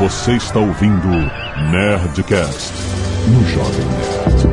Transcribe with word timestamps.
Você 0.00 0.32
está 0.32 0.58
ouvindo 0.58 1.08
Nerdcast 1.70 2.72
no 3.28 3.44
Jovem 3.46 3.84
Nerd. 3.86 4.50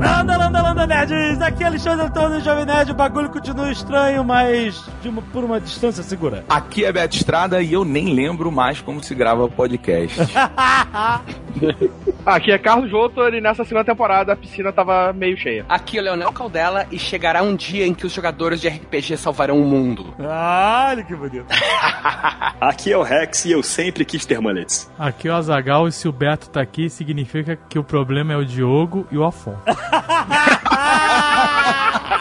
Landa, 0.00 0.36
landa, 0.36 0.62
landa, 0.62 0.86
nerds! 0.86 1.40
Aqui 1.42 1.62
é 1.62 1.66
Alexandre 1.66 2.06
Antônio, 2.06 2.40
Jovem 2.40 2.64
Nerd. 2.64 2.90
O 2.92 2.94
bagulho 2.94 3.28
continua 3.30 3.70
estranho, 3.70 4.24
mas 4.24 4.82
de 5.02 5.08
uma- 5.08 5.22
por 5.22 5.44
uma 5.44 5.60
distância 5.60 6.02
segura. 6.02 6.44
Aqui 6.48 6.84
é 6.84 6.92
Beto 6.92 7.16
Estrada 7.16 7.60
e 7.62 7.72
eu 7.72 7.84
nem 7.84 8.14
lembro 8.14 8.50
mais 8.52 8.80
como 8.80 9.02
se 9.02 9.14
grava 9.14 9.48
podcast. 9.48 10.18
Aqui 12.28 12.52
é 12.52 12.58
Carlos 12.58 12.90
Joutor 12.90 13.32
e 13.32 13.40
nessa 13.40 13.64
segunda 13.64 13.86
temporada 13.86 14.34
a 14.34 14.36
piscina 14.36 14.70
tava 14.70 15.14
meio 15.14 15.34
cheia. 15.34 15.64
Aqui 15.66 15.96
é 15.96 16.00
o 16.02 16.04
Leonel 16.04 16.30
Caldela 16.30 16.86
e 16.92 16.98
chegará 16.98 17.42
um 17.42 17.56
dia 17.56 17.86
em 17.86 17.94
que 17.94 18.04
os 18.04 18.12
jogadores 18.12 18.60
de 18.60 18.68
RPG 18.68 19.16
salvarão 19.16 19.58
o 19.58 19.64
mundo. 19.64 20.14
Olha 20.18 21.02
que 21.02 21.16
bonito. 21.16 21.46
Aqui 22.60 22.92
é 22.92 22.98
o 22.98 23.02
Rex 23.02 23.46
e 23.46 23.52
eu 23.52 23.62
sempre 23.62 24.04
quis 24.04 24.26
ter 24.26 24.42
muletes. 24.42 24.92
Aqui 24.98 25.26
é 25.26 25.32
o 25.32 25.36
Azagal 25.36 25.88
e 25.88 25.92
se 25.92 26.06
o 26.06 26.12
Beto 26.12 26.50
tá 26.50 26.60
aqui, 26.60 26.90
significa 26.90 27.56
que 27.56 27.78
o 27.78 27.84
problema 27.84 28.34
é 28.34 28.36
o 28.36 28.44
Diogo 28.44 29.06
e 29.10 29.16
o 29.16 29.24
Afonso. 29.24 29.62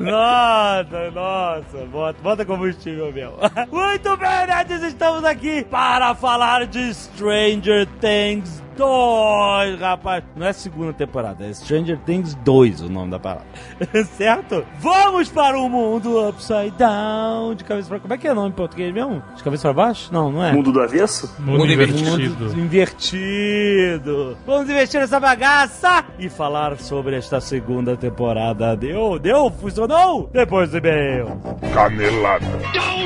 Nossa, 0.00 1.10
nossa, 1.10 1.86
bota, 1.90 2.18
bota 2.22 2.44
combustível 2.44 3.12
mesmo. 3.12 3.34
Muito 3.70 4.16
bem, 4.16 4.46
nerds, 4.46 4.82
estamos 4.82 5.24
aqui 5.24 5.64
para 5.64 6.14
falar 6.14 6.66
de 6.66 6.92
Stranger 6.94 7.86
Things 8.00 8.65
2, 8.76 9.80
rapaz. 9.80 10.22
Não 10.36 10.46
é 10.46 10.52
segunda 10.52 10.92
temporada, 10.92 11.44
é 11.44 11.52
Stranger 11.52 11.98
Things 12.04 12.34
2 12.36 12.82
o 12.82 12.88
nome 12.88 13.10
da 13.10 13.18
parada. 13.18 13.46
certo? 14.16 14.64
Vamos 14.78 15.28
para 15.28 15.58
o 15.58 15.68
mundo 15.68 16.28
upside 16.28 16.70
down, 16.72 17.54
de 17.54 17.64
cabeça 17.64 17.88
para... 17.88 18.00
Como 18.00 18.14
é 18.14 18.18
que 18.18 18.28
é 18.28 18.32
o 18.32 18.34
nome 18.34 18.50
em 18.50 18.52
português 18.52 18.92
mesmo? 18.92 19.22
De 19.34 19.42
cabeça 19.42 19.62
para 19.62 19.72
baixo? 19.72 20.12
Não, 20.12 20.30
não 20.30 20.44
é. 20.44 20.52
Mundo 20.52 20.70
do 20.70 20.80
avesso? 20.80 21.34
Mundo, 21.38 21.58
Mundo 21.58 21.72
invertido. 21.72 22.44
Mundo 22.44 22.60
invertido. 22.60 24.38
Vamos 24.46 24.68
investir 24.70 25.00
nessa 25.00 25.18
bagaça 25.18 26.04
e 26.18 26.28
falar 26.28 26.78
sobre 26.78 27.16
esta 27.16 27.40
segunda 27.40 27.96
temporada. 27.96 28.76
Deu? 28.76 29.18
Deu? 29.18 29.50
Funcionou? 29.50 30.28
Depois 30.32 30.70
do 30.70 30.78
e-mail. 30.78 31.40
Canelada. 31.72 32.46
Tu 32.72 32.96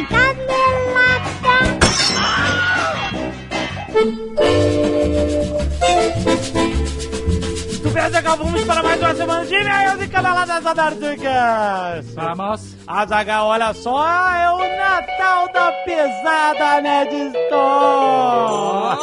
bem, 7.93 8.03
Azaghal, 8.03 8.37
vamos 8.37 8.65
para 8.65 8.83
mais 8.83 9.01
uma 9.01 9.15
semana 9.15 9.47
de 9.47 9.55
e-mails 9.55 10.03
e 10.03 10.09
caneladas 10.09 10.67
anárquicas. 10.67 12.15
Vamos. 12.15 12.77
Azaghal, 12.87 13.47
olha 13.49 13.75
só, 13.75 14.03
é 14.35 14.51
o 14.53 14.59
Natal 14.59 15.53
da 15.53 15.73
Pesada 15.85 16.81
Nerd 16.81 17.15
Store. 17.15 18.99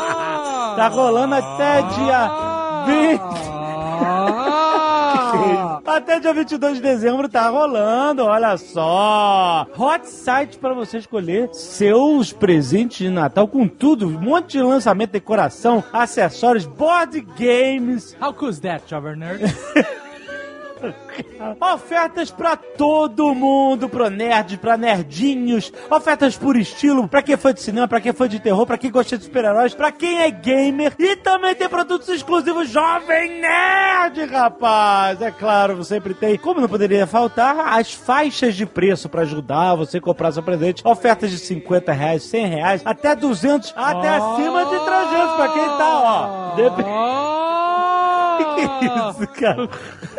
tá 0.75 0.87
rolando 0.87 1.35
até 1.35 1.81
dia 1.81 2.31
20... 2.85 4.46
Até 5.87 6.19
dia 6.19 6.33
22 6.33 6.75
de 6.75 6.81
dezembro 6.81 7.29
tá 7.29 7.49
rolando, 7.49 8.25
olha 8.25 8.57
só. 8.57 9.65
Hot 9.77 10.05
site 10.05 10.57
para 10.57 10.73
você 10.73 10.97
escolher 10.97 11.49
seus 11.53 12.33
presentes 12.33 12.97
de 12.97 13.09
Natal 13.09 13.47
com 13.47 13.69
tudo, 13.69 14.05
um 14.05 14.19
monte 14.19 14.57
de 14.57 14.61
lançamento, 14.61 15.11
decoração, 15.11 15.81
acessórios, 15.93 16.65
board 16.65 17.21
games, 17.39 18.17
How 18.21 18.33
cool 18.33 18.49
is 18.49 18.59
that, 18.59 18.83
Jovem 18.89 19.15
Nerd? 19.15 19.43
Ofertas 21.73 22.31
pra 22.31 22.55
todo 22.55 23.33
mundo, 23.33 23.87
pro 23.89 24.09
nerd, 24.09 24.57
pra 24.57 24.77
nerdinhos, 24.77 25.71
ofertas 25.89 26.35
por 26.37 26.55
estilo, 26.57 27.07
pra 27.07 27.21
quem 27.21 27.33
é 27.33 27.37
fã 27.37 27.53
de 27.53 27.61
cinema, 27.61 27.87
pra 27.87 28.01
quem 28.01 28.09
é 28.09 28.13
fã 28.13 28.27
de 28.27 28.39
terror, 28.39 28.65
pra 28.65 28.77
quem 28.77 28.91
gosta 28.91 29.17
de 29.17 29.23
super-heróis, 29.25 29.73
pra 29.73 29.91
quem 29.91 30.19
é 30.21 30.29
gamer 30.31 30.93
e 30.97 31.15
também 31.17 31.53
tem 31.55 31.69
produtos 31.69 32.07
exclusivos 32.09 32.69
Jovem 32.69 33.39
Nerd, 33.41 34.25
rapaz! 34.25 35.21
É 35.21 35.31
claro, 35.31 35.83
sempre 35.83 36.13
tem, 36.13 36.37
como 36.37 36.59
não 36.61 36.67
poderia 36.69 37.05
faltar, 37.07 37.77
as 37.77 37.93
faixas 37.93 38.55
de 38.55 38.65
preço 38.65 39.07
pra 39.09 39.21
ajudar 39.21 39.75
você 39.75 39.97
a 39.97 40.01
comprar 40.01 40.31
seu 40.31 40.43
presente. 40.43 40.81
Ofertas 40.85 41.29
de 41.31 41.37
50 41.37 41.91
reais, 41.91 42.23
100 42.23 42.45
reais, 42.47 42.81
até 42.83 43.15
200, 43.15 43.73
até 43.75 44.09
acima 44.09 44.65
de 44.65 44.79
300 44.79 45.35
pra 45.35 45.47
quem 45.49 45.65
tá, 45.77 46.01
ó. 46.03 46.55
Dep- 46.55 46.75
que 46.77 46.83
isso, 48.81 49.27
cara? 49.33 49.67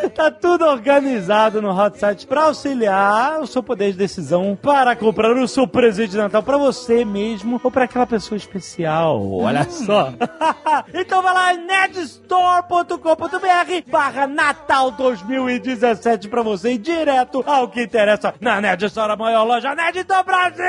Tá 0.09 0.31
tudo 0.31 0.65
organizado 0.65 1.61
no 1.61 1.77
Hot 1.77 1.97
Site 1.97 2.27
pra 2.27 2.45
auxiliar 2.45 3.41
o 3.41 3.47
seu 3.47 3.63
poder 3.63 3.91
de 3.91 3.97
decisão 3.97 4.57
para 4.61 4.95
comprar 4.95 5.31
o 5.31 5.47
seu 5.47 5.67
presente 5.67 6.11
de 6.11 6.17
Natal 6.17 6.43
pra 6.43 6.57
você 6.57 7.05
mesmo 7.05 7.59
ou 7.63 7.71
pra 7.71 7.85
aquela 7.85 8.05
pessoa 8.05 8.37
especial. 8.37 9.31
Olha 9.31 9.63
só. 9.69 10.13
então 10.93 11.21
vai 11.21 11.33
lá 11.33 11.53
em 11.53 11.65
nedstore.com.br 11.65 13.91
barra 13.91 14.27
Natal 14.27 14.91
2017 14.91 16.27
pra 16.27 16.41
você 16.41 16.73
ir 16.73 16.77
direto 16.77 17.43
ao 17.45 17.69
que 17.69 17.83
interessa 17.83 18.33
na 18.39 18.61
Ned 18.61 18.85
Store, 18.85 19.11
a 19.11 19.15
maior 19.15 19.43
loja 19.43 19.75
Ned 19.75 20.03
do 20.03 20.23
Brasil! 20.23 20.65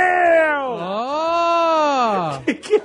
Oh! 0.79 2.41
E 2.47 2.55
se 2.55 2.83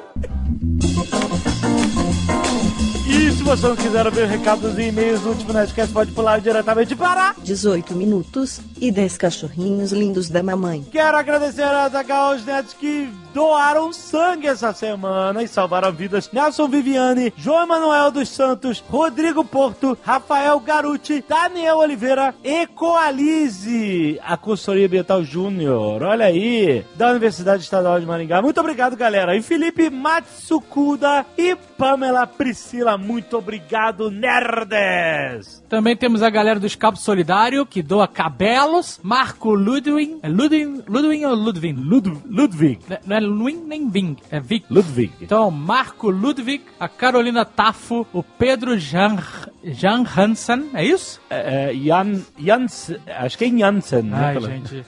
você 3.45 3.67
não 3.67 3.75
quiser 3.75 4.05
ouvir 4.07 4.25
recados 4.25 4.75
e 4.75 4.87
e-mails 4.87 5.21
do 5.21 5.29
último 5.29 5.53
Nerdcast, 5.53 5.93
pode 5.93 6.11
pular 6.11 6.41
diretamente 6.41 6.95
para 6.95 7.35
18 7.43 7.93
minutos 7.93 8.59
e 8.81 8.91
10 8.91 9.17
cachorrinhos 9.17 9.91
lindos 9.91 10.29
da 10.29 10.41
mamãe. 10.41 10.83
Quero 10.91 11.15
agradecer 11.15 11.61
a 11.61 11.87
Zagal 11.87 12.33
aos 12.33 12.41
que 12.73 13.07
doaram 13.35 13.91
sangue 13.91 14.47
essa 14.47 14.71
semana 14.71 15.43
e 15.43 15.47
salvaram 15.47 15.91
vidas. 15.91 16.31
Nelson 16.31 16.69
Viviane, 16.69 17.33
João 17.35 17.63
Emanuel 17.63 18.09
dos 18.09 18.29
Santos, 18.29 18.81
Rodrigo 18.89 19.43
Porto, 19.43 19.97
Rafael 20.01 20.57
Garuti, 20.61 21.21
Daniel 21.27 21.79
Oliveira 21.79 22.33
e 22.41 22.65
Coalize, 22.65 24.17
a 24.23 24.37
consultoria 24.37 24.85
ambiental 24.85 25.21
Júnior. 25.21 26.01
Olha 26.01 26.27
aí, 26.27 26.85
da 26.95 27.09
Universidade 27.09 27.63
Estadual 27.63 27.99
de 27.99 28.05
Maringá. 28.05 28.41
Muito 28.41 28.61
obrigado, 28.61 28.95
galera. 28.95 29.35
E 29.35 29.41
Felipe 29.41 29.89
Matsukuda 29.89 31.25
e 31.37 31.57
Pamela 31.77 32.25
Priscila. 32.25 32.97
Muito 32.97 33.37
obrigado, 33.37 34.09
nerds! 34.09 35.64
Também 35.75 35.93
temos 35.97 36.23
a 36.23 36.29
galera 36.29 36.57
do 36.57 36.65
Escapo 36.65 36.97
Solidário, 36.97 37.65
que 37.65 37.83
doa 37.83 38.07
cabelos. 38.07 38.97
Marco 39.03 39.53
Ludwig. 39.53 40.19
É 40.23 40.29
Ludwig, 40.29 40.83
Ludwig 40.87 41.25
ou 41.25 41.35
Ludwig? 41.35 41.73
Lud 41.77 42.17
Ludwig. 42.25 42.79
Não 43.05 43.17
é 43.17 43.19
Luin 43.19 43.57
nem 43.67 43.89
Ving, 43.89 44.15
é 44.31 44.39
Vic. 44.39 44.65
Ludwig. 44.69 45.11
Então, 45.19 45.51
Marco 45.51 46.09
Ludwig, 46.09 46.63
a 46.79 46.87
Carolina 46.87 47.43
Tafo, 47.43 48.07
o 48.13 48.23
Pedro 48.23 48.79
Jan, 48.79 49.17
Jan 49.65 50.05
Hansen, 50.17 50.69
é 50.73 50.85
isso? 50.85 51.19
É, 51.29 51.71
é, 51.71 51.73
Jan, 51.75 52.21
Jans, 52.39 52.91
acho 53.05 53.37
que 53.37 53.43
é 53.43 53.49
Jansen, 53.49 54.03
né? 54.03 54.17
Ai, 54.27 54.33
pelo- 54.35 54.47
gente. 54.47 54.85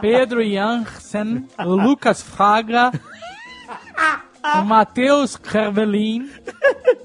Pedro 0.00 0.42
Jansen, 0.42 1.46
o 1.58 1.74
Lucas 1.74 2.22
Fraga, 2.22 2.90
o 4.60 4.64
Matheus 4.64 5.36
Kervelin 5.36 6.26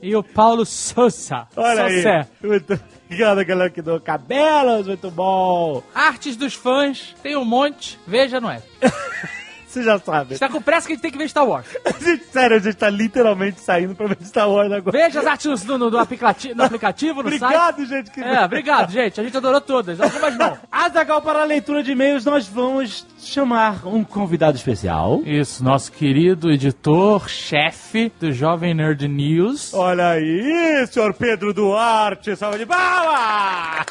e 0.01 0.15
o 0.15 0.23
Paulo 0.23 0.65
Sousa. 0.65 1.45
Olha 1.57 1.83
aí. 1.88 2.01
Sousa. 2.01 2.29
Muito 2.41 2.96
obrigado, 3.07 3.44
galera 3.45 3.69
que 3.69 3.81
deu 3.81 4.00
cabelos, 4.00 4.88
muito 4.88 5.09
bom. 5.12 5.81
Artes 5.94 6.35
dos 6.35 6.53
fãs, 6.53 7.16
tem 7.23 7.35
um 7.35 7.45
monte, 7.45 7.97
veja 8.06 8.40
no 8.40 8.50
app. 8.50 8.63
Você 9.68 9.84
já 9.84 10.00
sabe. 10.00 10.34
Está 10.34 10.47
com 10.47 10.62
pressa 10.62 10.88
que 10.88 10.94
a 10.94 10.95
gente 10.95 11.01
tem 11.03 11.12
que 11.12 11.18
ver 11.18 11.28
Star 11.28 11.45
Wars. 11.45 11.68
Gente, 12.01 12.23
sério, 12.31 12.56
a 12.56 12.59
gente 12.59 12.75
tá 12.78 12.90
literalmente 12.90 13.59
saindo 13.59 13.94
pra 13.94 14.07
ver 14.07 14.18
Star 14.23 14.50
Wars 14.50 14.72
agora. 14.72 14.97
Veja 14.97 15.19
as 15.19 15.25
artes 15.28 15.66
no, 15.66 15.78
no- 15.78 15.91
no 15.91 16.00
aplicativo, 16.00 16.56
no 16.56 16.63
aplicativo, 16.63 17.22
no 17.22 17.29
site. 17.29 17.44
Obrigado, 17.44 17.85
gente. 17.85 18.09
Que... 18.09 18.22
É, 18.22 18.45
obrigado, 18.45 18.91
gente. 18.91 19.19
A 19.19 19.24
gente 19.25 19.36
adorou 19.38 19.60
todas. 19.60 20.00
Algumas 20.00 20.36
não. 20.38 20.57
Azagal, 20.71 21.21
para 21.21 21.42
a 21.42 21.44
leitura 21.45 21.83
de 21.83 21.92
e-mails, 21.92 22.24
nós 22.24 22.48
vamos 22.48 23.06
chamar 23.27 23.85
um 23.85 24.03
convidado 24.03 24.57
especial. 24.57 25.21
Isso, 25.25 25.63
nosso 25.63 25.91
querido 25.91 26.50
editor, 26.50 27.27
chefe 27.27 28.12
do 28.19 28.31
Jovem 28.31 28.74
Nerd 28.74 29.07
News. 29.07 29.74
Olha 29.74 30.09
aí, 30.12 30.88
senhor 30.89 31.13
Pedro 31.13 31.53
Duarte, 31.53 32.35
salve 32.35 32.59
de 32.59 32.65
palmas! 32.65 33.85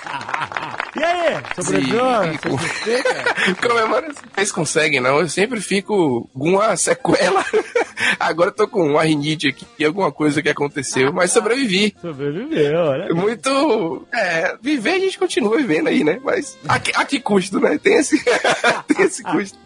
E 0.97 1.05
aí, 1.05 1.43
sobreviveu? 1.55 2.03
Comemora, 3.61 4.09
vocês 4.35 4.51
conseguem, 4.51 5.01
não? 5.01 5.21
Eu 5.21 5.29
sempre 5.29 5.61
fico 5.61 6.29
com 6.33 6.51
uma 6.51 6.75
sequela 6.77 7.45
Agora 8.19 8.51
eu 8.51 8.55
tô 8.55 8.69
com 8.69 8.91
uma 8.91 9.05
rinite 9.05 9.49
aqui, 9.49 9.85
alguma 9.85 10.13
coisa 10.13 10.43
que 10.43 10.49
aconteceu, 10.49 11.13
mas 11.13 11.33
sobrevivi. 11.33 11.95
Sobreviveu, 12.01 12.79
olha. 12.79 13.15
Muito. 13.15 14.07
É, 14.13 14.57
viver 14.61 14.91
a 14.91 14.99
gente 14.99 15.19
continua 15.19 15.57
vivendo 15.57 15.89
aí, 15.89 16.05
né? 16.05 16.21
Mas 16.23 16.57
a 16.69 16.79
que, 16.79 16.93
a 16.95 17.05
que 17.05 17.21
custo, 17.21 17.61
né? 17.61 17.79
Tem 17.79 17.95
esse, 17.95 18.23
tem 18.87 19.07
esse 19.07 19.23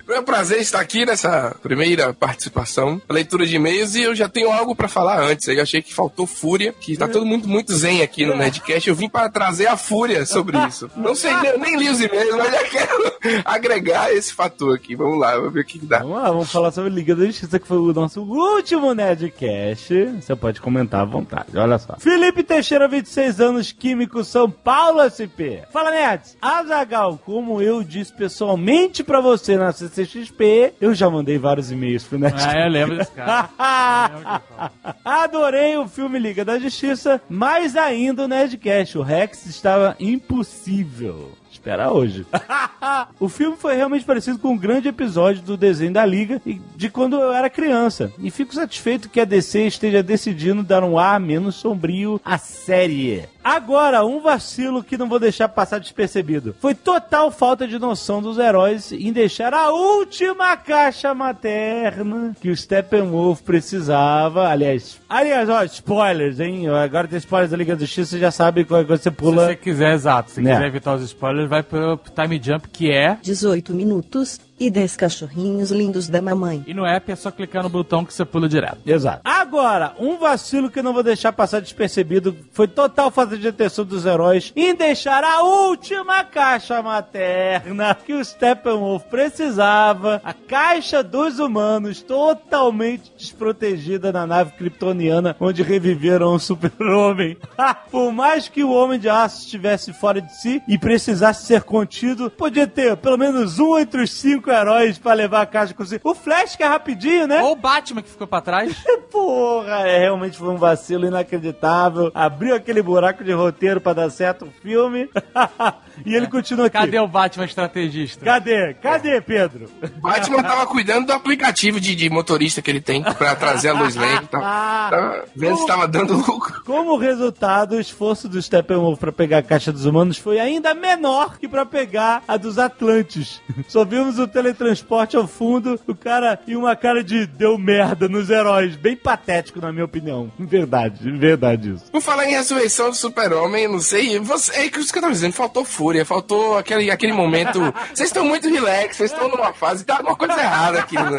Foi 0.06 0.18
um 0.18 0.24
prazer 0.24 0.60
estar 0.60 0.80
aqui 0.80 1.06
nessa 1.06 1.54
primeira 1.62 2.12
participação, 2.12 3.00
leitura 3.08 3.46
de 3.46 3.56
e-mails, 3.56 3.94
e 3.94 4.02
eu 4.02 4.14
já 4.14 4.28
tenho 4.28 4.50
algo 4.50 4.74
pra 4.74 4.88
falar 4.88 5.20
antes. 5.20 5.46
Eu 5.46 5.62
achei 5.62 5.80
que 5.82 5.94
faltou 5.94 6.26
fúria, 6.26 6.72
que 6.72 6.96
tá 6.96 7.06
todo 7.06 7.24
mundo 7.26 7.48
muito 7.48 7.72
zen 7.72 8.02
aqui 8.02 8.26
no 8.26 8.36
Nerdcast. 8.36 8.88
Eu 8.88 8.94
vim 8.94 9.08
para 9.08 9.28
trazer 9.28 9.66
a 9.66 9.76
fúria 9.76 10.26
sobre 10.26 10.58
isso. 10.66 10.90
Não 10.96 11.14
sei, 11.14 11.32
eu 11.32 11.58
nem 11.58 11.76
li 11.76 11.88
os 11.88 12.00
e-mails, 12.00 12.36
mas 12.36 12.50
já 12.50 12.64
quero 12.64 13.14
agregar 13.44 14.12
esse 14.12 14.32
fator 14.32 14.74
aqui. 14.74 14.96
Vamos 14.96 15.18
lá, 15.18 15.36
vamos 15.36 15.52
ver 15.52 15.60
o 15.60 15.64
que, 15.64 15.78
que 15.78 15.86
dá. 15.86 15.98
Vamos 15.98 16.16
lá, 16.16 16.30
vamos 16.30 16.50
falar 16.50 16.72
sobre 16.72 16.90
Liga 16.90 17.14
da 17.14 17.26
Justiça, 17.26 17.58
que 17.58 17.66
foi 17.66 17.78
o 17.78 17.92
nosso 17.92 18.22
último 18.22 18.92
Nerdcast. 18.94 19.94
Você 20.20 20.34
pode 20.34 20.60
comentar 20.60 21.02
à 21.02 21.04
vontade, 21.04 21.56
olha 21.56 21.78
só. 21.78 21.96
Felipe 21.98 22.42
Teixeira, 22.42 22.88
26 22.88 23.40
anos, 23.40 23.72
químico, 23.72 24.24
São 24.24 24.50
Paulo, 24.50 25.00
SP. 25.06 25.62
Fala, 25.72 25.90
Nerds. 25.90 26.36
Azagal, 26.40 27.18
como 27.24 27.60
eu 27.62 27.82
disse 27.84 28.12
pessoalmente 28.12 29.04
pra 29.04 29.20
você 29.20 29.49
na 29.56 29.72
CCXP, 29.72 30.74
eu 30.80 30.94
já 30.94 31.08
mandei 31.10 31.38
vários 31.38 31.70
e-mails 31.70 32.04
pro 32.04 32.18
Nerdcast. 32.18 32.56
Ah, 32.56 32.66
eu 32.66 32.70
lembro 32.70 32.96
desse 32.96 33.12
cara. 33.12 33.50
Adorei 35.04 35.76
o 35.76 35.88
filme 35.88 36.18
Liga 36.18 36.44
da 36.44 36.58
Justiça, 36.58 37.20
mas 37.28 37.76
ainda 37.76 38.24
o 38.24 38.28
Nerdcast. 38.28 38.98
O 38.98 39.02
Rex 39.02 39.46
estava 39.46 39.96
impossível. 39.98 41.32
Espera 41.50 41.90
hoje. 41.92 42.24
o 43.18 43.28
filme 43.28 43.56
foi 43.56 43.74
realmente 43.76 44.04
parecido 44.04 44.38
com 44.38 44.48
um 44.50 44.56
grande 44.56 44.88
episódio 44.88 45.42
do 45.42 45.56
desenho 45.56 45.92
da 45.92 46.04
Liga 46.06 46.40
e 46.46 46.60
de 46.76 46.88
quando 46.88 47.16
eu 47.16 47.32
era 47.32 47.50
criança. 47.50 48.12
E 48.18 48.30
fico 48.30 48.54
satisfeito 48.54 49.08
que 49.08 49.20
a 49.20 49.24
DC 49.24 49.66
esteja 49.66 50.02
decidindo 50.02 50.62
dar 50.62 50.82
um 50.84 50.98
ar 50.98 51.18
menos 51.20 51.56
sombrio 51.56 52.20
à 52.24 52.38
série. 52.38 53.24
Agora, 53.42 54.04
um 54.04 54.20
vacilo 54.20 54.84
que 54.84 54.98
não 54.98 55.08
vou 55.08 55.18
deixar 55.18 55.48
passar 55.48 55.80
despercebido. 55.80 56.54
Foi 56.60 56.74
total 56.74 57.30
falta 57.30 57.66
de 57.66 57.78
noção 57.78 58.20
dos 58.20 58.38
heróis 58.38 58.92
em 58.92 59.12
deixar 59.12 59.52
a 59.54 59.70
última 59.70 60.56
caixa 60.58 61.14
materna 61.14 62.34
que 62.40 62.50
o 62.50 62.56
Steppenwolf 62.56 63.40
precisava. 63.42 64.46
Aliás, 64.48 64.98
aliás, 65.08 65.48
ó, 65.48 65.62
spoilers, 65.64 66.38
hein? 66.38 66.68
Agora 66.68 67.08
tem 67.08 67.18
spoilers 67.18 67.50
da 67.50 67.56
Liga 67.56 67.74
da 67.74 67.80
Justiça, 67.80 68.10
você 68.10 68.18
já 68.18 68.30
sabe 68.30 68.64
qual 68.64 68.84
você 68.84 69.04
Se 69.04 69.10
pula. 69.10 69.46
você 69.46 69.56
quiser, 69.56 69.94
exato. 69.94 70.30
Se 70.32 70.40
Né. 70.42 70.52
quiser 70.52 70.66
evitar 70.66 70.94
os 70.96 71.02
spoilers, 71.02 71.39
vai 71.46 71.62
pro 71.62 71.98
Time 72.14 72.40
Jump, 72.42 72.68
que 72.68 72.90
é. 72.90 73.18
18 73.22 73.74
minutos 73.74 74.40
e 74.60 74.70
10 74.70 74.96
cachorrinhos 74.96 75.70
lindos 75.70 76.06
da 76.06 76.20
mamãe. 76.20 76.62
E 76.66 76.74
no 76.74 76.84
app 76.84 77.10
é 77.10 77.16
só 77.16 77.30
clicar 77.30 77.62
no 77.62 77.70
botão 77.70 78.04
que 78.04 78.12
você 78.12 78.26
pula 78.26 78.46
direto. 78.46 78.78
Exato. 78.84 79.22
Agora, 79.24 79.94
um 79.98 80.18
vacilo 80.18 80.70
que 80.70 80.78
eu 80.78 80.82
não 80.82 80.92
vou 80.92 81.02
deixar 81.02 81.32
passar 81.32 81.60
despercebido 81.60 82.36
foi 82.52 82.68
total 82.68 83.10
falta 83.10 83.38
de 83.38 83.48
atenção 83.48 83.86
dos 83.86 84.04
heróis 84.04 84.52
em 84.54 84.74
deixar 84.74 85.24
a 85.24 85.42
última 85.42 86.22
caixa 86.22 86.82
materna 86.82 87.94
que 87.94 88.12
o 88.12 88.22
Steppenwolf 88.22 89.04
precisava, 89.04 90.20
a 90.22 90.34
caixa 90.34 91.02
dos 91.02 91.38
humanos, 91.38 92.02
totalmente 92.02 93.10
desprotegida 93.16 94.12
na 94.12 94.26
nave 94.26 94.52
kryptoniana 94.52 95.34
onde 95.40 95.62
reviveram 95.62 96.34
o 96.34 96.38
super-homem. 96.38 97.38
Por 97.90 98.12
mais 98.12 98.48
que 98.48 98.62
o 98.62 98.70
Homem 98.70 98.98
de 98.98 99.08
Aço 99.08 99.44
estivesse 99.44 99.92
fora 99.92 100.20
de 100.20 100.34
si 100.36 100.62
e 100.68 100.76
precisasse 100.76 101.46
ser 101.46 101.62
contido, 101.62 102.30
podia 102.30 102.66
ter 102.66 102.96
pelo 102.98 103.16
menos 103.16 103.58
um 103.58 103.78
entre 103.78 104.02
os 104.02 104.12
cinco 104.12 104.49
heróis 104.50 104.98
pra 104.98 105.12
levar 105.12 105.42
a 105.42 105.46
caixa 105.46 105.74
consigo. 105.74 106.10
O 106.10 106.14
Flash, 106.14 106.56
que 106.56 106.62
é 106.62 106.66
rapidinho, 106.66 107.26
né? 107.26 107.42
Ou 107.42 107.52
o 107.52 107.56
Batman 107.56 108.02
que 108.02 108.10
ficou 108.10 108.26
pra 108.26 108.40
trás. 108.40 108.76
Porra, 109.10 109.88
é, 109.88 109.98
realmente 109.98 110.38
foi 110.38 110.48
um 110.48 110.56
vacilo 110.56 111.06
inacreditável. 111.06 112.10
Abriu 112.14 112.54
aquele 112.54 112.82
buraco 112.82 113.24
de 113.24 113.32
roteiro 113.32 113.80
pra 113.80 113.92
dar 113.92 114.10
certo 114.10 114.46
o 114.46 114.50
filme. 114.62 115.08
e 116.06 116.14
ele 116.14 116.26
continua 116.28 116.66
aqui. 116.66 116.78
Cadê 116.78 116.98
o 116.98 117.08
Batman 117.08 117.44
estrategista? 117.44 118.24
Cadê? 118.24 118.74
Cadê, 118.74 119.20
Pedro? 119.20 119.68
Batman 120.00 120.42
tava 120.42 120.66
cuidando 120.66 121.06
do 121.06 121.12
aplicativo 121.12 121.80
de, 121.80 121.94
de 121.94 122.08
motorista 122.08 122.62
que 122.62 122.70
ele 122.70 122.80
tem 122.80 123.02
pra 123.02 123.34
trazer 123.34 123.70
a 123.70 123.72
Lois 123.72 123.96
Lane. 123.96 124.26
Tava, 124.26 124.90
tava 124.90 125.24
vendo 125.34 125.56
se 125.56 125.66
tava 125.66 125.88
dando 125.88 126.14
lucro. 126.14 126.62
Como 126.64 126.96
resultado, 126.96 127.76
o 127.76 127.80
esforço 127.80 128.28
do 128.28 128.40
Steppenwolf 128.40 128.98
pra 128.98 129.12
pegar 129.12 129.38
a 129.38 129.42
caixa 129.42 129.72
dos 129.72 129.84
humanos 129.84 130.18
foi 130.18 130.38
ainda 130.38 130.74
menor 130.74 131.38
que 131.38 131.48
pra 131.48 131.66
pegar 131.66 132.22
a 132.26 132.36
dos 132.36 132.58
Atlantes. 132.58 133.40
Só 133.68 133.84
vimos 133.84 134.18
o 134.18 134.28
teletransporte 134.40 135.16
ao 135.16 135.26
fundo, 135.26 135.78
o 135.86 135.94
cara 135.94 136.38
e 136.46 136.56
uma 136.56 136.74
cara 136.74 137.04
de 137.04 137.26
deu 137.26 137.58
merda 137.58 138.08
nos 138.08 138.30
heróis. 138.30 138.74
Bem 138.74 138.96
patético, 138.96 139.60
na 139.60 139.70
minha 139.70 139.84
opinião. 139.84 140.32
Verdade, 140.38 141.10
verdade 141.12 141.74
isso. 141.74 141.90
Por 141.92 142.00
falar 142.00 142.26
em 142.26 142.32
ressurreição 142.32 142.88
do 142.88 142.96
super-homem, 142.96 143.68
não 143.68 143.80
sei, 143.80 144.18
você, 144.18 144.52
é 144.52 144.66
isso 144.66 144.92
que 144.92 144.98
eu 144.98 145.02
tava 145.02 145.12
dizendo, 145.12 145.32
faltou 145.32 145.64
fúria, 145.64 146.04
faltou 146.04 146.56
aquele, 146.56 146.90
aquele 146.90 147.12
momento. 147.12 147.60
Vocês 147.92 148.08
estão 148.08 148.24
muito 148.24 148.48
relax, 148.48 148.96
vocês 148.96 149.12
estão 149.12 149.28
numa 149.28 149.52
fase, 149.52 149.84
tá 149.84 150.00
uma 150.00 150.16
coisa 150.16 150.40
errada 150.40 150.80
aqui. 150.80 150.96
Né? 150.96 151.18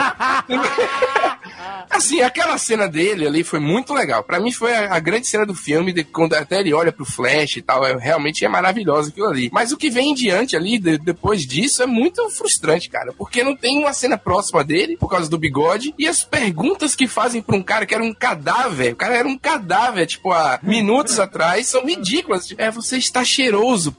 Assim, 1.90 2.22
aquela 2.22 2.58
cena 2.58 2.88
dele 2.88 3.28
ali 3.28 3.44
foi 3.44 3.60
muito 3.60 3.94
legal. 3.94 4.24
Pra 4.24 4.40
mim 4.40 4.52
foi 4.52 4.74
a, 4.74 4.94
a 4.96 5.00
grande 5.00 5.28
cena 5.28 5.46
do 5.46 5.54
filme, 5.54 5.92
de, 5.94 6.04
quando 6.04 6.34
até 6.34 6.60
ele 6.60 6.74
olha 6.74 6.92
pro 6.92 7.06
Flash 7.06 7.58
e 7.58 7.62
tal, 7.62 7.86
é, 7.86 7.96
realmente 7.98 8.44
é 8.46 8.48
maravilhoso 8.48 9.10
aquilo 9.10 9.28
ali. 9.30 9.50
Mas 9.52 9.72
o 9.72 9.78
que 9.78 9.90
vem 9.90 10.12
em 10.12 10.16
diante 10.16 10.56
ali, 10.56 10.78
de- 10.80 10.98
depois 10.98 11.42
disso, 11.46 11.84
é 11.84 11.86
muito 11.86 12.30
frustrante, 12.30 12.90
cara, 12.90 13.14
porque 13.18 13.44
não 13.44 13.56
tem 13.56 13.80
uma 13.80 13.94
cena 13.94 14.18
próxima 14.18 14.64
dele, 14.64 14.98
por 14.98 15.10
causa 15.10 15.30
do 15.30 15.38
bigode, 15.38 15.94
e 15.98 16.08
as 16.08 16.24
perguntas 16.24 16.96
que 16.96 17.08
fazem 17.08 17.42
pra 17.42 17.56
um 17.56 17.64
cara 17.64 17.86
que 17.86 17.94
era 17.94 18.04
um 18.04 18.14
cadáver, 18.14 18.94
o 18.94 18.96
cara 18.96 19.16
era 19.18 19.28
um 19.28 19.38
cadáver, 19.38 20.06
tipo, 20.08 20.32
há 20.32 20.60
minutos 20.64 21.20
atrás, 21.20 21.68
são 21.68 21.86
ridículas. 21.86 22.54
É, 22.58 22.72
você 22.72 22.98
está 22.98 23.24
cheiroso, 23.24 23.92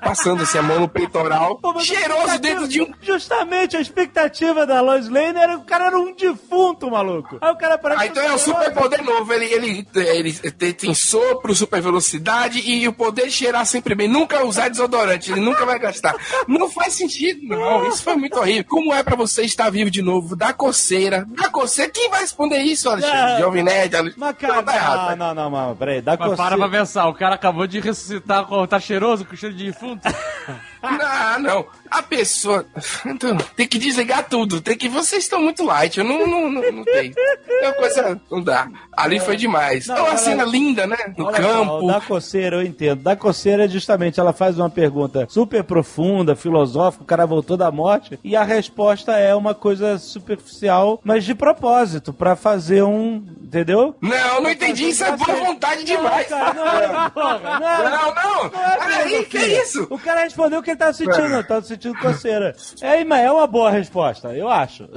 passando 0.00 0.42
assim 0.42 0.58
a 0.58 0.62
mão 0.62 0.80
no 0.80 0.88
peitoral, 0.88 1.58
Pô, 1.58 1.78
cheiroso 1.80 2.38
dentro 2.38 2.68
de 2.68 2.80
um 2.82 2.92
Justamente 3.02 3.76
a 3.76 3.80
expectativa 3.80 4.66
da 4.66 4.80
Lois 4.80 5.08
Lane 5.08 5.38
era 5.38 5.56
o 5.56 5.64
cara 5.64 5.86
era 5.86 5.98
um 5.98 6.14
defunto, 6.14 6.90
maluco. 7.04 7.38
Aí 7.40 7.50
o 7.52 7.56
cara 7.56 7.78
parece 7.78 8.02
Ah, 8.02 8.06
então 8.06 8.22
é 8.22 8.32
um 8.32 8.38
super 8.38 8.72
poder 8.72 9.02
novo. 9.02 9.32
Ele, 9.32 9.44
ele, 9.46 9.86
ele 9.94 10.32
tem, 10.52 10.72
tem 10.72 10.94
sopro, 10.94 11.54
super 11.54 11.80
velocidade 11.80 12.60
e 12.60 12.86
o 12.88 12.92
poder 12.92 13.26
de 13.26 13.32
cheirar 13.32 13.64
sempre 13.66 13.94
bem. 13.94 14.08
Nunca 14.08 14.44
usar 14.44 14.68
desodorante, 14.68 15.30
ele 15.32 15.40
nunca 15.40 15.64
vai 15.66 15.78
gastar. 15.78 16.14
Não 16.46 16.68
faz 16.70 16.94
sentido, 16.94 17.46
não. 17.48 17.88
Isso 17.88 18.02
foi 18.02 18.16
muito 18.16 18.38
horrível. 18.38 18.64
Como 18.68 18.92
é 18.94 19.02
pra 19.02 19.16
você 19.16 19.42
estar 19.42 19.70
vivo 19.70 19.90
de 19.90 20.02
novo? 20.02 20.36
Da 20.36 20.52
coceira. 20.52 21.24
Da 21.28 21.48
coceira? 21.48 21.90
Quem 21.90 22.10
vai 22.10 22.20
responder 22.20 22.58
isso, 22.58 22.88
Alexandre? 22.88 23.32
É. 23.32 23.38
Jovem 23.40 23.62
Nerd, 23.62 23.94
Alexandre. 23.96 24.14
Mas, 24.18 24.36
cara, 24.36 24.54
Não, 24.56 24.62
tá 24.64 24.74
errado. 24.74 25.16
não, 25.16 25.34
não, 25.34 25.50
não, 25.50 25.68
não, 25.68 25.76
peraí. 25.76 26.00
Dá 26.00 26.16
Mas 26.18 26.36
para 26.36 26.56
pra 26.56 26.68
pensar, 26.68 27.06
o 27.08 27.14
cara 27.14 27.34
acabou 27.34 27.66
de 27.66 27.80
ressuscitar, 27.80 28.46
com- 28.46 28.66
tá 28.66 28.78
cheiroso, 28.80 29.24
com 29.24 29.36
cheiro 29.36 29.54
de 29.54 29.66
defunto. 29.66 30.02
Não, 30.82 31.38
não. 31.40 31.66
A 31.90 32.02
pessoa. 32.02 32.66
Então, 33.06 33.36
tem 33.56 33.68
que 33.68 33.78
desligar 33.78 34.26
tudo. 34.28 34.60
Tem 34.60 34.76
que. 34.76 34.88
Vocês 34.88 35.24
estão 35.24 35.40
muito 35.40 35.64
light. 35.64 35.98
Eu 35.98 36.04
não, 36.04 36.26
não, 36.26 36.50
não, 36.50 36.72
não 36.72 36.84
tenho. 36.84 37.12
É 37.48 37.66
uma 37.68 37.74
coisa. 37.74 38.20
Não 38.30 38.42
dá. 38.42 38.68
Ali 38.96 39.20
foi 39.20 39.36
demais. 39.36 39.86
Não, 39.86 39.96
é 39.96 40.02
uma 40.02 40.16
cena 40.16 40.44
linda, 40.44 40.86
né? 40.86 40.96
No 41.16 41.26
Olha 41.26 41.38
campo. 41.38 41.86
da 41.86 42.00
coceira, 42.00 42.56
eu 42.56 42.62
entendo. 42.62 43.02
Da 43.02 43.14
coceira 43.16 43.64
é 43.64 43.68
justamente, 43.68 44.18
ela 44.18 44.32
faz 44.32 44.58
uma 44.58 44.70
pergunta 44.70 45.26
super 45.28 45.62
profunda, 45.64 46.34
filosófica, 46.34 47.04
o 47.04 47.06
cara 47.06 47.26
voltou 47.26 47.56
da 47.56 47.70
morte, 47.70 48.18
e 48.24 48.34
a 48.36 48.42
resposta 48.42 49.12
é 49.12 49.34
uma 49.34 49.54
coisa 49.54 49.98
superficial, 49.98 51.00
mas 51.04 51.24
de 51.24 51.34
propósito, 51.34 52.12
pra 52.12 52.34
fazer 52.36 52.82
um. 52.82 53.22
Entendeu? 53.42 53.94
Não, 54.00 54.40
não 54.40 54.50
entendi. 54.50 54.88
Isso 54.88 55.04
é 55.04 55.14
boa 55.16 55.36
vontade 55.44 55.84
demais. 55.84 56.28
Não, 56.30 56.38
cara, 56.38 56.54
não 56.54 56.66
é, 57.06 57.10
porra, 57.10 57.38
não, 57.38 57.90
Não, 57.90 58.14
não. 58.14 58.50
Não 58.50 58.60
é 58.62 58.78
Olha 58.80 58.96
aí, 59.04 59.24
que 59.24 59.38
filosofia. 59.38 59.62
isso? 59.62 59.86
O 59.90 59.98
cara 59.98 60.20
respondeu 60.22 60.60
o 60.60 60.62
que 60.62 60.71
ele 60.72 60.78
tava 60.78 60.92
sentindo, 60.92 61.44
tava 61.44 61.62
sentindo 61.62 61.98
coceira. 61.98 62.54
É, 62.80 63.04
mas 63.04 63.20
é 63.24 63.30
uma 63.30 63.46
boa 63.46 63.70
resposta, 63.70 64.28
eu 64.34 64.48
acho. 64.48 64.88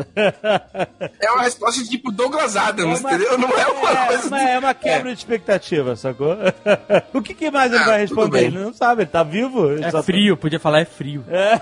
É 1.19 1.31
uma 1.31 1.43
resposta 1.43 1.83
de 1.83 1.89
tipo 1.89 2.11
Douglas 2.11 2.55
Adams, 2.55 2.99
uma- 2.99 3.13
entendeu? 3.13 3.37
Não 3.37 3.49
é 3.49 3.67
uma 3.67 3.91
É, 3.91 4.05
coisa. 4.07 4.29
mas 4.29 4.49
é 4.49 4.59
uma 4.59 4.73
quebra 4.73 5.11
de 5.13 5.17
expectativa, 5.19 5.95
sacou? 5.95 6.35
o 7.13 7.21
que, 7.21 7.33
que 7.33 7.51
mais 7.51 7.71
ele 7.71 7.83
Ah, 7.83 7.87
vai 7.87 7.99
responder? 8.01 8.45
Ele 8.45 8.59
não 8.59 8.73
sabe, 8.73 9.03
ele 9.03 9.09
tá 9.11 9.23
vivo? 9.23 9.71
Ele 9.71 9.85
É 9.85 9.91
só- 9.91 10.01
frio, 10.03 10.35
podia 10.37 10.59
falar 10.59 10.81
é 10.81 10.85
frio. 10.85 11.23
É. 11.29 11.59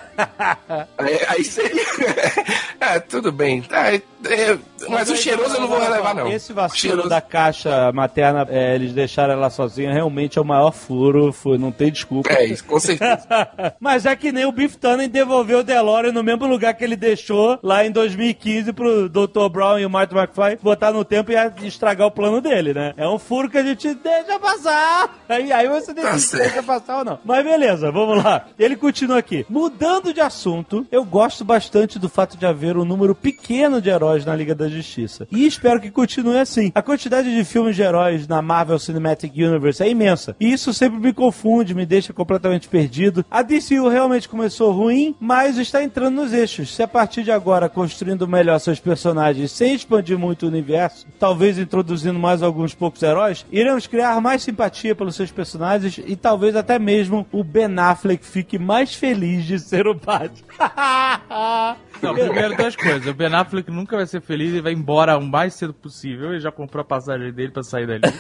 É, 0.98 1.26
aí 1.30 1.44
seria. 1.44 1.84
é, 2.80 3.00
tudo 3.00 3.32
bem. 3.32 3.62
Tá, 3.62 3.86
é, 4.26 4.52
é, 4.52 4.58
mas 4.90 5.10
o 5.10 5.16
cheiroso 5.16 5.56
eu 5.56 5.62
não 5.62 5.68
vou 5.68 5.80
relevar, 5.80 6.14
não. 6.16 6.28
Esse 6.32 6.54
vacilo 6.54 6.80
cheiroso- 6.80 7.10
da 7.10 7.22
caixa 7.22 7.92
materna, 7.92 8.46
é, 8.50 8.76
eles 8.76 8.94
deixaram 8.94 9.34
ela 9.34 9.50
sozinha, 9.50 9.92
realmente 9.94 10.38
é 10.38 10.42
o 10.42 10.46
maior 10.46 10.72
furo, 10.72 11.32
foi, 11.32 11.58
não 11.58 11.72
tem 11.72 11.92
desculpa. 11.92 12.32
É, 12.32 12.46
isso, 12.46 12.64
com 12.66 12.80
certeza. 12.80 13.28
Mas 13.80 14.06
é 14.06 14.16
que 14.16 14.32
nem 14.32 14.46
o 14.46 14.52
Biff 14.52 14.78
Tannen 14.78 15.10
devolveu 15.10 15.60
o 15.60 15.64
DeLorean 15.64 16.12
no 16.12 16.24
mesmo 16.24 16.46
lugar 16.46 16.74
que 16.74 16.84
ele 16.84 16.96
deixou 16.96 17.60
lá 17.62 17.86
em 17.86 17.92
2015 17.92 18.74
pro 18.74 19.10
Dr. 19.10 19.50
Brown 19.52 19.80
e 19.80 19.86
o 19.86 19.90
Martin 19.90 20.16
McFly 20.16 20.58
botar 20.62 20.92
no 20.92 21.04
tempo 21.06 21.32
e 21.32 21.68
estragar 21.68 22.08
o 22.08 22.12
plano 22.12 22.42
dele, 22.42 22.74
né? 22.74 22.94
É 22.98 23.08
um 23.08 23.20
furo 23.20 23.50
que 23.50 23.58
a 23.58 23.64
gente 23.64 23.94
deixa 23.96 24.40
passar. 24.40 25.10
Aí, 25.28 25.52
aí 25.52 25.68
você 25.68 25.94
decide 25.94 26.20
se 26.22 26.28
certo. 26.28 26.44
deixa 26.44 26.64
passar 26.64 27.00
ou 27.00 27.06
não. 27.06 27.20
Mas 27.24 27.44
beleza, 27.44 27.92
vamos 27.92 28.24
lá. 28.24 28.46
Ele 28.58 28.76
continua 28.76 29.18
aqui. 29.20 29.46
Mudando 29.50 30.14
de 30.14 30.22
assunto, 30.22 30.86
eu 30.92 31.04
gosto 31.04 31.44
bastante 31.44 31.98
do 31.98 32.10
fato 32.10 32.38
de 32.38 32.46
haver 32.46 32.78
um 32.78 32.86
número 32.86 33.16
pequeno 33.16 33.82
de 33.82 33.90
heróis 33.90 34.13
heróis 34.14 34.26
na 34.26 34.36
Liga 34.36 34.54
da 34.54 34.68
Justiça. 34.70 35.28
E 35.32 35.46
espero 35.46 35.80
que 35.82 35.90
continue 35.90 36.38
assim. 36.38 36.72
A 36.76 36.82
quantidade 36.82 37.34
de 37.34 37.44
filmes 37.44 37.76
de 37.76 37.82
heróis 37.82 38.28
na 38.28 38.42
Marvel 38.42 38.78
Cinematic 38.78 39.34
Universe 39.36 39.82
é 39.82 39.90
imensa. 39.90 40.36
E 40.40 40.52
isso 40.52 40.74
sempre 40.74 41.00
me 41.00 41.14
confunde, 41.14 41.74
me 41.74 41.86
deixa 41.86 42.14
completamente 42.14 42.68
perdido. 42.68 43.26
A 43.30 43.42
DCU 43.42 43.88
realmente 43.90 44.30
começou 44.30 44.72
ruim, 44.72 45.16
mas 45.20 45.58
está 45.58 45.84
entrando 45.84 46.16
nos 46.16 46.34
eixos. 46.34 46.76
Se 46.76 46.84
a 46.84 46.88
partir 46.88 47.24
de 47.24 47.32
agora 47.32 47.68
construindo 47.68 48.28
melhor 48.28 48.60
seus 48.60 48.80
personagens 48.80 49.52
sem 49.52 49.74
expandir 49.74 50.18
muito 50.18 50.44
o 50.44 50.50
universo, 50.50 51.08
talvez 51.20 51.58
introduzindo 51.58 52.20
mais 52.20 52.44
alguns 52.44 52.74
poucos 52.74 53.02
heróis, 53.02 53.46
iremos 53.52 53.88
criar 53.88 54.20
mais 54.22 54.44
simpatia 54.44 54.96
pelos 54.96 55.16
seus 55.16 55.32
personagens 55.32 56.00
e 56.06 56.16
talvez 56.16 56.56
até 56.56 56.78
mesmo 56.78 57.26
o 57.32 57.44
Ben 57.44 57.78
Affleck 57.78 58.26
fique 58.26 58.60
mais 58.60 58.94
feliz 58.94 59.46
de 59.46 59.60
ser 59.60 59.88
o 59.88 59.94
Batman. 59.94 60.44
Não, 62.02 62.14
primeiro 62.14 62.56
duas 62.58 62.76
coisas. 62.76 63.08
O 63.08 63.14
Ben 63.14 63.34
Affleck 63.34 63.72
nunca 63.72 63.96
vai 63.96 64.03
ser 64.06 64.22
feliz 64.22 64.54
e 64.54 64.62
vai 64.62 64.74
embora 64.74 65.18
o 65.18 65.22
mais 65.26 65.54
cedo 65.54 65.74
possível. 65.74 66.32
Ele 66.32 66.40
já 66.40 66.52
comprou 66.52 66.82
a 66.82 66.86
passagem 66.86 67.32
dele 67.32 67.52
pra 67.52 67.64
sair 67.64 67.88
dali. 67.88 68.02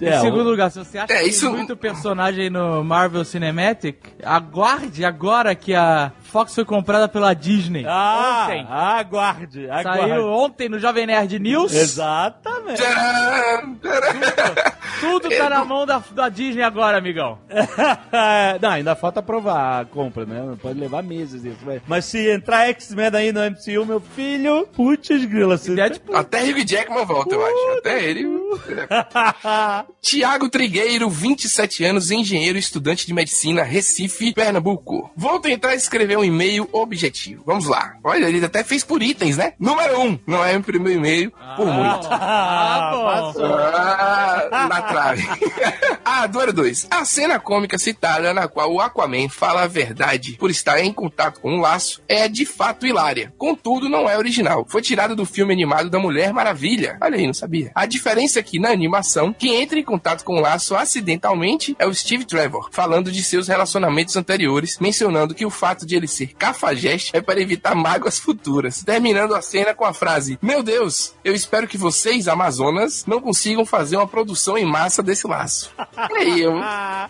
É, 0.00 0.18
em 0.18 0.20
segundo 0.20 0.50
lugar, 0.50 0.70
se 0.70 0.78
você 0.78 0.98
acha 0.98 1.12
É, 1.12 1.22
que 1.22 1.28
isso- 1.28 1.46
tem 1.46 1.56
muito 1.56 1.76
personagem 1.76 2.50
no 2.50 2.82
Marvel 2.84 3.24
Cinematic, 3.24 3.96
aguarde 4.22 5.04
agora 5.04 5.54
que 5.54 5.74
a 5.74 6.12
Fox 6.34 6.52
foi 6.52 6.64
comprada 6.64 7.06
pela 7.06 7.32
Disney. 7.32 7.84
Ah, 7.86 8.42
ontem. 8.42 8.66
aguarde, 8.68 9.70
aguarde. 9.70 10.00
Saiu 10.00 10.26
ontem 10.26 10.68
no 10.68 10.80
Jovem 10.80 11.06
Nerd 11.06 11.38
News. 11.38 11.72
Exatamente. 11.72 12.82
Tcharam! 12.82 13.76
Tcharam! 13.76 14.64
Tudo 14.98 15.28
tá 15.28 15.48
na 15.48 15.64
mão 15.64 15.86
da, 15.86 16.02
da 16.12 16.28
Disney 16.28 16.62
agora, 16.62 16.98
amigão. 16.98 17.38
não, 18.60 18.70
ainda 18.70 18.96
falta 18.96 19.20
aprovar 19.20 19.82
a 19.82 19.84
compra, 19.84 20.26
né? 20.26 20.56
Pode 20.60 20.80
levar 20.80 21.04
meses 21.04 21.44
isso. 21.44 21.58
Mas, 21.64 21.82
mas 21.86 22.04
se 22.06 22.28
entrar 22.28 22.68
X-Men 22.70 23.10
aí 23.14 23.30
no 23.30 23.40
MCU, 23.40 23.86
meu 23.86 24.00
filho, 24.00 24.66
putz 24.74 25.24
grila. 25.26 25.56
Você... 25.56 25.74
Deadpool. 25.74 26.16
Até 26.16 26.42
Hugh 26.42 26.66
Jackman 26.66 27.04
volta, 27.04 27.34
eu 27.34 27.46
acho. 27.46 27.78
Até 27.78 28.02
ele. 28.02 28.24
Tiago 30.02 30.48
Trigueiro, 30.48 31.08
27 31.08 31.84
anos, 31.84 32.10
engenheiro 32.10 32.58
estudante 32.58 33.06
de 33.06 33.14
medicina, 33.14 33.62
Recife, 33.62 34.32
Pernambuco. 34.32 35.10
Vou 35.16 35.38
tentar 35.38 35.74
escrever 35.74 36.18
um 36.18 36.23
e-mail 36.24 36.68
objetivo. 36.72 37.42
Vamos 37.46 37.66
lá. 37.66 37.96
Olha, 38.02 38.26
ele 38.26 38.44
até 38.44 38.64
fez 38.64 38.82
por 38.82 39.02
itens, 39.02 39.36
né? 39.36 39.54
Número 39.58 40.00
1. 40.00 40.04
Um, 40.04 40.18
não 40.26 40.44
é 40.44 40.56
o 40.56 40.62
primeiro 40.62 40.98
e-mail 40.98 41.32
por 41.56 41.66
muito. 41.66 42.08
Ah, 42.10 43.32
passou. 43.32 43.54
Ah, 43.54 44.68
na 44.68 44.82
trave. 44.82 45.26
ah, 46.04 46.28
número 46.28 46.52
2. 46.52 46.88
A 46.90 47.04
cena 47.04 47.38
cômica 47.38 47.78
citada 47.78 48.34
na 48.34 48.48
qual 48.48 48.72
o 48.72 48.80
Aquaman 48.80 49.28
fala 49.28 49.62
a 49.62 49.66
verdade 49.66 50.36
por 50.38 50.50
estar 50.50 50.80
em 50.80 50.92
contato 50.92 51.40
com 51.40 51.56
um 51.56 51.60
laço 51.60 52.02
é 52.08 52.28
de 52.28 52.44
fato 52.44 52.86
hilária. 52.86 53.32
Contudo, 53.38 53.88
não 53.88 54.08
é 54.08 54.16
original. 54.16 54.66
Foi 54.68 54.82
tirada 54.82 55.14
do 55.14 55.24
filme 55.24 55.52
animado 55.52 55.90
da 55.90 55.98
Mulher 55.98 56.32
Maravilha. 56.32 56.98
Olha 57.00 57.16
aí, 57.16 57.26
não 57.26 57.34
sabia. 57.34 57.70
A 57.74 57.86
diferença 57.86 58.38
é 58.38 58.42
que 58.42 58.58
na 58.58 58.70
animação, 58.70 59.32
quem 59.32 59.60
entra 59.60 59.78
em 59.78 59.84
contato 59.84 60.24
com 60.24 60.36
o 60.36 60.40
laço 60.40 60.74
acidentalmente 60.74 61.76
é 61.78 61.86
o 61.86 61.94
Steve 61.94 62.24
Trevor, 62.24 62.68
falando 62.70 63.10
de 63.10 63.22
seus 63.22 63.48
relacionamentos 63.48 64.16
anteriores, 64.16 64.78
mencionando 64.80 65.34
que 65.34 65.46
o 65.46 65.50
fato 65.50 65.86
de 65.86 65.96
ele 65.96 66.08
ser 66.14 66.28
cafajeste 66.34 67.10
é 67.16 67.20
para 67.20 67.40
evitar 67.40 67.74
mágoas 67.74 68.18
futuras. 68.18 68.82
Terminando 68.84 69.34
a 69.34 69.42
cena 69.42 69.74
com 69.74 69.84
a 69.84 69.92
frase: 69.94 70.38
Meu 70.40 70.62
Deus, 70.62 71.14
eu 71.24 71.34
espero 71.34 71.66
que 71.68 71.76
vocês, 71.76 72.28
Amazonas, 72.28 73.04
não 73.06 73.20
consigam 73.20 73.64
fazer 73.66 73.96
uma 73.96 74.06
produção 74.06 74.56
em 74.56 74.64
massa 74.64 75.02
desse 75.02 75.26
laço. 75.26 75.72
E 76.10 76.16
aí, 76.16 76.40
eu... 76.42 76.54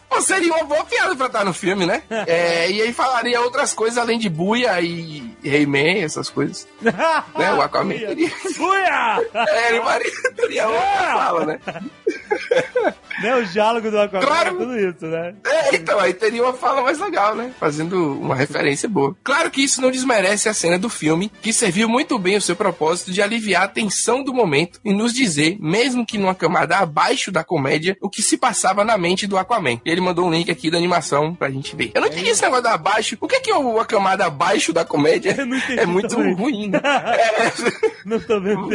Pô, 0.08 0.20
seria 0.20 0.52
uma 0.54 0.64
boa 0.64 0.84
piada 0.84 1.14
pra 1.16 1.26
estar 1.26 1.44
no 1.44 1.52
filme, 1.54 1.86
né? 1.86 2.02
É, 2.26 2.70
e 2.70 2.80
aí 2.82 2.92
falaria 2.92 3.40
outras 3.40 3.72
coisas 3.74 3.98
além 3.98 4.18
de 4.18 4.28
Buia 4.28 4.80
e 4.80 5.36
He-Man, 5.44 6.02
essas 6.04 6.28
coisas. 6.30 6.66
Né? 7.34 7.52
O 7.52 7.60
Aquaman 7.62 7.94
teria. 7.98 8.30
Uia! 8.58 9.28
É, 9.34 9.68
ele 9.70 9.82
faria- 9.82 10.12
teria 10.36 10.68
outra 10.68 11.12
fala, 11.12 11.46
né? 11.46 11.60
né, 13.22 13.36
o 13.36 13.44
diálogo 13.44 13.90
do 13.90 13.98
Aquaman 14.00 14.26
Claro. 14.26 14.48
é 14.48 14.52
tudo 14.58 14.78
isso, 14.78 15.06
né? 15.06 15.34
É, 15.46 15.76
então, 15.76 15.98
aí 16.00 16.12
teria 16.14 16.42
uma 16.42 16.52
fala 16.54 16.82
mais 16.82 16.98
legal, 16.98 17.34
né? 17.34 17.52
Fazendo 17.58 18.18
uma 18.20 18.34
referência 18.34 18.88
boa. 18.88 19.16
Claro 19.22 19.50
que 19.50 19.62
isso 19.62 19.80
não 19.80 19.90
desmerece 19.90 20.48
a 20.48 20.54
cena 20.54 20.78
do 20.78 20.88
filme, 20.88 21.30
que 21.42 21.52
serviu 21.52 21.88
muito 21.88 22.18
bem 22.18 22.36
o 22.36 22.40
seu 22.40 22.56
propósito 22.56 23.10
de 23.12 23.22
aliviar 23.22 23.62
a 23.64 23.68
tensão 23.68 24.22
do 24.24 24.32
momento 24.34 24.80
e 24.84 24.92
nos 24.92 25.12
dizer, 25.12 25.56
mesmo 25.60 26.04
que 26.06 26.18
numa 26.18 26.34
camada 26.34 26.78
abaixo 26.78 27.30
da 27.30 27.44
comédia, 27.44 27.96
o 28.00 28.08
que 28.10 28.22
se 28.22 28.36
passava 28.36 28.84
na 28.84 28.96
mente 28.98 29.26
do 29.26 29.38
Aquaman. 29.38 29.80
Ele 29.84 30.00
mandou 30.00 30.26
um 30.26 30.30
link 30.32 30.50
aqui 30.50 30.70
da 30.70 30.76
animação 30.78 31.34
pra 31.34 31.50
gente 31.50 31.74
ver. 31.76 31.92
Eu 31.94 32.00
não 32.00 32.08
entendi 32.08 32.30
esse 32.30 32.42
negócio 32.42 32.64
da 32.64 32.74
abaixo. 32.74 33.16
O 33.20 33.28
que 33.28 33.36
é 33.36 33.40
que 33.40 33.50
é 33.50 33.56
o- 33.56 33.78
a 33.78 33.84
camada 33.86 34.26
abaixo 34.26 34.72
da 34.72 34.84
comédia? 34.84 35.34
Eu 35.38 35.46
não 35.46 35.56
entendi 35.56 35.78
É 35.80 35.86
muito 35.86 36.08
também. 36.16 36.34
ruim, 36.34 36.68
né? 36.68 36.80
É. 36.84 37.52
Não 38.04 38.20
tô 38.20 38.38
vendo. 38.38 38.68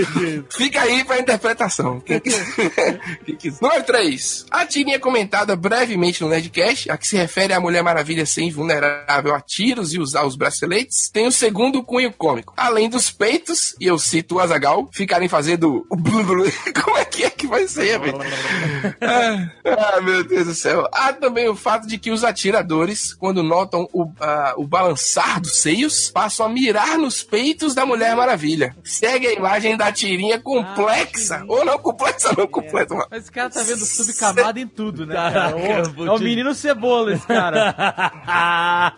Fica 0.50 0.81
aí 0.81 1.03
pra 1.03 1.19
interpretação. 1.19 2.00
Quem. 2.05 2.19
Quem. 2.19 2.34
Número 3.62 3.84
3. 3.84 4.28
A 4.50 4.65
tirinha 4.65 5.00
comentada 5.00 5.55
brevemente 5.55 6.21
no 6.21 6.29
Nerdcast, 6.29 6.89
a 6.89 6.98
que 6.98 7.07
se 7.07 7.17
refere 7.17 7.53
à 7.53 7.59
Mulher 7.59 7.83
Maravilha 7.83 8.25
ser 8.25 8.43
invulnerável 8.43 9.33
a 9.33 9.41
tiros 9.41 9.93
e 9.93 10.00
usar 10.00 10.25
os 10.25 10.36
braceletes, 10.36 11.09
tem 11.09 11.27
o 11.27 11.31
segundo 11.31 11.83
cunho 11.83 12.12
cômico. 12.12 12.53
Além 12.57 12.89
dos 12.89 13.09
peitos, 13.09 13.75
e 13.79 13.86
eu 13.86 13.98
cito 13.98 14.36
o 14.36 14.39
Azagal, 14.39 14.89
ficarem 14.91 15.27
fazendo 15.27 15.86
o 15.89 15.95
blu 15.98 16.24
blu. 16.24 16.45
Como 16.83 16.98
é 16.98 17.05
que 17.05 17.24
é 17.24 17.29
que 17.29 17.48
vai 17.48 17.67
ser, 17.67 18.00
velho? 18.00 18.19
ah, 19.01 19.50
ah, 19.65 20.01
meu 20.01 20.24
Deus 20.24 20.48
do 20.48 20.55
céu. 20.55 20.88
Há 20.91 21.13
também 21.13 21.48
o 21.48 21.55
fato 21.55 21.88
de 21.88 21.98
que 21.98 22.12
os 22.12 22.24
atiradores, 22.24 23.13
quando 23.13 23.43
notam 23.43 23.88
o, 23.93 24.12
ah, 24.19 24.53
o 24.57 24.67
balançar 24.67 25.39
dos 25.41 25.62
seios, 25.62 26.09
passam 26.09 26.45
a 26.45 26.50
mirar 26.50 26.98
nos 26.98 27.24
peitos 27.24 27.74
da 27.74 27.86
Mulher 27.86 28.15
Maravilha. 28.15 28.75
Segue 28.83 29.27
a 29.27 29.33
imagem 29.33 29.77
da 29.77 29.91
tirinha 29.91 30.39
complexa. 30.39 31.43
Ou 31.48 31.65
não 31.65 31.77
complexa, 31.79 32.33
não 32.38 32.48
completa. 32.48 32.93
mano. 32.93 33.07
Mas 33.09 33.24
esse 33.24 33.31
cara 33.31 33.50
tá 33.50 33.63
vendo 33.63 33.86
subcamada 34.19 34.59
em 34.59 34.67
tudo, 34.67 35.05
né? 35.05 35.15
Caraca, 35.15 35.59
cara? 35.59 35.81
Ô, 35.81 35.91
vou 35.91 36.07
é 36.07 36.11
o 36.11 36.19
menino 36.19 36.53
cebola, 36.53 37.13
esse 37.13 37.25
cara. 37.27 37.75
Ah, 38.31 38.93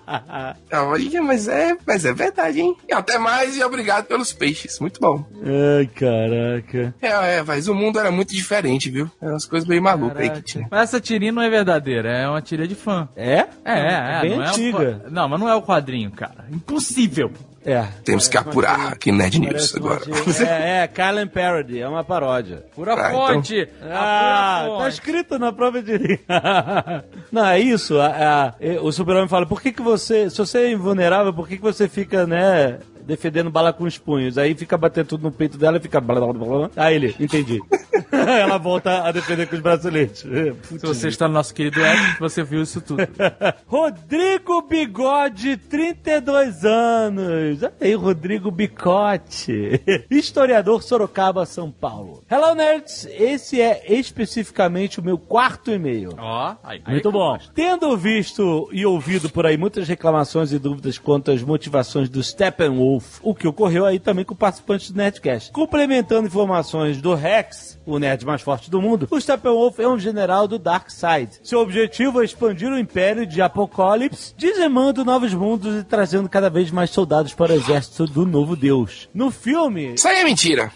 olha, 0.73 1.21
mas 1.21 1.47
é, 1.47 1.75
mas 1.87 2.05
é 2.05 2.13
verdade, 2.13 2.59
hein? 2.59 2.75
E 2.87 2.93
até 2.93 3.17
mais 3.17 3.57
e 3.57 3.63
obrigado 3.63 4.05
pelos 4.05 4.33
peixes. 4.33 4.79
Muito 4.79 4.99
bom. 4.99 5.25
Ai, 5.43 5.87
caraca. 5.87 6.93
É, 7.01 7.37
é, 7.37 7.43
mas 7.43 7.67
o 7.67 7.73
mundo 7.73 7.99
era 7.99 8.11
muito 8.11 8.33
diferente, 8.33 8.89
viu? 8.89 9.09
Eram 9.21 9.33
umas 9.33 9.45
coisas 9.45 9.67
meio 9.67 9.81
malucas 9.81 10.17
aí 10.17 10.29
que 10.29 10.41
tinha. 10.41 10.67
Mas 10.69 10.81
essa 10.81 10.99
tirinha 10.99 11.31
não 11.31 11.41
é 11.41 11.49
verdadeira, 11.49 12.09
é 12.09 12.27
uma 12.27 12.41
tirinha 12.41 12.67
de 12.67 12.75
fã. 12.75 13.07
É? 13.15 13.39
É, 13.39 13.47
é, 13.65 14.17
é. 14.17 14.21
Bem 14.21 14.37
não 14.37 14.45
antiga. 14.45 15.01
É 15.05 15.07
o... 15.07 15.11
Não, 15.11 15.29
mas 15.29 15.39
não 15.39 15.49
é 15.49 15.55
o 15.55 15.61
quadrinho, 15.61 16.11
cara. 16.11 16.45
Impossível. 16.51 17.31
É. 17.63 17.85
Temos 18.03 18.27
que 18.27 18.37
apurar 18.37 18.93
aqui 18.93 19.11
no 19.11 19.19
Nerd 19.19 19.39
News 19.39 19.75
agora. 19.75 20.01
É, 20.47 20.83
é, 20.83 20.87
Kylan 20.87 21.27
Parody, 21.27 21.79
é 21.79 21.87
uma 21.87 22.03
paródia. 22.03 22.63
Pura 22.75 22.93
Ah, 22.95 23.09
então- 23.13 23.27
fonte. 23.35 23.67
Ah, 23.83 24.61
A 24.63 24.65
pura 24.67 24.77
tá 24.79 24.89
escrito 24.89 25.37
na 25.37 25.51
prova 25.53 25.81
de. 25.81 26.19
Não, 27.31 27.45
é 27.45 27.59
isso. 27.59 27.99
a- 27.99 28.47
a- 28.49 28.53
o 28.81 28.91
super-homem 28.91 29.27
fala: 29.27 29.45
por 29.45 29.61
que, 29.61 29.71
que 29.71 29.81
você. 29.81 30.29
Se 30.29 30.37
você 30.37 30.57
é 30.59 30.71
invulnerável, 30.71 31.33
por 31.33 31.47
que, 31.47 31.57
que 31.57 31.61
você 31.61 31.87
fica, 31.87 32.25
né? 32.25 32.79
Defendendo 33.05 33.49
bala 33.49 33.73
com 33.73 33.83
os 33.83 33.97
punhos. 33.97 34.37
Aí 34.37 34.55
fica 34.55 34.77
batendo 34.77 35.07
tudo 35.07 35.23
no 35.23 35.31
peito 35.31 35.57
dela 35.57 35.77
e 35.77 35.81
fica. 35.81 35.99
Blá, 36.01 36.15
blá, 36.15 36.33
blá, 36.33 36.45
blá. 36.45 36.71
Aí 36.75 36.95
ele, 36.95 37.15
entendi. 37.19 37.59
Ela 38.11 38.57
volta 38.57 39.03
a 39.03 39.11
defender 39.11 39.47
com 39.47 39.55
os 39.55 39.61
braceletes. 39.61 40.21
Se 40.21 40.85
você 40.85 41.07
está 41.07 41.27
no 41.27 41.33
nosso 41.33 41.53
querido 41.53 41.81
app, 41.81 42.19
você 42.19 42.43
viu 42.43 42.61
isso 42.61 42.81
tudo. 42.81 43.01
Rodrigo 43.67 44.61
Bigode, 44.63 45.57
32 45.57 46.65
anos. 46.65 47.63
Olha 47.63 47.73
aí, 47.79 47.93
Rodrigo 47.93 48.51
Bicote. 48.51 49.81
Historiador 50.11 50.83
Sorocaba, 50.83 51.45
São 51.45 51.71
Paulo. 51.71 52.23
Hello, 52.29 52.53
nerds. 52.53 53.07
Esse 53.11 53.61
é 53.61 53.93
especificamente 53.93 54.99
o 54.99 55.03
meu 55.03 55.17
quarto 55.17 55.71
e-mail. 55.71 56.13
Ó, 56.17 56.55
aí 56.63 56.81
Muito 56.87 57.11
bom. 57.11 57.37
Tendo 57.53 57.95
visto 57.97 58.69
e 58.71 58.85
ouvido 58.85 59.29
por 59.29 59.45
aí 59.45 59.57
muitas 59.57 59.87
reclamações 59.87 60.51
e 60.51 60.59
dúvidas 60.59 60.97
quanto 60.97 61.31
às 61.31 61.41
motivações 61.41 62.09
do 62.09 62.21
Steppenwolf, 62.21 62.90
o 63.21 63.35
que 63.35 63.47
ocorreu 63.47 63.85
aí 63.85 63.99
também 63.99 64.25
com 64.25 64.35
participantes 64.35 64.91
do 64.91 64.97
Nerdcast. 64.97 65.51
Complementando 65.51 66.27
informações 66.27 67.01
do 67.01 67.13
Rex, 67.13 67.79
o 67.93 67.99
nerd 67.99 68.25
mais 68.25 68.41
forte 68.41 68.69
do 68.69 68.81
mundo, 68.81 69.07
o 69.09 69.19
Steppenwolf 69.19 69.79
é 69.79 69.87
um 69.87 69.99
general 69.99 70.47
do 70.47 70.57
Darkseid. 70.57 71.29
Seu 71.43 71.59
objetivo 71.59 72.21
é 72.21 72.25
expandir 72.25 72.69
o 72.69 72.77
império 72.77 73.25
de 73.25 73.41
Apocalipse, 73.41 74.33
dizimando 74.37 75.03
novos 75.05 75.33
mundos 75.33 75.81
e 75.81 75.83
trazendo 75.83 76.29
cada 76.29 76.49
vez 76.49 76.71
mais 76.71 76.89
soldados 76.89 77.33
para 77.33 77.51
o 77.53 77.55
exército 77.55 78.05
do 78.05 78.25
novo 78.25 78.55
deus. 78.55 79.09
No 79.13 79.31
filme, 79.31 79.93
Isso 79.95 80.07
aí 80.07 80.19
é 80.19 80.23
mentira. 80.23 80.71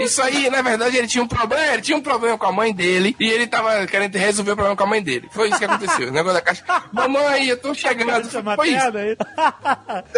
Isso 0.00 0.22
aí, 0.22 0.48
na 0.50 0.62
verdade, 0.62 0.96
ele 0.96 1.06
tinha 1.06 1.22
um 1.22 1.28
problema, 1.28 1.72
ele 1.72 1.82
tinha 1.82 1.96
um 1.96 2.02
problema 2.02 2.36
com 2.38 2.46
a 2.46 2.52
mãe 2.52 2.72
dele 2.74 3.14
e 3.18 3.28
ele 3.28 3.46
tava 3.46 3.86
querendo 3.86 4.16
resolver 4.16 4.52
o 4.52 4.56
problema 4.56 4.76
com 4.76 4.84
a 4.84 4.86
mãe 4.86 5.02
dele. 5.02 5.28
Foi 5.30 5.48
isso 5.48 5.58
que 5.58 5.64
aconteceu. 5.64 6.08
O 6.08 6.12
negócio 6.12 6.34
da 6.34 6.40
caixa. 6.40 6.64
Mamãe, 6.92 7.46
eu 7.46 7.56
tô 7.56 7.74
chegando. 7.74 8.28
Foi 8.56 8.68
isso. 8.68 8.80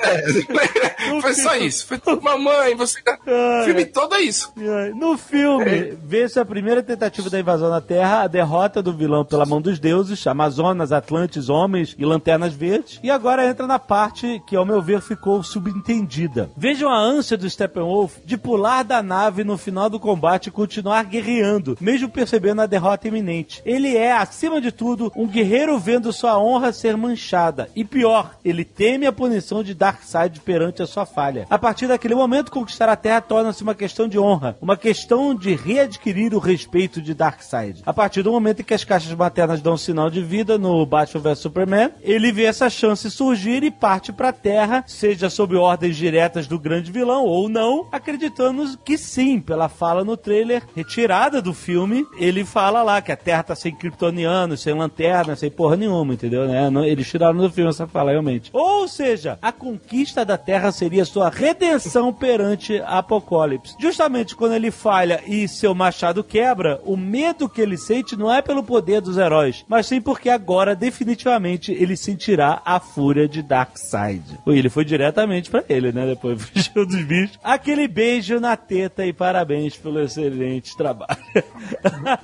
É, 0.02 1.20
foi 1.20 1.34
só 1.34 1.56
isso. 1.56 1.86
Foi, 1.86 1.98
mamãe, 2.20 2.74
você 2.74 3.00
tá. 3.02 3.18
O 3.26 3.64
filme 3.64 3.84
todo 3.84 4.14
é 4.14 4.20
isso. 4.20 4.52
No 4.94 5.16
filme, 5.16 5.96
vê 6.02 6.21
esse 6.22 6.38
é 6.38 6.42
a 6.42 6.46
primeira 6.46 6.82
tentativa 6.82 7.28
da 7.28 7.40
invasão 7.40 7.68
na 7.68 7.80
Terra, 7.80 8.22
a 8.22 8.28
derrota 8.28 8.80
do 8.80 8.92
vilão 8.92 9.24
pela 9.24 9.44
mão 9.44 9.60
dos 9.60 9.80
deuses, 9.80 10.24
Amazonas, 10.24 10.92
Atlantes, 10.92 11.48
Homens 11.48 11.96
e 11.98 12.04
Lanternas 12.04 12.54
Verdes. 12.54 13.00
E 13.02 13.10
agora 13.10 13.48
entra 13.48 13.66
na 13.66 13.78
parte 13.78 14.40
que, 14.46 14.54
ao 14.54 14.64
meu 14.64 14.80
ver, 14.80 15.00
ficou 15.00 15.42
subentendida. 15.42 16.48
Vejam 16.56 16.88
a 16.88 16.96
ânsia 16.96 17.36
do 17.36 17.50
Steppenwolf 17.50 18.18
de 18.24 18.36
pular 18.36 18.84
da 18.84 19.02
nave 19.02 19.42
no 19.42 19.58
final 19.58 19.90
do 19.90 19.98
combate 19.98 20.46
e 20.46 20.52
continuar 20.52 21.04
guerreando, 21.04 21.76
mesmo 21.80 22.08
percebendo 22.08 22.62
a 22.62 22.66
derrota 22.66 23.08
iminente. 23.08 23.60
Ele 23.64 23.96
é, 23.96 24.12
acima 24.12 24.60
de 24.60 24.70
tudo, 24.70 25.10
um 25.16 25.26
guerreiro 25.26 25.76
vendo 25.78 26.12
sua 26.12 26.38
honra 26.38 26.72
ser 26.72 26.96
manchada. 26.96 27.68
E 27.74 27.84
pior, 27.84 28.36
ele 28.44 28.64
teme 28.64 29.06
a 29.06 29.12
punição 29.12 29.64
de 29.64 29.74
Darkseid 29.74 30.38
perante 30.40 30.82
a 30.82 30.86
sua 30.86 31.04
falha. 31.04 31.46
A 31.50 31.58
partir 31.58 31.88
daquele 31.88 32.14
momento, 32.14 32.52
conquistar 32.52 32.88
a 32.88 32.96
Terra 32.96 33.20
torna-se 33.20 33.62
uma 33.62 33.74
questão 33.74 34.06
de 34.06 34.20
honra, 34.20 34.56
uma 34.60 34.76
questão 34.76 35.34
de 35.34 35.54
readquirir 35.56 36.01
o 36.34 36.38
respeito 36.38 37.00
de 37.00 37.14
Darkseid. 37.14 37.82
A 37.86 37.92
partir 37.92 38.22
do 38.22 38.32
momento 38.32 38.60
em 38.60 38.64
que 38.64 38.74
as 38.74 38.84
caixas 38.84 39.14
maternas 39.14 39.60
dão 39.60 39.74
um 39.74 39.76
sinal 39.76 40.10
de 40.10 40.20
vida 40.22 40.58
no 40.58 40.84
Batman 40.84 41.22
vs 41.22 41.38
Superman, 41.38 41.90
ele 42.00 42.32
vê 42.32 42.44
essa 42.44 42.68
chance 42.68 43.10
surgir 43.10 43.62
e 43.62 43.70
parte 43.70 44.12
para 44.12 44.30
a 44.30 44.32
Terra, 44.32 44.84
seja 44.86 45.30
sob 45.30 45.56
ordens 45.56 45.96
diretas 45.96 46.46
do 46.46 46.58
grande 46.58 46.90
vilão 46.90 47.24
ou 47.24 47.48
não, 47.48 47.86
acreditando 47.92 48.76
que 48.78 48.98
sim, 48.98 49.40
pela 49.40 49.68
fala 49.68 50.04
no 50.04 50.16
trailer 50.16 50.62
retirada 50.74 51.40
do 51.40 51.54
filme, 51.54 52.04
ele 52.18 52.44
fala 52.44 52.82
lá 52.82 53.00
que 53.00 53.12
a 53.12 53.16
Terra 53.16 53.42
tá 53.42 53.54
sem 53.54 53.74
kryptonianos, 53.74 54.60
sem 54.60 54.74
lanterna, 54.74 55.36
sem 55.36 55.50
porra 55.50 55.76
nenhuma, 55.76 56.14
entendeu? 56.14 56.46
Né? 56.46 56.68
Eles 56.88 57.08
tiraram 57.08 57.38
do 57.38 57.50
filme 57.50 57.70
essa 57.70 57.86
fala, 57.86 58.10
realmente. 58.10 58.50
Ou 58.52 58.88
seja, 58.88 59.38
a 59.40 59.52
conquista 59.52 60.24
da 60.24 60.36
Terra 60.36 60.72
seria 60.72 61.04
sua 61.04 61.28
redenção 61.28 62.12
perante 62.12 62.80
Apocalipse. 62.84 63.76
Justamente 63.78 64.34
quando 64.34 64.54
ele 64.54 64.70
falha 64.70 65.22
e 65.26 65.46
seu 65.46 65.74
machado 65.92 66.24
quebra, 66.24 66.80
o 66.84 66.96
medo 66.96 67.48
que 67.50 67.60
ele 67.60 67.76
sente 67.76 68.16
não 68.16 68.32
é 68.32 68.40
pelo 68.40 68.62
poder 68.62 69.02
dos 69.02 69.18
heróis, 69.18 69.62
mas 69.68 69.86
sim 69.86 70.00
porque 70.00 70.30
agora, 70.30 70.74
definitivamente, 70.74 71.70
ele 71.70 71.98
sentirá 71.98 72.62
a 72.64 72.80
fúria 72.80 73.28
de 73.28 73.42
Darkseid. 73.42 74.22
E 74.46 74.58
ele 74.58 74.70
foi 74.70 74.86
diretamente 74.86 75.50
pra 75.50 75.62
ele, 75.68 75.92
né? 75.92 76.06
Depois 76.06 76.40
fugiu 76.48 76.86
dos 76.86 77.02
bichos. 77.04 77.38
Aquele 77.44 77.86
beijo 77.86 78.40
na 78.40 78.56
teta 78.56 79.04
e 79.04 79.12
parabéns 79.12 79.76
pelo 79.76 80.00
excelente 80.00 80.74
trabalho. 80.76 81.18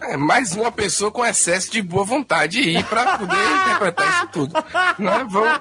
É 0.03 0.17
mais 0.17 0.55
uma 0.57 0.73
pessoa 0.73 1.11
com 1.11 1.25
excesso 1.25 1.71
de 1.71 1.83
boa 1.83 2.05
vontade 2.05 2.59
aí 2.61 2.83
pra 2.85 3.19
poder 3.19 3.37
interpretar 3.37 4.09
isso 4.09 4.29
tudo. 4.33 4.55
Né? 4.99 5.27
Vamos, 5.29 5.61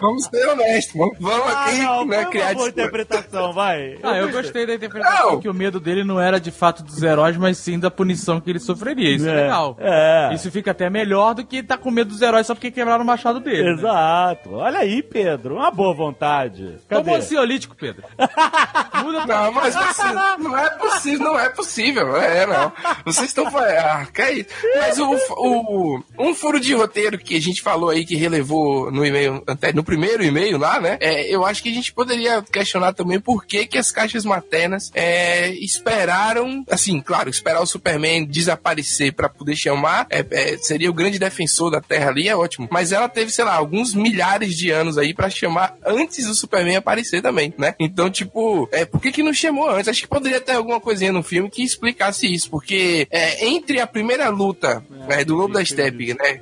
vamos 0.00 0.24
ser 0.24 0.48
honestos. 0.48 0.94
Vamos, 0.96 1.16
vamos 1.20 1.46
Ah, 1.52 1.64
aqui 1.66 1.78
não, 1.78 2.06
né, 2.06 2.14
foi 2.16 2.24
uma 2.24 2.30
criar 2.30 2.54
boa 2.54 2.68
interpretação, 2.68 3.52
vai. 3.52 3.98
Ah, 4.02 4.16
eu 4.16 4.30
gostei 4.30 4.66
da 4.66 4.74
interpretação 4.74 5.32
Não. 5.32 5.40
que 5.40 5.48
o 5.48 5.54
medo 5.54 5.78
dele 5.78 6.02
não 6.02 6.18
era 6.20 6.40
de 6.40 6.50
fato 6.50 6.82
dos 6.82 7.02
heróis, 7.02 7.36
mas 7.42 7.58
sim 7.58 7.78
da 7.78 7.90
punição 7.90 8.40
que 8.40 8.48
ele 8.50 8.58
sofreria. 8.58 9.14
Isso 9.14 9.28
é, 9.28 9.32
É, 9.32 9.42
legal. 9.42 9.76
é. 9.80 10.30
Isso 10.34 10.50
fica 10.50 10.70
até 10.70 10.88
melhor 10.88 11.34
do 11.34 11.44
que 11.44 11.62
tá 11.62 11.76
com 11.76 11.90
medo 11.90 12.08
dos 12.10 12.22
heróis 12.22 12.46
só 12.46 12.54
porque 12.54 12.70
quebraram 12.70 13.02
o 13.04 13.06
machado 13.06 13.40
dele. 13.40 13.64
né? 13.64 13.72
Exato. 13.72 14.54
Olha 14.54 14.78
aí, 14.78 15.02
Pedro. 15.02 15.56
Uma 15.56 15.70
boa 15.70 15.94
vontade. 15.94 16.76
Cadê? 16.88 17.02
Toma 17.02 17.12
um 17.12 17.16
ansiolítico, 17.18 17.76
Pedro. 17.76 18.04
Muda 19.04 19.26
Não, 19.26 19.52
mas 19.52 19.74
você, 19.74 20.02
não 20.38 20.56
é 20.56 20.70
possível, 20.70 21.24
não 21.26 21.38
é 21.40 21.48
possível. 21.48 22.16
É, 22.16 22.46
não. 22.46 22.72
Vocês 23.04 23.28
estão. 23.28 23.46
Ah, 23.48 24.06
que 24.12 24.22
é 24.22 24.32
isso? 24.34 24.48
Mas 24.78 24.98
o, 24.98 25.10
o- 25.36 26.02
um 26.18 26.34
furo 26.34 26.60
de 26.60 26.72
roteiro 26.74 27.18
que 27.18 27.36
a 27.36 27.40
gente 27.40 27.60
falou 27.62 27.90
aí 27.90 28.04
que 28.04 28.14
relevou 28.16 28.90
no 28.90 29.04
e-mail, 29.04 29.42
até 29.46 29.72
no 29.72 29.82
primeiro 29.82 30.22
e-mail 30.24 30.56
lá, 30.58 30.80
né? 30.80 30.98
É, 31.00 31.28
eu 31.34 31.44
acho 31.44 31.62
que 31.62 31.68
a 31.70 31.74
gente 31.74 31.92
poderia 31.92 32.42
questionar 32.42 32.92
também 32.92 33.18
por 33.20 33.44
que, 33.44 33.66
que 33.66 33.78
as 33.78 33.90
caixas 33.90 34.24
maternas 34.24 34.90
é, 34.94 35.50
esperaram, 35.50 36.64
assim, 36.70 37.00
claro, 37.00 37.28
esperar 37.34 37.60
o 37.60 37.66
Superman 37.66 38.24
desaparecer 38.24 39.12
pra 39.12 39.28
poder 39.28 39.56
chamar, 39.56 40.06
é, 40.10 40.24
é, 40.30 40.56
seria 40.58 40.90
o 40.90 40.94
grande 40.94 41.18
defensor 41.18 41.70
da 41.70 41.80
Terra 41.80 42.10
ali, 42.10 42.28
é 42.28 42.36
ótimo. 42.36 42.68
Mas 42.70 42.92
ela 42.92 43.08
teve, 43.08 43.30
sei 43.30 43.44
lá, 43.44 43.54
alguns 43.54 43.94
milhares 43.94 44.56
de 44.56 44.70
anos 44.70 44.98
aí 44.98 45.14
pra 45.14 45.28
chamar 45.30 45.76
antes 45.84 46.26
do 46.26 46.34
Superman 46.34 46.76
aparecer 46.76 47.22
também, 47.22 47.52
né? 47.58 47.74
Então, 47.78 48.10
tipo, 48.10 48.68
é, 48.72 48.84
por 48.84 49.00
que 49.00 49.12
que 49.12 49.22
não 49.22 49.32
chamou 49.32 49.68
antes? 49.70 49.88
Acho 49.88 50.02
que 50.02 50.08
poderia 50.08 50.40
ter 50.40 50.52
alguma 50.52 50.80
coisinha 50.80 51.12
no 51.12 51.22
filme 51.22 51.50
que 51.50 51.62
explicasse 51.62 52.26
isso, 52.32 52.50
porque 52.50 53.06
é, 53.10 53.46
entre 53.46 53.80
a 53.80 53.86
primeira 53.86 54.28
luta 54.28 54.84
né, 55.08 55.24
do 55.24 55.34
Lobo 55.34 55.54
da 55.54 55.64
Steppe, 55.64 56.14
né? 56.14 56.40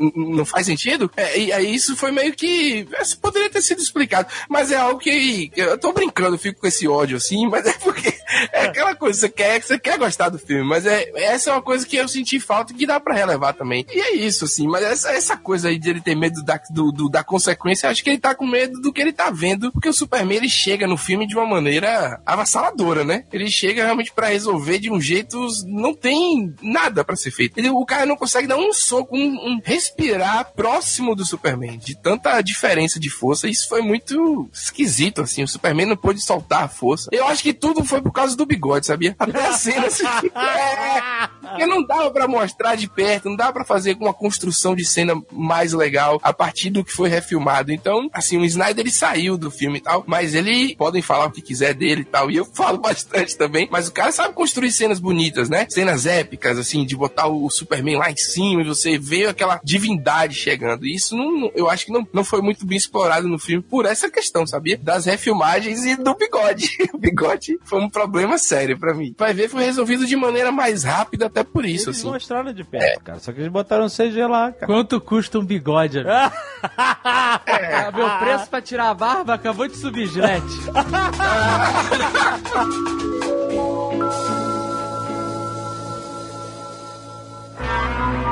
N- 0.00 0.12
Não 0.36 0.44
faz 0.44 0.66
sentido? 0.66 1.10
É, 1.16 1.38
e 1.38 1.52
aí 1.52 1.74
isso 1.74 1.96
foi 1.96 2.10
meio 2.10 2.32
que. 2.34 2.86
Isso 3.00 3.18
poderia 3.18 3.50
ter 3.50 3.62
sido 3.62 3.80
explicado. 3.80 4.28
Mas 4.48 4.70
é 4.70 4.76
algo 4.76 4.98
que. 4.98 5.50
Eu 5.56 5.78
tô 5.78 5.92
brincando, 5.92 6.34
eu 6.34 6.38
fico 6.38 6.60
com 6.60 6.66
esse 6.66 6.86
ódio 6.88 7.16
assim, 7.16 7.46
mas 7.48 7.66
é 7.66 7.72
porque. 7.72 8.12
É 8.52 8.64
aquela 8.66 8.94
coisa, 8.94 9.20
você 9.20 9.28
quer, 9.28 9.62
você 9.62 9.78
quer 9.78 9.96
gostar 9.98 10.13
do 10.30 10.38
filme, 10.38 10.64
mas 10.64 10.86
é, 10.86 11.10
essa 11.16 11.50
é 11.50 11.52
uma 11.52 11.62
coisa 11.62 11.86
que 11.86 11.96
eu 11.96 12.06
senti 12.08 12.38
falta 12.40 12.72
e 12.72 12.76
que 12.76 12.86
dá 12.86 12.98
pra 13.00 13.14
relevar 13.14 13.52
também. 13.54 13.84
E 13.92 14.00
é 14.00 14.14
isso, 14.16 14.44
assim, 14.44 14.66
mas 14.66 14.82
essa, 14.84 15.10
essa 15.12 15.36
coisa 15.36 15.68
aí 15.68 15.78
de 15.78 15.90
ele 15.90 16.00
ter 16.00 16.14
medo 16.14 16.42
da, 16.42 16.60
do, 16.70 16.90
do- 16.92 17.08
da 17.08 17.22
consequência, 17.24 17.88
acho 17.88 18.02
que 18.02 18.10
ele 18.10 18.18
tá 18.18 18.34
com 18.34 18.46
medo 18.46 18.80
do 18.80 18.92
que 18.92 19.00
ele 19.00 19.12
tá 19.12 19.30
vendo, 19.30 19.70
porque 19.72 19.88
o 19.88 19.92
Superman 19.92 20.38
ele 20.38 20.48
chega 20.48 20.86
no 20.86 20.96
filme 20.96 21.26
de 21.26 21.34
uma 21.36 21.46
maneira 21.46 22.20
avassaladora, 22.24 23.04
né? 23.04 23.24
Ele 23.32 23.50
chega 23.50 23.84
realmente 23.84 24.12
pra 24.12 24.28
resolver 24.28 24.78
de 24.78 24.90
um 24.90 25.00
jeito. 25.00 25.46
Não 25.66 25.94
tem 25.94 26.54
nada 26.62 27.04
pra 27.04 27.16
ser 27.16 27.30
feito. 27.30 27.58
Ele- 27.58 27.70
o 27.70 27.84
cara 27.84 28.06
não 28.06 28.16
consegue 28.16 28.46
dar 28.48 28.56
um 28.56 28.72
soco, 28.72 29.16
um, 29.16 29.20
um 29.54 29.60
respirar 29.64 30.52
próximo 30.54 31.14
do 31.14 31.24
Superman, 31.24 31.78
de 31.78 31.94
tanta 32.00 32.40
diferença 32.40 32.98
de 33.00 33.10
força. 33.10 33.48
Isso 33.48 33.68
foi 33.68 33.82
muito 33.82 34.48
esquisito, 34.52 35.22
assim. 35.22 35.42
O 35.42 35.48
Superman 35.48 35.86
não 35.86 35.96
pôde 35.96 36.20
soltar 36.20 36.64
a 36.64 36.68
força. 36.68 37.08
Eu 37.12 37.26
acho 37.26 37.42
que 37.42 37.52
tudo 37.52 37.84
foi 37.84 38.00
por 38.00 38.12
causa 38.12 38.36
do 38.36 38.46
bigode, 38.46 38.86
sabia? 38.86 39.14
Até 39.18 39.46
a 39.46 39.52
cena, 39.52 39.86
assim. 39.86 40.03
É, 40.34 41.28
porque 41.40 41.66
não 41.66 41.84
dava 41.84 42.10
pra 42.10 42.28
mostrar 42.28 42.74
de 42.74 42.88
perto, 42.88 43.28
não 43.28 43.36
dava 43.36 43.52
pra 43.52 43.64
fazer 43.64 43.96
uma 44.00 44.14
construção 44.14 44.74
de 44.74 44.84
cena 44.84 45.14
mais 45.30 45.72
legal 45.72 46.20
a 46.22 46.32
partir 46.32 46.70
do 46.70 46.84
que 46.84 46.92
foi 46.92 47.08
refilmado. 47.08 47.72
Então, 47.72 48.08
assim, 48.12 48.38
o 48.38 48.44
Snyder 48.44 48.80
ele 48.84 48.90
saiu 48.90 49.36
do 49.36 49.50
filme 49.50 49.78
e 49.78 49.80
tal, 49.80 50.04
mas 50.06 50.34
ele 50.34 50.74
podem 50.76 51.02
falar 51.02 51.26
o 51.26 51.30
que 51.30 51.42
quiser 51.42 51.74
dele 51.74 52.02
e 52.02 52.04
tal, 52.04 52.30
e 52.30 52.36
eu 52.36 52.44
falo 52.54 52.78
bastante 52.78 53.36
também, 53.36 53.68
mas 53.70 53.88
o 53.88 53.92
cara 53.92 54.12
sabe 54.12 54.34
construir 54.34 54.72
cenas 54.72 54.98
bonitas, 54.98 55.48
né? 55.48 55.66
Cenas 55.68 56.06
épicas, 56.06 56.58
assim, 56.58 56.84
de 56.84 56.96
botar 56.96 57.26
o 57.26 57.48
Superman 57.50 57.96
lá 57.96 58.10
em 58.10 58.16
cima 58.16 58.62
e 58.62 58.66
você 58.66 58.98
vê 58.98 59.26
aquela 59.26 59.60
divindade 59.62 60.34
chegando. 60.34 60.86
E 60.86 60.94
isso 60.94 61.16
não, 61.16 61.50
eu 61.54 61.68
acho 61.68 61.86
que 61.86 61.92
não, 61.92 62.06
não 62.12 62.24
foi 62.24 62.40
muito 62.40 62.66
bem 62.66 62.76
explorado 62.76 63.28
no 63.28 63.38
filme 63.38 63.62
por 63.62 63.86
essa 63.86 64.10
questão, 64.10 64.46
sabia? 64.46 64.78
Das 64.78 65.06
refilmagens 65.06 65.84
e 65.84 65.96
do 65.96 66.14
bigode. 66.16 66.68
O 66.94 66.98
bigode 66.98 67.58
foi 67.64 67.80
um 67.80 67.90
problema 67.90 68.38
sério 68.38 68.78
pra 68.78 68.94
mim. 68.94 69.14
Vai 69.18 69.34
ver, 69.34 69.48
foi 69.48 69.64
resolvido 69.64 69.93
de 70.00 70.16
maneira 70.16 70.50
mais 70.50 70.82
rápida, 70.84 71.26
até 71.26 71.44
por 71.44 71.64
isso, 71.64 71.90
Eles 71.90 71.98
assim. 72.00 72.10
mostraram 72.10 72.52
de 72.52 72.64
perto, 72.64 73.00
cara. 73.02 73.18
Só 73.20 73.32
que 73.32 73.40
eles 73.40 73.52
botaram 73.52 73.88
CG 73.88 74.24
lá, 74.26 74.50
cara. 74.52 74.66
Quanto 74.66 75.00
custa 75.00 75.38
um 75.38 75.44
bigode? 75.44 75.98
amigo? 75.98 76.10
Ah, 76.12 77.40
Meu 77.94 78.10
preço 78.18 78.48
pra 78.50 78.60
tirar 78.62 78.90
a 78.90 78.94
barba 78.94 79.34
acabou 79.34 79.68
de 79.68 79.76
subir, 79.76 80.06
Gillette. 80.08 80.44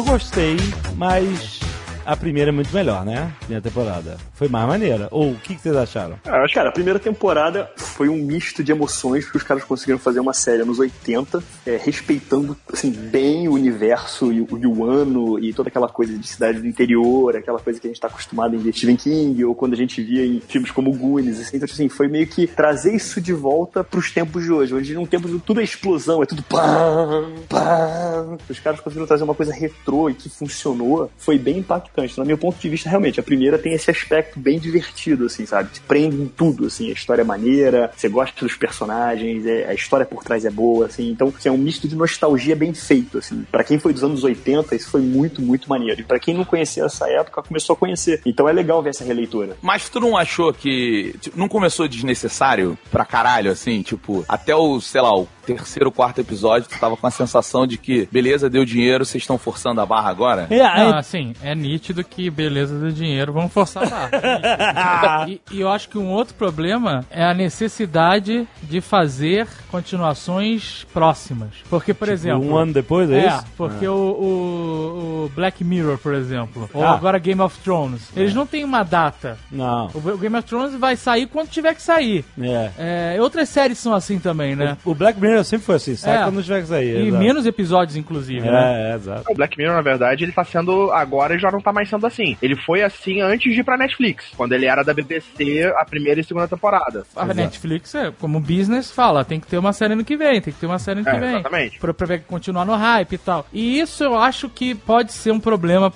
Eu 0.00 0.04
gostei, 0.04 0.56
mas 0.96 1.60
a 2.04 2.16
primeira 2.16 2.50
é 2.50 2.52
muito 2.52 2.72
melhor, 2.74 3.04
né? 3.04 3.32
Primeira 3.40 3.62
temporada. 3.62 4.16
Foi 4.34 4.48
mais 4.48 4.66
maneira. 4.66 5.08
Ou 5.10 5.32
o 5.32 5.36
que, 5.36 5.54
que 5.54 5.62
vocês 5.62 5.76
acharam? 5.76 6.18
Ah, 6.24 6.44
Cara, 6.52 6.70
a 6.70 6.72
primeira 6.72 6.98
temporada 6.98 7.70
foi 7.76 8.08
um 8.08 8.16
misto 8.16 8.64
de 8.64 8.72
emoções 8.72 9.30
que 9.30 9.36
os 9.36 9.42
caras 9.42 9.62
conseguiram 9.64 9.98
fazer 9.98 10.20
uma 10.20 10.32
série 10.32 10.64
nos 10.64 10.78
80, 10.78 11.42
é, 11.66 11.76
respeitando 11.76 12.56
assim, 12.72 12.90
bem 12.90 13.48
o 13.48 13.52
universo 13.52 14.32
e 14.32 14.40
o, 14.40 14.48
e 14.58 14.66
o 14.66 14.84
ano 14.84 15.38
e 15.38 15.52
toda 15.52 15.68
aquela 15.68 15.88
coisa 15.88 16.16
de 16.16 16.26
cidade 16.26 16.60
do 16.60 16.66
interior, 16.66 17.36
aquela 17.36 17.58
coisa 17.58 17.78
que 17.78 17.86
a 17.86 17.90
gente 17.90 18.00
tá 18.00 18.08
acostumado 18.08 18.56
em 18.56 18.72
Stephen 18.72 18.96
King 18.96 19.44
ou 19.44 19.54
quando 19.54 19.74
a 19.74 19.76
gente 19.76 20.02
via 20.02 20.24
em 20.24 20.40
filmes 20.40 20.70
como 20.70 20.92
Goonies. 20.92 21.40
Assim, 21.40 21.56
então, 21.56 21.68
assim, 21.70 21.88
foi 21.88 22.08
meio 22.08 22.26
que 22.26 22.46
trazer 22.46 22.94
isso 22.94 23.20
de 23.20 23.32
volta 23.32 23.84
pros 23.84 24.10
tempos 24.10 24.42
de 24.42 24.52
hoje, 24.52 24.74
onde 24.74 24.94
num 24.94 25.06
tempo 25.06 25.28
de 25.28 25.38
tudo 25.38 25.60
é 25.60 25.64
explosão, 25.64 26.22
é 26.22 26.26
tudo 26.26 26.42
pam, 26.42 27.32
pam. 27.48 28.38
Os 28.48 28.58
caras 28.58 28.80
conseguiram 28.80 29.06
trazer 29.06 29.24
uma 29.24 29.34
coisa 29.34 29.52
retrô 29.52 30.10
e 30.10 30.14
que 30.14 30.28
funcionou, 30.28 31.10
foi 31.16 31.38
bem 31.38 31.58
impactante. 31.58 31.89
Marcante. 31.90 32.12
Então, 32.12 32.24
no 32.24 32.28
meu 32.28 32.38
ponto 32.38 32.58
de 32.58 32.68
vista, 32.68 32.88
realmente, 32.88 33.20
a 33.20 33.22
primeira 33.22 33.58
tem 33.58 33.72
esse 33.72 33.90
aspecto 33.90 34.38
bem 34.38 34.58
divertido, 34.58 35.26
assim, 35.26 35.44
sabe? 35.46 35.70
Te 35.72 35.80
prende 35.80 36.16
em 36.16 36.26
tudo, 36.26 36.66
assim, 36.66 36.88
a 36.88 36.92
história 36.92 37.22
é 37.22 37.24
maneira, 37.24 37.90
você 37.96 38.08
gosta 38.08 38.44
dos 38.44 38.56
personagens, 38.56 39.46
é- 39.46 39.66
a 39.68 39.74
história 39.74 40.06
por 40.06 40.22
trás 40.24 40.44
é 40.44 40.50
boa, 40.50 40.86
assim, 40.86 41.10
então 41.10 41.32
assim, 41.36 41.48
é 41.48 41.52
um 41.52 41.58
misto 41.58 41.86
de 41.88 41.94
nostalgia 41.96 42.54
bem 42.56 42.72
feito, 42.72 43.18
assim. 43.18 43.44
Pra 43.50 43.64
quem 43.64 43.78
foi 43.78 43.92
dos 43.92 44.04
anos 44.04 44.24
80, 44.24 44.74
isso 44.74 44.90
foi 44.90 45.00
muito, 45.00 45.42
muito 45.42 45.68
maneiro. 45.68 46.00
E 46.00 46.04
pra 46.04 46.18
quem 46.18 46.34
não 46.34 46.44
conhecia 46.44 46.84
essa 46.84 47.08
época, 47.10 47.42
começou 47.42 47.74
a 47.74 47.76
conhecer. 47.76 48.20
Então 48.24 48.48
é 48.48 48.52
legal 48.52 48.82
ver 48.82 48.90
essa 48.90 49.04
releitura. 49.04 49.56
Mas 49.62 49.88
tu 49.88 50.00
não 50.00 50.16
achou 50.16 50.52
que. 50.52 51.14
tipo, 51.20 51.38
não 51.38 51.48
começou 51.48 51.86
desnecessário 51.88 52.78
pra 52.90 53.04
caralho, 53.04 53.50
assim? 53.50 53.82
Tipo, 53.82 54.24
até 54.28 54.54
o, 54.54 54.80
sei 54.80 55.00
lá, 55.00 55.14
o 55.16 55.26
terceiro, 55.46 55.90
quarto 55.90 56.20
episódio, 56.20 56.68
tu 56.68 56.78
tava 56.78 56.96
com 56.96 57.06
a 57.06 57.10
sensação 57.10 57.66
de 57.66 57.76
que, 57.76 58.08
beleza, 58.12 58.48
deu 58.48 58.64
dinheiro, 58.64 59.04
vocês 59.04 59.22
estão 59.22 59.36
forçando 59.38 59.80
a 59.80 59.86
barra 59.86 60.08
agora? 60.10 60.46
É, 60.50 60.60
assim, 60.62 61.34
é 61.42 61.54
nítido 61.54 61.79
que 61.80 62.30
beleza 62.30 62.78
do 62.78 62.92
dinheiro, 62.92 63.32
vamos 63.32 63.52
forçar 63.52 63.88
lá. 63.90 64.10
e, 65.28 65.40
e 65.50 65.60
eu 65.60 65.68
acho 65.68 65.88
que 65.88 65.98
um 65.98 66.08
outro 66.10 66.34
problema 66.34 67.04
é 67.10 67.24
a 67.24 67.34
necessidade 67.34 68.46
de 68.62 68.80
fazer 68.80 69.46
continuações 69.70 70.86
próximas. 70.92 71.50
Porque, 71.68 71.92
por 71.94 72.08
exemplo. 72.08 72.44
um 72.44 72.56
ano 72.56 72.72
depois, 72.72 73.10
é, 73.10 73.20
É, 73.20 73.28
isso? 73.28 73.44
porque 73.56 73.86
o, 73.86 73.94
o- 73.94 75.24
o 75.26 75.32
Black 75.34 75.62
Mirror, 75.62 75.98
por 75.98 76.14
exemplo, 76.14 76.68
ou 76.72 76.84
Ah. 76.84 76.94
agora 76.94 77.18
Game 77.18 77.40
of 77.40 77.58
Thrones, 77.60 78.10
eles 78.16 78.34
não 78.34 78.46
têm 78.46 78.64
uma 78.64 78.82
data. 78.82 79.38
Não. 79.50 79.88
O 79.94 80.10
o 80.10 80.18
Game 80.18 80.36
of 80.36 80.46
Thrones 80.48 80.74
vai 80.74 80.96
sair 80.96 81.26
quando 81.26 81.48
tiver 81.48 81.74
que 81.74 81.82
sair. 81.82 82.24
É. 82.40 83.14
É, 83.16 83.22
outras 83.22 83.48
séries 83.48 83.78
são 83.78 83.94
assim 83.94 84.18
também, 84.18 84.56
né? 84.56 84.76
O 84.84 84.94
Black 84.94 85.20
Mirror 85.20 85.44
sempre 85.44 85.64
foi 85.66 85.76
assim, 85.76 85.94
sai 85.96 86.20
É. 86.20 86.24
quando 86.24 86.42
tiver 86.42 86.62
que 86.62 86.66
sair. 86.68 86.96
E 87.04 87.08
exato. 87.08 87.22
menos 87.22 87.46
episódios, 87.46 87.96
inclusive, 87.96 88.40
né? 88.50 88.88
É, 88.88 88.92
é, 88.92 88.94
exato. 88.96 89.24
O 89.30 89.34
Black 89.34 89.56
Mirror, 89.56 89.76
na 89.76 89.82
verdade, 89.82 90.24
ele 90.24 90.32
tá 90.32 90.44
sendo. 90.44 90.90
Agora 90.90 91.38
já 91.38 91.50
não 91.50 91.60
tá 91.60 91.69
mais 91.72 91.88
sendo 91.88 92.06
assim. 92.06 92.36
Ele 92.42 92.56
foi 92.56 92.82
assim 92.82 93.20
antes 93.20 93.52
de 93.52 93.60
ir 93.60 93.64
pra 93.64 93.76
Netflix, 93.76 94.26
quando 94.36 94.52
ele 94.52 94.66
era 94.66 94.82
da 94.82 94.92
BBC 94.94 95.64
a 95.78 95.84
primeira 95.84 96.20
e 96.20 96.24
segunda 96.24 96.48
temporada. 96.48 97.04
A 97.16 97.26
Netflix, 97.26 97.94
é, 97.94 98.10
como 98.18 98.40
business, 98.40 98.90
fala, 98.90 99.24
tem 99.24 99.40
que 99.40 99.46
ter 99.46 99.58
uma 99.58 99.72
série 99.72 99.92
ano 99.94 100.04
que 100.04 100.16
vem, 100.16 100.40
tem 100.40 100.52
que 100.52 100.60
ter 100.60 100.66
uma 100.66 100.78
série 100.78 101.00
ano 101.00 101.08
É, 101.08 101.12
que 101.12 101.20
vem. 101.20 101.30
exatamente. 101.30 101.78
Pra, 101.78 101.94
pra 101.94 102.18
continuar 102.18 102.64
no 102.64 102.74
hype 102.74 103.12
e 103.12 103.18
tal. 103.18 103.46
E 103.52 103.80
isso 103.80 104.02
eu 104.04 104.16
acho 104.16 104.48
que 104.48 104.74
pode 104.74 105.12
ser 105.12 105.30
um 105.32 105.40
problema 105.40 105.92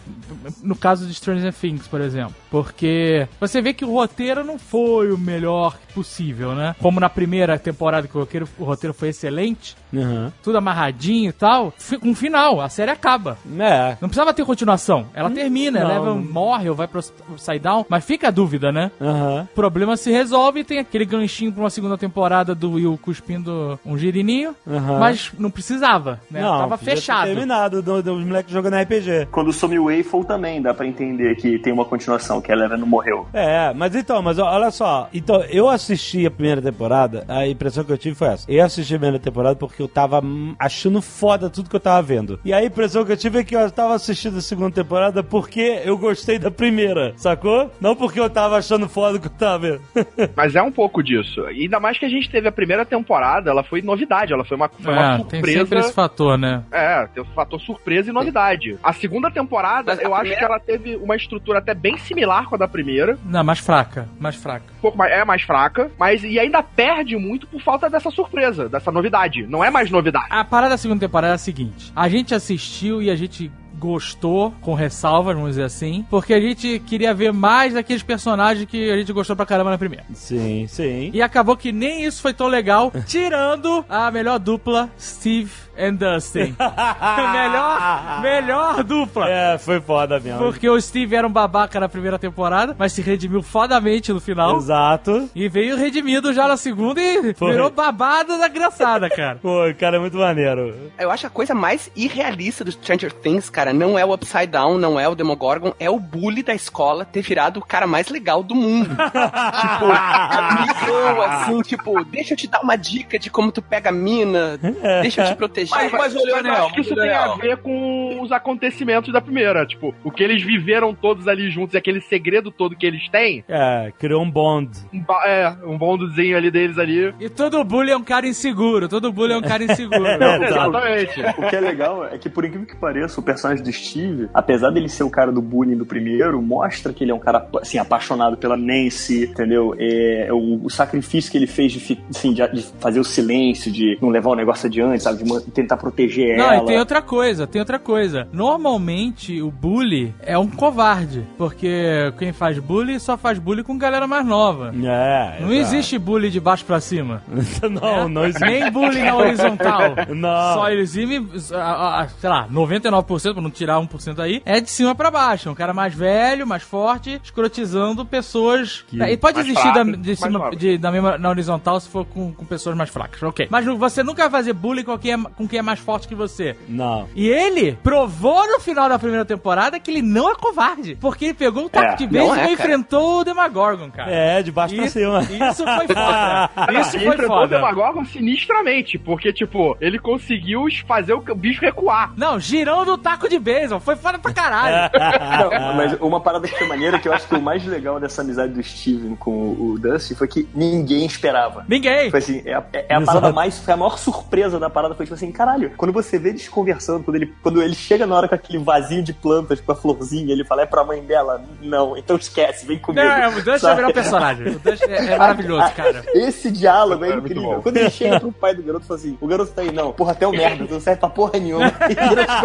no 0.62 0.76
caso 0.76 1.06
de 1.06 1.14
Stranger 1.14 1.52
Things, 1.52 1.86
por 1.86 2.00
exemplo. 2.00 2.34
Porque 2.50 3.26
você 3.40 3.60
vê 3.60 3.72
que 3.74 3.84
o 3.84 3.90
roteiro 3.92 4.44
não 4.44 4.58
foi 4.58 5.10
o 5.12 5.18
melhor 5.18 5.76
possível, 5.94 6.54
né? 6.54 6.74
Como 6.80 7.00
na 7.00 7.08
primeira 7.08 7.58
temporada 7.58 8.06
que 8.08 8.16
o 8.16 8.20
roteiro, 8.20 8.48
o 8.58 8.64
roteiro 8.64 8.94
foi 8.94 9.08
excelente, 9.08 9.76
Uhum. 9.98 10.30
tudo 10.42 10.58
amarradinho 10.58 11.30
e 11.30 11.32
tal, 11.32 11.72
com 12.00 12.08
um 12.08 12.14
final, 12.14 12.60
a 12.60 12.68
série 12.68 12.90
acaba. 12.90 13.36
É. 13.58 13.96
Não 14.00 14.08
precisava 14.08 14.32
ter 14.34 14.44
continuação. 14.44 15.06
Ela 15.14 15.30
termina, 15.30 15.84
não, 15.84 16.16
morre 16.18 16.68
ou 16.68 16.74
vai 16.74 16.86
pro 16.88 17.02
side 17.36 17.58
down, 17.60 17.84
mas 17.88 18.04
fica 18.04 18.28
a 18.28 18.30
dúvida, 18.30 18.70
né? 18.72 18.90
Aham. 19.00 19.48
O 19.50 19.54
problema 19.54 19.96
se 19.96 20.10
resolve 20.10 20.60
e 20.60 20.64
tem 20.64 20.78
aquele 20.78 21.04
ganchinho 21.04 21.52
pra 21.52 21.62
uma 21.62 21.70
segunda 21.70 21.96
temporada 21.98 22.54
do 22.54 22.72
Will 22.72 22.98
cuspindo 23.02 23.78
um 23.84 23.96
girininho, 23.96 24.54
Aham. 24.68 24.98
mas 24.98 25.30
não 25.38 25.50
precisava, 25.50 26.20
né? 26.30 26.40
Não, 26.42 26.58
Tava 26.58 26.76
fechado. 26.76 27.26
terminado 27.26 27.82
do- 27.82 28.02
dos 28.02 28.24
moleques 28.24 28.52
jogando 28.52 28.74
RPG. 28.76 29.28
Quando 29.30 29.52
some 29.52 29.78
o 29.78 29.84
Waffle 29.86 30.24
também 30.24 30.60
dá 30.60 30.72
pra 30.74 30.86
entender 30.86 31.34
que 31.36 31.58
tem 31.58 31.72
uma 31.72 31.84
continuação, 31.84 32.40
que 32.40 32.50
a 32.50 32.54
Eleven 32.54 32.78
não 32.78 32.86
morreu. 32.86 33.26
É, 33.32 33.72
mas 33.74 33.94
então, 33.94 34.20
mas 34.22 34.38
olha 34.38 34.70
só. 34.70 35.08
Então, 35.12 35.42
eu 35.50 35.68
assisti 35.68 36.26
a 36.26 36.30
primeira 36.30 36.60
temporada, 36.62 37.24
a 37.28 37.46
impressão 37.46 37.84
que 37.84 37.92
eu 37.92 37.98
tive 37.98 38.14
foi 38.14 38.28
essa. 38.28 38.50
Eu 38.50 38.64
assisti 38.64 38.94
a 38.94 38.98
primeira 38.98 39.18
temporada 39.18 39.54
porque 39.56 39.82
eu 39.84 39.88
tava 39.88 40.22
achando 40.58 41.00
foda 41.00 41.48
tudo 41.50 41.68
que 41.70 41.76
eu 41.76 41.80
tava 41.80 42.02
vendo. 42.02 42.38
E 42.44 42.52
a 42.52 42.64
impressão 42.64 43.04
que 43.04 43.12
eu 43.12 43.16
tive 43.16 43.38
é 43.40 43.44
que 43.44 43.56
eu 43.56 43.70
tava 43.70 43.94
assistindo 43.94 44.38
a 44.38 44.40
segunda 44.40 44.70
temporada 44.70 45.22
porque 45.22 45.82
eu 45.84 45.96
gostei 45.98 46.38
da 46.38 46.50
primeira, 46.50 47.12
sacou? 47.16 47.70
Não 47.80 47.94
porque 47.96 48.20
eu 48.20 48.28
tava 48.30 48.56
achando 48.56 48.88
foda 48.88 49.16
o 49.18 49.20
que 49.20 49.26
eu 49.26 49.32
tava 49.32 49.58
vendo. 49.58 49.80
Mas 50.36 50.54
é 50.54 50.62
um 50.62 50.72
pouco 50.72 51.02
disso. 51.02 51.40
E 51.50 51.62
ainda 51.62 51.78
mais 51.80 51.98
que 51.98 52.04
a 52.04 52.08
gente 52.08 52.30
teve 52.30 52.48
a 52.48 52.52
primeira 52.52 52.84
temporada, 52.84 53.50
ela 53.50 53.62
foi 53.62 53.82
novidade, 53.82 54.32
ela 54.32 54.44
foi 54.44 54.56
uma, 54.56 54.68
foi 54.68 54.92
uma 54.92 55.14
É, 55.14 55.16
tem 55.18 55.24
surpresa. 55.40 55.58
sempre 55.60 55.78
esse 55.80 55.92
fator, 55.92 56.38
né? 56.38 56.62
É, 56.70 57.06
tem 57.12 57.22
o 57.22 57.26
fator 57.26 57.60
surpresa 57.60 58.10
e 58.10 58.12
novidade. 58.12 58.78
A 58.82 58.92
segunda 58.92 59.30
temporada, 59.30 59.92
Mas 59.92 59.98
a 59.98 60.02
eu 60.02 60.12
acho 60.14 60.20
primeira- 60.22 60.38
que 60.38 60.44
ela 60.44 60.60
teve 60.60 60.96
uma 60.96 61.16
estrutura 61.16 61.58
até 61.58 61.74
bem 61.74 61.96
similar 61.98 62.48
com 62.48 62.54
a 62.54 62.58
da 62.58 62.68
primeira. 62.68 63.18
Não, 63.24 63.44
mais 63.44 63.58
fraca, 63.58 64.08
mais 64.18 64.36
fraca. 64.36 64.64
Um 64.78 64.80
pouco 64.80 64.98
mais, 64.98 65.12
é 65.12 65.24
mais 65.24 65.42
fraca, 65.42 65.90
mas 65.98 66.22
e 66.22 66.38
ainda 66.38 66.62
perde 66.62 67.16
muito 67.16 67.46
por 67.46 67.60
falta 67.60 67.88
dessa 67.88 68.10
surpresa, 68.10 68.68
dessa 68.68 68.90
novidade. 68.90 69.46
Não 69.46 69.62
é 69.64 69.70
mais 69.74 69.90
novidade. 69.90 70.26
A 70.30 70.44
parada 70.44 70.70
da 70.70 70.78
segunda 70.78 71.00
temporada 71.00 71.32
é 71.32 71.34
a 71.34 71.38
seguinte: 71.38 71.92
a 71.94 72.08
gente 72.08 72.34
assistiu 72.34 73.02
e 73.02 73.10
a 73.10 73.16
gente 73.16 73.50
gostou, 73.76 74.54
com 74.60 74.72
ressalvas, 74.72 75.34
vamos 75.34 75.50
dizer 75.50 75.64
assim, 75.64 76.06
porque 76.08 76.32
a 76.32 76.40
gente 76.40 76.78
queria 76.86 77.12
ver 77.12 77.32
mais 77.32 77.74
daqueles 77.74 78.02
personagens 78.02 78.66
que 78.66 78.90
a 78.90 78.96
gente 78.96 79.12
gostou 79.12 79.34
pra 79.34 79.44
caramba 79.44 79.70
na 79.70 79.76
primeira. 79.76 80.04
Sim, 80.14 80.66
sim. 80.68 81.10
E 81.12 81.20
acabou 81.20 81.56
que 81.56 81.72
nem 81.72 82.04
isso 82.04 82.22
foi 82.22 82.32
tão 82.32 82.46
legal, 82.46 82.92
tirando 83.06 83.84
a 83.88 84.10
melhor 84.10 84.38
dupla, 84.38 84.88
Steve 84.98 85.50
and 85.78 85.94
Dustin. 85.94 86.54
melhor, 87.32 88.20
melhor 88.22 88.84
dupla. 88.84 89.28
É, 89.28 89.58
foi 89.58 89.80
foda 89.80 90.20
mesmo. 90.20 90.38
Porque 90.38 90.68
o 90.68 90.80
Steve 90.80 91.16
era 91.16 91.26
um 91.26 91.32
babaca 91.32 91.80
na 91.80 91.88
primeira 91.88 92.18
temporada, 92.18 92.74
mas 92.78 92.92
se 92.92 93.02
redimiu 93.02 93.42
fodamente 93.42 94.12
no 94.12 94.20
final. 94.20 94.56
Exato. 94.56 95.28
E 95.34 95.48
veio 95.48 95.76
redimido 95.76 96.32
já 96.32 96.46
na 96.46 96.56
segunda 96.56 97.00
e 97.00 97.34
Foi. 97.34 97.52
virou 97.52 97.70
babado 97.70 98.38
da 98.38 98.48
graçada, 98.48 99.08
cara. 99.10 99.38
Pô, 99.42 99.60
cara, 99.78 99.96
é 99.96 100.00
muito 100.00 100.16
maneiro. 100.16 100.74
Eu 100.98 101.10
acho 101.10 101.26
a 101.26 101.30
coisa 101.30 101.54
mais 101.54 101.90
irrealista 101.96 102.64
do 102.64 102.72
Stranger 102.72 103.12
Things, 103.12 103.50
cara, 103.50 103.72
não 103.72 103.98
é 103.98 104.04
o 104.04 104.12
Upside 104.12 104.46
Down, 104.46 104.78
não 104.78 104.98
é 104.98 105.08
o 105.08 105.14
Demogorgon, 105.14 105.72
é 105.78 105.90
o 105.90 105.98
bully 105.98 106.42
da 106.42 106.54
escola 106.54 107.04
ter 107.04 107.22
virado 107.22 107.58
o 107.58 107.64
cara 107.64 107.86
mais 107.86 108.08
legal 108.08 108.42
do 108.42 108.54
mundo. 108.54 108.90
tipo, 108.94 109.84
amigão, 109.90 111.22
assim, 111.22 111.62
tipo, 111.62 112.04
deixa 112.04 112.34
eu 112.34 112.36
te 112.36 112.46
dar 112.46 112.60
uma 112.60 112.76
dica 112.76 113.18
de 113.18 113.30
como 113.30 113.50
tu 113.50 113.62
pega 113.62 113.88
a 113.88 113.92
mina, 113.92 114.58
deixa 115.02 115.22
eu 115.22 115.28
te 115.28 115.34
proteger. 115.34 115.63
Mas, 115.70 115.92
mas, 115.92 115.92
Mas 115.92 116.14
eu 116.14 116.24
Leonel, 116.24 116.52
acho 116.52 116.74
que 116.74 116.80
isso 116.80 116.94
mas, 116.94 117.04
tem 117.04 117.14
a 117.14 117.34
ver 117.34 117.56
com 117.58 118.20
os 118.20 118.32
acontecimentos 118.32 119.12
da 119.12 119.20
primeira. 119.20 119.66
Tipo, 119.66 119.94
o 120.04 120.10
que 120.10 120.22
eles 120.22 120.42
viveram 120.42 120.94
todos 120.94 121.28
ali 121.28 121.50
juntos 121.50 121.74
e 121.74 121.78
aquele 121.78 122.00
segredo 122.00 122.50
todo 122.50 122.76
que 122.76 122.86
eles 122.86 123.08
têm. 123.08 123.44
É, 123.48 123.92
criou 123.98 124.22
um 124.22 124.30
bond. 124.30 124.70
Um, 124.92 125.04
é, 125.24 125.56
um 125.64 125.78
bondozinho 125.78 126.36
ali 126.36 126.50
deles 126.50 126.78
ali. 126.78 127.14
E 127.20 127.28
todo 127.28 127.62
bully 127.64 127.90
é 127.90 127.96
um 127.96 128.02
cara 128.02 128.26
inseguro, 128.26 128.88
todo 128.88 129.12
bully 129.12 129.32
é 129.32 129.36
um 129.36 129.42
cara 129.42 129.64
inseguro. 129.64 130.04
Exatamente. 130.44 131.20
O 131.38 131.48
que 131.48 131.56
é 131.56 131.60
legal 131.60 132.04
é 132.06 132.18
que, 132.18 132.28
por 132.28 132.44
incrível 132.44 132.66
que 132.66 132.76
pareça, 132.76 133.20
o 133.20 133.22
personagem 133.22 133.62
do 133.62 133.72
Steve, 133.72 134.28
apesar 134.32 134.70
dele 134.70 134.88
ser 134.88 135.04
o 135.04 135.10
cara 135.10 135.32
do 135.32 135.42
bullying 135.42 135.76
do 135.76 135.86
primeiro, 135.86 136.40
mostra 136.40 136.92
que 136.92 137.04
ele 137.04 137.10
é 137.10 137.14
um 137.14 137.18
cara, 137.18 137.46
assim, 137.60 137.78
apaixonado 137.78 138.36
pela 138.36 138.56
Nancy, 138.56 139.24
entendeu? 139.24 139.74
É, 139.78 140.28
o, 140.30 140.64
o 140.64 140.70
sacrifício 140.70 141.30
que 141.30 141.38
ele 141.38 141.46
fez 141.46 141.72
de, 141.72 141.98
assim, 142.10 142.32
de, 142.32 142.46
de 142.48 142.62
fazer 142.80 143.00
o 143.00 143.04
silêncio, 143.04 143.70
de 143.70 143.98
não 144.00 144.08
levar 144.08 144.30
o 144.30 144.34
negócio 144.34 144.66
adiante, 144.66 145.02
sabe? 145.02 145.22
De 145.22 145.52
tentar 145.54 145.76
proteger 145.76 146.36
Não, 146.36 146.52
ela. 146.52 146.62
e 146.62 146.66
tem 146.66 146.78
outra 146.78 147.00
coisa, 147.00 147.46
tem 147.46 147.60
outra 147.60 147.78
coisa. 147.78 148.28
Normalmente 148.32 149.40
o 149.42 149.50
bully 149.50 150.14
é 150.20 150.38
um 150.38 150.48
covarde, 150.48 151.24
porque 151.38 152.12
quem 152.18 152.32
faz 152.32 152.58
bully 152.58 152.98
só 152.98 153.16
faz 153.16 153.38
bully 153.38 153.62
com 153.62 153.76
galera 153.78 154.06
mais 154.06 154.26
nova. 154.26 154.72
É. 154.84 155.38
Não 155.40 155.52
existe 155.52 155.98
bully 155.98 156.30
de 156.30 156.40
baixo 156.40 156.64
pra 156.64 156.80
cima. 156.80 157.22
não, 157.70 158.08
não 158.08 158.24
existe. 158.24 158.44
Nem 158.44 158.70
bullying 158.70 159.02
na 159.04 159.16
horizontal. 159.16 159.80
Não. 160.14 160.54
Só 160.54 160.70
eles 160.70 160.94
irem, 160.96 161.28
a- 161.52 162.02
a- 162.02 162.08
sei 162.08 162.28
lá, 162.30 162.46
99%, 162.48 163.32
pra 163.32 163.42
não 163.42 163.50
tirar 163.50 163.78
1% 163.80 164.18
aí, 164.20 164.42
é 164.44 164.60
de 164.60 164.70
cima 164.70 164.94
pra 164.94 165.10
baixo. 165.10 165.48
É 165.48 165.52
um 165.52 165.54
cara 165.54 165.72
mais 165.72 165.94
velho, 165.94 166.46
mais 166.46 166.62
forte, 166.62 167.20
escrotizando 167.22 168.04
pessoas. 168.04 168.84
Que- 168.88 169.00
E 169.02 169.16
pode 169.16 169.36
mais 169.36 169.48
existir 169.48 169.68
da, 169.68 169.84
fracas, 169.84 170.02
de 170.02 170.16
cima, 170.16 170.50
de, 170.56 170.78
da 170.78 170.90
mesma, 170.90 171.18
na 171.18 171.28
horizontal 171.30 171.78
se 171.80 171.88
for 171.88 172.04
com, 172.04 172.32
com 172.32 172.44
pessoas 172.44 172.76
mais 172.76 172.90
fracas. 172.90 173.22
Ok. 173.22 173.48
Mas 173.50 173.64
não- 173.66 173.76
você 173.78 174.02
nunca 174.02 174.22
vai 174.28 174.30
fazer 174.40 174.52
bullying 174.52 174.84
com 174.84 174.98
quem, 174.98 175.12
é, 175.12 175.18
com 175.18 175.43
quem 175.46 175.58
é 175.58 175.62
mais 175.62 175.78
forte 175.78 176.08
que 176.08 176.14
você. 176.14 176.56
Não. 176.68 177.08
E 177.14 177.28
ele 177.28 177.78
provou 177.82 178.46
no 178.50 178.60
final 178.60 178.88
da 178.88 178.98
primeira 178.98 179.24
temporada 179.24 179.78
que 179.78 179.90
ele 179.90 180.02
não 180.02 180.30
é 180.30 180.34
covarde. 180.34 180.96
Porque 181.00 181.26
ele 181.26 181.34
pegou 181.34 181.64
um 181.64 181.68
taco 181.68 181.92
É, 181.92 181.96
de 181.96 182.06
beisebol 182.06 182.34
é, 182.36 182.38
e 182.38 182.40
cara. 182.42 182.52
enfrentou 182.52 183.20
o 183.20 183.24
Demagorgon, 183.24 183.90
cara. 183.90 184.10
É, 184.10 184.42
de 184.42 184.50
baixo 184.52 184.74
pra 184.76 184.88
cima. 184.88 185.20
isso 185.22 185.64
foi 185.64 185.86
foda. 185.88 186.50
Isso 186.80 186.96
e 186.96 187.00
foi 187.00 187.08
enfrentou 187.08 187.24
o 187.36 187.40
foda. 187.40 187.56
Demagorgon 187.56 188.04
sinistramente, 188.04 188.98
porque, 188.98 189.32
tipo, 189.32 189.76
ele 189.80 189.98
conseguiu 189.98 190.64
fazer 190.86 191.12
o 191.12 191.20
bicho 191.34 191.60
recuar. 191.60 192.12
Não, 192.16 192.38
girando 192.40 192.92
o 192.92 192.98
taco 192.98 193.28
de 193.28 193.38
beisebol. 193.38 193.80
Foi 193.80 193.96
foda 193.96 194.18
pra 194.18 194.32
caralho. 194.32 194.90
Não, 195.60 195.74
mas 195.74 195.92
uma 196.00 196.20
parada 196.20 196.46
que 196.48 196.56
foi 196.56 196.66
maneira, 196.66 196.98
que 196.98 197.08
eu 197.08 197.12
acho 197.12 197.26
que 197.28 197.34
o 197.34 197.40
mais 197.42 197.64
legal 197.64 197.98
dessa 198.00 198.22
amizade 198.22 198.52
do 198.52 198.62
Steven 198.62 199.14
com 199.16 199.30
o 199.52 199.78
Dusty 199.78 200.14
foi 200.14 200.28
que 200.28 200.48
ninguém 200.54 201.04
esperava. 201.06 201.64
Ninguém. 201.68 202.10
Foi 202.10 202.18
assim, 202.18 202.42
é 202.44 202.54
a, 202.54 202.64
é 202.72 202.94
a 202.94 203.00
Exato. 203.00 203.06
parada 203.06 203.32
mais. 203.32 203.58
Foi 203.58 203.74
a 203.74 203.76
maior 203.76 203.98
surpresa 203.98 204.58
da 204.58 204.68
parada. 204.70 204.94
Foi 204.94 205.06
tipo 205.06 205.14
assim, 205.14 205.30
caralho, 205.34 205.72
quando 205.76 205.92
você 205.92 206.18
vê 206.18 206.30
eles 206.30 206.48
conversando, 206.48 207.04
quando 207.04 207.16
ele, 207.16 207.34
quando 207.42 207.60
ele 207.60 207.74
chega 207.74 208.06
na 208.06 208.14
hora 208.16 208.28
com 208.28 208.34
aquele 208.34 208.58
vasinho 208.58 209.02
de 209.02 209.12
plantas 209.12 209.60
com 209.60 209.72
a 209.72 209.74
florzinha, 209.74 210.32
ele 210.32 210.44
fala, 210.44 210.62
é 210.62 210.66
pra 210.66 210.84
mãe 210.84 211.02
dela? 211.02 211.44
Não, 211.60 211.96
então 211.96 212.16
esquece, 212.16 212.64
vem 212.66 212.78
comigo. 212.78 213.04
Não, 213.04 213.12
é, 213.12 213.28
o 213.28 213.42
Dust 213.42 213.64
é 213.64 213.72
o 213.72 213.76
melhor 213.76 213.92
personagem. 213.92 214.46
O 214.46 214.60
é, 214.88 215.12
é 215.12 215.18
maravilhoso, 215.18 215.72
cara. 215.74 216.04
Esse 216.14 216.50
diálogo 216.50 217.04
é, 217.04 217.10
É 217.10 217.16
incrível. 217.16 217.60
Quando 217.62 217.76
ele 217.76 217.90
chega 217.92 218.20
pro 218.20 218.32
pai 218.32 218.54
do 218.54 218.62
garoto 218.62 218.84
e 218.84 218.88
fala 218.88 219.00
assim: 219.00 219.18
o 219.20 219.26
garoto 219.26 219.52
tá 219.52 219.62
aí, 219.62 219.72
não, 219.72 219.92
porra, 219.92 220.12
até 220.12 220.26
o 220.26 220.30
merda, 220.30 220.66
tu 220.66 220.74
não 220.74 220.80
serve 220.80 221.00
pra 221.00 221.08
porra 221.08 221.38
nenhuma. 221.38 221.72
E 221.84 221.94
vira 222.08 222.24
as 222.24 222.40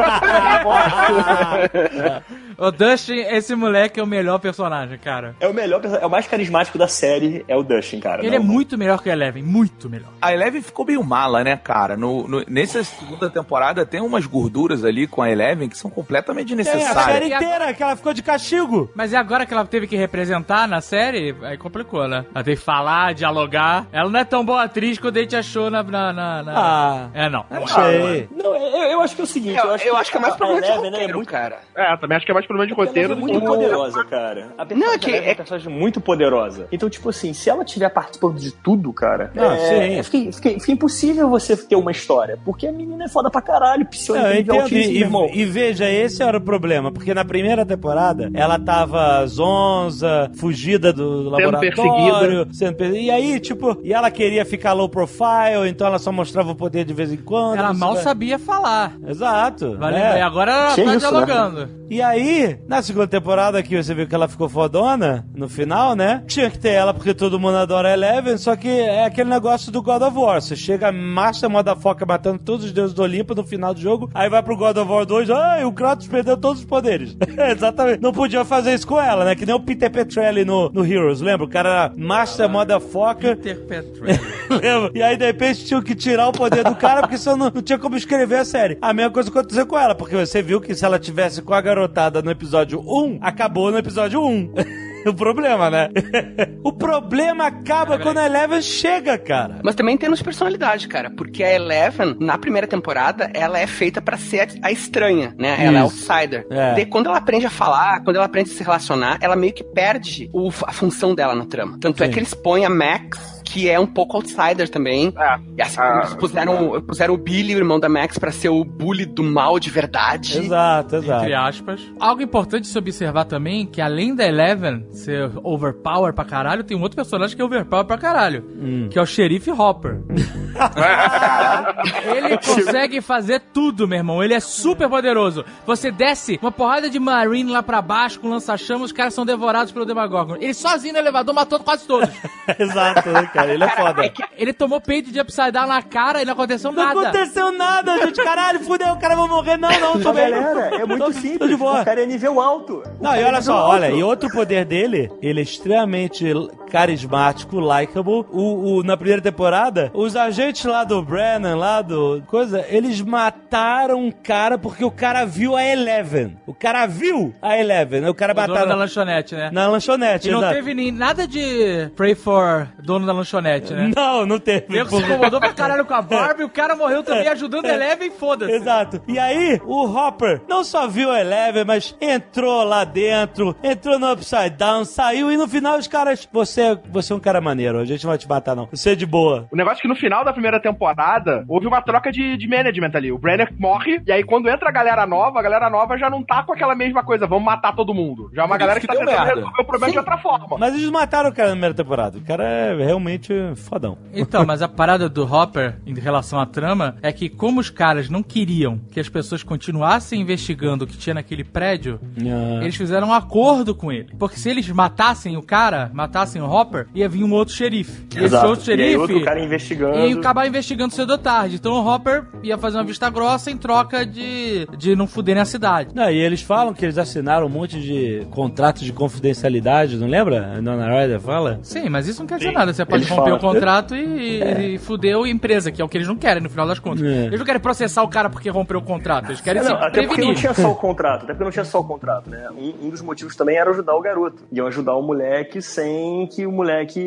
O 2.60 2.72
Dustin, 2.72 3.14
esse 3.20 3.56
moleque 3.56 4.00
é 4.00 4.04
o 4.04 4.08
melhor 4.08 4.38
personagem, 4.40 4.98
cara. 4.98 5.36
É 5.40 5.48
o 5.48 5.54
melhor, 5.54 5.82
é 5.86 6.06
o 6.06 6.10
mais 6.10 6.28
carismático 6.28 6.78
da 6.78 6.88
série, 6.88 7.44
é 7.48 7.56
o 7.56 7.64
Dustin, 7.64 8.00
cara. 8.00 8.26
Ele 8.26 8.36
é 8.36 8.40
Não- 8.40 8.46
muito 8.46 8.78
melhor 8.78 9.02
que 9.02 9.10
o 9.10 9.12
Eleven, 9.12 9.42
muito 9.44 9.90
melhor. 9.90 10.10
A 10.22 10.34
Eleven 10.34 10.62
ficou 10.62 10.86
meio 10.86 11.04
mala, 11.04 11.44
né, 11.44 11.56
cara? 11.58 11.96
No, 11.96 12.28
no- 12.28 12.44
nessa 12.48 12.84
segunda 12.84 13.30
temporada 13.30 13.86
tem 13.86 14.02
umas 14.02 14.26
gorduras 14.26 14.84
ali 14.84 15.08
com 15.08 15.22
a 15.22 15.30
Eleven 15.32 15.70
que 15.70 15.78
são 15.78 15.90
completamente 15.90 16.56
Tem 16.56 16.60
a 16.86 16.94
série 17.04 17.34
inteira 17.34 17.74
que 17.74 17.82
ela 17.82 17.96
ficou 17.96 18.14
de 18.14 18.22
castigo. 18.22 18.92
Mas 18.96 19.14
e 19.14 19.16
agora 19.16 19.46
que 19.46 19.54
ela 19.54 19.66
teve 19.66 19.88
que 19.88 19.96
representar 19.96 20.68
na 20.68 20.82
série, 20.82 21.36
aí 21.44 21.58
complicou, 21.58 22.08
né? 22.08 22.26
Ela 22.36 22.44
teve 22.44 22.58
que 22.58 22.64
falar, 22.66 23.14
dialogar. 23.14 23.88
Ela 23.92 24.10
não 24.10 24.20
é 24.20 24.26
tão 24.26 24.44
boa 24.44 24.64
atriz 24.64 24.98
quanto 25.00 25.18
a 25.18 25.22
gente 25.22 25.36
achou 25.36 25.70
na. 25.70 25.82
na, 25.84 26.12
na- 26.14 26.44
na- 26.44 26.54
Ah, 26.58 27.10
É, 27.14 27.30
não. 27.30 27.46
achei. 27.50 28.28
Não, 28.36 28.56
eu, 28.56 28.92
eu 28.92 29.02
acho 29.02 29.16
que 29.16 29.22
é 29.22 29.24
o 29.24 29.28
seguinte, 29.28 29.58
eu, 29.58 29.72
acho, 29.74 29.88
eu 29.88 29.96
acho 29.96 30.12
que 30.12 30.18
é 30.18 30.20
mais 30.20 30.34
a 30.34 30.38
problema 30.38 30.62
de 30.62 30.68
Eleven, 30.68 30.82
né, 30.92 30.98
é 30.98 31.02
roteiro, 31.02 31.18
muito 31.18 31.30
cara. 31.30 31.60
É, 31.76 31.96
também 31.98 32.18
acho 32.18 32.26
que 32.26 32.32
é 32.32 32.34
mais 32.34 32.46
problema 32.50 32.68
de 32.68 32.74
roteiro 32.74 33.14
é 33.14 33.16
muito 33.16 33.40
poderosa, 33.40 34.04
cara. 34.06 34.48
A 34.58 34.66
Não, 34.74 34.94
é 34.94 34.98
que- 34.98 35.12
é 35.12 35.18
é- 35.18 35.30
uma 35.30 35.36
personagem 35.36 35.72
muito 35.72 36.02
poderosa. 36.02 36.68
Então, 36.72 36.90
tipo 36.90 37.10
assim, 37.10 37.32
se 37.32 37.50
ela 37.50 37.64
estiver 37.64 37.90
participando 37.90 38.38
de 38.40 38.52
tudo, 38.52 38.92
cara, 38.92 39.32
Ah, 39.38 39.56
é, 39.56 39.58
sim. 39.58 39.76
é, 40.00 40.04
fica, 40.04 40.32
fica- 40.34 40.60
fica 40.60 40.72
impossível 40.72 41.30
você 41.30 41.56
ter 41.56 41.76
uma 41.76 41.92
história. 41.92 42.38
Porque 42.44 42.68
a 42.68 42.72
menina 42.72 43.06
é 43.06 43.08
foda 43.08 43.30
pra 43.30 43.42
caralho, 43.42 43.88
eu 44.10 44.16
nível 44.34 44.56
entendo. 44.56 44.74
E, 44.76 44.98
irmão. 45.00 45.30
e- 45.32 45.46
veja, 45.46 45.88
esse 45.90 46.24
era 46.24 46.38
o 46.38 46.42
problema, 46.42 46.92
porque 46.92 47.14
na 47.14 47.24
primeira 47.24 47.66
temporada 47.66 48.30
ela 48.34 48.58
tava 48.60 49.26
zonza, 49.28 50.32
fugida 50.36 50.92
do 50.92 51.30
laboratório, 51.30 52.48
sendo 52.52 52.76
perseguida. 52.76 53.04
E 53.06 53.12
aí, 53.12 53.40
tipo, 53.40 53.78
e 53.84 53.94
ela 53.94 54.10
queria 54.10 54.44
ficar 54.46 54.74
low 54.74 54.90
profile, 54.90 55.68
então 55.70 55.86
ela 55.86 56.00
só 56.00 56.12
mostrava 56.12 56.52
o 56.52 56.56
poder 56.56 56.84
de 56.84 56.94
vez 56.94 57.12
em 57.14 57.18
quando. 57.18 57.60
Ela 57.60 57.74
mal 57.74 57.96
sabia 57.98 58.40
falar. 58.40 58.94
Exato. 59.08 59.78
Vale, 59.78 59.98
é. 59.98 60.18
E 60.18 60.22
agora 60.22 60.52
ela 60.52 60.74
Tinha 60.76 60.86
tá 60.88 60.96
isso, 60.96 61.06
né? 61.06 61.26
dialogando. 61.26 61.70
E 61.90 62.02
aí, 62.02 62.39
na 62.68 62.82
segunda 62.82 63.08
temporada 63.08 63.62
que 63.64 63.82
você 63.82 63.94
viu 63.94 64.08
que 64.08 64.16
ela 64.16 64.28
ficou 64.28 64.50
fodona, 64.50 65.26
no 65.34 65.48
final, 65.48 65.96
né? 65.96 66.24
Tinha 66.28 66.50
que 66.50 66.60
ter 66.60 66.70
ela 66.70 66.94
porque 66.94 67.14
todo 67.14 67.40
mundo 67.40 67.58
adora 67.58 67.94
Eleven, 67.94 68.38
só 68.38 68.56
que 68.56 68.68
é 68.68 69.06
aquele 69.06 69.30
negócio 69.30 69.72
do 69.72 69.82
God 69.82 70.02
of 70.02 70.18
War. 70.18 70.42
Você 70.42 70.56
chega, 70.56 70.92
marcha 70.92 71.50
moda 71.50 71.76
foca 71.76 72.06
matando 72.06 72.40
todos 72.40 72.66
os 72.66 72.72
deuses 72.72 72.94
do 72.94 73.02
Olimpo 73.02 73.36
no 73.36 73.44
final 73.44 73.74
do 73.74 73.80
jogo, 73.80 74.10
aí 74.14 74.30
vai 74.30 74.42
pro 74.44 74.58
God 74.58 74.78
of 74.78 74.92
War 74.92 75.06
2, 75.06 75.30
ai, 75.30 75.66
o 75.66 75.72
Kratos 75.72 76.08
perdeu 76.08 76.38
todos 76.38 76.60
os 76.60 76.66
poderes. 76.66 77.16
Exatamente. 77.52 78.02
Não 78.02 78.12
podia 78.12 78.44
fazer 78.46 78.74
isso 78.74 78.88
com 78.88 79.00
ela, 79.00 79.26
né? 79.26 79.36
Que 79.36 79.46
nem 79.46 79.56
o 79.56 79.60
Peter 79.60 79.92
Petrelli 79.92 80.46
no, 80.46 80.70
no 80.70 80.86
Heroes, 80.86 81.22
lembra? 81.22 81.46
O 81.46 81.50
cara 81.50 81.92
marcha 81.96 82.48
moda 82.48 82.80
foca. 82.80 83.32
Interpetrelli. 83.32 84.20
Lembra? 84.50 84.92
E 84.96 85.04
aí, 85.04 85.16
de 85.16 85.26
repente, 85.26 85.66
tinham 85.66 85.82
que 85.82 85.94
tirar 85.94 86.28
o 86.28 86.32
poder 86.32 86.64
do 86.64 86.76
cara, 86.76 87.02
porque 87.02 87.18
senão 87.18 87.38
não, 87.38 87.52
não 87.54 87.62
tinha 87.62 87.78
como 87.78 87.96
escrever 87.96 88.38
a 88.38 88.46
série. 88.46 88.78
A 88.82 88.92
mesma 88.94 89.12
coisa 89.12 89.30
aconteceu 89.30 89.66
com 89.66 89.78
ela, 89.78 89.94
porque 89.94 90.16
você 90.16 90.42
viu 90.42 90.60
que 90.60 90.74
se 90.74 90.84
ela 90.84 90.98
tivesse 90.98 91.42
com 91.42 91.54
a 91.54 91.62
garotada 91.62 92.19
no 92.22 92.32
episódio 92.32 92.80
1, 92.82 93.20
acabou 93.22 93.72
no 93.72 93.78
episódio 93.78 94.22
1. 94.24 94.54
o 95.08 95.14
problema, 95.14 95.70
né? 95.70 95.90
o 96.64 96.74
problema 96.74 97.48
acaba 97.48 97.98
quando 97.98 98.18
a 98.18 98.26
Eleven 98.26 98.62
chega, 98.62 99.18
cara. 99.18 99.60
Mas 99.64 99.76
também 99.76 99.98
temos 99.98 100.22
personalidade, 100.22 100.88
cara, 100.88 101.10
porque 101.10 101.44
a 101.44 101.54
Eleven, 101.54 102.18
na 102.20 102.38
primeira 102.38 102.68
temporada, 102.68 103.30
ela 103.34 103.60
é 103.60 103.66
feita 103.68 104.02
pra 104.02 104.18
ser 104.18 104.50
a, 104.62 104.72
estranha, 104.72 105.34
né? 105.38 105.56
Ela 105.64 105.80
é 105.80 105.86
Isso. 105.86 106.12
outsider. 106.12 106.46
É. 106.52 106.74
Daí, 106.76 106.86
quando 106.86 107.08
ela 107.08 107.18
aprende 107.18 107.46
a 107.46 107.50
falar, 107.50 108.04
quando 108.04 108.18
ela 108.18 108.26
aprende 108.26 108.52
a 108.52 108.54
se 108.54 108.64
relacionar, 108.64 109.18
ela 109.22 109.36
meio 109.36 109.54
que 109.54 109.64
perde 109.64 110.30
o- 110.34 110.50
a 110.66 110.74
função 110.74 111.16
dela 111.16 111.34
na 111.34 111.46
trama. 111.46 111.78
Tanto 111.80 112.04
é 112.04 112.08
Sim. 112.08 112.14
que 112.14 112.20
eles 112.20 112.34
põem 112.34 112.66
a 112.66 112.70
Max, 112.70 113.39
que 113.52 113.68
é 113.68 113.80
um 113.80 113.88
pouco 113.88 114.18
outsider 114.18 114.70
também. 114.70 115.12
É. 115.18 115.40
E 115.58 115.62
assim, 115.62 115.78
Ah. 115.80 116.02
eles 116.04 116.14
puseram, 116.14 116.80
puseram 116.82 117.14
o 117.16 117.18
Billy, 117.18 117.56
o 117.56 117.58
irmão 117.58 117.80
da 117.80 117.90
Max, 117.90 118.18
pra 118.20 118.32
ser 118.32 118.50
o 118.50 118.64
bully 118.64 119.06
do 119.06 119.24
mal 119.24 119.60
de 119.60 119.70
verdade. 119.72 120.38
Exato, 120.38 120.98
exato. 120.98 121.22
Entre 121.24 121.34
aspas. 121.34 121.82
Algo 122.00 122.22
importante 122.22 122.62
de 122.64 122.68
se 122.68 122.78
observar 122.78 123.26
também, 123.26 123.66
que 123.66 123.82
além 123.82 124.14
da 124.16 124.26
Eleven 124.28 124.86
ser 124.92 125.32
overpower 125.44 126.14
pra 126.14 126.24
caralho, 126.26 126.64
tem 126.64 126.78
um 126.78 126.82
outro 126.82 126.96
personagem 126.96 127.36
que 127.36 127.42
é 127.42 127.46
overpower 127.46 127.86
pra 127.86 127.98
caralho. 127.98 128.44
Que 128.92 129.00
é 129.00 129.02
o 129.02 129.06
Xerife 129.06 129.50
Hopper. 129.52 130.00
Ele 132.16 132.38
consegue 132.38 133.02
fazer 133.02 133.42
tudo, 133.54 133.88
meu 133.88 133.98
irmão. 133.98 134.24
Ele 134.24 134.34
é 134.34 134.40
super 134.40 134.90
poderoso. 134.90 135.46
Você 135.66 135.92
desce 135.92 136.40
uma 136.42 136.52
porrada 136.52 136.90
de 136.90 137.00
Marine 137.00 137.52
lá 137.52 137.62
pra 137.64 137.82
baixo 137.82 138.20
com 138.20 138.30
lança-chamas, 138.30 138.86
os 138.86 138.92
caras 138.92 139.14
são 139.14 139.26
devorados 139.26 139.72
pelo 139.72 139.86
Demagorgon. 139.86 140.36
Ele 140.40 140.54
sozinho 140.54 140.94
no 140.94 141.00
elevador 141.00 141.34
matou 141.34 141.60
quase 141.60 141.86
todos. 141.86 142.10
exato, 142.60 143.10
né, 143.10 143.30
cara? 143.34 143.54
Ele 143.54 143.64
é 143.64 143.70
foda. 143.70 144.12
Ele 144.38 144.54
tomou 144.54 144.82
peito 144.82 145.12
de 145.12 145.20
Upside 145.20 145.52
Down 145.52 145.68
na 145.68 145.82
cara 145.82 146.22
e 146.22 146.26
não 146.26 146.34
aconteceu 146.34 146.72
Não 146.72 146.84
nada. 146.84 147.02
aconteceu 147.10 147.52
nada, 147.52 147.98
gente. 148.00 148.24
Caralho, 148.24 148.60
fudeu, 148.62 148.94
o 148.94 149.00
cara 149.00 149.16
vai 149.16 149.28
morrer. 149.28 149.58
Não, 149.58 149.70
não, 149.80 150.00
tô 150.00 150.14
bem. 150.14 150.30
galera, 150.30 150.76
é 150.82 150.86
muito 150.86 151.06
Tô- 151.06 151.14
simples. 151.14 151.40
Tô 151.40 151.48
de 151.48 151.56
boa. 151.56 151.82
O 151.82 151.86
cara 151.86 152.02
é 152.04 152.06
nível 152.06 152.40
alto. 152.42 152.84
O 153.00 153.04
Não, 153.04 153.12
e 153.16 153.20
é 153.20 153.24
olha 153.24 153.28
nível 153.40 153.42
só, 153.44 153.54
alto. 153.58 153.72
olha, 153.76 153.92
e 153.92 154.04
outro 154.04 154.30
poder 154.30 154.66
dele, 154.66 155.12
ele 155.22 155.40
é 155.40 155.44
extremamente 155.44 156.26
carismático, 156.72 157.60
likable. 157.60 158.26
O, 158.32 158.78
o- 158.80 158.84
na 158.84 158.96
primeira 158.98 159.22
temporada, 159.22 159.92
os 159.94 160.16
agentes 160.16 160.39
lá 160.68 160.84
do 160.84 161.02
Brennan, 161.02 161.56
lá 161.56 161.82
do 161.82 162.24
coisa, 162.28 162.66
eles 162.70 163.02
mataram 163.02 164.00
um 164.00 164.12
cara 164.12 164.58
porque 164.58 164.84
o 164.86 164.92
cara 164.92 165.26
viu 165.26 165.56
a 165.56 165.64
Eleven. 165.64 166.38
O 166.48 166.54
cara 166.54 166.86
viu 166.86 167.34
a 167.42 167.58
Eleven, 167.58 168.02
né? 168.02 168.10
O 168.10 168.14
cara 168.14 168.34
O 168.34 168.36
mataram 168.36 168.78
lanchonete, 168.78 169.36
né? 169.36 169.50
na 169.52 169.68
lanchonete, 169.68 170.30
E 170.30 170.32
não 170.32 170.40
exato. 170.40 170.56
teve 170.56 170.74
nem 170.74 170.92
nada 170.92 171.28
de 171.28 171.90
pray 171.96 172.16
for 172.16 172.68
dono 172.82 173.06
da 173.06 173.12
lanchonete, 173.14 173.74
né? 173.74 173.92
Não, 173.96 174.26
não 174.26 174.40
teve. 174.40 174.66
Nego 174.70 174.90
se 174.90 175.04
incomodou 175.04 175.40
pra 175.40 175.54
caralho 175.54 175.86
com 175.86 175.94
a 175.94 176.02
Barbie, 176.04 176.44
o 176.44 176.50
cara 176.50 176.76
morreu 176.76 177.04
também 177.04 177.28
ajudando 177.28 177.66
a 177.66 177.74
Eleven 177.74 178.08
e 178.08 178.12
foda-se. 178.12 178.52
Exato. 178.54 179.02
E 179.08 179.20
aí, 179.20 179.60
o 179.66 179.86
Hopper 179.86 180.42
não 180.48 180.64
só 180.64 180.88
viu 180.88 181.12
a 181.12 181.20
Eleven, 181.20 181.66
mas 181.66 181.96
entrou 182.00 182.64
lá 182.64 182.84
dentro, 182.84 183.56
entrou 183.64 184.00
no 184.00 184.12
Upside 184.14 184.52
Down, 184.52 184.86
saiu 184.86 185.32
e 185.32 185.38
no 185.38 185.48
final 185.48 185.78
os 185.78 185.88
caras. 185.88 186.28
Você, 186.32 186.78
você 186.90 187.12
é 187.14 187.16
um 187.16 187.20
cara 187.20 187.42
maneiro, 187.42 187.80
a 187.80 187.86
gente 187.86 188.04
não 188.04 188.10
vai 188.10 188.18
te 188.18 188.28
matar, 188.28 188.56
não. 188.56 188.68
Você 188.72 188.92
é 188.92 188.96
de 188.96 189.06
boa. 189.06 189.48
O 189.52 189.56
negócio 189.56 189.80
é 189.80 189.82
que 189.82 189.88
no 189.88 189.96
final 189.96 190.24
da 190.30 190.34
primeira 190.34 190.60
temporada 190.60 191.44
houve 191.48 191.68
uma 191.68 191.82
troca 191.82 192.12
de, 192.12 192.38
de 192.38 192.48
management 192.48 192.92
ali. 192.94 193.12
O 193.12 193.18
Brenner 193.18 193.54
morre, 193.58 194.02
e 194.06 194.12
aí 194.12 194.24
quando 194.24 194.50
entra 194.50 194.70
a 194.70 194.72
galera 194.72 195.06
nova, 195.06 195.40
a 195.40 195.42
galera 195.42 195.70
nova 195.70 195.98
já 195.98 196.10
não 196.10 196.24
tá 196.24 196.44
com 196.44 196.54
aquela 196.54 196.76
mesma 196.76 197.04
coisa, 197.04 197.28
vamos 197.28 197.44
matar 197.46 197.74
todo 197.76 197.94
mundo. 197.94 198.30
Já 198.34 198.44
é 198.44 198.46
uma 198.46 198.56
Por 198.56 198.60
galera 198.60 198.80
que, 198.80 198.88
que 198.88 198.94
tá 198.94 199.00
tentando 199.00 199.16
merda. 199.16 199.36
resolver 199.36 199.62
o 199.62 199.66
problema 199.66 199.92
de 199.92 199.98
outra 200.00 200.18
forma. 200.18 200.58
Mas 200.60 200.74
eles 200.74 200.90
mataram 200.90 201.30
o 201.30 201.34
cara 201.34 201.48
na 201.50 201.54
primeira 201.54 201.76
temporada. 201.76 202.18
O 202.18 202.22
cara 202.22 202.44
é 202.44 202.76
realmente 202.86 203.34
fodão. 203.56 203.98
Então, 204.14 204.46
mas 204.46 204.62
a 204.62 204.68
parada 204.68 205.10
do 205.10 205.24
Hopper 205.24 205.78
em 205.86 205.94
relação 205.94 206.40
à 206.40 206.46
trama 206.46 206.96
é 207.02 207.12
que, 207.12 207.30
como 207.30 207.60
os 207.60 207.70
caras 207.70 208.10
não 208.10 208.22
queriam 208.24 208.80
que 208.92 209.00
as 209.00 209.10
pessoas 209.10 209.44
continuassem 209.44 210.22
investigando 210.22 210.84
o 210.86 210.88
que 210.88 210.98
tinha 210.98 211.14
naquele 211.14 211.44
prédio, 211.44 212.00
Ah. 212.20 212.62
eles 212.64 212.76
fizeram 212.76 213.10
um 213.10 213.14
acordo 213.14 213.74
com 213.76 213.92
ele. 213.92 214.10
Porque 214.18 214.38
se 214.38 214.50
eles 214.50 214.68
matassem 214.70 215.38
o 215.38 215.42
cara, 215.42 215.90
matassem 215.94 216.42
o 216.42 216.46
Hopper, 216.50 216.88
ia 216.94 217.08
vir 217.10 217.24
um 217.24 217.32
outro 217.34 217.54
xerife. 217.54 218.06
E 218.14 218.16
esse 218.18 218.26
Exato. 218.26 218.48
outro 218.48 218.70
E 218.70 218.74
aí 218.74 218.78
xerife. 218.80 218.98
outro 218.98 219.24
cara 219.24 219.40
investigando. 219.44 219.98
ia 220.00 220.10
acabar 220.20 220.48
investigando 220.48 220.94
cedo 220.94 221.12
ou 221.12 221.18
tarde. 221.18 221.56
Então 221.56 221.72
o 221.74 221.88
Hopper 221.88 222.26
ia 222.44 222.58
fazer 222.58 222.78
uma 222.78 222.84
vista 222.84 223.10
grossa 223.10 223.50
em 223.52 223.58
troca 223.58 224.06
de, 224.06 224.68
de 224.78 224.96
não 224.96 225.08
fuderem 225.08 225.42
a 225.42 225.46
cidade. 225.46 225.90
Não, 225.96 226.10
e 226.10 226.18
eles 226.18 226.42
falam 226.42 226.74
que 226.74 226.86
eles 226.86 226.98
assinaram 226.98 227.48
um 227.48 227.50
monte 227.50 227.80
de 227.82 228.26
contratos 228.32 228.84
de 228.84 228.94
confidencialidade, 228.94 229.98
não 229.98 230.08
lembra? 230.08 230.54
A 230.58 230.62
Dona 230.62 230.88
Ryder 230.88 231.20
fala? 231.20 231.60
Sim, 231.64 231.90
mas 231.90 232.08
isso 232.08 232.20
não 232.22 232.28
quer 232.28 232.38
dizer 232.38 232.52
nada. 232.52 232.74
Você 232.74 232.86
pode 232.86 233.04
Eles 233.04 233.10
romper 233.10 233.34
o 233.34 233.40
falam. 233.40 233.54
contrato 233.56 233.96
e, 233.96 234.76
e 234.76 234.78
fuder 234.78 235.16
a 235.18 235.28
empresa, 235.30 235.72
que 235.72 235.82
é 235.82 235.86
o 235.86 235.90
que 235.90 235.98
eles 235.98 236.08
não 236.08 236.16
querem, 236.16 236.42
no 236.42 236.50
final 236.50 236.68
das 236.68 236.80
contas. 236.80 237.04
É. 237.04 237.26
Eles 237.26 237.40
não 237.40 237.46
querem 237.46 237.62
processar 237.62 238.04
o 238.04 238.08
cara 238.08 238.30
porque 238.30 238.50
rompeu 238.50 238.80
o 238.80 238.82
contrato. 238.82 239.28
Eles 239.30 239.42
querem 239.42 239.62
Não, 239.62 239.68
se 239.70 239.74
até 239.74 239.84
porque 239.90 240.06
não 240.08 240.14
prevenir. 240.16 240.36
tinha 240.38 240.54
só 240.54 240.72
o 240.72 240.76
contrato, 240.76 241.24
até 241.24 241.34
porque 241.34 241.44
não 241.44 241.52
tinha 241.52 241.66
só 241.66 241.80
o 241.80 241.84
contrato, 241.84 242.30
né? 242.30 242.48
Um, 242.52 242.88
um 242.88 242.90
dos 242.90 243.02
motivos 243.02 243.36
também 243.36 243.58
era 243.58 243.70
ajudar 243.72 243.96
o 243.96 244.02
garoto. 244.02 244.44
Iam 244.52 244.68
ajudar 244.68 244.96
o 244.96 245.02
moleque 245.02 245.62
sem 245.62 246.28
que 246.28 246.46
o 246.46 246.52
moleque 246.52 247.00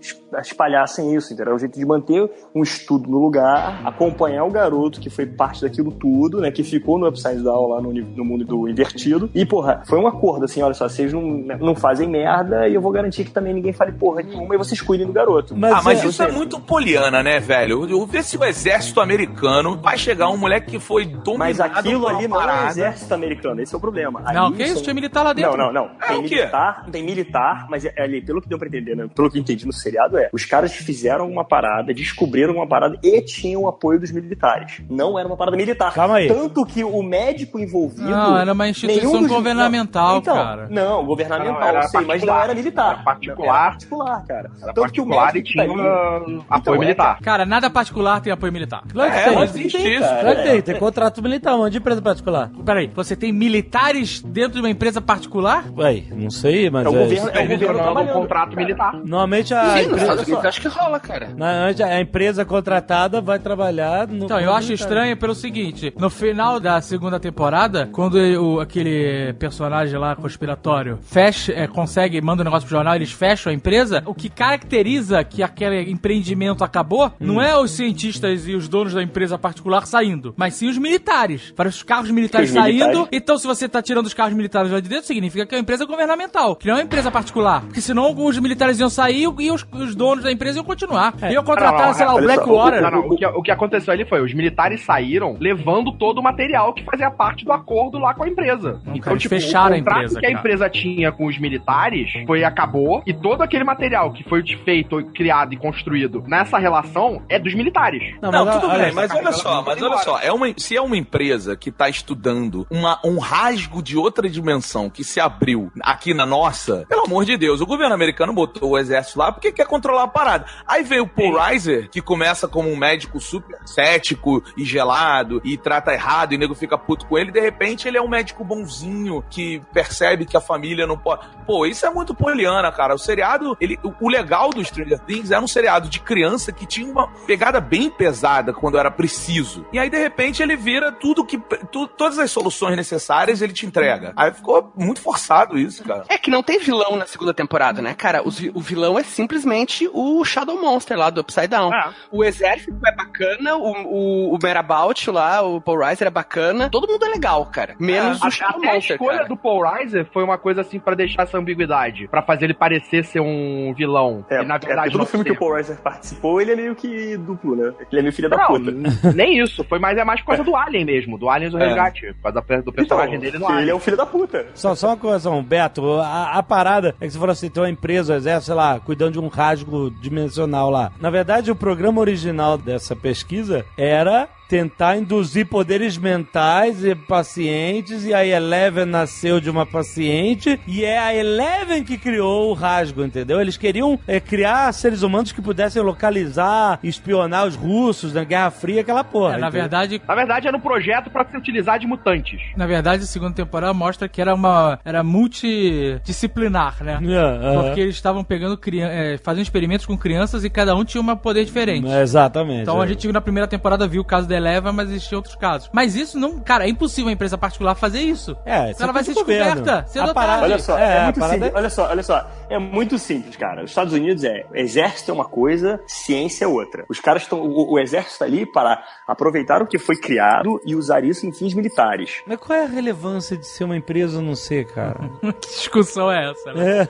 es- 0.00 0.16
espalhassem 0.42 1.14
isso, 1.14 1.28
entendeu? 1.32 1.46
Era 1.46 1.56
o 1.56 1.58
jeito 1.58 1.78
de 1.78 1.86
manter 1.86 2.30
um 2.56 2.62
estudo 2.62 3.08
no 3.10 3.18
lugar, 3.18 3.80
acompanhar 3.84 4.44
o 4.44 4.50
garoto 4.50 5.00
que 5.00 5.10
foi 5.10 5.26
parte 5.26 5.60
daquilo 5.62 5.90
tudo, 5.92 6.40
né? 6.40 6.50
Que 6.50 6.64
ficou 6.64 6.98
no 6.98 7.06
Upside 7.06 7.42
Down 7.42 7.68
lá 7.68 7.80
no, 7.80 7.92
no 7.92 8.24
mundo 8.24 8.44
do 8.44 8.68
invertido. 8.68 9.28
E, 9.34 9.44
porra, 9.44 9.82
foi 9.86 9.98
um 9.98 10.06
acordo 10.06 10.44
assim: 10.44 10.62
olha 10.62 10.74
só, 10.74 10.88
vocês 10.88 11.12
não, 11.12 11.22
não 11.22 11.74
fazem 11.74 12.08
merda 12.08 12.68
e 12.68 12.74
eu 12.74 12.80
vou 12.80 12.90
garantir 12.90 13.24
que 13.24 13.30
também 13.30 13.52
ninguém 13.52 13.72
fale 13.72 13.92
porra 13.92 14.22
nenhuma 14.22 14.54
e 14.54 14.58
vocês 14.58 14.80
cuidem 14.80 15.06
do 15.06 15.12
garoto. 15.12 15.54
ah, 15.54 15.82
mas 15.84 16.02
é- 16.02 16.06
isso 16.06 16.22
é 16.22 16.30
muito 16.32 16.58
poliana, 16.60 17.22
né, 17.22 17.38
velho? 17.40 17.86
Eu 17.88 18.06
ver 18.06 18.22
se 18.24 18.36
o 18.38 18.44
exército 18.44 19.00
americano 19.00 19.76
vai 19.76 19.98
chegar 19.98 20.28
um 20.30 20.36
moleque 20.36 20.70
que 20.72 20.78
foi 20.80 21.04
dominado 21.04 21.38
Mas 21.38 21.60
aquilo 21.60 22.06
ali 22.08 22.26
não 22.28 22.40
é 22.40 22.64
o 22.64 22.68
exército 22.68 23.12
americano, 23.14 23.60
esse 23.60 23.74
é 23.74 23.78
o 23.78 23.80
problema. 23.80 24.20
Não, 24.32 24.46
Ali 24.46 24.56
que 24.56 24.62
isso? 24.62 24.74
são- 24.74 24.82
Tinha 24.82 24.94
militar 24.94 25.22
lá 25.22 25.32
dentro. 25.32 25.56
Não, 25.56 25.72
não, 25.72 25.72
não. 25.72 25.90
É, 26.00 26.06
tem 26.08 26.18
o 26.18 26.22
quê? 26.22 26.36
militar, 26.36 26.86
tem 26.90 27.04
militar, 27.04 27.66
mas 27.68 27.84
é 27.84 27.92
ali, 27.98 28.20
pelo 28.22 28.40
que 28.40 28.48
deu 28.48 28.58
pra 28.58 28.68
entender, 28.68 28.76
entender, 28.86 28.96
né? 29.02 29.08
Pelo 29.14 29.30
que 29.30 29.38
eu 29.38 29.40
entendi 29.40 29.66
no 29.66 29.72
seriado 29.72 30.18
é, 30.18 30.28
os 30.32 30.44
caras 30.44 30.72
fizeram 30.72 31.28
uma 31.30 31.44
parada, 31.44 31.92
descobriram 31.94 32.45
uma 32.52 32.66
parada 32.66 32.98
e 33.02 33.20
tinham 33.22 33.62
o 33.62 33.68
apoio 33.68 33.98
dos 34.00 34.10
militares. 34.12 34.80
Não 34.90 35.18
era 35.18 35.26
uma 35.26 35.36
parada 35.36 35.56
militar. 35.56 35.92
Calma 35.92 36.16
aí. 36.16 36.28
Tanto 36.28 36.64
que 36.66 36.82
o 36.84 37.02
médico 37.02 37.58
envolvido... 37.58 38.08
Não, 38.08 38.36
era 38.38 38.52
uma 38.52 38.68
instituição 38.68 39.20
dos- 39.22 39.28
governamental, 39.30 40.12
Não, 40.12 40.18
então, 40.18 40.34
cara. 40.36 40.66
Não, 40.70 41.04
governamental, 41.04 41.54
Não, 41.60 41.62
era 41.66 41.80
eu 41.82 41.88
sei, 41.88 42.00
mas 42.02 42.22
não 42.22 42.40
era 42.40 42.54
militar. 42.54 42.94
Era 42.94 43.02
particular. 43.04 43.46
Era 43.62 43.70
particular, 43.70 44.24
cara. 44.26 44.50
Era 44.62 44.72
Tanto 44.72 44.92
que 44.92 45.00
o 45.00 45.06
particular 45.06 45.30
e 45.30 45.34
médico 45.34 45.56
tá 45.56 45.64
tinha 45.64 45.72
uh, 45.74 46.44
apoio 46.48 46.58
Então, 46.58 46.74
é, 46.74 46.78
militar. 46.78 47.18
Cara, 47.20 47.46
nada 47.46 47.70
particular 47.70 48.20
tem 48.20 48.32
apoio 48.32 48.52
militar. 48.52 48.82
Claro 48.92 49.10
que 49.12 49.18
É, 49.18 49.24
tem. 49.30 49.42
existe 49.42 49.76
isso. 49.76 50.00
cara. 50.00 50.20
Claro 50.20 50.36
que 50.36 50.42
tem. 50.42 50.62
Tem 50.62 50.78
contrato 50.78 51.22
militar, 51.22 51.54
um 51.54 51.58
monte 51.58 51.72
de 51.72 51.78
empresa 51.78 52.02
particular. 52.02 52.50
Peraí, 52.64 52.90
você 52.94 53.14
tem 53.16 53.32
militares 53.32 54.20
dentro 54.22 54.52
de 54.54 54.60
uma 54.60 54.70
empresa 54.70 55.00
particular? 55.00 55.64
Ué, 55.76 56.02
não 56.12 56.30
sei, 56.30 56.68
mas 56.70 56.84
É 56.86 56.88
o 56.88 56.94
é- 56.94 56.98
governo, 56.98 57.28
é 57.30 57.38
o 57.38 57.42
Eles 57.42 57.60
governo 57.60 58.02
um 58.02 58.06
contrato 58.12 58.50
cara. 58.50 58.60
militar. 58.60 58.94
Normalmente 58.94 59.54
a 59.54 59.64
Sim, 59.70 59.74
nos 59.74 59.82
empresa, 59.86 60.02
Estados 60.02 60.22
Unidos 60.26 60.44
acho 60.44 60.60
que 60.60 60.68
rola, 60.68 61.00
cara. 61.00 61.28
normalmente 61.36 61.82
a 61.82 62.00
empresa 62.00 62.35
contratada 62.44 63.20
vai 63.20 63.38
trabalhar 63.38 64.06
no. 64.08 64.24
Então, 64.24 64.40
eu 64.40 64.52
acho 64.52 64.72
estranho 64.72 65.16
pelo 65.16 65.34
seguinte: 65.34 65.92
no 65.98 66.10
final 66.10 66.60
da 66.60 66.80
segunda 66.80 67.18
temporada, 67.18 67.88
quando 67.92 68.16
o, 68.16 68.60
aquele 68.60 69.32
personagem 69.34 69.98
lá 69.98 70.14
conspiratório 70.14 70.98
fecha, 71.02 71.52
é, 71.52 71.66
consegue, 71.66 72.20
manda 72.20 72.42
um 72.42 72.44
negócio 72.44 72.66
pro 72.66 72.76
jornal, 72.76 72.94
eles 72.94 73.12
fecham 73.12 73.50
a 73.50 73.54
empresa, 73.54 74.02
o 74.06 74.14
que 74.14 74.28
caracteriza 74.28 75.22
que 75.24 75.42
aquele 75.42 75.90
empreendimento 75.90 76.64
acabou 76.64 77.12
não 77.18 77.40
é 77.40 77.56
os 77.56 77.70
cientistas 77.70 78.46
e 78.46 78.54
os 78.54 78.68
donos 78.68 78.94
da 78.94 79.02
empresa 79.02 79.38
particular 79.38 79.86
saindo, 79.86 80.34
mas 80.36 80.54
sim 80.54 80.68
os 80.68 80.78
militares. 80.78 81.52
Para 81.54 81.68
os 81.68 81.82
carros 81.82 82.10
militares 82.10 82.50
Os 82.50 82.54
saindo. 82.54 82.84
militares. 82.86 83.08
Então, 83.12 83.38
se 83.38 83.46
você 83.46 83.68
tá 83.68 83.80
tirando 83.82 84.06
os 84.06 84.14
carros 84.14 84.34
militares 84.34 84.70
lá 84.70 84.80
de 84.80 84.88
dentro, 84.88 85.06
significa 85.06 85.46
que 85.46 85.54
é 85.54 85.58
uma 85.58 85.62
empresa 85.62 85.84
governamental, 85.84 86.56
que 86.56 86.66
não 86.66 86.74
é 86.74 86.78
uma 86.78 86.84
empresa 86.84 87.10
particular. 87.10 87.62
Porque 87.62 87.80
senão 87.80 88.14
os 88.16 88.38
militares 88.38 88.78
iam 88.80 88.88
sair 88.90 89.28
e 89.38 89.50
os, 89.50 89.64
os 89.72 89.94
donos 89.94 90.24
da 90.24 90.32
empresa 90.32 90.58
iam 90.58 90.64
continuar. 90.64 91.14
Iam 91.30 91.44
contratar, 91.44 91.80
Não, 91.80 91.86
não, 91.88 91.94
sei 91.94 92.06
lá, 92.06 92.14
o 92.14 92.20
só, 92.20 92.25
Blackwater. 92.34 92.82
Não, 92.82 92.90
não, 92.90 93.08
o, 93.08 93.16
que, 93.16 93.26
o 93.26 93.42
que 93.42 93.50
aconteceu 93.50 93.92
ali 93.92 94.04
foi, 94.04 94.20
os 94.22 94.32
militares 94.34 94.84
saíram 94.84 95.36
levando 95.40 95.92
todo 95.92 96.18
o 96.18 96.22
material 96.22 96.72
que 96.72 96.84
fazia 96.84 97.10
parte 97.10 97.44
do 97.44 97.52
acordo 97.52 97.98
lá 97.98 98.14
com 98.14 98.24
a 98.24 98.28
empresa. 98.28 98.80
Não, 98.84 98.98
cara, 98.98 99.14
eles 99.16 99.24
fecharam 99.24 99.74
a 99.74 99.78
o 99.78 99.78
contrato 99.78 99.96
empresa, 99.98 100.20
que 100.20 100.26
a 100.26 100.28
cara. 100.28 100.40
empresa 100.40 100.70
tinha 100.70 101.12
com 101.12 101.26
os 101.26 101.38
militares 101.38 102.10
foi 102.26 102.44
acabou 102.44 103.02
e 103.06 103.12
todo 103.14 103.42
aquele 103.42 103.64
material 103.64 104.12
que 104.12 104.22
foi 104.24 104.42
feito, 104.64 105.02
criado 105.14 105.52
e 105.52 105.56
construído 105.56 106.22
nessa 106.26 106.58
relação 106.58 107.22
é 107.28 107.38
dos 107.38 107.54
militares. 107.54 108.14
Não, 108.20 108.30
Não, 108.30 108.44
mas, 108.44 108.54
tudo 108.54 108.68
olha, 108.70 108.84
bem, 108.84 108.92
mas 108.94 109.10
olha 109.10 109.32
só, 109.32 109.62
mas 109.62 109.82
olha 109.82 109.98
só, 109.98 110.18
é 110.20 110.32
uma, 110.32 110.46
se 110.56 110.76
é 110.76 110.80
uma 110.80 110.96
empresa 110.96 111.56
que 111.56 111.68
está 111.70 111.88
estudando 111.88 112.66
uma- 112.70 112.98
um 113.04 113.18
rasgo 113.18 113.82
de 113.82 113.96
outra 113.96 114.28
dimensão 114.28 114.88
que 114.90 115.02
se 115.04 115.20
abriu 115.20 115.70
aqui 115.82 116.12
na 116.14 116.26
nossa, 116.26 116.84
pelo 116.88 117.04
amor 117.04 117.24
de 117.24 117.36
Deus, 117.36 117.60
o 117.60 117.66
governo 117.66 117.94
americano 117.94 118.32
botou 118.32 118.70
o 118.70 118.78
exército 118.78 119.18
lá 119.18 119.32
porque 119.32 119.52
quer 119.52 119.66
controlar 119.66 120.04
a 120.04 120.08
parada. 120.08 120.46
Aí 120.66 120.82
veio 120.82 121.04
o 121.04 121.08
Paul 121.08 121.38
Reiser, 121.38 121.88
que 121.90 122.00
começa 122.16 122.48
como 122.48 122.70
um 122.70 122.76
médico 122.76 123.20
super 123.20 123.58
cético 123.66 124.42
e 124.56 124.64
gelado 124.64 125.38
e 125.44 125.58
trata 125.58 125.92
errado 125.92 126.32
e 126.32 126.36
o 126.36 126.38
nego 126.38 126.54
fica 126.54 126.78
puto 126.78 127.04
com 127.06 127.18
ele, 127.18 127.28
e 127.28 127.32
de 127.32 127.40
repente 127.40 127.86
ele 127.86 127.98
é 127.98 128.02
um 128.02 128.08
médico 128.08 128.42
bonzinho 128.42 129.22
que 129.28 129.60
percebe 129.70 130.24
que 130.24 130.34
a 130.34 130.40
família 130.40 130.86
não 130.86 130.96
pode. 130.96 131.26
Pô, 131.46 131.66
isso 131.66 131.84
é 131.84 131.90
muito 131.90 132.14
poliana, 132.14 132.72
cara. 132.72 132.94
O 132.94 132.98
seriado, 132.98 133.54
ele, 133.60 133.78
o- 134.00 134.08
legal 134.08 134.48
do 134.48 134.64
Stranger 134.64 134.98
Things 135.00 135.30
era 135.30 135.42
um 135.42 135.46
seriado 135.46 135.90
de 135.90 136.00
criança 136.00 136.50
que 136.52 136.64
tinha 136.64 136.90
uma 136.90 137.06
pegada 137.26 137.60
bem 137.60 137.90
pesada 137.90 138.50
quando 138.52 138.78
era 138.78 138.90
preciso. 138.90 139.66
E 139.72 139.78
aí, 139.78 139.90
de 139.90 139.98
repente, 139.98 140.42
ele 140.42 140.56
vira 140.56 140.90
tudo 140.90 141.24
que. 141.24 141.36
tu- 141.70 141.86
todas 141.86 142.18
as 142.18 142.30
soluções 142.30 142.76
necessárias 142.76 143.42
ele 143.42 143.52
te 143.52 143.66
entrega. 143.66 144.14
Aí 144.16 144.32
ficou 144.32 144.72
muito 144.74 145.00
forçado 145.02 145.58
isso, 145.58 145.84
cara. 145.84 146.04
É 146.08 146.16
que 146.16 146.30
não 146.30 146.42
tem 146.42 146.58
vilão 146.58 146.96
na 146.96 147.06
segunda 147.06 147.34
temporada, 147.34 147.82
né, 147.82 147.92
cara? 147.94 148.26
Os 148.26 148.40
o 148.54 148.60
vilão 148.60 148.98
é 148.98 149.02
simplesmente 149.02 149.90
o 149.92 150.24
Shadow 150.24 150.58
Monster 150.60 150.96
lá 150.96 151.10
do 151.10 151.20
Upside 151.20 151.48
Down. 151.48 151.74
É. 151.74 151.90
O 152.10 152.24
exército 152.24 152.76
é 152.86 152.94
bacana, 152.94 153.56
o, 153.56 153.70
o, 153.70 154.34
o 154.34 154.38
Merabout 154.42 155.10
lá, 155.10 155.42
o 155.42 155.60
Paul 155.60 155.78
Reiser 155.80 156.06
é 156.08 156.10
bacana. 156.10 156.68
Todo 156.70 156.86
mundo 156.90 157.04
é 157.04 157.08
legal, 157.08 157.44
cara. 157.46 157.74
Menos 157.78 158.22
É, 158.22 158.26
o 158.26 158.30
Shadow 158.30 158.58
até 158.58 158.70
a 158.70 158.74
Monster, 158.74 158.92
escolha 158.96 159.16
cara. 159.18 159.28
do 159.28 159.36
Paul 159.36 159.62
Reiser 159.62 160.06
foi 160.12 160.22
uma 160.22 160.38
coisa 160.38 160.60
assim 160.60 160.78
pra 160.78 160.94
deixar 160.94 161.22
essa 161.22 161.38
ambiguidade, 161.38 162.08
Pra 162.08 162.22
fazer 162.22 162.46
ele 162.46 162.54
parecer 162.54 163.04
ser 163.04 163.20
um 163.20 163.74
vilão. 163.76 164.24
É, 164.30 164.42
e 164.42 164.44
na 164.46 164.56
é, 164.56 164.58
verdade 164.58 164.90
todo 164.92 165.00
não 165.00 165.06
filme 165.06 165.24
que 165.24 165.30
ser. 165.30 165.36
o 165.36 165.38
Paul 165.40 165.54
Reiser 165.54 165.76
participou, 165.82 166.40
ele 166.40 166.52
é 166.52 166.56
meio 166.56 166.74
que 166.74 167.16
duplo, 167.16 167.56
né? 167.56 167.72
Ele 167.90 167.98
é 167.98 168.02
meio 168.02 168.12
filho 168.12 168.28
da 168.28 168.36
Não, 168.36 168.46
puta. 168.46 168.70
n- 168.70 168.88
nem 169.14 169.38
isso. 169.40 169.64
Foi 169.64 169.78
mais, 169.78 169.96
é 169.98 170.04
mais 170.04 170.20
por 170.20 170.28
causa 170.28 170.44
do 170.44 170.54
Alien 170.56 170.84
mesmo, 170.84 171.18
do 171.18 171.28
Alien 171.28 171.50
do 171.50 171.58
É. 171.58 171.66
Resgate. 171.66 172.14
Da- 172.22 172.30
do 172.60 172.72
personagem 172.72 173.16
Então, 173.16 173.20
dele 173.20 173.38
no 173.38 173.44
ele 173.46 173.54
Alien. 173.54 173.70
é 173.70 173.74
um 173.74 173.80
filho 173.80 173.96
da 173.96 174.06
puta. 174.06 174.46
Só, 174.54 174.74
só 174.74 174.88
uma 174.88 174.96
coisa, 174.96 175.30
Beto. 175.42 176.00
A, 176.00 176.32
a 176.38 176.42
parada 176.42 176.94
é 177.00 177.06
que 177.06 177.12
você 177.12 177.18
falou 177.18 177.32
assim: 177.32 177.48
tem 177.50 177.62
uma 177.62 177.68
empresa, 177.70 178.12
o 178.14 178.16
exército, 178.16 178.46
sei 178.46 178.54
lá, 178.54 178.78
cuidando 178.80 179.12
de 179.12 179.20
um 179.20 179.28
rasgo 179.28 179.90
dimensional 179.90 180.70
lá. 180.70 180.92
Na 181.00 181.10
verdade, 181.10 181.50
o 181.50 181.56
programa 181.56 181.85
original 181.94 182.58
dessa 182.58 182.96
pesquisa 182.96 183.64
era 183.76 184.28
tentar 184.48 184.96
induzir 184.96 185.46
poderes 185.46 185.96
mentais 185.96 186.84
e 186.84 186.94
pacientes, 186.94 188.04
e 188.04 188.14
a 188.14 188.24
Eleven 188.24 188.84
nasceu 188.86 189.40
de 189.40 189.50
uma 189.50 189.66
paciente, 189.66 190.58
e 190.66 190.84
é 190.84 190.98
a 190.98 191.14
Eleven 191.14 191.84
que 191.84 191.98
criou 191.98 192.50
o 192.50 192.54
rasgo, 192.54 193.04
entendeu? 193.04 193.40
Eles 193.40 193.56
queriam 193.56 193.98
é, 194.06 194.20
criar 194.20 194.72
seres 194.72 195.02
humanos 195.02 195.32
que 195.32 195.42
pudessem 195.42 195.82
localizar, 195.82 196.78
espionar 196.82 197.46
os 197.46 197.56
russos 197.56 198.12
na 198.12 198.24
Guerra 198.24 198.50
Fria, 198.50 198.80
aquela 198.80 199.04
porra. 199.04 199.36
É, 199.36 199.38
na 199.38 199.48
entendeu? 199.48 199.62
verdade, 199.62 200.02
Na 200.06 200.14
verdade, 200.14 200.48
era 200.48 200.56
um 200.56 200.60
projeto 200.60 201.10
pra 201.10 201.24
se 201.24 201.36
utilizar 201.36 201.78
de 201.78 201.86
mutantes. 201.86 202.40
Na 202.56 202.66
verdade, 202.66 203.02
a 203.02 203.06
segunda 203.06 203.34
temporada 203.34 203.72
mostra 203.74 204.08
que 204.08 204.20
era 204.20 204.34
uma 204.34 204.78
era 204.84 205.02
multidisciplinar, 205.02 206.82
né? 206.82 206.98
É, 207.16 207.18
aham. 207.18 207.62
Porque 207.62 207.80
eles 207.80 207.94
estavam 207.94 208.22
pegando 208.22 208.58
é, 208.82 209.16
fazendo 209.22 209.42
experimentos 209.42 209.86
com 209.86 209.96
crianças 209.96 210.44
e 210.44 210.50
cada 210.50 210.76
um 210.76 210.84
tinha 210.84 211.00
um 211.00 211.16
poder 211.16 211.44
diferente. 211.44 211.88
Exatamente. 211.88 212.62
Então 212.62 212.80
a 212.80 212.84
é. 212.84 212.88
gente 212.88 213.10
na 213.10 213.20
primeira 213.20 213.46
temporada 213.46 213.86
viu 213.86 214.02
o 214.02 214.04
caso 214.04 214.28
da 214.28 214.35
Eleva, 214.36 214.72
mas 214.72 214.88
existiam 214.90 215.18
outros 215.18 215.34
casos. 215.34 215.68
Mas 215.72 215.94
isso 215.96 216.18
não, 216.18 216.38
cara, 216.40 216.64
é 216.66 216.68
impossível 216.68 217.06
uma 217.06 217.12
empresa 217.12 217.36
particular 217.38 217.74
fazer 217.74 218.00
isso. 218.00 218.36
É, 218.44 218.70
isso 218.70 218.82
Ela 218.82 218.90
é 218.90 218.94
vai 218.94 219.04
ser 219.04 219.14
governo. 219.14 219.44
descoberta, 219.62 219.86
cedo 219.88 220.10
A 220.10 220.14
parada-. 220.14 220.42
Olha 220.44 220.58
só, 220.58 220.78
É, 220.78 220.82
é, 220.82 220.98
a 220.98 221.04
muito 221.04 221.20
parada 221.20 221.34
simples. 221.34 221.52
é- 221.54 221.58
Olha 221.58 221.70
só, 221.70 221.88
olha 221.88 222.02
só. 222.02 222.30
É 222.48 222.58
muito 222.58 222.98
simples, 222.98 223.36
cara. 223.36 223.64
Os 223.64 223.70
Estados 223.70 223.92
Unidos 223.92 224.22
é 224.24 224.44
exército 224.54 225.10
é 225.10 225.14
uma 225.14 225.24
coisa, 225.24 225.80
ciência 225.86 226.44
é 226.44 226.48
outra. 226.48 226.84
Os 226.88 227.00
caras 227.00 227.22
estão. 227.22 227.40
O, 227.40 227.72
o 227.74 227.78
exército 227.78 228.12
está 228.12 228.24
ali 228.24 228.46
para 228.46 228.82
aproveitar 229.06 229.62
o 229.62 229.66
que 229.66 229.78
foi 229.78 229.96
criado 229.96 230.60
e 230.64 230.74
usar 230.76 231.04
isso 231.04 231.26
em 231.26 231.32
fins 231.32 231.54
militares. 231.54 232.22
Mas 232.26 232.38
qual 232.38 232.58
é 232.58 232.64
a 232.64 232.68
relevância 232.68 233.36
de 233.36 233.46
ser 233.46 233.64
uma 233.64 233.76
empresa 233.76 234.16
ou 234.18 234.22
não 234.22 234.34
ser, 234.34 234.66
cara? 234.66 235.00
Que 235.40 235.48
discussão 235.48 236.10
é 236.10 236.30
essa, 236.30 236.52
né? 236.52 236.82
é. 236.82 236.88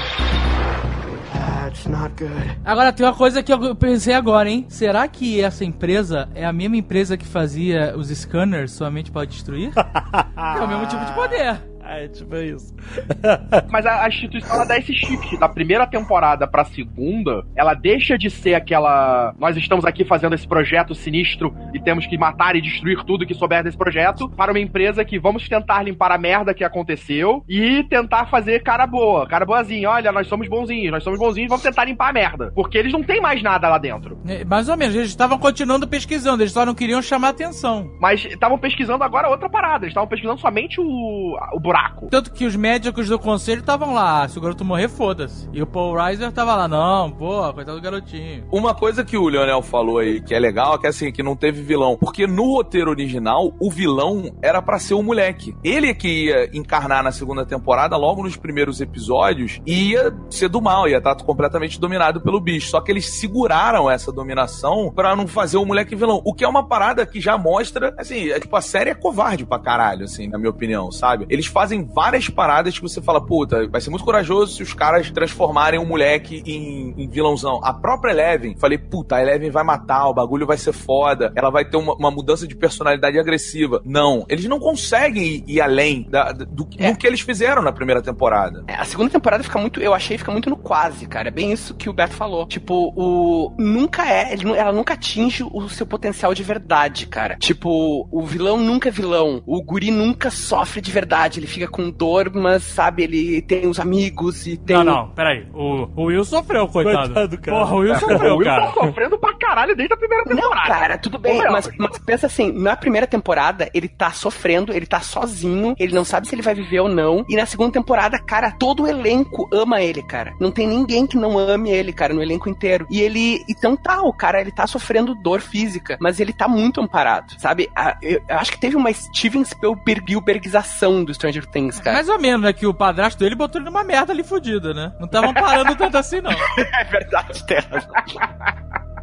Agora 2.64 2.92
tem 2.92 3.04
uma 3.04 3.14
coisa 3.14 3.42
que 3.42 3.52
eu 3.52 3.74
pensei 3.74 4.14
agora, 4.14 4.48
hein? 4.48 4.66
Será 4.68 5.06
que 5.08 5.40
essa 5.40 5.64
empresa 5.64 6.28
é 6.34 6.44
a 6.44 6.52
mesma 6.52 6.76
empresa 6.76 7.16
que 7.16 7.26
fazia 7.26 7.94
os 7.96 8.08
scanners 8.08 8.72
somente 8.72 9.10
para 9.10 9.26
destruir? 9.26 9.72
é 9.76 10.60
o 10.60 10.68
mesmo 10.68 10.86
tipo 10.86 11.04
de 11.04 11.12
poder. 11.12 11.60
É, 11.90 12.06
tipo 12.06 12.36
isso. 12.36 12.72
Mas 13.68 13.84
a, 13.84 14.04
a 14.04 14.08
instituição 14.08 14.54
ela 14.54 14.64
dá 14.64 14.78
esse 14.78 14.94
shift 14.94 15.36
da 15.38 15.48
primeira 15.48 15.84
temporada 15.88 16.46
pra 16.46 16.64
segunda. 16.64 17.44
Ela 17.56 17.74
deixa 17.74 18.16
de 18.16 18.30
ser 18.30 18.54
aquela. 18.54 19.34
Nós 19.40 19.56
estamos 19.56 19.84
aqui 19.84 20.04
fazendo 20.04 20.36
esse 20.36 20.46
projeto 20.46 20.94
sinistro 20.94 21.52
e 21.74 21.80
temos 21.80 22.06
que 22.06 22.16
matar 22.16 22.54
e 22.54 22.60
destruir 22.60 23.02
tudo 23.04 23.26
que 23.26 23.34
souber 23.34 23.64
desse 23.64 23.76
projeto. 23.76 24.28
Para 24.30 24.52
uma 24.52 24.60
empresa 24.60 25.04
que 25.04 25.18
vamos 25.18 25.48
tentar 25.48 25.82
limpar 25.82 26.12
a 26.12 26.18
merda 26.18 26.54
que 26.54 26.62
aconteceu 26.62 27.44
e 27.48 27.82
tentar 27.90 28.26
fazer 28.26 28.62
cara 28.62 28.86
boa, 28.86 29.26
cara 29.26 29.44
boazinha. 29.44 29.90
Olha, 29.90 30.12
nós 30.12 30.28
somos 30.28 30.46
bonzinhos, 30.46 30.92
nós 30.92 31.02
somos 31.02 31.18
bonzinhos, 31.18 31.48
vamos 31.48 31.64
tentar 31.64 31.84
limpar 31.84 32.10
a 32.10 32.12
merda. 32.12 32.52
Porque 32.54 32.78
eles 32.78 32.92
não 32.92 33.02
têm 33.02 33.20
mais 33.20 33.42
nada 33.42 33.68
lá 33.68 33.78
dentro. 33.78 34.16
É, 34.28 34.44
Mais 34.44 34.68
ou 34.68 34.76
menos, 34.76 34.94
eles 34.94 35.08
estavam 35.08 35.38
continuando 35.38 35.88
pesquisando, 35.88 36.40
eles 36.40 36.52
só 36.52 36.64
não 36.64 36.74
queriam 36.74 37.02
chamar 37.02 37.30
atenção. 37.30 37.90
Mas 38.00 38.24
estavam 38.24 38.58
pesquisando 38.58 39.02
agora 39.02 39.28
outra 39.28 39.50
parada. 39.50 39.84
Eles 39.84 39.90
estavam 39.90 40.08
pesquisando 40.08 40.40
somente 40.40 40.80
o, 40.80 41.36
o 41.52 41.58
buraco. 41.58 41.79
Tanto 42.10 42.32
que 42.32 42.44
os 42.44 42.56
médicos 42.56 43.08
do 43.08 43.18
conselho 43.18 43.60
estavam 43.60 43.94
lá, 43.94 44.26
se 44.28 44.38
o 44.38 44.40
garoto 44.40 44.64
morrer, 44.64 44.88
foda-se. 44.88 45.48
E 45.52 45.62
o 45.62 45.66
Paul 45.66 45.94
Reiser 45.94 46.32
tava 46.32 46.54
lá, 46.54 46.66
não, 46.66 47.10
pô, 47.10 47.52
coitado 47.52 47.78
do 47.78 47.82
garotinho. 47.82 48.44
Uma 48.50 48.74
coisa 48.74 49.04
que 49.04 49.16
o 49.16 49.28
Leonel 49.28 49.62
falou 49.62 49.98
aí, 49.98 50.20
que 50.20 50.34
é 50.34 50.38
legal, 50.38 50.74
é 50.74 50.78
que 50.78 50.86
assim, 50.86 51.12
que 51.12 51.22
não 51.22 51.36
teve 51.36 51.62
vilão. 51.62 51.96
Porque 51.96 52.26
no 52.26 52.54
roteiro 52.54 52.90
original, 52.90 53.52
o 53.60 53.70
vilão 53.70 54.32
era 54.42 54.60
pra 54.62 54.78
ser 54.78 54.94
o 54.94 55.02
moleque. 55.02 55.54
Ele 55.62 55.88
é 55.88 55.94
que 55.94 56.26
ia 56.26 56.56
encarnar 56.56 57.02
na 57.02 57.12
segunda 57.12 57.44
temporada, 57.44 57.96
logo 57.96 58.22
nos 58.22 58.36
primeiros 58.36 58.80
episódios, 58.80 59.60
ia 59.66 60.14
ser 60.30 60.48
do 60.48 60.60
mal, 60.60 60.88
ia 60.88 60.98
estar 60.98 61.14
completamente 61.16 61.78
dominado 61.78 62.20
pelo 62.20 62.40
bicho. 62.40 62.70
Só 62.70 62.80
que 62.80 62.90
eles 62.90 63.18
seguraram 63.18 63.90
essa 63.90 64.10
dominação 64.10 64.90
pra 64.94 65.14
não 65.14 65.26
fazer 65.26 65.58
o 65.58 65.64
moleque 65.64 65.94
vilão. 65.94 66.20
O 66.24 66.34
que 66.34 66.44
é 66.44 66.48
uma 66.48 66.66
parada 66.66 67.06
que 67.06 67.20
já 67.20 67.36
mostra, 67.38 67.94
assim, 67.98 68.30
é, 68.30 68.40
tipo, 68.40 68.56
a 68.56 68.60
série 68.60 68.90
é 68.90 68.94
covarde 68.94 69.44
pra 69.46 69.58
caralho, 69.58 70.04
assim, 70.04 70.28
na 70.28 70.38
minha 70.38 70.50
opinião, 70.50 70.90
sabe? 70.90 71.26
Eles 71.28 71.46
fazem 71.46 71.69
fazem 71.70 71.84
várias 71.84 72.28
paradas 72.28 72.74
que 72.76 72.82
você 72.82 73.00
fala, 73.00 73.24
puta, 73.24 73.68
vai 73.68 73.80
ser 73.80 73.90
muito 73.90 74.04
corajoso 74.04 74.54
se 74.56 74.62
os 74.62 74.74
caras 74.74 75.08
transformarem 75.10 75.78
um 75.78 75.86
moleque 75.86 76.42
em, 76.44 76.94
em 77.00 77.08
vilãozão. 77.08 77.60
A 77.62 77.72
própria 77.72 78.10
Eleven, 78.10 78.56
falei, 78.58 78.76
puta, 78.76 79.14
a 79.16 79.22
Eleven 79.22 79.50
vai 79.50 79.62
matar, 79.62 80.08
o 80.08 80.14
bagulho 80.14 80.46
vai 80.46 80.56
ser 80.58 80.72
foda, 80.72 81.32
ela 81.36 81.48
vai 81.50 81.64
ter 81.64 81.76
uma, 81.76 81.94
uma 81.94 82.10
mudança 82.10 82.46
de 82.46 82.56
personalidade 82.56 83.18
agressiva. 83.20 83.80
Não, 83.84 84.24
eles 84.28 84.46
não 84.46 84.58
conseguem 84.58 85.22
ir, 85.24 85.44
ir 85.46 85.60
além 85.60 86.06
da- 86.10 86.32
do, 86.32 86.66
É. 86.78 86.90
do 86.90 86.98
que 86.98 87.06
eles 87.06 87.20
fizeram 87.20 87.62
na 87.62 87.70
primeira 87.72 88.02
temporada. 88.02 88.64
É, 88.66 88.74
A 88.74 88.84
segunda 88.84 89.10
temporada 89.10 89.44
fica 89.44 89.58
muito, 89.58 89.80
eu 89.80 89.94
achei, 89.94 90.18
fica 90.18 90.32
muito 90.32 90.50
no 90.50 90.56
quase, 90.56 91.06
cara. 91.06 91.28
É 91.28 91.30
bem 91.30 91.52
isso 91.52 91.74
que 91.74 91.88
o 91.88 91.92
Beto 91.92 92.14
falou. 92.14 92.46
Tipo, 92.46 92.92
o. 92.96 93.54
Nunca 93.58 94.04
é. 94.10 94.34
ela 94.56 94.72
nunca 94.72 94.94
atinge 94.94 95.44
o 95.44 95.68
seu 95.68 95.86
potencial 95.86 96.34
de 96.34 96.42
verdade, 96.42 97.06
cara. 97.06 97.36
Tipo, 97.36 98.08
o 98.10 98.22
vilão 98.26 98.56
nunca 98.58 98.88
é 98.88 98.92
vilão. 98.92 99.40
O 99.46 99.62
guri 99.62 99.90
nunca 99.92 100.30
sofre 100.30 100.80
de 100.80 100.90
verdade. 100.90 101.38
Ele 101.38 101.46
fica 101.50 101.68
com 101.68 101.90
dor, 101.90 102.30
mas, 102.34 102.62
sabe, 102.62 103.02
ele 103.04 103.42
tem 103.42 103.66
os 103.66 103.78
amigos 103.80 104.46
e 104.46 104.56
tem. 104.56 104.76
Não, 104.76 104.84
não, 104.84 105.08
peraí. 105.10 105.46
O, 105.52 105.88
o 105.96 106.04
Will 106.04 106.24
sofreu, 106.24 106.66
coitado. 106.68 107.12
Coitado, 107.14 107.38
cara. 107.38 107.58
Porra, 107.58 107.74
o 107.74 107.78
Will 107.78 107.92
O 107.94 107.98
sofreu, 107.98 108.36
Will 108.36 108.44
cara. 108.46 108.66
tá 108.66 108.72
sofrendo 108.72 109.18
pra 109.18 109.34
caralho 109.34 109.76
desde 109.76 109.94
a 109.94 109.96
primeira 109.96 110.24
Não, 110.26 110.36
temporada. 110.36 110.68
cara, 110.68 110.98
tudo 110.98 111.18
bem, 111.18 111.38
mas, 111.50 111.68
mas 111.78 111.98
pensa 111.98 112.26
assim, 112.26 112.52
na 112.52 112.76
primeira 112.76 113.06
temporada 113.06 113.68
ele 113.74 113.88
tá 113.88 114.10
sofrendo, 114.12 114.72
ele 114.72 114.86
tá 114.86 115.00
sozinho, 115.00 115.74
ele 115.78 115.94
não 115.94 116.04
sabe 116.04 116.28
se 116.28 116.34
ele 116.34 116.42
vai 116.42 116.54
viver 116.54 116.80
ou 116.80 116.88
não, 116.88 117.24
e 117.28 117.36
na 117.36 117.46
segunda 117.46 117.72
temporada, 117.72 118.18
cara, 118.18 118.50
todo 118.52 118.84
o 118.84 118.86
elenco 118.88 119.48
ama 119.52 119.80
ele, 119.82 120.02
cara. 120.02 120.32
Não 120.40 120.50
tem 120.50 120.66
ninguém 120.66 121.06
que 121.06 121.16
não 121.16 121.38
ame 121.38 121.70
ele, 121.70 121.92
cara, 121.92 122.14
no 122.14 122.22
elenco 122.22 122.48
inteiro. 122.48 122.86
E 122.90 123.00
ele, 123.00 123.42
então 123.48 123.76
tá, 123.76 124.02
o 124.02 124.12
cara, 124.12 124.40
ele 124.40 124.52
tá 124.52 124.66
sofrendo 124.66 125.14
dor 125.14 125.40
física, 125.40 125.96
mas 126.00 126.20
ele 126.20 126.32
tá 126.32 126.46
muito 126.48 126.80
amparado, 126.80 127.34
sabe? 127.38 127.68
A- 127.74 127.96
eu, 128.02 128.20
eu 128.28 128.36
acho 128.38 128.52
que 128.52 128.60
teve 128.60 128.76
uma 128.76 128.92
Steven 128.92 129.44
Spielbergização 129.44 131.04
do 131.04 131.12
Stranger 131.14 131.39
Things, 131.46 131.80
cara. 131.80 131.96
Mais 131.96 132.08
ou 132.08 132.18
menos, 132.18 132.42
né? 132.42 132.52
Que 132.52 132.66
o 132.66 132.74
padrasto 132.74 133.18
dele 133.18 133.34
botou 133.34 133.60
ele 133.60 133.70
numa 133.70 133.84
merda 133.84 134.12
ali 134.12 134.22
fudida, 134.22 134.72
né? 134.74 134.92
Não 134.98 135.08
tava 135.08 135.32
parando 135.32 135.74
tanto 135.76 135.96
assim, 135.96 136.20
não. 136.20 136.30
é 136.56 136.84
verdade, 136.84 137.44
tem 137.44 137.58
razão. 137.58 137.90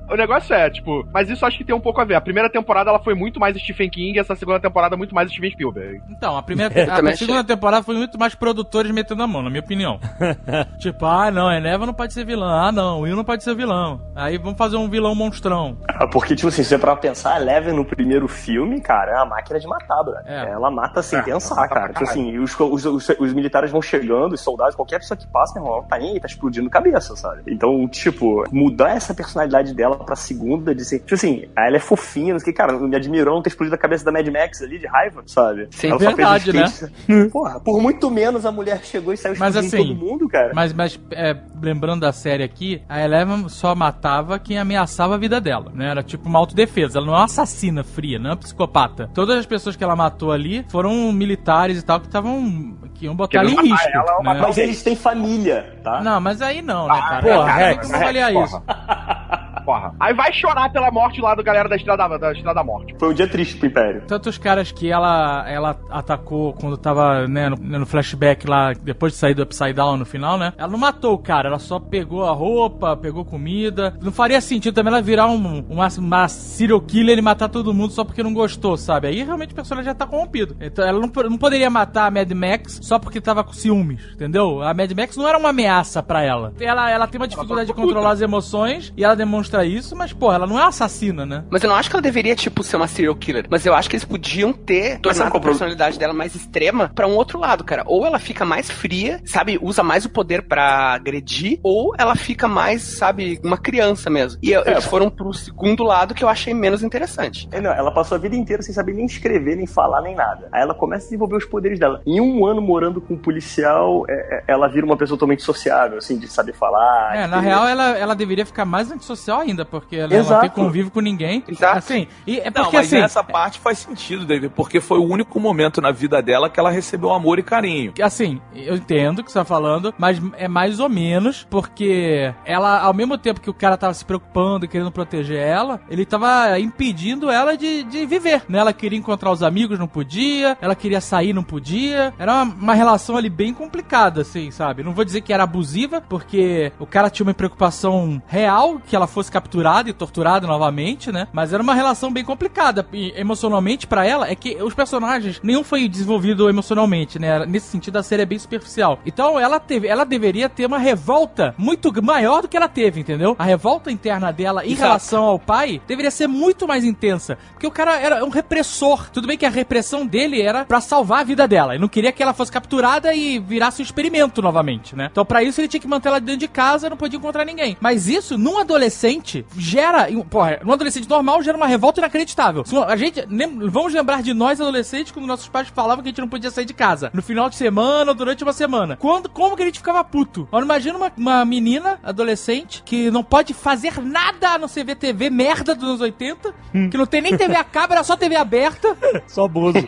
O 0.10 0.16
negócio 0.16 0.54
é, 0.54 0.70
tipo, 0.70 1.08
mas 1.14 1.30
isso 1.30 1.46
acho 1.46 1.58
que 1.58 1.64
tem 1.64 1.76
um 1.76 1.80
pouco 1.80 2.00
a 2.00 2.06
ver. 2.06 2.16
A 2.16 2.22
primeira 2.22 2.50
temporada 2.50 2.90
ela 2.90 3.00
foi 3.00 3.14
muito 3.14 3.40
mais 3.40 3.58
Stephen 3.58 3.90
King 3.90 4.18
e 4.18 4.20
essa 4.20 4.36
segunda 4.36 4.60
temporada 4.60 4.96
muito 4.96 5.14
mais 5.14 5.30
Steven 5.30 5.52
Spielberg. 5.52 6.02
Então, 6.10 6.38
a 6.38 6.42
primeira 6.44 6.74
a, 6.92 6.96
também 6.96 7.16
segunda 7.16 7.44
temporada 7.44 7.84
foi 7.84 7.96
muito 7.96 8.18
mais 8.18 8.34
produtores 8.34 8.92
metendo 8.92 9.24
a 9.24 9.28
mão, 9.28 9.42
na 9.42 9.50
minha 9.50 9.62
opinião. 9.62 10.00
tipo, 10.80 11.06
ah, 11.06 11.30
não, 11.30 11.52
Eneva 11.52 11.86
não 11.86 11.94
pode 11.94 12.14
ser 12.14 12.26
vilão. 12.26 12.48
Ah, 12.50 12.72
não, 12.72 13.02
Will 13.02 13.16
não 13.16 13.24
pode 13.24 13.44
ser 13.44 13.56
vilão. 13.56 14.02
Aí 14.16 14.38
vamos 14.38 14.58
fazer 14.58 14.78
um 14.78 14.90
vilão 14.90 15.14
monstrão. 15.14 15.78
Ah, 15.88 16.08
Porque, 16.08 16.36
tipo 16.36 16.48
assim, 16.48 16.64
se 16.64 16.70
você 16.70 16.78
pra 16.78 16.96
pensar, 16.96 17.34
a 17.34 17.42
Eleven 17.42 17.74
no 17.74 17.86
primeiro 17.86 18.28
filme, 18.28 18.80
cara, 18.82 19.12
é 19.12 19.16
uma 19.18 19.26
máquina 19.26 19.60
de 19.60 19.68
matar, 19.68 20.04
brother. 20.04 20.24
É. 20.26 20.52
Ela 20.52 20.72
mata 20.72 21.02
sem 21.02 21.20
É, 21.20 21.22
pensar, 21.22 21.68
cara. 21.68 21.94
Tipo 21.94 22.04
assim, 22.04 22.38
os, 22.38 22.58
os, 22.60 22.86
os, 22.86 23.10
os 23.10 23.34
militares 23.34 23.72
vão 23.72 23.82
chegando, 23.82 24.34
os 24.34 24.42
soldados, 24.42 24.76
qualquer 24.76 25.00
pessoa 25.00 25.18
que 25.18 25.28
passa, 25.28 25.54
meu 25.56 25.64
irmão, 25.64 25.80
ela 25.80 25.88
tá 25.88 25.98
nem 25.98 26.14
aí, 26.14 26.20
tá 26.20 26.28
explodindo 26.28 26.70
cabeça, 26.70 27.16
sabe? 27.16 27.42
Então, 27.48 27.88
tipo, 27.88 28.44
mudar 28.52 28.96
essa 28.96 29.14
personalidade 29.14 29.74
dela 29.74 29.97
pra 30.06 30.16
segunda, 30.16 30.74
de 30.74 30.84
ser, 30.86 31.00
tipo 31.00 31.14
assim, 31.16 31.46
ela 31.56 31.76
é 31.76 31.80
fofinha, 31.80 32.34
não 32.34 32.40
sei 32.40 32.52
o 32.52 32.54
que, 32.54 32.58
cara, 32.58 32.74
me 32.78 32.96
admirou 32.96 33.36
não 33.36 33.42
ter 33.42 33.50
explodido 33.50 33.76
a 33.76 33.78
cabeça 33.78 34.06
da 34.06 34.12
Mad 34.12 34.28
Max 34.28 34.62
ali, 34.62 34.80
de 34.80 34.88
raiva, 34.88 35.24
sabe? 35.26 35.68
Sim, 35.72 35.90
ela 35.90 35.98
verdade, 35.98 36.52
peitos- 36.52 36.90
Porra, 37.32 37.60
por 37.60 37.82
muito 37.82 38.10
menos 38.10 38.46
a 38.46 38.52
mulher 38.52 38.80
chegou 38.84 39.14
e 39.14 39.18
saiu 39.18 39.36
Mas 39.38 39.56
assim, 39.56 39.78
todo 39.78 39.96
mundo, 39.96 40.28
cara. 40.28 40.52
Mas, 40.54 40.74
mas 40.74 41.00
é, 41.12 41.36
lembrando 41.62 42.02
da 42.02 42.12
série 42.12 42.44
aqui, 42.44 42.82
a 42.88 43.02
Eleven 43.02 43.48
só 43.50 43.74
matava 43.76 44.40
quem 44.40 44.58
ameaçava 44.58 45.16
a 45.16 45.18
vida 45.18 45.40
dela, 45.42 45.72
né? 45.74 45.90
Era 45.90 46.04
tipo 46.04 46.28
uma 46.28 46.40
autodefesa. 46.40 47.00
Ela 47.00 47.08
não 47.08 47.14
é 47.14 47.18
uma 47.18 47.26
assassina 47.26 47.84
fria, 47.84 48.20
não 48.20 48.28
é 48.28 48.34
uma 48.34 48.38
psicopata. 48.38 49.10
Todas 49.14 49.38
as 49.38 49.46
pessoas 49.46 49.76
que 49.76 49.84
ela 49.84 49.96
matou 49.96 50.32
ali 50.32 50.66
foram 50.70 51.12
militares 51.12 51.80
e 51.80 51.86
tal 51.86 52.00
que 52.00 52.08
estavam. 52.08 52.78
que 52.94 53.06
iam 53.06 53.16
botar 53.16 53.40
ela 53.40 53.50
em 53.50 53.56
risco. 53.56 53.88
ela 53.94 54.34
né? 54.34 54.40
Mas 54.42 54.58
eles 54.58 54.82
têm 54.84 54.96
família, 54.96 55.78
tá? 55.84 56.02
Não, 56.02 56.20
mas 56.20 56.42
aí 56.42 56.62
não, 56.62 56.88
né, 56.88 57.00
cara? 57.00 57.22
porra, 57.22 57.46
Cara, 57.48 57.56
Rex, 57.68 57.86
Como 57.88 57.96
avaliar 58.02 58.34
Rex, 58.34 58.50
isso? 58.50 58.64
Porra. 59.88 59.96
Aí 60.00 60.14
vai 60.14 60.34
chorar 60.34 60.72
pela 60.72 60.92
morte 60.92 61.22
lá 61.22 61.36
do 61.36 61.44
galera 61.44 61.70
da 61.70 61.76
Estrada 61.76 62.18
da, 62.18 62.32
Estrada 62.32 62.56
da 62.56 62.64
Morte. 62.64 62.96
Foi 63.00 63.10
um 63.10 63.14
dia 63.14 63.28
triste 63.28 63.58
pro 63.58 63.68
Império. 63.68 64.04
Tantos 64.08 64.38
caras 64.38 64.72
que 64.72 64.92
ela, 64.92 65.46
ela 65.48 65.80
atacou 65.90 66.54
quando 66.54 66.78
tava 66.78 67.28
né, 67.28 67.50
no, 67.50 67.56
no 67.56 67.86
flashback 67.86 68.48
lá, 68.48 68.74
depois 68.74 69.14
de 69.14 69.20
sair 69.20 69.34
do 69.34 69.44
Upside 69.44 69.74
Down 69.74 69.98
no 69.98 70.06
final, 70.06 70.38
né? 70.38 70.54
Ela 70.58 70.72
não 70.72 70.80
matou 70.80 71.14
o 71.14 71.18
cara, 71.18 71.48
ela 71.48 71.60
só 71.60 71.80
pegou 71.80 72.26
a 72.26 72.32
roupa, 72.32 72.96
pegou 72.98 73.24
comida. 73.24 73.96
Não 74.02 74.12
faria 74.12 74.42
sentido 74.42 74.74
também 74.74 74.92
ela 74.92 75.02
virar 75.02 75.28
um, 75.28 75.66
uma, 75.70 75.88
uma 75.98 76.28
serial 76.28 76.82
killer 76.82 77.18
e 77.18 77.22
matar 77.22 77.50
todo 77.50 77.74
mundo 77.74 77.92
só 77.92 78.04
porque 78.04 78.24
não 78.24 78.34
gostou, 78.34 78.78
sabe? 78.78 79.08
Aí 79.08 79.24
realmente 79.24 79.52
o 79.52 79.56
personagem 79.56 79.92
já 79.92 79.96
tá 79.96 80.06
corrompido. 80.06 80.56
Então 80.60 80.86
ela 80.86 81.00
não, 81.00 81.12
não 81.30 81.38
poderia 81.38 81.70
matar 81.70 82.08
a 82.08 82.12
Mad 82.12 82.32
Max 82.32 82.80
só 82.82 83.00
porque 83.00 83.22
tava 83.22 83.44
com 83.44 83.54
ciúmes, 83.54 84.02
entendeu? 84.14 84.62
A 84.62 84.74
Mad 84.74 84.92
Max 84.92 85.16
não 85.16 85.28
era 85.28 85.38
uma 85.38 85.50
ameaça 85.50 86.02
pra 86.02 86.24
ela. 86.24 86.54
Ela, 86.60 86.90
ela 86.90 87.08
tem 87.08 87.20
uma 87.20 87.28
dificuldade 87.28 87.68
de 87.68 87.74
controlar 87.74 88.12
as 88.12 88.22
emoções 88.22 88.94
e 88.96 89.04
ela 89.04 89.16
demonstra 89.16 89.66
isso, 89.66 89.77
mas, 89.96 90.14
pô, 90.14 90.32
ela 90.32 90.48
não 90.48 90.60
é 90.60 90.64
assassina, 90.64 91.26
né? 91.26 91.44
Mas 91.50 91.64
eu 91.64 91.70
não 91.70 91.76
acho 91.76 91.90
que 91.90 91.96
ela 91.96 92.02
deveria, 92.02 92.36
tipo, 92.36 92.64
ser 92.64 92.78
uma 92.78 92.88
serial 92.88 93.16
killer. 93.16 93.46
Mas 93.50 93.66
eu 93.66 93.74
acho 93.74 93.90
que 93.90 93.96
eles 93.96 94.06
podiam 94.06 94.54
ter 94.54 95.00
tornado 95.00 95.36
a 95.36 95.40
personalidade 95.40 96.00
dela 96.00 96.14
mais 96.14 96.36
extrema 96.36 96.92
pra 96.94 97.08
um 97.08 97.16
outro 97.16 97.40
lado, 97.40 97.64
cara. 97.64 97.84
Ou 97.86 98.06
ela 98.06 98.20
fica 98.20 98.46
mais 98.46 98.70
fria, 98.70 99.22
sabe? 99.26 99.60
Usa 99.62 99.84
mais 99.84 100.06
o 100.06 100.10
poder 100.10 100.44
pra 100.48 100.94
agredir, 100.94 101.60
ou 101.64 101.94
ela 101.98 102.16
fica 102.16 102.48
mais, 102.48 102.82
sabe, 102.82 103.40
uma 103.44 103.58
criança 103.58 104.10
mesmo. 104.10 104.40
E 104.42 104.54
eles 104.54 104.86
foram 104.86 105.10
pro 105.10 105.34
segundo 105.34 105.84
lado 105.84 106.14
que 106.14 106.24
eu 106.24 106.30
achei 106.30 106.54
menos 106.54 106.84
interessante. 106.84 107.48
É, 107.52 107.62
não, 107.62 107.72
ela 107.72 107.92
passou 107.92 108.16
a 108.16 108.20
vida 108.20 108.36
inteira 108.36 108.62
sem 108.62 108.74
saber 108.74 108.94
nem 108.94 109.06
escrever, 109.06 109.56
nem 109.56 109.68
falar, 109.68 110.02
nem 110.02 110.16
nada. 110.16 110.48
Aí 110.52 110.62
ela 110.62 110.74
começa 110.74 111.06
a 111.06 111.08
desenvolver 111.08 111.38
os 111.38 111.46
poderes 111.46 111.80
dela. 111.80 112.02
Em 112.06 112.20
um 112.20 112.46
ano 112.46 112.62
morando 112.62 113.02
com 113.02 113.14
um 113.14 113.18
policial, 113.18 114.06
é, 114.10 114.14
é, 114.14 114.44
ela 114.48 114.68
vira 114.68 114.86
uma 114.86 114.98
pessoa 114.98 115.18
totalmente 115.18 115.44
sociável, 115.44 115.98
assim, 115.98 116.18
de 116.18 116.28
saber 116.28 116.54
falar. 116.54 117.16
É, 117.16 117.28
na 117.28 117.40
real, 117.40 117.68
ela, 117.68 117.98
ela 117.98 118.16
deveria 118.16 118.46
ficar 118.46 118.66
mais 118.66 118.92
antissocial 118.92 119.40
ainda, 119.42 119.66
porque 119.70 119.96
ela, 119.96 120.14
ela 120.14 120.22
Exato. 120.22 120.42
tem 120.42 120.50
convívio 120.50 120.92
com 120.92 121.00
ninguém. 121.00 121.44
Exato. 121.48 121.78
Assim, 121.78 122.08
e 122.26 122.40
é 122.40 122.46
Não, 122.46 122.64
porque 122.64 122.78
mas 122.78 122.88
assim. 122.88 122.98
essa 122.98 123.24
parte 123.24 123.60
faz 123.60 123.80
sentido, 123.80 124.26
David, 124.26 124.54
porque 124.56 124.80
foi 124.80 125.00
o 125.00 125.04
único 125.04 125.40
momento 125.40 125.82
na 125.82 125.92
vida 125.92 126.22
dela 126.22 126.50
que 126.50 126.60
ela 126.60 126.72
recebeu 126.72 127.12
amor 127.14 127.40
e 127.40 127.44
carinho. 127.44 127.94
Assim, 128.02 128.42
eu 128.56 128.76
entendo 128.76 129.20
o 129.20 129.24
que 129.24 129.32
você 129.32 129.40
tá 129.40 129.46
falando, 129.46 129.94
mas 129.98 130.22
é 130.38 130.48
mais 130.48 130.80
ou 130.80 130.90
menos 130.90 131.46
porque 131.50 132.34
ela, 132.46 132.80
ao 132.82 132.94
mesmo 132.94 133.18
tempo 133.18 133.42
que 133.42 133.50
o 133.50 133.54
cara 133.54 133.78
tava 133.78 133.94
se 133.94 134.06
preocupando 134.06 134.66
e 134.66 134.68
querendo 134.68 134.92
proteger 134.92 135.40
ela, 135.40 135.82
ele 135.90 136.06
tava 136.06 136.60
impedindo 136.60 137.30
ela 137.30 137.56
de, 137.58 137.84
de 137.84 138.06
viver, 138.06 138.44
né? 138.48 138.60
Ela 138.60 138.74
queria 138.74 138.98
encontrar 138.98 139.32
os 139.32 139.44
amigos, 139.44 139.78
não 139.78 139.88
podia, 139.88 140.58
ela 140.62 140.76
queria 140.76 141.02
sair, 141.02 141.34
não 141.34 141.44
podia. 141.44 142.14
Era 142.18 142.34
uma, 142.34 142.44
uma 142.44 142.74
relação 142.74 143.18
ali 143.18 143.30
bem 143.30 143.54
complicada, 143.54 144.22
assim, 144.22 144.50
sabe? 144.52 144.84
Não 144.84 144.94
vou 144.94 145.06
dizer 145.06 145.22
que 145.22 145.34
era 145.34 145.44
abusiva, 145.44 146.02
porque 146.02 146.72
o 146.80 146.86
cara 146.86 147.10
tinha 147.10 147.26
uma 147.26 147.34
preocupação 147.34 148.22
real 148.28 148.80
que 148.80 148.96
ela 148.96 149.08
fosse 149.08 149.32
capturada 149.32 149.57
e 149.90 149.94
torturada 149.94 150.46
novamente, 150.48 151.12
né? 151.12 151.28
Mas 151.34 151.54
era 151.54 151.62
uma 151.64 151.74
relação 151.74 152.12
bem 152.12 152.24
complicada. 152.24 152.86
E 152.94 153.14
emocionalmente, 153.16 153.88
pra 153.88 154.06
ela, 154.06 154.30
é 154.30 154.36
que 154.36 154.56
os 154.62 154.74
personagens, 154.74 155.40
nenhum 155.44 155.64
foi 155.64 155.88
desenvolvido 155.88 156.50
emocionalmente, 156.50 157.20
né? 157.20 157.46
Nesse 157.46 157.68
sentido, 157.68 157.98
a 157.98 158.04
série 158.04 158.22
é 158.22 158.26
bem 158.26 158.40
superficial. 158.40 159.00
Então, 159.06 159.40
ela 159.40 159.60
teve, 159.60 159.88
ela 159.88 160.06
deveria 160.06 160.50
ter 160.50 160.66
uma 160.66 160.78
revolta 160.78 161.56
muito 161.58 161.92
maior 162.04 162.42
do 162.42 162.48
que 162.48 162.58
ela 162.58 162.68
teve, 162.68 163.00
entendeu? 163.02 163.36
A 163.40 163.44
revolta 163.44 163.92
interna 163.92 164.32
dela 164.32 164.66
em 164.66 164.72
Exato. 164.72 164.88
relação 164.88 165.24
ao 165.24 165.40
pai 165.40 165.82
deveria 165.88 166.12
ser 166.12 166.28
muito 166.28 166.68
mais 166.68 166.84
intensa. 166.84 167.38
Porque 167.54 167.68
o 167.68 167.72
cara 167.72 168.00
era 168.00 168.24
um 168.24 168.30
repressor. 168.30 169.10
Tudo 169.10 169.28
bem 169.28 169.38
que 169.38 169.46
a 169.46 169.50
repressão 169.50 170.06
dele 170.06 170.42
era 170.42 170.66
pra 170.66 170.82
salvar 170.82 171.22
a 171.22 171.24
vida 171.24 171.48
dela. 171.48 171.74
Ele 171.74 171.82
não 171.82 171.88
queria 171.88 172.12
que 172.12 172.22
ela 172.22 172.34
fosse 172.34 172.52
capturada 172.52 173.14
e 173.14 173.40
virasse 173.40 173.82
um 173.82 173.86
experimento 173.86 174.42
novamente, 174.42 174.96
né? 174.96 175.10
Então, 175.12 175.26
pra 175.26 175.44
isso, 175.44 175.60
ele 175.60 175.68
tinha 175.68 175.82
que 175.82 175.88
manter 175.88 176.10
ela 176.10 176.20
dentro 176.20 176.40
de 176.40 176.48
casa, 176.48 176.90
não 176.90 176.98
podia 176.98 177.18
encontrar 177.18 177.46
ninguém. 177.46 177.78
Mas 177.80 178.08
isso, 178.08 178.38
num 178.38 178.58
adolescente, 178.60 179.37
gera. 179.58 180.08
Porra, 180.30 180.60
num 180.64 180.74
adolescente 180.74 181.10
normal, 181.10 181.42
gera 181.44 181.58
uma 181.58 181.68
revolta 181.68 182.00
inacreditável. 182.00 182.64
A 182.88 182.96
gente. 182.96 183.26
lem- 183.30 183.58
Vamos 183.70 183.94
lembrar 183.94 184.22
de 184.24 184.34
nós, 184.34 184.60
adolescentes, 184.62 185.12
quando 185.12 185.26
nossos 185.26 185.48
pais 185.50 185.68
falavam 185.70 186.04
que 186.04 186.10
a 186.10 186.12
gente 186.12 186.22
não 186.22 186.28
podia 186.30 186.50
sair 186.52 186.66
de 186.66 186.74
casa. 186.74 187.10
No 187.14 187.22
final 187.22 187.50
de 187.50 187.56
semana 187.56 188.12
ou 188.12 188.16
durante 188.16 188.44
uma 188.44 188.54
semana. 188.54 188.96
Quando, 188.98 189.30
como 189.30 189.56
que 189.56 189.64
a 189.64 189.66
gente 189.66 189.80
ficava 189.80 190.04
puto? 190.04 190.48
Agora, 190.52 190.66
imagina 190.66 190.98
uma, 190.98 191.12
uma 191.18 191.46
menina, 191.46 192.00
adolescente, 192.04 192.82
que 192.84 193.10
não 193.12 193.24
pode 193.24 193.54
fazer 193.54 194.00
nada 194.02 194.50
a 194.52 194.58
não 194.58 194.68
ser 194.68 194.84
ver 194.84 194.96
TV 194.96 195.30
merda 195.30 195.74
dos 195.76 195.84
anos 195.84 196.02
80, 196.02 196.54
que 196.92 196.98
não 196.98 197.06
tem 197.06 197.22
nem 197.22 197.36
TV 197.38 197.56
a 197.56 197.64
cabo, 197.64 197.94
era 197.94 198.04
só 198.04 198.16
TV 198.16 198.36
aberta. 198.36 198.96
Só 199.28 199.48
bozo. 199.48 199.78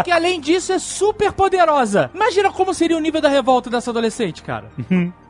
E 0.00 0.02
que 0.02 0.10
além 0.10 0.40
disso 0.40 0.72
é 0.72 0.78
super 0.78 1.32
poderosa. 1.32 2.10
Imagina 2.14 2.50
como 2.50 2.72
seria 2.74 2.96
o 2.96 3.00
nível 3.00 3.20
da 3.20 3.28
revolta 3.28 3.68
dessa 3.70 3.90
adolescente, 3.90 4.42
cara. 4.42 4.70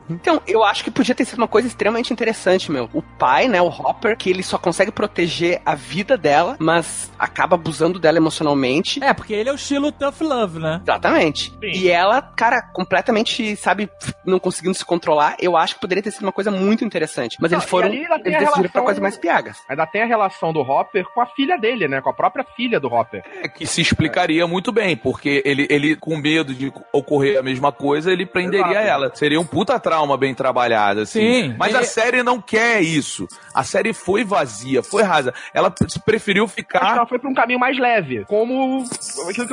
Então, 0.09 0.41
eu 0.47 0.63
acho 0.63 0.83
que 0.83 0.91
podia 0.91 1.15
ter 1.15 1.25
sido 1.25 1.37
uma 1.37 1.47
coisa 1.47 1.67
extremamente 1.67 2.11
interessante, 2.11 2.71
meu. 2.71 2.89
O 2.93 3.01
pai, 3.01 3.47
né, 3.47 3.61
o 3.61 3.67
Hopper, 3.67 4.17
que 4.17 4.29
ele 4.29 4.43
só 4.43 4.57
consegue 4.57 4.91
proteger 4.91 5.61
a 5.65 5.75
vida 5.75 6.17
dela, 6.17 6.55
mas 6.59 7.11
acaba 7.17 7.55
abusando 7.55 7.99
dela 7.99 8.17
emocionalmente. 8.17 9.03
É, 9.03 9.13
porque 9.13 9.33
ele 9.33 9.49
é 9.49 9.51
o 9.51 9.55
estilo 9.55 9.91
tough 9.91 10.21
love, 10.21 10.59
né? 10.59 10.79
Exatamente. 10.83 11.53
E 11.61 11.89
ela, 11.89 12.21
cara, 12.21 12.61
completamente, 12.61 13.55
sabe, 13.55 13.89
não 14.25 14.39
conseguindo 14.39 14.73
se 14.75 14.85
controlar. 14.85 15.35
Eu 15.39 15.55
acho 15.55 15.75
que 15.75 15.81
poderia 15.81 16.03
ter 16.03 16.11
sido 16.11 16.23
uma 16.23 16.31
coisa 16.31 16.51
muito 16.51 16.83
interessante. 16.83 17.37
Mas 17.39 17.51
Não, 17.51 17.59
eles 17.59 17.69
foram. 17.69 17.87
Eles 17.87 18.07
decidiram 18.07 18.21
pra 18.31 18.39
relação- 18.61 18.83
coisa 18.83 19.01
mais 19.01 19.17
piagas. 19.17 19.57
Ainda 19.69 19.85
tem 19.85 20.01
a 20.01 20.05
relação 20.05 20.51
do 20.53 20.59
Hopper 20.61 21.05
com 21.13 21.21
a 21.21 21.25
filha 21.25 21.57
dele, 21.57 21.87
né? 21.87 22.01
Com 22.01 22.09
a 22.09 22.13
própria 22.13 22.45
filha 22.55 22.79
do 22.79 22.87
Hopper. 22.91 23.23
É 23.43 23.47
que 23.47 23.65
se 23.65 23.81
explicaria 23.81 24.45
muito 24.47 24.71
bem, 24.71 24.95
porque 24.97 25.41
ele, 25.45 25.67
ele, 25.69 25.95
com 25.95 26.17
medo 26.17 26.53
de 26.53 26.71
ocorrer 26.91 27.39
a 27.39 27.43
mesma 27.43 27.71
coisa, 27.71 28.11
ele 28.11 28.25
prenderia 28.25 28.71
Exato. 28.71 28.87
ela. 28.87 29.11
Seria 29.15 29.39
um 29.39 29.45
puta 29.45 29.79
trauma 29.91 30.15
bem 30.17 30.33
trabalhado, 30.33 31.01
assim. 31.01 31.19
Sim. 31.49 31.55
Mas 31.57 31.69
Ele- 31.73 31.79
a 31.79 31.83
série 31.83 32.23
não 32.23 32.39
quer 32.39 32.81
isso. 32.81 33.27
A 33.53 33.61
série 33.63 33.91
foi 33.93 34.23
vazia, 34.23 34.81
foi 34.81 35.03
rasa. 35.03 35.33
Ela 35.53 35.69
preferiu 36.05 36.45
Acho 36.45 36.55
que 36.55 36.61
ficar. 36.61 36.95
ela 36.95 37.05
foi 37.05 37.19
pra 37.19 37.29
um 37.29 37.33
caminho 37.33 37.59
mais 37.59 37.77
leve. 37.77 38.23
Como. 38.25 38.85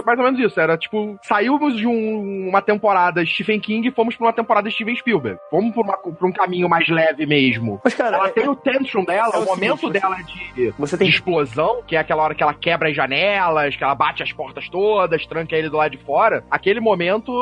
Mais 0.07 0.19
ou 0.19 0.25
menos 0.25 0.39
isso. 0.41 0.61
Era 0.61 0.79
tipo, 0.79 1.19
saímos 1.25 1.77
de 1.77 1.87
um- 1.87 2.49
uma 2.49 2.63
temporada 2.63 3.25
Stephen 3.27 3.59
King 3.59 3.89
e 3.89 3.91
fomos 3.91 4.15
pra 4.17 4.27
uma 4.27 4.33
temporada 4.33 4.71
Steven 4.71 4.95
Spielberg. 4.95 5.39
Vamos 5.51 5.73
pra, 5.75 5.83
uma- 5.83 5.97
pra 5.99 6.29
um 6.29 6.33
caminho 6.33 6.69
mais 6.69 6.89
leve 6.89 7.27
mesmo. 7.27 7.81
Mas, 7.83 7.95
cara, 7.95 8.17
Ela 8.17 8.29
é- 8.29 8.31
tem 8.33 8.49
o 8.49 8.55
tension 8.55 9.05
dela, 9.05 9.33
é 9.35 9.39
o, 9.39 9.43
o 9.43 9.47
momento 9.47 9.79
seguinte, 9.81 10.01
dela 10.01 10.17
de, 10.55 10.71
Você 10.79 10.97
de 10.97 11.01
tem 11.01 11.09
explosão, 11.09 11.83
que 11.87 11.97
é 11.97 11.99
aquela 11.99 12.23
hora 12.23 12.35
que 12.35 12.43
ela 12.43 12.55
quebra 12.55 12.89
as 12.91 12.95
janelas, 12.97 13.75
que 13.75 13.83
ela 13.83 13.95
bate 13.95 14.23
as 14.23 14.33
portas 14.33 14.69
todas, 14.69 15.27
tranca 15.27 15.57
ele 15.57 15.69
do 15.69 15.77
lado 15.77 15.91
de 15.91 15.99
fora. 16.05 16.45
Aquele 16.51 16.79
momento 16.81 17.33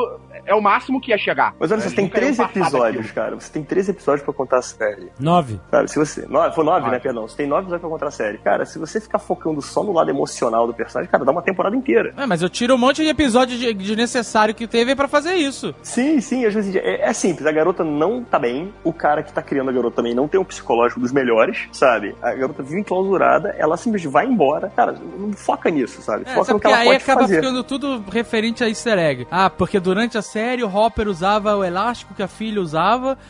é 0.45 0.55
o 0.55 0.61
máximo 0.61 0.99
que 0.99 1.11
ia 1.11 1.17
chegar. 1.17 1.53
Mas 1.59 1.71
olha, 1.71 1.81
você 1.81 1.95
tem 1.95 2.07
13 2.07 2.37
passar 2.41 2.69
episódios, 2.89 3.11
cara. 3.11 3.35
Você 3.35 3.51
tem 3.51 3.63
13 3.63 3.91
episódios 3.91 4.23
pra 4.23 4.33
contar 4.33 4.57
a 4.57 4.61
série. 4.61 5.09
Nove. 5.19 5.59
Sabe, 5.71 5.89
se 5.91 5.99
você. 5.99 6.25
Nove, 6.27 6.55
foi 6.55 6.63
nove, 6.65 6.79
Nove. 6.81 6.91
né, 6.91 6.99
perdão? 6.99 7.27
Você 7.27 7.37
tem 7.37 7.47
nove 7.47 7.61
episódios 7.63 7.81
pra 7.81 7.89
contar 7.89 8.07
a 8.07 8.11
série. 8.11 8.37
Cara, 8.39 8.65
se 8.65 8.79
você 8.79 8.99
ficar 8.99 9.19
focando 9.19 9.61
só 9.61 9.83
no 9.83 9.91
lado 9.93 10.09
emocional 10.09 10.65
do 10.67 10.73
personagem, 10.73 11.11
cara, 11.11 11.23
dá 11.25 11.31
uma 11.31 11.41
temporada 11.41 11.75
inteira. 11.75 12.13
É, 12.17 12.25
mas 12.25 12.41
eu 12.41 12.49
tiro 12.49 12.75
um 12.75 12.77
monte 12.77 13.03
de 13.03 13.09
episódio 13.09 13.57
de, 13.57 13.73
de 13.73 13.95
necessário 13.95 14.53
que 14.55 14.67
teve 14.67 14.95
pra 14.95 15.07
fazer 15.07 15.35
isso. 15.35 15.73
Sim, 15.81 16.19
sim, 16.21 16.45
às 16.45 16.53
vezes 16.53 16.75
é, 16.75 17.01
é 17.09 17.13
simples. 17.13 17.45
A 17.45 17.51
garota 17.51 17.83
não 17.83 18.23
tá 18.23 18.39
bem, 18.39 18.73
o 18.83 18.93
cara 18.93 19.23
que 19.23 19.31
tá 19.33 19.41
criando 19.41 19.69
a 19.69 19.73
garota 19.73 19.97
também 19.97 20.13
não 20.13 20.27
tem 20.27 20.39
um 20.39 20.43
psicológico 20.45 20.99
dos 20.99 21.11
melhores, 21.11 21.67
sabe? 21.71 22.15
A 22.21 22.33
garota 22.33 22.63
vive 22.63 22.79
enclausurada, 22.81 23.55
ela 23.57 23.77
simplesmente 23.77 24.11
vai 24.11 24.25
embora. 24.25 24.71
Cara, 24.75 24.93
não 25.17 25.33
foca 25.33 25.69
nisso, 25.69 26.01
sabe? 26.01 26.23
É, 26.25 26.33
foca 26.33 26.45
sabe 26.45 26.53
no 26.53 26.59
que 26.59 26.67
que 26.67 26.73
ela 26.73 26.81
aí 26.81 26.87
pode 26.87 27.03
acaba 27.03 27.21
fazer. 27.21 27.35
ficando 27.35 27.63
tudo 27.63 28.03
referente 28.11 28.63
a 28.63 28.67
easter 28.69 28.97
egg. 28.97 29.27
Ah, 29.31 29.49
porque 29.49 29.79
durante 29.79 30.17
a 30.17 30.21
série 30.21 30.63
o 30.63 30.73
Hopper 30.75 31.07
usava 31.07 31.55
o 31.55 31.63
elástico 31.63 32.13
que 32.13 32.23
a 32.23 32.27
filha 32.27 32.61
usava, 32.61 32.76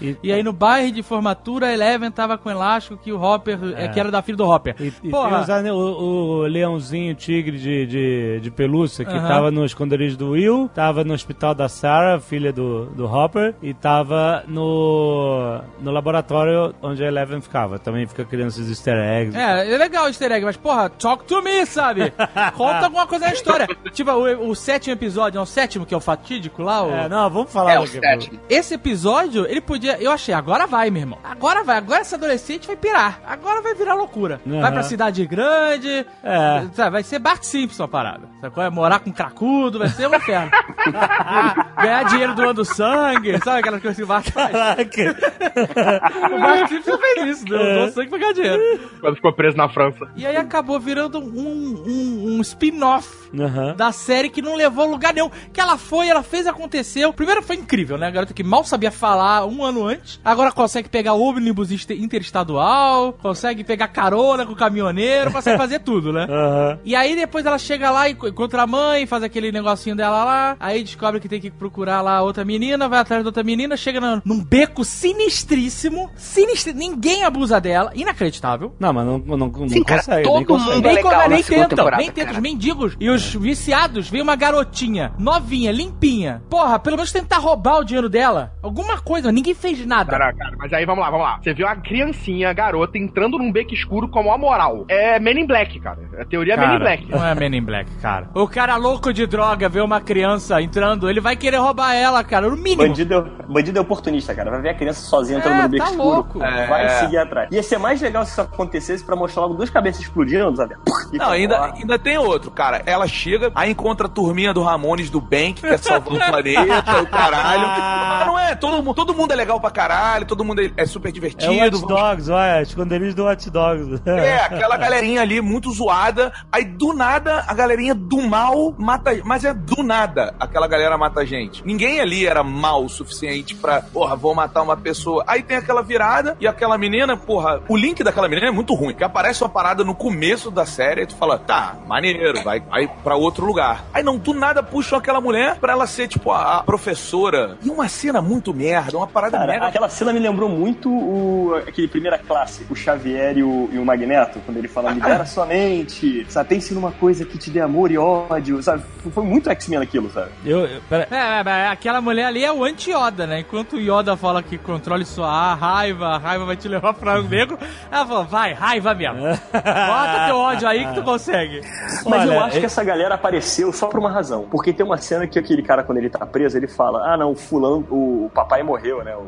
e, 0.02 0.16
E- 0.24 0.32
aí 0.34 0.44
no 0.44 0.54
bairro 0.54 0.92
de 0.92 1.02
formatura 1.04 1.68
a 1.68 1.74
Eleven 1.74 2.12
tava 2.12 2.38
com 2.38 2.50
o 2.50 2.52
elástico 2.52 2.98
que 2.98 3.12
o 3.12 3.22
Hopper, 3.22 3.58
é. 3.76 3.88
que 3.88 4.00
era 4.00 4.12
da 4.12 4.22
filha 4.22 4.38
do 4.38 4.48
Hopper. 4.48 4.76
E, 4.80 4.94
e 5.04 5.10
os 5.14 5.50
ane- 5.50 5.72
o, 5.72 5.76
o 5.76 6.42
leãozinho 6.44 7.14
tigre 7.16 7.58
de, 7.58 7.86
de, 7.86 8.40
de 8.42 8.52
pelúcia 8.52 9.06
que 9.06 9.12
Aham. 9.16 9.28
tava 9.28 9.52
no 9.52 9.66
esconderijo 9.66 10.18
do 10.18 10.32
Will, 10.32 10.70
tava 10.74 11.04
no 11.04 11.14
hospital 11.14 11.54
da 11.54 11.68
Sarah, 11.70 12.20
filha 12.20 12.52
do, 12.54 12.86
do 12.88 13.06
Hopper, 13.06 13.56
e 13.62 13.74
tava 13.74 14.44
no, 14.48 15.60
no 15.80 15.92
laboratório 15.92 16.74
onde 16.82 17.04
a 17.04 17.08
Eleven 17.08 17.42
ficava. 17.42 17.80
Também 17.80 18.06
fica 18.08 18.26
criando 18.26 18.50
esses 18.50 18.70
easter 18.70 18.96
eggs. 18.98 19.38
É, 19.38 19.74
é 19.74 19.78
legal 19.78 20.06
o 20.06 20.08
easter 20.08 20.32
egg, 20.32 20.46
mas 20.46 20.58
porra, 20.58 20.90
talk 20.90 21.24
to 21.26 21.42
me, 21.42 21.66
sabe? 21.66 22.12
Conta 22.56 22.86
alguma 22.86 23.08
coisa 23.08 23.26
na 23.28 23.34
história. 23.34 23.68
tipo, 23.92 24.12
o, 24.12 24.50
o 24.50 24.56
sétimo 24.56 24.94
episódio, 24.94 25.38
é 25.40 25.42
o 25.42 25.46
sétimo 25.46 25.86
que 25.86 25.94
é 25.94 25.98
o 25.98 26.02
fatídico 26.02 26.62
lá? 26.64 26.84
O... 26.84 26.92
É, 26.92 27.10
não, 27.10 27.30
vamos 27.30 27.52
falar 27.52 27.74
É 27.74 27.80
o 27.80 27.88
sétimo. 27.88 28.40
Esse 28.50 28.74
episódio, 28.76 29.37
ele 29.46 29.62
podia. 29.62 29.98
Eu 30.02 30.12
achei, 30.12 30.34
agora 30.34 30.66
vai, 30.68 30.90
meu 30.90 31.02
irmão. 31.02 31.20
Agora 31.24 31.64
vai. 31.64 31.78
Agora 31.78 32.02
esse 32.02 32.16
adolescente 32.16 32.68
vai 32.68 32.76
pirar. 32.76 33.20
Agora 33.26 33.62
vai 33.62 33.74
virar 33.76 33.94
loucura. 33.94 34.40
Aham. 34.48 34.62
Vai 34.62 34.72
pra 34.72 34.84
cidade 34.84 35.26
grande. 35.26 36.06
É. 36.24 36.64
sabe, 36.74 36.92
vai 36.92 37.04
ser 37.04 37.20
Bart 37.20 37.44
Simpson 37.44 37.84
a 37.84 37.88
parada. 37.88 38.28
Sabe 38.42 38.54
qual 38.54 38.66
é? 38.66 38.70
Morar 38.70 39.00
com 39.00 39.12
cracudo, 39.12 39.80
vai 39.80 39.90
ser 39.90 40.08
um 40.08 40.16
inferno. 40.16 40.52
Ganhar 41.82 42.04
dinheiro 42.06 42.36
doando 42.36 42.66
sangue. 42.66 43.38
Sabe 43.44 43.60
aquelas 43.60 43.82
coisas 43.82 43.98
que 43.98 44.04
o 44.04 44.08
Bart 44.08 44.30
faz? 44.32 44.52
Caraca. 44.52 45.18
O 46.38 46.40
Bart 46.40 46.68
Simpson 46.70 46.98
fez 46.98 47.38
isso, 47.38 47.46
doou 47.46 47.64
doou 47.64 47.90
sangue 47.92 48.10
pra 48.10 48.20
ganhar 48.20 48.34
dinheiro. 48.34 48.90
Quando 49.00 49.16
ficou 49.16 49.34
preso 49.34 49.58
na 49.58 49.70
França. 49.70 50.08
E 50.16 50.26
aí 50.26 50.36
acabou 50.36 50.80
virando 50.80 51.20
um, 51.20 51.84
um, 51.88 52.36
um 52.38 52.42
spin-off 52.42 53.30
Aham. 53.38 53.76
da 53.76 53.92
série 53.92 54.30
que 54.30 54.42
não 54.42 54.56
levou 54.56 54.84
a 54.86 54.88
lugar 54.88 55.14
nenhum. 55.14 55.30
Que 55.52 55.60
ela 55.62 55.78
foi, 55.78 56.08
ela 56.08 56.24
fez, 56.24 56.48
aconteceu. 56.48 57.14
Primeiro 57.14 57.42
foi 57.42 57.56
incrível, 57.56 57.98
né? 57.98 58.08
A 58.08 58.12
garota 58.12 58.34
que 58.34 58.44
mal 58.44 58.64
sabia 58.64 58.92
falar 58.92 59.27
um 59.46 59.64
ano 59.64 59.86
antes, 59.86 60.20
agora 60.24 60.52
consegue 60.52 60.90
pegar 60.90 61.14
ônibus 61.14 61.72
inter- 61.72 61.98
interestadual, 62.02 63.14
consegue 63.14 63.64
pegar 63.64 63.88
carona 63.90 64.46
com 64.46 64.54
o 64.54 64.56
caminhoneiro, 64.56 65.32
consegue 65.32 65.58
fazer 65.58 65.80
tudo, 65.80 66.12
né? 66.14 66.26
Aham. 66.30 66.80
E 66.86 66.96
aí 66.96 67.16
depois 67.16 67.46
ela 67.46 67.58
chega 67.58 67.90
lá 67.92 68.08
e 68.08 68.12
enco- 68.14 68.28
encontra 68.28 68.64
a 68.64 68.68
mãe, 68.68 69.06
faz 69.06 69.24
aquele 69.24 69.52
negocinho 69.52 69.96
dela 69.96 70.24
lá, 70.24 70.58
aí 70.60 70.84
descobre 70.84 71.20
que 71.20 71.30
tem 71.30 71.40
que 71.42 71.50
procurar 71.52 72.02
lá 72.02 72.22
outra 72.22 72.46
menina, 72.46 72.88
vai 72.88 73.00
atrás 73.00 73.24
da 73.24 73.30
outra 73.30 73.44
menina, 73.44 73.76
chega 73.78 74.00
na- 74.00 74.22
num 74.24 74.44
beco 74.44 74.84
sinistríssimo, 75.32 76.10
sinistro, 76.16 76.74
ninguém 76.74 77.24
abusa 77.24 77.60
dela, 77.60 77.92
inacreditável. 77.96 78.74
Não, 78.80 78.94
mas 78.94 79.06
não, 79.06 79.18
não, 79.20 79.38
não 79.38 79.70
Sim, 79.70 79.84
cara, 79.84 80.00
consegue, 80.02 80.24
todo 80.24 80.36
nem 80.38 80.46
consegue. 80.46 80.72
mundo- 80.76 80.84
Nem, 80.84 80.96
legal 80.96 81.12
como, 81.12 81.24
na 81.24 81.28
nem 81.30 81.44
tentam, 81.44 81.90
nem 81.98 82.12
tentam. 82.12 82.34
Os 82.34 82.40
mendigos 82.40 82.96
e 83.00 83.10
os 83.10 83.34
viciados, 83.36 84.10
vem 84.10 84.22
uma 84.22 84.36
garotinha, 84.36 85.12
novinha, 85.18 85.72
limpinha. 85.72 86.42
Porra, 86.50 86.80
pelo 86.80 86.96
menos 86.98 87.12
tentar 87.12 87.38
roubar 87.38 87.80
o 87.80 87.84
dinheiro 87.84 88.10
dela. 88.10 88.54
Alguma 88.62 89.00
coisa, 89.00 89.17
ninguém 89.32 89.54
fez 89.54 89.86
nada. 89.86 90.12
Cara, 90.12 90.34
cara, 90.34 90.56
mas 90.58 90.72
aí 90.74 90.86
vamos 90.86 91.04
lá, 91.04 91.10
vamos 91.12 91.26
lá. 91.26 91.40
Você 91.42 91.54
viu 91.54 91.68
a 91.68 91.76
criancinha, 91.76 92.50
a 92.50 92.54
garota, 92.54 92.98
entrando 92.98 93.38
num 93.38 93.52
beco 93.52 93.74
escuro 93.74 94.08
como 94.08 94.32
a 94.32 94.38
moral. 94.38 94.86
É 94.88 95.20
Men 95.20 95.42
in 95.42 95.48
Black, 95.48 95.80
cara. 95.80 95.98
A 96.20 96.26
teoria 96.26 96.54
é 96.54 96.58
Men 96.58 96.66
in 96.66 96.70
Cara, 96.70 96.80
Black. 96.80 97.12
Não 97.12 97.26
é 97.26 97.36
Men 97.36 97.56
in 97.56 97.62
Black, 97.64 97.90
cara. 98.02 98.30
O 98.34 98.48
cara 98.48 98.76
louco 98.76 99.12
de 99.14 99.26
droga 99.28 99.68
vê 99.70 99.82
uma 99.82 100.00
criança 100.02 100.62
entrando, 100.62 101.10
ele 101.10 101.20
vai 101.20 101.36
querer 101.36 101.58
roubar 101.58 101.94
ela, 101.94 102.24
cara, 102.24 102.50
no 102.50 102.56
mínimo. 102.58 102.84
Bandido 102.88 103.14
é, 103.14 103.52
bandido 103.52 103.78
é 103.78 103.82
oportunista, 103.82 104.34
cara. 104.36 104.52
Vai 104.52 104.62
ver 104.62 104.70
a 104.70 104.74
criança 104.74 105.02
sozinha 105.02 105.40
entrando 105.40 105.60
É, 105.60 105.64
no 105.64 105.70
beco 105.70 105.84
tá 105.86 105.92
escuro. 105.92 106.10
louco. 106.10 106.40
Vai 106.40 106.86
É. 106.86 106.90
seguir 107.00 107.18
atrás. 107.18 107.50
Ia 107.52 107.64
ser 107.64 107.78
mais 107.78 108.02
legal 108.02 108.26
se 108.26 108.32
isso 108.32 108.42
acontecesse 108.42 109.04
pra 109.06 109.16
mostrar 109.16 109.44
logo 109.44 109.54
duas 109.56 109.70
cabeças 109.70 110.02
explodindo, 110.02 110.56
sabe? 110.56 110.76
E 111.12 111.18
Não, 111.18 111.26
pra 111.26 111.36
ainda, 111.36 111.60
lá. 111.60 111.74
ainda 111.74 112.00
tem 112.00 112.18
outro, 112.18 112.52
cara. 112.52 112.82
Ela 112.86 113.08
chega, 113.08 113.52
aí 113.56 113.72
encontra 113.72 114.08
a 114.08 114.10
turminha 114.10 114.54
do 114.54 114.62
Ramones 114.62 115.10
do 115.10 115.22
Bem, 115.22 115.54
que 115.54 115.62
quer 115.62 115.78
salvar 115.80 116.14
o 116.14 116.32
planeta, 116.32 117.02
o 117.02 117.08
caralho. 117.08 117.68
Mas 117.68 118.28
não 118.28 118.40
é, 118.40 118.56
todo, 118.56 118.84
mu- 118.84 118.94
todo 119.08 119.18
mundo 119.18 119.32
é 119.32 119.36
legal 119.36 119.60
pra 119.60 119.72
caralho, 119.72 120.26
todo 120.26 120.44
mundo 120.44 120.62
é, 120.62 120.72
é 120.76 120.86
super 120.86 121.10
É 121.10 121.12
divertido. 121.12 121.52
o 121.54 121.58
Watch 121.58 121.88
Dogs, 121.88 122.30
olha, 122.30 122.62
esconderijo 122.62 123.16
do 123.16 123.24
Watch 123.24 123.50
Dogs. 123.50 124.02
É, 124.06 124.36
aquela 124.44 124.76
galerinha 124.76 125.22
ali 125.22 125.40
muito 125.40 125.72
zoada. 125.72 126.34
Aí 126.52 126.66
do 126.66 126.94
nada, 126.94 127.46
a 127.48 127.54
galerinha 127.54 127.96
do 127.96 128.22
mal 128.22 128.76
mata. 128.78 129.18
Mas 129.24 129.46
é 129.46 129.54
do 129.54 129.82
nada 129.82 130.36
aquela 130.40 130.68
galera 130.68 130.98
mata 130.98 131.22
a 131.22 131.26
gente. 131.26 131.66
Ninguém 131.66 132.02
ali 132.02 132.26
era 132.28 132.44
mal 132.44 132.84
o 132.84 132.90
suficiente 132.90 133.56
pra, 133.56 133.82
porra, 133.82 134.16
vou 134.16 134.36
matar 134.36 134.62
uma 134.62 134.76
pessoa. 134.76 135.24
Aí 135.26 135.42
tem 135.42 135.56
aquela 135.58 135.82
virada 135.82 136.36
e 136.40 136.48
aquela 136.48 136.78
menina, 136.78 137.16
porra, 137.16 137.62
o 137.70 137.78
link 137.78 138.04
daquela 138.04 138.28
menina 138.28 138.48
é 138.48 138.52
muito 138.52 138.74
ruim. 138.74 138.94
Que 138.94 139.04
aparece 139.04 139.42
uma 139.44 139.50
parada 139.50 139.84
no 139.86 139.96
começo 139.96 140.52
da 140.52 140.66
série 140.66 141.04
e 141.04 141.06
tu 141.08 141.16
fala, 141.16 141.40
tá, 141.40 141.78
maneiro, 141.88 142.44
vai, 142.44 142.60
vai 142.60 142.88
pra 143.04 143.16
outro 143.16 143.46
lugar. 143.46 143.86
Aí 143.94 144.04
não, 144.04 144.18
do 144.18 144.34
nada 144.34 144.62
puxam 144.62 145.00
aquela 145.00 145.22
mulher 145.22 145.56
pra 145.60 145.72
ela 145.72 145.88
ser, 145.88 146.08
tipo, 146.10 146.32
a, 146.32 146.58
a 146.58 146.64
professora. 146.64 147.58
E 147.64 147.70
uma 147.70 147.88
cena 147.88 148.22
muito 148.22 148.54
merda, 148.54 148.97
uma 148.98 149.08
parada 149.08 149.38
Cara, 149.38 149.52
merda. 149.52 149.68
aquela 149.68 149.90
cena 149.90 150.12
me 150.14 150.20
lembrou 150.20 150.50
muito 150.50 150.90
o, 150.90 151.56
aquele 151.68 151.88
primeira 151.88 152.18
classe, 152.18 152.66
o 152.70 152.76
Xavier 152.76 153.38
e 153.38 153.44
o, 153.44 153.70
e 153.72 153.78
o 153.80 153.86
Magneto, 153.86 154.40
quando 154.46 154.58
ele 154.58 154.68
fala, 154.68 154.92
libera 154.92 155.26
sua 155.28 155.46
mente, 155.46 156.26
sabe? 156.30 156.50
Pense 156.50 156.74
numa 156.74 156.92
coisa 156.92 157.26
que 157.26 157.38
te 157.38 157.50
dê 157.50 157.60
amor 157.62 157.92
e 157.92 157.98
ódio, 157.98 158.62
sabe? 158.62 158.84
Foi 159.14 159.24
muito 159.24 159.50
X-Men 159.50 159.80
aquilo, 159.80 160.10
sabe? 160.12 160.30
Eu, 160.46 160.66
eu- 160.66 160.82
pera, 160.90 161.08
É, 161.12 161.16
é, 161.50 161.64
é, 161.66 161.68
aquela 161.70 162.02
mulher 162.02 162.26
ali 162.26 162.44
é 162.44 162.52
o 162.52 162.64
anti-Yoda, 162.64 163.26
né? 163.28 163.40
Enquanto 163.42 163.74
o 163.76 163.80
Yoda 163.80 164.16
fala 164.18 164.42
que 164.44 164.58
controle 164.58 165.06
sua 165.06 165.54
raiva, 165.56 166.08
a 166.08 166.18
raiva 166.18 166.46
vai 166.46 166.56
te 166.56 166.68
levar 166.68 166.94
pra 166.94 167.20
um 167.20 167.24
negro, 167.28 167.58
ela 167.92 168.06
fala, 168.06 168.24
vai, 168.24 168.54
raiva 168.54 168.94
mesmo. 168.94 169.18
Bota 169.22 170.26
teu 170.28 170.38
ódio 170.38 170.68
aí 170.68 170.86
que 170.88 170.94
tu 170.96 171.04
consegue. 171.04 171.62
Mas 172.06 172.24
eu 172.26 172.32
Olha, 172.32 172.44
acho 172.46 172.60
que 172.60 172.66
essa 172.66 172.84
galera 172.84 173.16
apareceu 173.16 173.72
só 173.74 173.88
por 173.88 174.00
uma 174.00 174.12
razão. 174.12 174.48
Porque 174.50 174.72
tem 174.74 174.86
uma 174.86 174.98
cena 174.98 175.28
que 175.28 175.38
aquele 175.38 175.62
cara, 175.62 175.84
quando 175.84 175.98
ele 175.98 176.10
tá 176.10 176.26
preso, 176.26 176.58
ele 176.58 176.68
fala: 176.68 177.14
Ah, 177.14 177.18
não, 177.18 177.32
o 177.32 177.36
fulano, 177.36 177.86
o, 177.90 178.26
o 178.26 178.32
papai 178.34 178.64
morreu, 178.64 178.87
né? 179.04 179.16
O, 179.16 179.28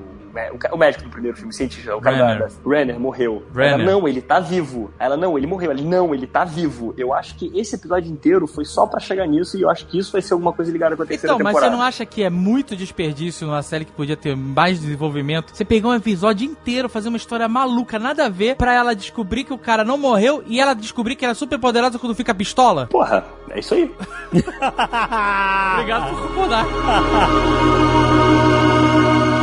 o 0.73 0.77
médico 0.77 1.03
do 1.05 1.09
primeiro 1.09 1.35
filme, 1.35 1.51
o 1.51 1.55
cientista, 1.55 1.95
o 1.95 2.01
cara 2.01 2.17
da, 2.17 2.27
Renner. 2.33 2.47
da- 2.47 2.69
Renner 2.77 2.99
morreu. 2.99 3.43
Renner. 3.53 3.73
Ela, 3.73 3.83
não, 3.83 4.07
ele 4.07 4.21
tá 4.21 4.39
vivo. 4.39 4.91
Ela, 4.99 5.17
não, 5.17 5.37
ele 5.37 5.47
morreu. 5.47 5.71
Ele, 5.71 5.83
não, 5.83 6.13
ele 6.13 6.27
tá 6.27 6.45
vivo. 6.45 6.93
Eu 6.97 7.13
acho 7.13 7.35
que 7.35 7.51
esse 7.59 7.75
episódio 7.75 8.11
inteiro 8.11 8.45
foi 8.47 8.63
só 8.63 8.85
pra 8.85 8.99
chegar 8.99 9.25
nisso 9.27 9.57
e 9.57 9.61
eu 9.63 9.69
acho 9.69 9.85
que 9.87 9.97
isso 9.97 10.11
vai 10.11 10.21
ser 10.21 10.33
alguma 10.33 10.53
coisa 10.53 10.71
ligada 10.71 10.95
com 10.95 11.01
a 11.03 11.05
terceira 11.05 11.33
Então, 11.33 11.43
mas 11.43 11.53
temporada. 11.53 11.71
você 11.71 11.77
não 11.77 11.83
acha 11.85 12.05
que 12.05 12.23
é 12.23 12.29
muito 12.29 12.75
desperdício 12.75 13.47
numa 13.47 13.61
série 13.63 13.85
que 13.85 13.91
podia 13.91 14.15
ter 14.15 14.35
mais 14.35 14.79
desenvolvimento? 14.79 15.51
Você 15.55 15.65
pegar 15.65 15.89
um 15.89 15.95
episódio 15.95 16.45
inteiro, 16.45 16.87
fazer 16.87 17.09
uma 17.09 17.17
história 17.17 17.47
maluca, 17.47 17.97
nada 17.97 18.27
a 18.27 18.29
ver, 18.29 18.55
pra 18.55 18.73
ela 18.73 18.95
descobrir 18.95 19.43
que 19.43 19.53
o 19.53 19.57
cara 19.57 19.83
não 19.83 19.97
morreu 19.97 20.43
e 20.45 20.59
ela 20.61 20.73
descobrir 20.75 21.15
que 21.15 21.25
ela 21.25 21.31
é 21.31 21.35
super 21.35 21.57
poderosa 21.59 21.97
quando 21.97 22.13
fica 22.15 22.33
pistola? 22.35 22.85
Porra, 22.87 23.25
é 23.49 23.59
isso 23.59 23.73
aí. 23.73 23.91
Obrigado 25.73 26.09
por 26.11 26.27
concordar. 26.27 26.65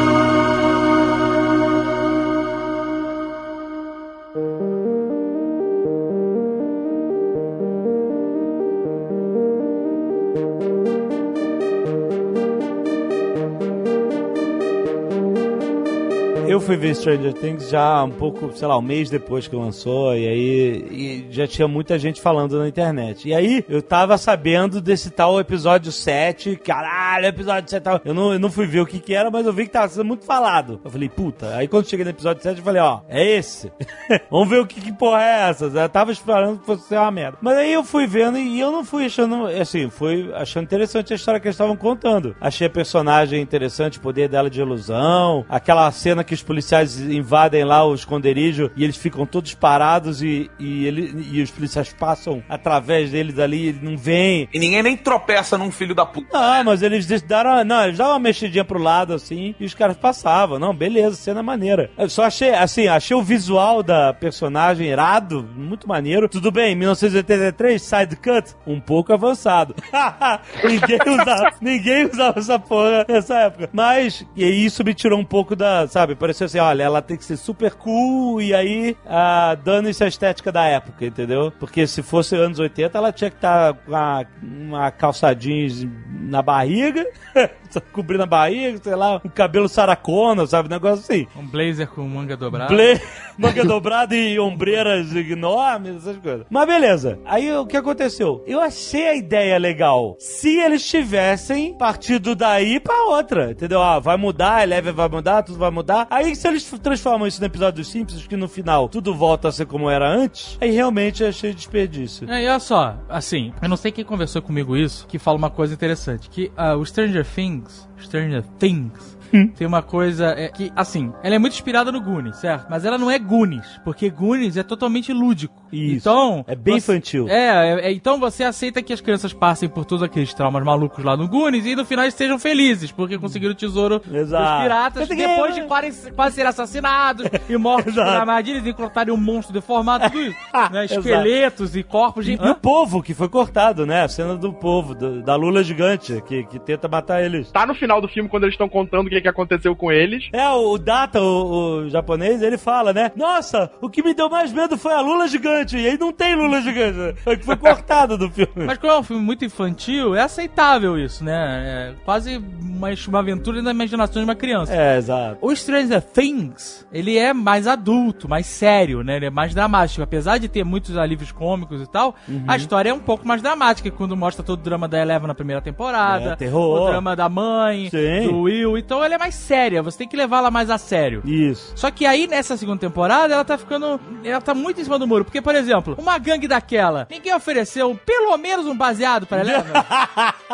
Eu 16.56 16.60
fui 16.62 16.74
ver 16.74 16.94
Stranger 16.94 17.34
Things 17.34 17.68
já 17.68 18.02
um 18.02 18.10
pouco, 18.10 18.50
sei 18.56 18.66
lá, 18.66 18.78
um 18.78 18.82
mês 18.82 19.10
depois 19.10 19.46
que 19.46 19.54
lançou, 19.54 20.16
e 20.16 20.26
aí 20.26 20.86
e 20.90 21.26
já 21.28 21.46
tinha 21.46 21.68
muita 21.68 21.98
gente 21.98 22.18
falando 22.18 22.58
na 22.58 22.66
internet. 22.66 23.28
E 23.28 23.34
aí 23.34 23.62
eu 23.68 23.82
tava 23.82 24.16
sabendo 24.16 24.80
desse 24.80 25.10
tal 25.10 25.38
episódio 25.38 25.92
7, 25.92 26.56
caralho, 26.56 27.26
episódio 27.26 27.68
7 27.68 27.82
tal. 27.82 28.00
Eu 28.02 28.14
não, 28.14 28.32
eu 28.32 28.38
não 28.38 28.50
fui 28.50 28.66
ver 28.66 28.80
o 28.80 28.86
que 28.86 28.98
que 29.00 29.12
era, 29.12 29.30
mas 29.30 29.44
eu 29.44 29.52
vi 29.52 29.66
que 29.66 29.70
tava 29.70 29.88
sendo 29.90 30.06
muito 30.06 30.24
falado. 30.24 30.80
Eu 30.82 30.90
falei, 30.90 31.10
puta. 31.10 31.54
Aí 31.56 31.68
quando 31.68 31.90
cheguei 31.90 32.04
no 32.04 32.10
episódio 32.10 32.42
7, 32.42 32.56
eu 32.56 32.64
falei, 32.64 32.80
ó, 32.80 33.00
é 33.06 33.22
esse. 33.22 33.70
Vamos 34.30 34.48
ver 34.48 34.60
o 34.60 34.66
que, 34.66 34.80
que 34.80 34.94
porra 34.94 35.22
é 35.22 35.50
essa. 35.50 35.66
Eu 35.66 35.88
tava 35.90 36.10
esperando 36.10 36.60
que 36.60 36.64
fosse 36.64 36.88
ser 36.88 36.96
uma 36.96 37.10
merda. 37.10 37.36
Mas 37.42 37.58
aí 37.58 37.70
eu 37.70 37.84
fui 37.84 38.06
vendo 38.06 38.38
e 38.38 38.58
eu 38.58 38.72
não 38.72 38.82
fui 38.82 39.04
achando, 39.04 39.46
assim, 39.48 39.90
fui 39.90 40.32
achando 40.32 40.64
interessante 40.64 41.12
a 41.12 41.16
história 41.16 41.38
que 41.38 41.48
eles 41.48 41.54
estavam 41.54 41.76
contando. 41.76 42.34
Achei 42.40 42.66
a 42.66 42.70
personagem 42.70 43.42
interessante, 43.42 43.98
o 43.98 44.00
poder 44.00 44.26
dela 44.30 44.48
de 44.48 44.58
ilusão, 44.58 45.44
aquela 45.50 45.92
cena 45.92 46.24
que 46.24 46.32
os 46.32 46.45
policiais 46.46 46.98
invadem 47.00 47.64
lá 47.64 47.84
o 47.84 47.94
esconderijo 47.94 48.70
e 48.76 48.84
eles 48.84 48.96
ficam 48.96 49.26
todos 49.26 49.54
parados 49.54 50.22
e, 50.22 50.50
e, 50.58 50.86
ele, 50.86 51.26
e 51.32 51.42
os 51.42 51.50
policiais 51.50 51.92
passam 51.92 52.42
através 52.48 53.10
deles 53.10 53.38
ali 53.38 53.64
e 53.64 53.68
ele 53.68 53.80
não 53.82 53.96
vem. 53.96 54.48
E 54.54 54.58
ninguém 54.58 54.82
nem 54.82 54.96
tropeça 54.96 55.58
num 55.58 55.70
filho 55.70 55.94
da 55.94 56.06
puta. 56.06 56.28
Ah, 56.32 56.62
mas 56.64 56.82
eles 56.82 57.06
deram, 57.22 57.64
não, 57.64 57.84
eles 57.84 57.98
davam 57.98 58.14
uma 58.14 58.20
mexidinha 58.20 58.64
pro 58.64 58.78
lado 58.78 59.12
assim 59.12 59.54
e 59.58 59.64
os 59.64 59.74
caras 59.74 59.96
passavam. 59.96 60.58
Não, 60.58 60.74
beleza, 60.74 61.16
cena 61.16 61.42
maneira. 61.42 61.90
Eu 61.98 62.08
só 62.08 62.24
achei, 62.24 62.50
assim, 62.50 62.86
achei 62.86 63.16
o 63.16 63.22
visual 63.22 63.82
da 63.82 64.12
personagem 64.12 64.88
irado, 64.88 65.48
muito 65.56 65.88
maneiro. 65.88 66.28
Tudo 66.28 66.50
bem, 66.52 66.74
1983, 66.76 67.82
side 67.82 68.16
cut, 68.16 68.54
um 68.66 68.80
pouco 68.80 69.12
avançado. 69.12 69.74
ninguém, 70.64 70.98
usava, 71.06 71.50
ninguém 71.60 72.06
usava 72.06 72.38
essa 72.38 72.58
porra 72.58 73.04
nessa 73.08 73.34
época. 73.40 73.68
Mas, 73.72 74.24
e 74.36 74.44
isso 74.44 74.84
me 74.84 74.94
tirou 74.94 75.18
um 75.18 75.24
pouco 75.24 75.56
da, 75.56 75.86
sabe, 75.88 76.14
pareceu 76.36 76.46
assim, 76.46 76.58
olha, 76.58 76.82
ela 76.82 77.02
tem 77.02 77.16
que 77.16 77.24
ser 77.24 77.36
super 77.36 77.74
cool 77.74 78.40
e 78.40 78.54
aí 78.54 78.96
ah, 79.06 79.56
dando-se 79.62 80.04
a 80.04 80.06
estética 80.06 80.52
da 80.52 80.64
época, 80.64 81.06
entendeu? 81.06 81.52
Porque 81.58 81.86
se 81.86 82.02
fosse 82.02 82.36
anos 82.36 82.58
80, 82.58 82.96
ela 82.96 83.12
tinha 83.12 83.30
que 83.30 83.36
estar 83.36 83.74
com 83.74 83.90
uma, 83.90 84.26
uma 84.42 84.90
calça 84.90 85.34
jeans 85.34 85.86
na 86.20 86.42
barriga, 86.42 87.06
cobrindo 87.92 88.24
a 88.24 88.26
barriga, 88.26 88.78
sei 88.82 88.94
lá, 88.94 89.20
um 89.24 89.28
cabelo 89.28 89.68
saracona, 89.68 90.46
sabe, 90.46 90.68
um 90.68 90.72
negócio 90.72 91.04
assim. 91.04 91.26
Um 91.36 91.46
blazer 91.46 91.88
com 91.88 92.02
manga 92.02 92.36
dobrada. 92.36 92.68
Ble 92.68 93.00
manga 93.38 93.64
dobrada 93.64 94.14
e 94.14 94.38
ombreiras 94.38 95.14
enormes, 95.14 95.96
essas 95.96 96.16
coisas. 96.18 96.46
Mas 96.50 96.66
beleza. 96.66 97.18
Aí 97.24 97.52
o 97.52 97.66
que 97.66 97.76
aconteceu? 97.76 98.42
Eu 98.46 98.60
achei 98.60 99.08
a 99.08 99.14
ideia 99.14 99.58
legal. 99.58 100.16
Se 100.18 100.58
eles 100.58 100.86
tivessem 100.86 101.76
partido 101.76 102.34
daí 102.34 102.80
pra 102.80 103.04
outra, 103.04 103.52
entendeu? 103.52 103.82
Ah, 103.82 103.98
vai 103.98 104.16
mudar, 104.16 104.62
Eleven 104.62 104.92
vai 104.92 105.08
mudar, 105.08 105.42
tudo 105.42 105.58
vai 105.58 105.70
mudar. 105.70 106.06
Aí 106.16 106.34
se 106.34 106.48
eles 106.48 106.64
transformam 106.82 107.28
isso 107.28 107.38
no 107.40 107.46
episódio 107.46 107.82
dos 107.82 107.88
Simpsons, 107.88 108.26
que 108.26 108.38
no 108.38 108.48
final 108.48 108.88
tudo 108.88 109.14
volta 109.14 109.48
a 109.48 109.52
ser 109.52 109.66
como 109.66 109.90
era 109.90 110.08
antes, 110.08 110.56
aí 110.58 110.70
realmente 110.70 111.22
eu 111.22 111.28
achei 111.28 111.52
desperdício. 111.52 112.26
É, 112.30 112.42
e 112.42 112.48
olha 112.48 112.58
só, 112.58 112.98
assim, 113.06 113.52
eu 113.60 113.68
não 113.68 113.76
sei 113.76 113.92
quem 113.92 114.02
conversou 114.02 114.40
comigo 114.40 114.78
isso, 114.78 115.06
que 115.06 115.18
fala 115.18 115.36
uma 115.36 115.50
coisa 115.50 115.74
interessante, 115.74 116.30
que 116.30 116.50
uh, 116.56 116.74
o 116.78 116.86
Stranger 116.86 117.26
Things, 117.26 117.86
Stranger 118.00 118.42
Things, 118.58 119.15
tem 119.56 119.66
uma 119.66 119.82
coisa 119.82 120.26
é, 120.36 120.48
que, 120.48 120.72
assim, 120.76 121.12
ela 121.22 121.34
é 121.34 121.38
muito 121.38 121.52
inspirada 121.54 121.90
no 121.92 122.00
Goonies, 122.00 122.36
certo? 122.36 122.66
Mas 122.70 122.84
ela 122.84 122.98
não 122.98 123.10
é 123.10 123.18
Goonies, 123.18 123.80
porque 123.84 124.08
Goonies 124.10 124.56
é 124.56 124.62
totalmente 124.62 125.12
lúdico. 125.12 125.54
Isso. 125.72 126.08
Então. 126.08 126.44
É 126.46 126.54
bem 126.54 126.78
você- 126.80 126.92
infantil. 126.92 127.28
É, 127.28 127.34
é, 127.82 127.88
é, 127.88 127.92
então 127.92 128.18
você 128.18 128.44
aceita 128.44 128.82
que 128.82 128.92
as 128.92 129.00
crianças 129.00 129.32
passem 129.32 129.68
por 129.68 129.84
todos 129.84 130.02
aqueles 130.02 130.32
traumas 130.32 130.64
malucos 130.64 131.04
lá 131.04 131.16
no 131.16 131.28
Goonies 131.28 131.66
e 131.66 131.74
no 131.76 131.84
final 131.84 132.04
estejam 132.06 132.38
felizes, 132.38 132.90
porque 132.92 133.18
conseguiram 133.18 133.52
o 133.52 133.56
tesouro 133.56 134.00
Exato. 134.12 134.52
dos 134.54 134.62
piratas 134.62 135.08
depois 135.08 135.54
de 135.54 135.62
quase, 135.62 136.12
quase 136.12 136.34
serem 136.36 136.50
assassinados 136.50 137.26
e 137.48 137.56
mortos 137.56 137.94
por 137.94 138.00
Exato. 138.02 138.18
armadilhas 138.20 138.64
e 138.66 138.70
encontrarem 138.70 139.12
um 139.12 139.16
monstro 139.16 139.52
deformado, 139.52 140.08
tudo 140.10 140.22
isso. 140.22 140.36
né? 140.72 140.84
Exato. 140.84 141.00
Esqueletos 141.00 141.76
e 141.76 141.82
corpos 141.82 142.24
de. 142.24 142.32
E 142.34 142.48
o 142.50 142.54
povo 142.54 143.02
que 143.02 143.12
foi 143.14 143.28
cortado, 143.28 143.84
né? 143.86 144.02
A 144.04 144.08
cena 144.08 144.36
do 144.36 144.52
povo, 144.52 144.94
do- 144.94 145.22
da 145.22 145.34
Lula 145.36 145.62
gigante, 145.64 146.22
que, 146.26 146.44
que 146.44 146.58
tenta 146.58 146.86
matar 146.88 147.22
eles. 147.22 147.50
Tá 147.50 147.66
no 147.66 147.74
final 147.74 148.00
do 148.00 148.08
filme, 148.08 148.28
quando 148.28 148.44
eles 148.44 148.54
estão 148.54 148.68
contando 148.68 149.06
o 149.06 149.10
que, 149.10 149.20
que 149.26 149.30
aconteceu 149.30 149.74
com 149.74 149.90
eles. 149.90 150.28
É, 150.32 150.48
o, 150.50 150.78
Data, 150.78 151.20
o, 151.20 151.84
o 151.84 151.90
japonês, 151.90 152.40
ele 152.42 152.56
fala, 152.56 152.92
né? 152.92 153.10
Nossa, 153.16 153.70
o 153.80 153.88
que 153.90 154.02
me 154.02 154.14
deu 154.14 154.28
mais 154.30 154.52
medo 154.52 154.76
foi 154.78 154.92
a 154.92 155.00
Lula 155.00 155.26
gigante. 155.28 155.76
E 155.76 155.86
aí 155.86 155.98
não 155.98 156.12
tem 156.12 156.34
Lula 156.36 156.60
gigante. 156.62 156.96
né? 156.98 157.14
Foi 157.24 157.36
que 157.36 157.44
foi 157.44 157.56
cortado 157.56 158.16
do 158.16 158.30
filme. 158.30 158.52
Mas 158.66 158.78
como 158.78 158.92
é 158.92 158.98
um 158.98 159.02
filme 159.02 159.22
muito 159.22 159.44
infantil, 159.44 160.14
é 160.14 160.22
aceitável 160.22 160.98
isso, 160.98 161.24
né? 161.24 161.92
É 161.92 161.94
quase 162.04 162.36
uma, 162.60 162.88
uma 163.08 163.18
aventura 163.18 163.60
na 163.62 163.70
imaginação 163.70 164.22
de 164.22 164.24
uma 164.28 164.34
criança. 164.34 164.72
É, 164.74 164.96
exato. 164.96 165.38
O 165.40 165.54
Stranger 165.54 166.00
Things, 166.02 166.86
ele 166.92 167.16
é 167.18 167.32
mais 167.32 167.66
adulto, 167.66 168.28
mais 168.28 168.46
sério, 168.46 169.02
né? 169.02 169.16
Ele 169.16 169.26
é 169.26 169.30
mais 169.30 169.54
dramático. 169.54 170.02
Apesar 170.02 170.38
de 170.38 170.48
ter 170.48 170.64
muitos 170.64 170.96
alívios 170.96 171.32
cômicos 171.32 171.80
e 171.82 171.86
tal, 171.90 172.14
Uhum. 172.28 172.44
a 172.46 172.56
história 172.56 172.90
é 172.90 172.94
um 172.94 172.98
pouco 172.98 173.26
mais 173.26 173.42
dramática, 173.42 173.90
quando 173.90 174.16
mostra 174.16 174.42
todo 174.44 174.60
o 174.60 174.62
drama 174.62 174.86
da 174.88 175.00
Eleven 175.00 175.26
na 175.28 175.34
primeira 175.34 175.60
temporada, 175.60 176.32
É, 176.32 176.36
terror. 176.36 176.82
o 176.82 176.86
drama 176.90 177.14
da 177.16 177.28
mãe, 177.28 177.88
Sim. 177.90 178.28
do 178.28 178.40
Will. 178.42 178.76
Então 178.78 179.02
ela 179.06 179.14
é 179.14 179.18
mais 179.18 179.34
séria, 179.34 179.82
você 179.82 179.98
tem 179.98 180.08
que 180.08 180.16
levá-la 180.16 180.50
mais 180.50 180.68
a 180.70 180.78
sério. 180.78 181.22
Isso. 181.24 181.72
Só 181.74 181.90
que 181.90 182.04
aí, 182.06 182.26
nessa 182.26 182.56
segunda 182.56 182.78
temporada, 182.80 183.32
ela 183.34 183.44
tá 183.44 183.56
ficando. 183.56 184.00
Ela 184.24 184.40
tá 184.40 184.54
muito 184.54 184.80
em 184.80 184.84
cima 184.84 184.98
do 184.98 185.06
muro. 185.06 185.24
Porque, 185.24 185.40
por 185.40 185.54
exemplo, 185.54 185.94
uma 185.98 186.18
gangue 186.18 186.46
daquela, 186.48 187.06
ninguém 187.10 187.34
ofereceu 187.34 187.98
pelo 188.04 188.36
menos 188.36 188.66
um 188.66 188.76
baseado 188.76 189.26
pra 189.26 189.40
Eleven? 189.40 189.72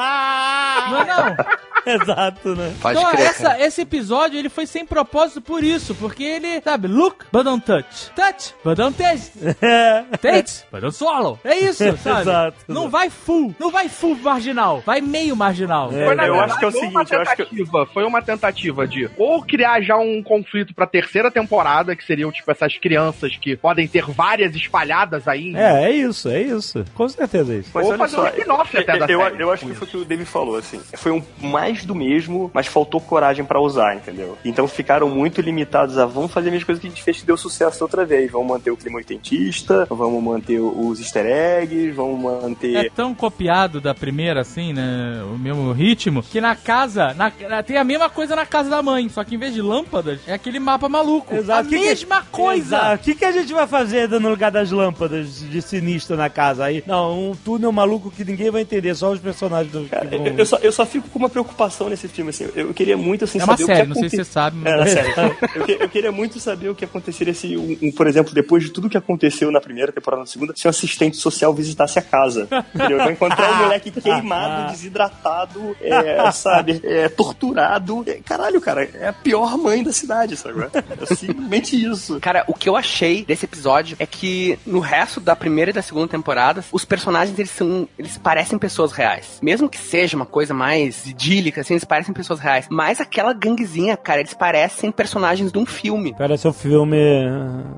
não 0.91 1.01
é 1.01 1.05
não? 1.07 1.37
Exato, 1.85 2.55
né? 2.55 2.73
Pode 2.81 2.97
então, 2.99 3.11
crer. 3.11 3.27
essa, 3.27 3.59
esse 3.61 3.81
episódio 3.81 4.39
ele 4.39 4.49
foi 4.49 4.67
sem 4.67 4.87
propósito 4.87 5.41
por 5.43 5.65
isso, 5.65 5.95
porque 5.97 6.23
ele, 6.23 6.61
sabe, 6.63 6.87
look, 6.87 7.25
but 7.33 7.43
don't 7.43 7.65
touch. 7.65 8.11
Touch, 8.15 8.55
but 8.65 8.77
don't 8.77 8.97
taste. 8.97 9.33
Taste, 10.23 10.65
but 10.71 10.81
don't 10.81 10.95
swallow. 10.95 11.41
É 11.43 11.59
isso, 11.59 11.83
sabe? 11.99 12.21
Exato. 12.21 12.57
Não 12.69 12.89
vai 12.89 13.11
full, 13.11 13.53
não 13.59 13.71
vai 13.71 13.89
full 13.89 14.15
marginal, 14.17 14.81
vai 14.87 15.01
meio 15.01 15.35
marginal. 15.35 15.91
É, 15.93 16.05
eu 16.05 16.09
verdade, 16.09 16.31
acho 16.31 16.59
que 16.59 16.65
é 16.65 16.69
o 16.69 16.71
foi 16.71 16.81
seguinte, 16.81 16.95
uma 16.95 17.05
eu 17.11 17.21
acho 17.23 17.37
que- 17.37 17.45
tentativa, 17.45 17.87
Foi 17.87 18.05
uma 18.05 18.23
tentativa 18.23 18.42
de 18.51 18.73
ou 19.17 19.43
criar 19.43 19.81
já 19.83 19.97
um 19.97 20.23
conflito 20.23 20.75
pra 20.75 20.87
terceira 20.87 21.31
temporada, 21.31 21.95
que 21.95 22.05
seriam, 22.05 22.33
tipo, 22.33 22.51
essas 22.51 22.77
crianças 22.79 23.37
que 23.37 23.57
podem 23.57 23.87
ter 23.87 24.05
várias 24.07 24.55
espalhadas 24.55 25.29
aí. 25.29 25.55
É, 25.55 25.85
é 25.85 25.91
isso, 25.93 26.29
é 26.29 26.41
isso. 26.43 26.85
Com 26.95 27.09
certeza 27.09 27.55
é 27.55 27.59
isso. 27.59 27.71
Mas 27.75 27.87
Ou 27.87 27.97
fazer 27.99 28.17
só, 28.17 28.25
um 28.25 28.29
spin-off 28.29 28.77
até 28.79 28.99
da 28.99 29.07
eu, 29.07 29.21
série. 29.21 29.43
eu 29.43 29.51
acho 29.53 29.67
que 29.67 29.75
foi 29.75 29.87
o 29.87 29.91
que 29.91 29.97
o 29.99 30.05
David 30.05 30.29
falou, 30.29 30.57
assim. 30.57 30.81
Foi 30.95 31.13
um 31.13 31.23
mais 31.41 31.85
do 31.85 31.95
mesmo, 31.95 32.51
mas 32.55 32.67
faltou 32.67 33.01
coragem 33.01 33.45
pra 33.45 33.61
usar, 33.61 33.95
entendeu? 33.97 34.37
Então 34.45 34.67
ficaram 34.67 35.09
muito 35.09 35.41
limitados 35.41 35.99
a 35.99 36.07
vamos 36.07 36.33
fazer 36.33 36.49
as 36.49 36.53
mesmas 36.53 36.67
coisas 36.67 36.81
que 36.81 36.87
a 36.87 36.91
gente 36.91 37.03
fez 37.03 37.21
que 37.21 37.27
deu 37.27 37.37
sucesso 37.37 37.83
outra 37.85 38.05
vez. 38.05 38.31
Vamos 38.31 38.49
manter 38.49 38.71
o 38.71 38.77
clima 38.77 38.97
oitentista, 38.99 39.87
vamos 39.91 40.23
manter 40.23 40.59
os 40.61 40.99
easter 41.01 41.27
eggs, 41.27 41.91
vamos 41.93 42.21
manter. 42.21 42.87
É 42.87 42.91
tão 42.91 43.15
copiado 43.15 43.81
da 43.81 43.95
primeira, 43.95 44.41
assim, 44.41 44.73
né? 44.73 45.23
O 45.33 45.39
mesmo 45.39 45.73
ritmo, 45.73 46.23
que 46.23 46.41
na 46.41 46.55
casa, 46.57 47.15
na- 47.15 47.33
na- 47.49 47.63
tem 47.63 47.77
a 47.77 47.85
mesma 47.85 48.09
coisa 48.09 48.32
na 48.37 48.47
casa 48.47 48.69
da 48.71 48.83
mãe, 48.83 49.09
só 49.09 49.23
que 49.25 49.35
em 49.35 49.39
vez 49.39 49.55
de 49.55 49.63
lâmpadas, 49.63 50.21
é 50.27 50.33
aquele 50.35 50.59
mapa 50.59 50.89
maluco. 50.89 51.35
A 51.51 51.63
Que 51.63 51.69
que- 51.71 51.79
mesma 51.79 52.23
coisa! 52.31 52.77
Exato. 52.77 52.95
O 52.95 52.99
que, 53.05 53.15
que 53.15 53.25
a 53.25 53.33
gente 53.33 53.53
vai 53.53 53.67
fazer 53.67 54.09
no 54.09 54.29
lugar 54.29 54.51
das 54.51 54.71
lâmpadas 54.71 55.41
de 55.41 55.63
sinistro 55.63 56.17
na 56.17 56.29
casa 56.31 56.65
aí? 56.65 56.83
Não, 56.87 57.31
um 57.31 57.35
túnel 57.37 57.73
maluco 57.73 58.11
que 58.11 58.25
ninguém 58.25 58.51
vai 58.51 58.63
entender, 58.63 58.95
só 58.95 59.11
os 59.11 59.21
personagens 59.21 59.73
do. 59.73 59.85
Cara, 59.89 60.07
que 60.07 60.17
vão- 60.17 60.27
eu, 60.27 60.35
eu 60.39 60.47
só, 60.47 60.57
eu 60.59 60.73
só 60.73 60.85
fico 60.87 61.09
com 61.09 61.19
uma 61.19 61.29
preocupação 61.29 61.89
nesse 61.89 62.09
filme, 62.09 62.31
assim. 62.31 62.49
Eu 62.55 62.73
queria 62.75 62.97
muito, 62.97 63.25
assim, 63.25 63.39
É 63.41 63.45
uma 63.45 63.57
saber 63.57 63.65
série, 63.67 63.81
o 63.81 63.83
que 63.83 63.89
não 63.89 63.95
sei 63.97 64.09
se 64.11 64.17
você 64.17 64.25
sabe, 64.25 64.57
mas... 64.59 64.73
É, 64.73 64.77
na 64.77 64.87
série. 64.87 65.13
Eu, 65.55 65.65
que- 65.65 65.79
eu 65.85 65.89
queria 65.89 66.13
muito 66.13 66.39
saber 66.41 66.69
o 66.69 66.75
que 66.75 66.85
aconteceria 66.85 67.35
se, 67.35 67.57
um, 67.57 67.79
um, 67.83 67.93
por 67.93 68.07
exemplo, 68.07 68.33
depois 68.35 68.63
de 68.63 68.71
tudo 68.71 68.89
que 68.89 68.97
aconteceu 68.97 69.51
na 69.51 69.61
primeira 69.61 69.93
temporada, 69.93 70.21
na 70.23 70.27
segunda, 70.27 70.53
se 70.57 70.67
um 70.67 70.71
assistente 70.71 71.17
social 71.17 71.53
visitasse 71.55 71.99
a 71.99 72.03
casa. 72.03 72.49
Entendeu? 72.75 72.99
Vai 72.99 73.13
encontrar 73.13 73.53
um 73.53 73.57
moleque 73.65 73.91
queimado, 74.01 74.73
desidratado, 74.73 75.77
é, 75.81 76.31
sabe, 76.33 76.81
é, 76.85 77.09
torturado. 77.09 78.05
Caralho, 78.25 78.61
cara, 78.61 78.89
é 78.95 79.09
a 79.09 79.13
pior 79.13 79.57
mãe 79.59 79.83
da 79.83 79.93
cidade, 79.93 80.37
sabe? 80.37 80.61
É 81.01 81.15
simplesmente 81.15 81.77
isso. 81.83 82.19
Cara, 82.21 82.45
o 82.47 82.55
que 82.55 82.69
eu 82.69 82.77
achei 82.77 83.25
desse 83.25 83.45
episódio 83.45 83.97
é 83.99 84.07
que 84.07 84.59
no 84.67 84.81
resto 84.81 85.21
da 85.21 85.35
primeira 85.37 85.71
e 85.71 85.75
da 85.75 85.83
segunda 85.83 86.09
temporada, 86.09 86.65
os 86.73 86.85
personagens 86.85 87.39
eles 87.39 87.51
são, 87.51 87.89
eles 87.99 88.17
parecem 88.19 88.59
pessoas 88.59 88.93
reais. 88.93 89.39
Mesmo 89.43 89.69
que 89.69 89.79
seja 89.79 90.17
uma 90.17 90.27
coisa 90.27 90.53
mais 90.55 91.07
idílica, 91.07 91.61
assim, 91.61 91.75
eles 91.75 91.85
parecem 91.85 92.15
pessoas 92.15 92.41
reais. 92.41 92.67
Mas 92.71 93.01
aquela 93.01 93.33
ganguezinha, 93.33 93.97
cara, 93.97 94.21
eles 94.21 94.35
parecem 94.35 94.91
personagens 94.91 95.51
de 95.53 95.59
um 95.59 95.67
filme. 95.67 96.15
Parece 96.17 96.47
um 96.49 96.53
filme. 96.53 96.97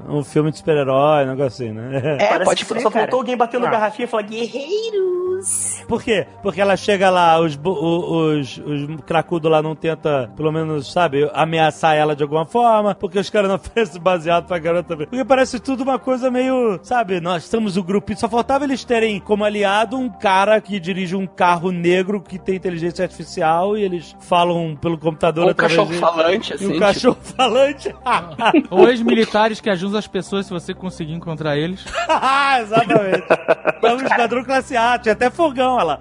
Um 0.08 0.22
filme 0.22 0.50
de 0.50 0.58
super-herói, 0.58 1.24
um 1.24 1.28
negócio 1.30 1.64
assim, 1.66 1.72
né? 1.74 2.16
É, 2.18 2.26
Parece 2.28 2.44
pode 2.44 2.64
que 2.64 2.68
crer, 2.72 2.82
só 2.82 2.90
cara. 2.90 3.04
faltou 3.04 3.20
alguém 3.20 3.36
batendo 3.36 3.66
Ah. 3.66 3.70
garrafinha 3.70 4.04
e 4.06 4.08
falar 4.08 4.22
guerreiros. 4.88 5.82
Por 5.88 6.02
quê? 6.02 6.26
Porque 6.42 6.60
ela 6.60 6.76
chega 6.76 7.10
lá, 7.10 7.38
os, 7.40 7.56
bu- 7.56 7.70
o- 7.70 8.38
os, 8.38 8.58
os 8.58 9.00
cracudos 9.06 9.50
lá 9.50 9.62
não 9.62 9.74
tenta, 9.74 10.30
pelo 10.36 10.52
menos, 10.52 10.92
sabe, 10.92 11.28
ameaçar 11.32 11.94
ela 11.96 12.14
de 12.16 12.22
alguma 12.22 12.44
forma, 12.44 12.94
porque 12.94 13.18
os 13.18 13.30
caras 13.30 13.48
não 13.48 13.56
oferecem 13.56 14.00
baseado 14.00 14.46
pra 14.46 14.58
garota 14.58 14.94
ver. 14.96 15.06
Porque 15.06 15.24
parece 15.24 15.58
tudo 15.60 15.82
uma 15.82 15.98
coisa 15.98 16.30
meio, 16.30 16.78
sabe, 16.82 17.20
nós 17.20 17.44
estamos 17.44 17.76
o 17.76 17.82
grupo. 17.82 18.14
Só 18.16 18.28
faltava 18.28 18.64
eles 18.64 18.84
terem 18.84 19.18
como 19.20 19.44
aliado 19.44 19.96
um 19.98 20.08
cara 20.08 20.60
que 20.60 20.78
dirige 20.78 21.16
um 21.16 21.26
carro 21.26 21.70
negro 21.70 22.20
que 22.20 22.38
tem 22.38 22.56
inteligência 22.56 23.02
artificial 23.04 23.76
e 23.76 23.82
eles 23.82 24.14
falam 24.20 24.76
pelo 24.80 24.98
computador 24.98 25.46
Um 25.46 25.48
através 25.50 25.76
cachorro 25.78 25.92
de- 25.94 25.98
falante, 26.00 26.52
E 26.52 26.54
assim. 26.54 26.64
um 26.66 26.68
tipo, 26.68 26.80
cachorro 26.80 27.18
falante. 27.22 27.94
Ou 28.70 28.88
ex-militares 28.88 29.60
que 29.60 29.70
ajudam 29.70 29.98
as 29.98 30.06
pessoas 30.06 30.46
se 30.46 30.52
você 30.52 30.74
conseguir 30.74 31.12
encontrar 31.14 31.56
eles. 31.56 31.84
Ah, 32.08 32.60
Exatamente. 32.64 33.24
É 33.82 33.92
um 33.92 34.00
esquadrão 34.02 34.44
classe 34.44 34.76
A, 34.76 34.98
tinha 34.98 35.12
até 35.12 35.30
fogão 35.30 35.74
olha 35.74 35.84
lá. 35.84 35.98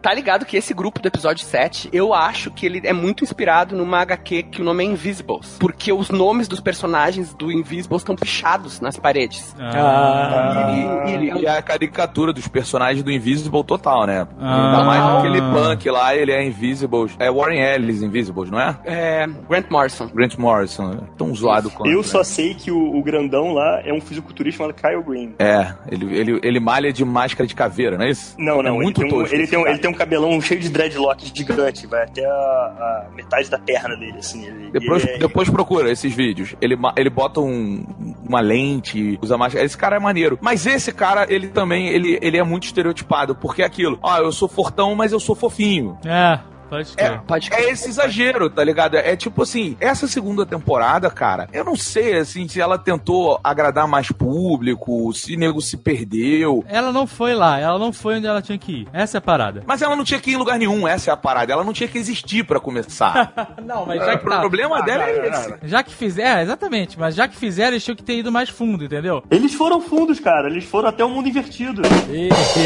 Tá 0.00 0.12
ligado 0.14 0.44
que 0.44 0.56
esse 0.56 0.72
grupo 0.74 1.00
do 1.00 1.06
episódio 1.08 1.44
7, 1.44 1.88
eu 1.92 2.12
acho 2.14 2.50
que 2.50 2.66
ele 2.66 2.80
é 2.84 2.92
muito 2.92 3.24
inspirado 3.24 3.39
numa 3.74 4.00
HQ 4.00 4.42
que 4.44 4.60
o 4.60 4.64
nome 4.64 4.84
é 4.84 4.86
Invisibles. 4.88 5.56
Porque 5.58 5.92
os 5.92 6.10
nomes 6.10 6.46
dos 6.46 6.60
personagens 6.60 7.32
do 7.34 7.50
Invisibles 7.50 8.02
estão 8.02 8.14
pichados 8.14 8.80
nas 8.80 8.98
paredes. 8.98 9.54
Ah. 9.58 11.04
E, 11.06 11.10
e- 11.10 11.42
e 11.42 11.46
a 11.46 11.60
caricatura 11.62 12.32
dos 12.32 12.46
personagens 12.48 13.02
do 13.02 13.10
Invisible 13.10 13.64
total, 13.64 14.06
né? 14.06 14.26
Ah. 14.38 14.66
Ainda 14.72 14.84
mais 14.84 15.02
aquele 15.18 15.40
punk 15.40 15.88
lá, 15.90 16.14
ele 16.14 16.32
é 16.32 16.44
Invisible. 16.44 17.10
É 17.18 17.30
Warren 17.30 17.60
Ellis 17.60 18.02
Invisibles, 18.02 18.50
não 18.50 18.60
é? 18.60 18.76
É. 18.84 19.26
Grant 19.48 19.66
Morrison. 19.70 20.08
Grant 20.08 20.36
Morrison. 20.36 20.98
Tão 21.16 21.34
zoado 21.34 21.70
quanto. 21.70 21.90
Eu 21.90 21.98
né? 21.98 22.04
só 22.04 22.22
sei 22.22 22.54
que 22.54 22.70
o, 22.70 22.96
o 22.96 23.02
grandão 23.02 23.52
lá 23.52 23.80
é 23.84 23.92
um 23.92 24.00
fisiculturista 24.00 24.58
chamado 24.58 24.74
Kyle 24.74 25.02
Green. 25.02 25.34
É, 25.38 25.72
ele, 25.90 26.14
ele, 26.16 26.40
ele 26.42 26.60
malha 26.60 26.92
de 26.92 27.04
máscara 27.04 27.46
de 27.46 27.54
caveira, 27.54 27.96
não 27.96 28.04
é 28.04 28.10
isso? 28.10 28.34
Não, 28.38 28.60
É 28.60 28.64
não, 28.64 28.74
muito 28.76 29.00
ele, 29.02 29.08
tem 29.10 29.18
um, 29.18 29.20
tosco 29.22 29.34
ele, 29.34 29.46
tem 29.46 29.58
um, 29.58 29.66
ele 29.66 29.78
tem 29.78 29.90
um 29.90 29.94
cabelão 29.94 30.40
cheio 30.40 30.60
de 30.60 30.68
dreadlock 30.68 31.30
gigante, 31.34 31.86
vai 31.86 32.04
até 32.04 32.24
a, 32.24 32.30
a 32.30 33.06
metade 33.30 33.50
da 33.50 33.58
perna 33.58 33.96
dele, 33.96 34.18
assim. 34.18 34.44
Ele, 34.46 34.70
Depois, 34.72 35.04
ele 35.04 35.12
é- 35.14 35.18
depois 35.18 35.48
procura 35.48 35.90
esses 35.90 36.12
vídeos. 36.14 36.54
Ele, 36.60 36.74
ma- 36.76 36.92
ele 36.96 37.08
bota 37.10 37.40
um- 37.40 37.84
uma 38.26 38.40
lente, 38.40 39.18
usa 39.22 39.38
máscara. 39.38 39.64
Esse 39.64 39.76
cara 39.78 39.96
é 39.96 40.00
maneiro. 40.00 40.38
Mas 40.40 40.66
esse 40.66 40.92
cara, 40.92 41.26
ele 41.32 41.48
também, 41.48 41.88
ele, 41.88 42.18
ele 42.20 42.36
é 42.36 42.42
muito 42.42 42.64
estereotipado. 42.64 43.34
Porque 43.34 43.62
é 43.62 43.64
aquilo, 43.66 43.98
ó, 44.02 44.18
eu 44.18 44.32
sou 44.32 44.48
fortão, 44.48 44.94
mas 44.94 45.12
eu 45.12 45.20
sou 45.20 45.34
fofinho. 45.36 45.96
É, 46.04 46.40
pode 46.70 46.92
É, 46.96 47.08
crer. 47.08 47.20
Pode 47.22 47.50
é 47.52 47.70
esse 47.70 47.88
exagero, 47.88 48.48
tá 48.48 48.62
ligado? 48.62 48.96
É 48.96 49.16
tipo 49.16 49.42
assim, 49.42 49.76
essa 49.80 50.06
segunda 50.06 50.46
temporada, 50.46 51.10
cara, 51.10 51.48
eu 51.52 51.64
não 51.64 51.76
sei, 51.76 52.16
assim, 52.16 52.46
se 52.48 52.60
ela 52.60 52.78
tentou 52.78 53.38
agradar 53.42 53.88
mais 53.88 54.10
público, 54.12 55.12
se 55.12 55.36
nego 55.36 55.60
se 55.60 55.76
perdeu. 55.76 56.64
Ela 56.68 56.92
não 56.92 57.06
foi 57.06 57.34
lá, 57.34 57.58
ela 57.58 57.78
não 57.78 57.92
foi 57.92 58.16
onde 58.16 58.26
ela 58.26 58.40
tinha 58.40 58.56
que 58.56 58.72
ir. 58.72 58.88
Essa 58.92 59.16
é 59.16 59.18
a 59.18 59.22
parada. 59.22 59.62
Mas 59.66 59.82
ela 59.82 59.96
não 59.96 60.04
tinha 60.04 60.20
que 60.20 60.30
ir 60.30 60.34
em 60.34 60.36
lugar 60.36 60.58
nenhum, 60.58 60.86
essa 60.86 61.10
é 61.10 61.12
a 61.12 61.16
parada. 61.16 61.52
Ela 61.52 61.64
não 61.64 61.72
tinha 61.72 61.88
que 61.88 61.98
existir 61.98 62.44
pra 62.44 62.60
começar. 62.60 63.32
Não, 63.64 63.86
mas 63.86 64.00
o 64.02 64.18
problema 64.18 64.82
dela 64.82 65.04
é 65.04 65.28
esse. 65.28 65.54
Já 65.64 65.82
que 65.82 65.92
fizeram, 65.92 66.38
é, 66.38 66.42
exatamente, 66.42 66.98
mas 66.98 67.14
já 67.14 67.28
que 67.28 67.36
fizeram, 67.36 67.72
eles 67.72 67.84
tinham 67.84 67.96
que 67.96 68.02
ter 68.02 68.18
ido 68.18 68.30
mais 68.32 68.48
fundo, 68.48 68.84
entendeu? 68.84 69.22
Eles 69.30 69.54
foram 69.54 69.80
fundos, 69.80 70.20
cara. 70.20 70.48
Eles 70.48 70.64
foram 70.64 70.88
até 70.88 71.04
o 71.04 71.08
mundo 71.08 71.28
invertido. 71.28 71.82
Nossa 71.82 72.60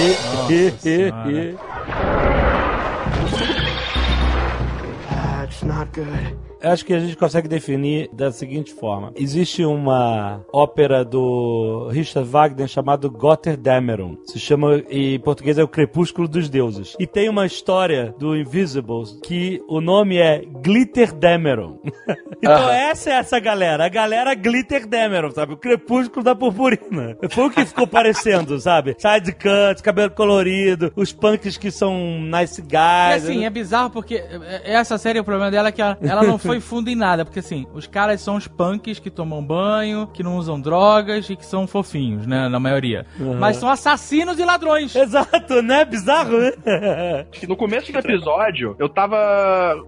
senhora. 5.65 5.89
Eu 5.97 6.44
acho 6.65 6.85
que 6.85 6.95
a 6.95 7.01
gente 7.01 7.17
consegue 7.17 7.49
definir 7.49 8.09
da 8.13 8.33
seguinte 8.33 8.73
forma: 8.73 9.13
existe 9.17 9.65
uma 9.65 10.41
ópera 10.53 11.05
do 11.05 11.89
Richard 11.91 12.29
Wagner 12.29 12.69
chamado 12.69 13.11
Götterdämmerung. 13.11 14.19
Se 14.25 14.39
chama 14.39 14.83
em 14.89 15.19
português 15.21 15.59
é 15.59 15.63
o 15.63 15.69
Crepúsculo 15.69 16.27
dos 16.27 16.49
Deuses. 16.49 16.97
E 16.99 17.07
tem 17.07 17.29
uma 17.29 17.47
história 17.47 18.15
do 18.19 18.37
Invisibles 18.37 19.19
que 19.23 19.63
o 19.69 19.81
nome 19.81 20.19
é 20.19 20.43
Glitterdämmerung. 20.63 21.79
então 22.43 22.71
essa 22.71 23.11
é 23.11 23.13
essa 23.15 23.39
galera, 23.39 23.85
a 23.87 23.89
galera 23.89 24.35
Glitterdämmerung, 24.35 25.33
sabe? 25.33 25.55
O 25.55 25.57
Crepúsculo 25.57 26.25
da 26.25 26.35
Purpurina. 26.35 27.17
Foi 27.31 27.47
o 27.47 27.51
que 27.51 27.65
ficou 27.65 27.87
parecendo, 27.87 28.59
sabe? 28.61 28.97
Side 28.99 29.33
cuts, 29.33 29.83
cabelo 29.83 30.11
colorido, 30.11 30.93
os 30.97 31.13
punks 31.13 31.57
que 31.57 31.71
são 31.71 32.21
nice 32.21 32.61
E 32.61 32.63
guys. 32.63 33.25
assim, 33.25 33.45
é 33.45 33.51
bizarro 33.51 33.91
porque 33.91 34.17
é, 34.17 34.75
essa 34.75 34.99
série, 34.99 35.21
o 35.21 35.25
problema 35.25 35.51
dela 35.51 35.69
é 35.69 35.73
que 35.73 35.83
ela, 35.83 35.99
ela 36.03 36.23
não 36.23 36.39
foi 36.39 36.54
fundo 36.61 36.89
em 36.91 36.95
nada. 36.95 37.25
Porque 37.25 37.39
assim, 37.41 37.67
os 37.75 37.87
caras 37.87 38.21
são 38.21 38.37
os 38.37 38.47
punks 38.49 38.99
que 38.99 39.11
tomam 39.11 39.43
banho, 39.45 40.07
que 40.09 40.23
não 40.23 40.37
usam 40.37 40.61
drogas 40.61 41.29
e 41.31 41.37
que 41.37 41.45
são 41.47 41.67
fofinhos, 41.67 42.27
né? 42.27 42.49
Na 42.49 42.59
maioria. 42.61 43.07
Mas 43.39 43.57
são 43.57 43.69
assassinos 43.69 44.39
e 44.39 44.45
ladrões. 44.45 44.95
Exato, 44.95 45.63
né? 45.63 45.85
Bizarro, 45.85 46.39
né? 46.39 46.53
que 47.33 47.47
no 47.47 47.57
começo 47.57 47.93
do 47.93 47.99
episódio, 47.99 48.75
eu 48.79 48.89
tava 48.89 49.17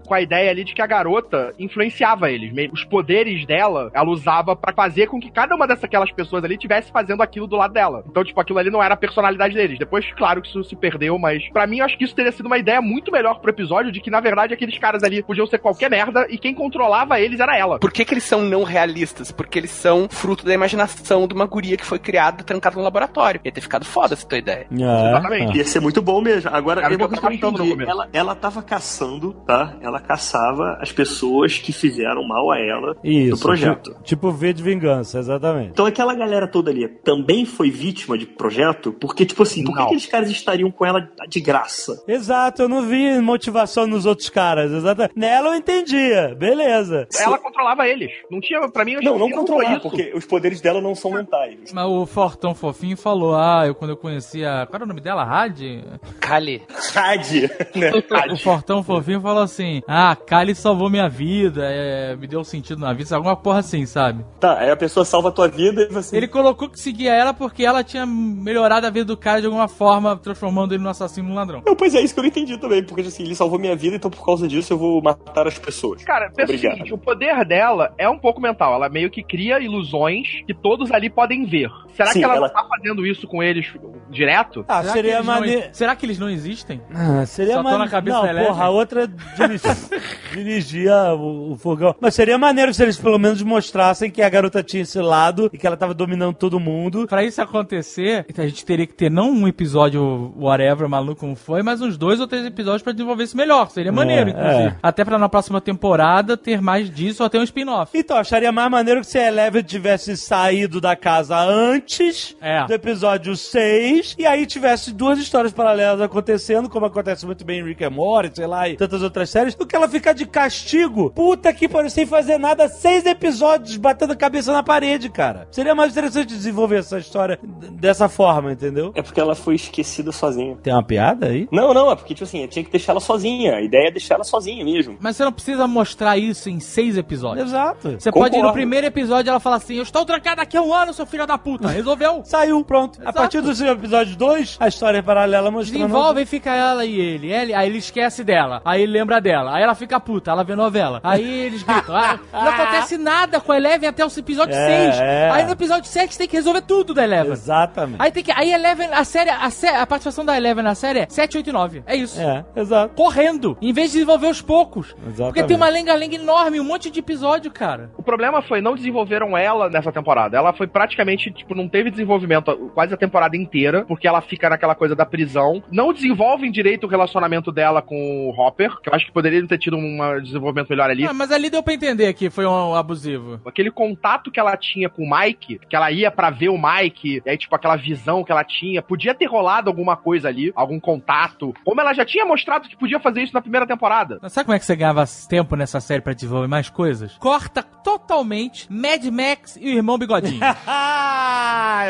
com 0.05 0.13
a 0.13 0.21
ideia 0.21 0.49
ali 0.51 0.63
de 0.63 0.73
que 0.73 0.81
a 0.81 0.87
garota 0.87 1.53
influenciava 1.59 2.31
eles. 2.31 2.51
meio- 2.53 2.71
Os 2.73 2.83
poderes 2.83 3.45
dela, 3.45 3.89
ela 3.93 4.09
usava 4.09 4.55
pra 4.55 4.73
fazer 4.73 5.07
com 5.07 5.19
que 5.19 5.31
cada 5.31 5.55
uma 5.55 5.67
dessas 5.67 5.83
aquelas 5.83 6.11
pessoas 6.11 6.43
ali 6.43 6.57
tivesse 6.57 6.91
fazendo 6.91 7.21
aquilo 7.21 7.47
do 7.47 7.55
lado 7.55 7.73
dela. 7.73 8.03
Então, 8.09 8.23
tipo, 8.23 8.39
aquilo 8.39 8.59
ali 8.59 8.69
não 8.69 8.83
era 8.83 8.93
a 8.93 8.97
personalidade 8.97 9.53
deles. 9.55 9.79
Depois, 9.79 10.05
claro 10.13 10.41
que 10.41 10.49
isso 10.49 10.63
se 10.63 10.75
perdeu, 10.75 11.17
mas 11.17 11.47
pra 11.51 11.65
mim, 11.67 11.79
eu 11.79 11.85
acho 11.85 11.97
que 11.97 12.03
isso 12.03 12.15
teria 12.15 12.31
sido 12.31 12.45
uma 12.45 12.57
ideia 12.57 12.81
muito 12.81 13.11
melhor 13.11 13.39
pro 13.39 13.49
episódio 13.51 13.91
de 13.91 14.01
que, 14.01 14.09
na 14.09 14.19
verdade, 14.19 14.53
aqueles 14.53 14.77
caras 14.77 15.03
ali 15.03 15.23
podiam 15.23 15.47
ser 15.47 15.57
qualquer 15.59 15.89
merda 15.89 16.27
e 16.29 16.37
quem 16.37 16.53
controlava 16.57 17.19
eles 17.19 17.39
era 17.39 17.57
ela. 17.57 17.79
Por 17.79 17.91
que, 17.91 18.03
que 18.03 18.13
eles 18.13 18.23
são 18.23 18.41
não 18.41 18.63
realistas? 18.63 19.31
Porque 19.31 19.59
eles 19.59 19.71
são 19.71 20.07
fruto 20.09 20.43
da 20.43 20.53
imaginação 20.53 21.27
de 21.27 21.33
uma 21.33 21.45
guria 21.45 21.77
que 21.77 21.85
foi 21.85 21.99
criada 21.99 22.43
trancada 22.43 22.75
no 22.75 22.81
laboratório. 22.81 23.39
Ia 23.45 23.51
ter 23.51 23.61
ficado 23.61 23.85
foda 23.85 24.13
essa 24.13 24.25
tua 24.27 24.37
ideia. 24.37 24.67
Exatamente. 24.71 25.57
Ia 25.57 25.65
ser 25.65 25.79
muito 25.79 26.01
bom 26.01 26.21
mesmo. 26.21 26.49
Agora, 26.51 26.81
Era 26.81 26.93
é 26.93 26.97
que 26.97 27.03
uma 27.03 27.05
eu 27.05 27.09
coisa 27.21 27.37
que 27.37 27.45
eu 27.45 27.51
entendi. 27.51 27.83
Ela, 27.83 28.09
ela 28.11 28.35
tava 28.35 28.61
caçando, 28.61 29.33
tá? 29.45 29.75
Ela 29.81 29.99
caçava 29.99 30.77
as 30.81 30.91
pessoas 30.91 31.57
que 31.59 31.71
fizeram 31.71 32.27
mal 32.27 32.51
a 32.51 32.59
ela 32.59 32.95
Isso. 33.03 33.35
do 33.35 33.41
projeto. 33.41 33.91
Tipo, 33.91 34.03
tipo 34.03 34.31
V 34.31 34.53
de 34.53 34.63
vingança, 34.63 35.19
exatamente. 35.19 35.69
Então 35.71 35.85
aquela 35.85 36.13
galera 36.15 36.47
toda 36.47 36.71
ali 36.71 36.87
também 36.87 37.45
foi 37.45 37.69
vítima 37.69 38.17
de 38.17 38.25
projeto? 38.25 38.91
Porque, 38.93 39.25
tipo 39.25 39.43
assim, 39.43 39.63
por 39.63 39.75
que 39.75 39.81
aqueles 39.81 40.05
caras 40.05 40.29
estariam 40.29 40.71
com 40.71 40.85
ela 40.85 41.07
de 41.27 41.39
graça? 41.39 42.03
Exato, 42.07 42.63
eu 42.63 42.69
não 42.69 42.81
vi 42.83 43.19
motivação 43.21 43.85
nos 43.85 44.05
outros 44.05 44.29
caras. 44.29 44.71
Exato. 44.71 45.09
Nela 45.15 45.49
eu 45.49 45.55
entendia. 45.55 46.35
Beleza. 46.47 47.07
Ela 47.19 47.37
controlava 47.37 47.87
eles. 47.87 48.11
Não 48.31 48.39
tinha, 48.39 48.67
pra 48.69 48.85
mim, 48.85 48.93
eu 48.93 49.01
Não, 49.01 49.17
não 49.17 49.27
isso. 49.27 49.79
porque 49.81 50.13
os 50.15 50.25
poderes 50.25 50.61
dela 50.61 50.79
não 50.79 50.95
são 50.95 51.11
mentais. 51.11 51.73
Mas 51.73 51.85
o 51.85 52.05
Fortão 52.05 52.55
Fofinho 52.55 52.95
falou: 52.95 53.35
Ah, 53.35 53.63
eu 53.65 53.75
quando 53.75 53.91
eu 53.91 53.97
conhecia. 53.97 54.65
Qual 54.69 54.75
era 54.75 54.85
o 54.85 54.87
nome 54.87 55.01
dela? 55.01 55.23
Rádio? 55.23 55.83
Kali. 56.21 56.63
Rádio, 56.93 57.49
né? 57.75 57.91
O 58.31 58.37
Fortão 58.37 58.83
Fofinho 58.83 59.21
falou 59.21 59.43
assim: 59.43 59.81
Ah, 59.87 60.15
Kali 60.15 60.55
salvou 60.55 60.89
minha 60.89 61.09
vida, 61.09 61.61
é, 61.65 62.15
me 62.15 62.27
deu 62.27 62.43
sentido 62.43 62.79
na 62.79 62.93
vida, 62.93 63.15
alguma 63.15 63.35
porra 63.35 63.59
assim, 63.59 63.85
sabe? 63.85 64.25
Tá, 64.39 64.57
aí 64.59 64.69
a 64.69 64.77
pessoa 64.77 65.03
salva 65.05 65.29
a 65.29 65.31
tua 65.31 65.47
vida 65.47 65.81
e 65.83 65.93
você. 65.93 66.15
Ele 66.15 66.27
colocou 66.27 66.69
que 66.69 66.79
seguia 66.79 67.13
ela 67.13 67.33
porque 67.33 67.63
ela 67.63 67.83
tinha 67.83 68.05
melhorado 68.05 68.87
a 68.87 68.89
vida 68.89 69.05
do 69.05 69.17
cara 69.17 69.41
de 69.41 69.47
alguma 69.47 69.67
forma, 69.67 70.15
transformando 70.17 70.73
ele 70.73 70.83
num 70.83 70.89
assassino 70.89 71.27
e 71.27 71.29
num 71.29 71.35
ladrão. 71.35 71.61
Não, 71.65 71.75
pois 71.75 71.93
é, 71.93 72.01
isso 72.01 72.13
que 72.13 72.19
eu 72.19 72.23
não 72.23 72.29
entendi 72.29 72.57
também, 72.57 72.83
porque 72.83 73.01
assim, 73.01 73.23
ele 73.23 73.35
salvou 73.35 73.59
minha 73.59 73.75
vida, 73.75 73.95
então 73.95 74.09
por 74.09 74.23
causa 74.25 74.47
disso 74.47 74.73
eu 74.73 74.77
vou 74.77 75.01
matar 75.01 75.47
as 75.47 75.57
pessoas. 75.59 76.03
Cara, 76.03 76.26
pensa 76.29 76.51
o 76.51 76.55
Obrigado. 76.55 76.73
seguinte, 76.73 76.93
o 76.93 76.97
poder 76.97 77.45
dela 77.45 77.93
é 77.97 78.07
um 78.09 78.17
pouco 78.17 78.41
mental. 78.41 78.73
Ela 78.73 78.89
meio 78.89 79.09
que 79.09 79.23
cria 79.23 79.59
ilusões 79.59 80.41
que 80.45 80.53
todos 80.53 80.91
ali 80.91 81.09
podem 81.09 81.45
ver. 81.45 81.69
Será 81.89 82.11
Sim, 82.11 82.19
que 82.19 82.25
ela, 82.25 82.35
ela- 82.35 82.47
não 82.47 82.53
tá 82.53 82.63
fazendo 82.67 83.05
isso 83.05 83.27
com 83.27 83.41
eles 83.43 83.73
direto? 84.09 84.63
Ah, 84.67 84.81
Será 84.81 84.87
que 84.87 84.93
seria 84.93 85.13
eles 85.15 85.25
não- 85.25 85.33
maneiro. 85.33 85.63
Será 85.71 85.95
que 85.95 86.05
eles 86.05 86.19
não 86.19 86.29
existem? 86.29 86.81
Ah, 86.93 87.25
seria 87.25 87.55
Só 87.55 87.63
maneiro. 87.63 87.85
na 87.85 87.89
cabeça 87.91 88.33
Não, 88.33 88.45
porra, 88.45 88.63
a 88.65 88.69
outra 88.69 89.07
dirigi- 89.07 89.63
dirigia 90.33 91.13
o, 91.13 91.53
o 91.53 91.57
fogão. 91.57 91.95
Mas 91.99 92.15
seria 92.15 92.37
maneiro 92.37 92.73
se 92.73 92.83
eles 92.83 92.97
pelo 92.97 93.17
menos 93.17 93.41
mostrassem 93.41 94.09
que 94.09 94.21
a 94.21 94.29
garota 94.29 94.63
tinha 94.63 94.83
esse 94.83 94.99
lado 94.99 95.49
e 95.53 95.57
que 95.57 95.65
ela 95.65 95.77
tava 95.77 95.93
dominando 95.93 96.35
todo 96.35 96.59
mundo. 96.59 97.07
Pra 97.07 97.23
isso 97.23 97.41
acontecer, 97.41 98.25
então 98.29 98.43
a 98.43 98.47
gente 98.47 98.65
teria 98.65 98.85
que 98.87 98.93
ter 98.93 99.09
não 99.11 99.31
um 99.31 99.47
episódio 99.47 100.33
whatever, 100.37 100.87
maluco 100.87 101.21
como 101.21 101.35
foi, 101.35 101.63
mas 101.63 101.81
uns 101.81 101.97
dois 101.97 102.19
ou 102.19 102.27
três 102.27 102.45
episódios 102.45 102.81
pra 102.83 102.93
desenvolver 102.93 103.23
isso 103.23 103.37
melhor. 103.37 103.69
Seria 103.69 103.91
maneiro, 103.91 104.29
É, 104.29 104.33
inclusive. 104.33 104.67
é. 104.69 104.75
Até 104.81 105.03
pra 105.03 105.17
na 105.17 105.29
próxima 105.29 105.59
temporada 105.61 106.37
ter 106.37 106.61
mais 106.61 106.89
disso 106.89 107.23
ou 107.23 107.27
até 107.27 107.39
um 107.39 107.43
spin-off. 107.43 107.91
Então, 107.97 108.17
acharia 108.17 108.51
mais 108.51 108.69
maneiro 108.69 109.01
que 109.01 109.07
se 109.07 109.17
a 109.17 109.27
Eleven 109.27 109.63
tivesse 109.63 110.15
saído 110.17 110.79
da 110.79 110.95
casa 110.95 111.37
antes 111.39 112.35
É. 112.41 112.65
do 112.65 112.73
episódio 112.73 113.35
6 113.35 113.96
e 114.17 114.25
aí 114.25 114.45
tivesse 114.45 114.91
duas 114.91 115.19
histórias 115.19 115.51
paralelas 115.51 116.01
acontecendo, 116.01 116.69
como 116.69 116.85
acontece 116.85 117.25
muito 117.25 117.43
bem 117.45 117.59
em 117.59 117.63
Rick 117.63 117.83
and 117.83 117.89
Morty, 117.91 118.35
sei 118.35 118.47
lá, 118.47 118.67
e 118.67 118.75
tantas 118.75 119.01
outras 119.01 119.29
séries, 119.29 119.55
do 119.55 119.65
que 119.65 119.75
ela 119.75 119.87
ficar 119.87 120.13
de 120.13 120.25
castigo, 120.25 121.11
puta 121.11 121.53
que 121.53 121.67
pariu, 121.67 121.89
sem 121.89 122.05
fazer 122.05 122.37
nada, 122.37 122.67
seis 122.67 123.05
episódios 123.05 123.77
batendo 123.77 124.13
a 124.13 124.15
cabeça 124.15 124.51
na 124.51 124.63
parede, 124.63 125.09
cara. 125.09 125.47
Seria 125.51 125.75
mais 125.75 125.91
interessante 125.91 126.27
desenvolver 126.27 126.77
essa 126.77 126.97
história 126.99 127.39
dessa 127.43 128.09
forma, 128.09 128.51
entendeu? 128.51 128.91
É 128.95 129.01
porque 129.01 129.19
ela 129.19 129.35
foi 129.35 129.55
esquecida 129.55 130.11
sozinha. 130.11 130.57
Tem 130.61 130.73
uma 130.73 130.83
piada 130.83 131.27
aí? 131.27 131.47
Não, 131.51 131.73
não, 131.73 131.91
é 131.91 131.95
porque, 131.95 132.13
tipo 132.13 132.23
assim, 132.25 132.45
tinha 132.47 132.63
que 132.63 132.71
deixar 132.71 132.93
ela 132.93 132.99
sozinha. 132.99 133.55
A 133.55 133.61
ideia 133.61 133.87
é 133.87 133.91
deixar 133.91 134.15
ela 134.15 134.23
sozinha 134.23 134.63
mesmo. 134.63 134.97
Mas 134.99 135.15
você 135.15 135.23
não 135.23 135.31
precisa 135.31 135.67
mostrar 135.67 136.17
isso 136.17 136.49
em 136.49 136.59
seis 136.59 136.97
episódios. 136.97 137.47
Exato. 137.47 137.91
Você 137.99 138.11
pode 138.11 138.35
ir 138.35 138.37
no 138.37 138.47
Concordo. 138.47 138.53
primeiro 138.53 138.87
episódio 138.87 139.29
e 139.29 139.31
ela 139.31 139.39
fala 139.39 139.57
assim: 139.57 139.75
Eu 139.75 139.83
estou 139.83 140.05
trancada 140.05 140.41
aqui 140.41 140.57
há 140.57 140.61
um 140.61 140.73
ano, 140.73 140.93
seu 140.93 141.05
filho 141.05 141.25
da 141.25 141.37
puta. 141.37 141.67
Resolveu? 141.67 142.21
Saiu, 142.23 142.63
pronto. 142.63 142.99
A 142.99 143.03
Exato. 143.03 143.17
partir 143.17 143.41
do 143.41 143.53
episódio 143.87 144.15
2, 144.17 144.57
a 144.59 144.67
história 144.67 144.97
é 144.97 145.01
paralela 145.01 145.49
mostrando. 145.49 145.79
Desenvolve 145.79 146.21
e 146.21 146.25
fica 146.25 146.53
ela 146.53 146.85
e 146.85 146.99
ele. 146.99 147.31
ele. 147.31 147.53
Aí 147.53 147.67
ele 147.69 147.77
esquece 147.77 148.23
dela. 148.23 148.61
Aí 148.65 148.81
ele 148.83 148.91
lembra 148.91 149.19
dela. 149.21 149.55
Aí 149.55 149.63
ela 149.63 149.75
fica 149.75 149.99
puta, 149.99 150.31
ela 150.31 150.43
vê 150.43 150.55
novela. 150.55 150.99
Aí 151.03 151.23
eles 151.45 151.63
gritam. 151.63 151.95
Ah, 151.95 152.19
não 152.33 152.47
acontece 152.49 152.97
nada 152.97 153.39
com 153.39 153.51
a 153.51 153.57
Eleven 153.57 153.89
até 153.89 154.05
o 154.05 154.09
episódio 154.17 154.55
É, 154.55 154.91
6. 154.91 154.99
é. 155.01 155.29
Aí 155.31 155.45
no 155.45 155.51
episódio 155.51 155.89
7 155.89 156.17
tem 156.17 156.27
que 156.27 156.35
resolver 156.35 156.61
tudo 156.61 156.93
da 156.93 157.03
Eleven. 157.03 157.31
Exatamente. 157.31 157.97
Aí 157.99 158.11
tem 158.11 158.23
que. 158.23 158.31
Aí 158.31 158.51
Eleven, 158.51 158.89
a 158.91 159.03
série, 159.03 159.29
a, 159.29 159.49
sé- 159.49 159.75
a 159.75 159.85
participação 159.85 160.25
da 160.25 160.35
Eleven 160.37 160.63
na 160.63 160.75
série 160.75 160.99
é 160.99 161.07
7, 161.09 161.37
8 161.37 161.49
e 161.49 161.53
9. 161.53 161.83
É 161.85 161.95
isso. 161.95 162.19
É, 162.19 162.43
exato. 162.55 162.93
Correndo, 162.95 163.57
em 163.61 163.71
vez 163.73 163.87
de 163.87 163.93
desenvolver 163.93 164.27
os 164.27 164.41
poucos. 164.41 164.87
Porque 164.93 165.09
Exatamente. 165.09 165.47
tem 165.47 165.55
uma 165.57 165.69
lenga-lenga 165.69 166.15
enorme, 166.15 166.59
um 166.59 166.63
monte 166.63 166.89
de 166.89 166.99
episódio, 166.99 167.51
cara. 167.51 167.89
O 167.97 168.03
problema 168.03 168.41
foi, 168.41 168.61
não 168.61 168.75
desenvolveram 168.75 169.37
ela 169.37 169.69
nessa 169.69 169.91
temporada. 169.91 170.37
Ela 170.37 170.53
foi 170.53 170.67
praticamente, 170.67 171.31
tipo, 171.31 171.53
não 171.55 171.67
teve 171.67 171.89
desenvolvimento 171.91 172.55
quase 172.73 172.93
a 172.93 172.97
temporada 172.97 173.35
inteira, 173.37 173.76
porque 173.85 174.07
ela 174.07 174.21
fica 174.21 174.49
naquela 174.49 174.75
coisa 174.75 174.95
da 174.95 175.05
prisão. 175.05 175.63
Não 175.71 175.93
desenvolvem 175.93 176.51
direito 176.51 176.85
o 176.85 176.89
relacionamento 176.89 177.51
dela 177.51 177.81
com 177.81 178.29
o 178.29 178.39
Hopper, 178.39 178.77
que 178.81 178.89
eu 178.89 178.93
acho 178.93 179.05
que 179.05 179.11
poderia 179.11 179.45
ter 179.47 179.57
tido 179.57 179.77
um 179.77 180.21
desenvolvimento 180.21 180.69
melhor 180.69 180.89
ali. 180.89 181.05
Ah, 181.05 181.13
mas 181.13 181.31
ali 181.31 181.49
deu 181.49 181.63
pra 181.63 181.73
entender 181.73 182.13
que 182.13 182.29
foi 182.29 182.45
um 182.45 182.75
abusivo. 182.75 183.39
Aquele 183.45 183.71
contato 183.71 184.31
que 184.31 184.39
ela 184.39 184.55
tinha 184.57 184.89
com 184.89 185.03
o 185.03 185.09
Mike, 185.09 185.59
que 185.69 185.75
ela 185.75 185.91
ia 185.91 186.11
pra 186.11 186.29
ver 186.29 186.49
o 186.49 186.57
Mike, 186.57 187.21
e 187.25 187.29
aí, 187.29 187.37
tipo, 187.37 187.55
aquela 187.55 187.75
visão 187.75 188.23
que 188.23 188.31
ela 188.31 188.43
tinha, 188.43 188.81
podia 188.81 189.13
ter 189.13 189.25
rolado 189.25 189.69
alguma 189.69 189.95
coisa 189.95 190.27
ali, 190.27 190.51
algum 190.55 190.79
contato. 190.79 191.53
Como 191.63 191.79
ela 191.81 191.93
já 191.93 192.05
tinha 192.05 192.25
mostrado 192.25 192.67
que 192.67 192.77
podia 192.77 192.99
fazer 192.99 193.23
isso 193.23 193.33
na 193.33 193.41
primeira 193.41 193.65
temporada. 193.65 194.19
Mas 194.21 194.33
sabe 194.33 194.45
como 194.45 194.55
é 194.55 194.59
que 194.59 194.65
você 194.65 194.75
ganhava 194.75 195.03
tempo 195.29 195.55
nessa 195.55 195.79
série 195.79 196.01
pra 196.01 196.13
desenvolver 196.13 196.47
mais 196.47 196.69
coisas? 196.69 197.17
Corta 197.17 197.63
totalmente 197.63 198.71
Mad 198.71 199.03
Max 199.05 199.57
e 199.59 199.73
o 199.73 199.77
irmão 199.77 199.97
Bigodinho. 199.97 200.41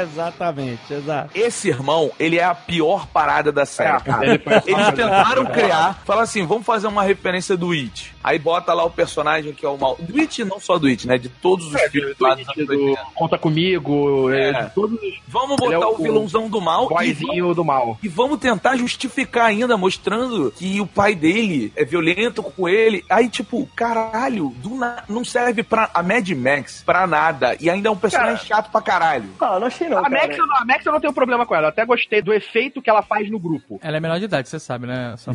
Exatamente, 0.02 0.94
exato. 0.94 1.32
Esse 1.34 1.72
irmão, 1.78 2.12
ele 2.20 2.38
é 2.38 2.44
a 2.44 2.56
pior 2.56 3.08
parada 3.08 3.52
da 3.52 3.66
série, 3.66 3.98
É, 3.98 4.00
cara. 4.00 4.26
Eles 4.66 4.88
tentaram 4.96 5.46
criar, 5.46 6.02
fala 6.06 6.24
assim, 6.24 6.46
vamos 6.46 6.66
fazer 6.66 6.88
uma 6.88 7.04
referência 7.04 7.56
do 7.58 7.72
It. 7.72 8.16
Aí 8.24 8.38
bota 8.38 8.74
lá 8.74 8.84
o 8.84 8.90
personagem 8.90 9.54
que 9.54 9.66
é 9.66 9.70
o 9.70 9.78
mal. 9.78 9.96
Do 10.00 10.20
It, 10.20 10.44
não 10.44 10.60
só 10.60 10.78
do 10.78 10.88
It, 10.88 11.08
né? 11.08 11.18
De 11.18 11.30
todos 11.30 11.68
os 11.68 11.76
É, 11.76 11.90
filmes 11.90 12.16
do, 12.18 12.26
do, 12.26 12.66
do 12.66 12.74
80. 12.90 13.02
Conta 13.16 13.38
Comigo, 13.38 14.30
é. 14.32 14.50
É. 14.50 14.64
de 14.64 14.70
todos 14.74 15.00
os 15.02 15.18
Vamos 15.28 15.58
Ele 15.62 15.76
botar 15.76 15.86
é 15.86 15.90
o, 15.90 15.94
o- 15.94 16.04
vilãozão 16.04 16.50
do 16.50 16.60
mal 16.62 16.90
e 17.04 17.14
vamos, 17.14 17.56
do 17.56 17.64
mal. 17.66 17.98
e 18.02 18.08
vamos 18.08 18.40
tentar 18.40 18.76
justificar 18.78 19.46
ainda, 19.46 19.76
mostrando 19.78 20.52
que 20.52 20.80
o 20.82 20.88
pai 20.88 21.16
dele 21.16 21.72
é 21.76 21.84
violento 21.86 22.42
com 22.44 22.68
ele. 22.68 23.04
Aí, 23.10 23.30
tipo, 23.30 23.68
caralho, 23.76 24.54
do 24.58 24.76
na- 24.76 25.04
não 25.08 25.24
serve 25.26 25.64
pra 25.64 25.90
a 25.94 26.02
Mad 26.04 26.30
Max 26.32 26.84
pra 26.86 27.06
nada. 27.08 27.56
E 27.60 27.70
ainda 27.70 27.90
é 27.90 27.92
um 27.92 27.96
personagem 27.98 28.46
chato 28.46 28.72
pra 28.72 28.82
caralho. 28.82 29.30
Ah, 29.40 29.60
não 29.60 29.68
achei 29.68 29.88
não, 29.90 30.00
A 30.00 30.04
cara. 30.04 30.22
Max, 30.22 30.38
eu 30.38 30.48
não- 30.48 30.56
a 30.58 30.66
Max 30.66 30.86
eu 30.86 30.92
não 30.92 31.00
tenho 31.00 31.14
problema 31.14 31.46
com 31.46 31.56
ela. 31.56 31.67
Eu 31.68 31.70
até 31.70 31.86
gostei 31.86 32.22
do 32.22 32.34
efeito 32.34 32.82
que 32.82 32.90
ela 32.90 33.02
faz 33.02 33.30
no 33.30 33.38
grupo. 33.38 33.78
Ela 33.84 33.98
é 33.98 34.00
menor 34.00 34.20
de 34.20 34.26
idade, 34.26 34.48
você 34.48 34.58
sabe, 34.58 34.88
né? 34.88 35.16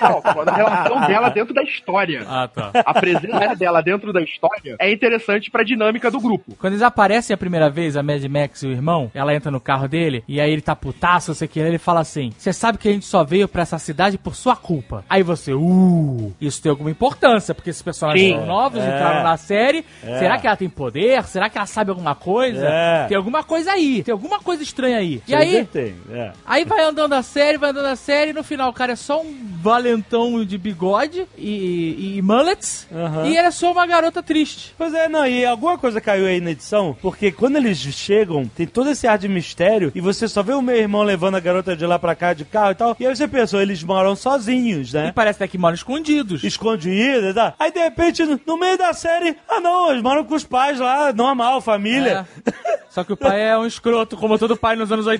Não, 0.00 0.22
a 0.46 0.54
relação 0.54 1.06
dela 1.06 1.28
dentro 1.30 1.54
da 1.54 1.62
história. 1.62 2.24
Ah, 2.28 2.46
tá. 2.46 2.70
A 2.74 2.94
presença 2.94 3.56
dela 3.56 3.80
dentro 3.80 4.12
da 4.12 4.20
história 4.20 4.76
é 4.78 4.92
interessante 4.92 5.50
pra 5.50 5.64
dinâmica 5.64 6.10
do 6.10 6.20
grupo. 6.20 6.54
Quando 6.58 6.74
eles 6.74 6.82
aparecem 6.82 7.32
a 7.32 7.36
primeira 7.38 7.70
vez, 7.70 7.96
a 7.96 8.02
Mad 8.02 8.22
Max 8.24 8.62
e 8.62 8.66
o 8.66 8.72
irmão, 8.72 9.10
ela 9.14 9.34
entra 9.34 9.50
no 9.50 9.60
carro 9.60 9.88
dele, 9.88 10.22
e 10.28 10.38
aí 10.38 10.52
ele 10.52 10.60
tá 10.60 10.76
putaço, 10.76 11.32
o 11.32 11.48
que, 11.48 11.58
ele 11.58 11.78
fala 11.78 12.00
assim, 12.00 12.30
você 12.36 12.52
sabe 12.52 12.76
que 12.76 12.88
a 12.88 12.92
gente 12.92 13.06
só 13.06 13.24
veio 13.24 13.48
pra 13.48 13.62
essa 13.62 13.78
cidade 13.78 14.18
por 14.18 14.34
sua 14.36 14.54
culpa. 14.54 15.02
Aí 15.08 15.22
você, 15.22 15.54
uh, 15.54 16.32
isso 16.40 16.60
tem 16.60 16.68
alguma 16.68 16.90
importância, 16.90 17.54
porque 17.54 17.70
esses 17.70 17.82
personagens 17.82 18.22
Sim. 18.22 18.36
são 18.36 18.46
novos, 18.46 18.80
É. 18.80 18.86
entraram 18.86 19.22
na 19.22 19.36
série, 19.38 19.84
será 20.02 20.36
que 20.36 20.46
ela 20.46 20.56
tem 20.56 20.68
poder? 20.68 21.24
Será 21.24 21.48
que 21.48 21.56
ela 21.56 21.66
sabe 21.66 21.90
alguma 21.90 22.14
coisa? 22.14 22.66
É. 22.68 23.06
Tem 23.06 23.16
alguma 23.16 23.42
coisa 23.42 23.72
aí, 23.72 24.02
tem 24.02 24.12
alguma 24.12 24.38
coisa 24.40 24.62
estranha 24.62 24.98
aí. 24.98 25.22
E 25.28 25.34
aí, 25.34 25.64
tem, 25.64 25.94
é. 26.10 26.32
Aí 26.46 26.64
vai 26.64 26.82
andando 26.84 27.12
a 27.12 27.22
série, 27.22 27.58
vai 27.58 27.70
andando 27.70 27.86
a 27.86 27.96
série, 27.96 28.30
e 28.30 28.34
no 28.34 28.42
final 28.42 28.70
o 28.70 28.72
cara 28.72 28.92
é 28.92 28.96
só 28.96 29.20
um 29.20 29.34
valentão 29.60 30.44
de 30.44 30.56
bigode 30.56 31.26
e, 31.36 32.16
e 32.16 32.22
mullets, 32.22 32.86
Aham. 32.92 33.26
e 33.26 33.36
ele 33.36 33.46
é 33.46 33.50
só 33.50 33.70
uma 33.72 33.86
garota 33.86 34.22
triste. 34.22 34.74
Pois 34.78 34.94
é, 34.94 35.08
não, 35.08 35.26
e 35.26 35.44
alguma 35.44 35.76
coisa 35.76 36.00
caiu 36.00 36.26
aí 36.26 36.40
na 36.40 36.50
edição, 36.52 36.96
porque 37.02 37.30
quando 37.30 37.56
eles 37.56 37.78
chegam, 37.78 38.46
tem 38.46 38.66
todo 38.66 38.90
esse 38.90 39.06
ar 39.06 39.18
de 39.18 39.28
mistério, 39.28 39.92
e 39.94 40.00
você 40.00 40.26
só 40.26 40.42
vê 40.42 40.52
o 40.52 40.62
meu 40.62 40.76
irmão 40.76 41.02
levando 41.02 41.36
a 41.36 41.40
garota 41.40 41.76
de 41.76 41.84
lá 41.84 41.98
pra 41.98 42.14
cá 42.14 42.32
de 42.32 42.44
carro 42.44 42.70
e 42.72 42.74
tal, 42.74 42.96
e 42.98 43.06
aí 43.06 43.14
você 43.14 43.28
pensou, 43.28 43.60
eles 43.60 43.82
moram 43.82 44.16
sozinhos, 44.16 44.92
E 44.92 44.96
né? 44.96 45.12
parece 45.14 45.36
até 45.36 45.48
que 45.48 45.58
moram 45.58 45.74
escondidos. 45.74 46.42
Escondidos, 46.44 47.34
tá? 47.34 47.54
Aí 47.58 47.70
de 47.70 47.80
repente, 47.80 48.24
no, 48.24 48.40
no 48.46 48.56
meio 48.58 48.78
da 48.78 48.92
série, 48.92 49.36
ah 49.48 49.60
não, 49.60 49.90
eles 49.90 50.02
moram 50.02 50.24
com 50.24 50.34
os 50.34 50.44
pais 50.44 50.78
lá, 50.78 51.12
normal, 51.12 51.60
família. 51.60 52.26
É. 52.46 52.52
Só 52.90 53.04
que 53.04 53.12
o 53.12 53.16
pai 53.16 53.42
é 53.42 53.56
um 53.58 53.66
escroto, 53.66 54.16
como 54.16 54.38
todo 54.38 54.56
pai 54.56 54.74
nos 54.74 54.90
anos 54.90 55.06
80. 55.06 55.17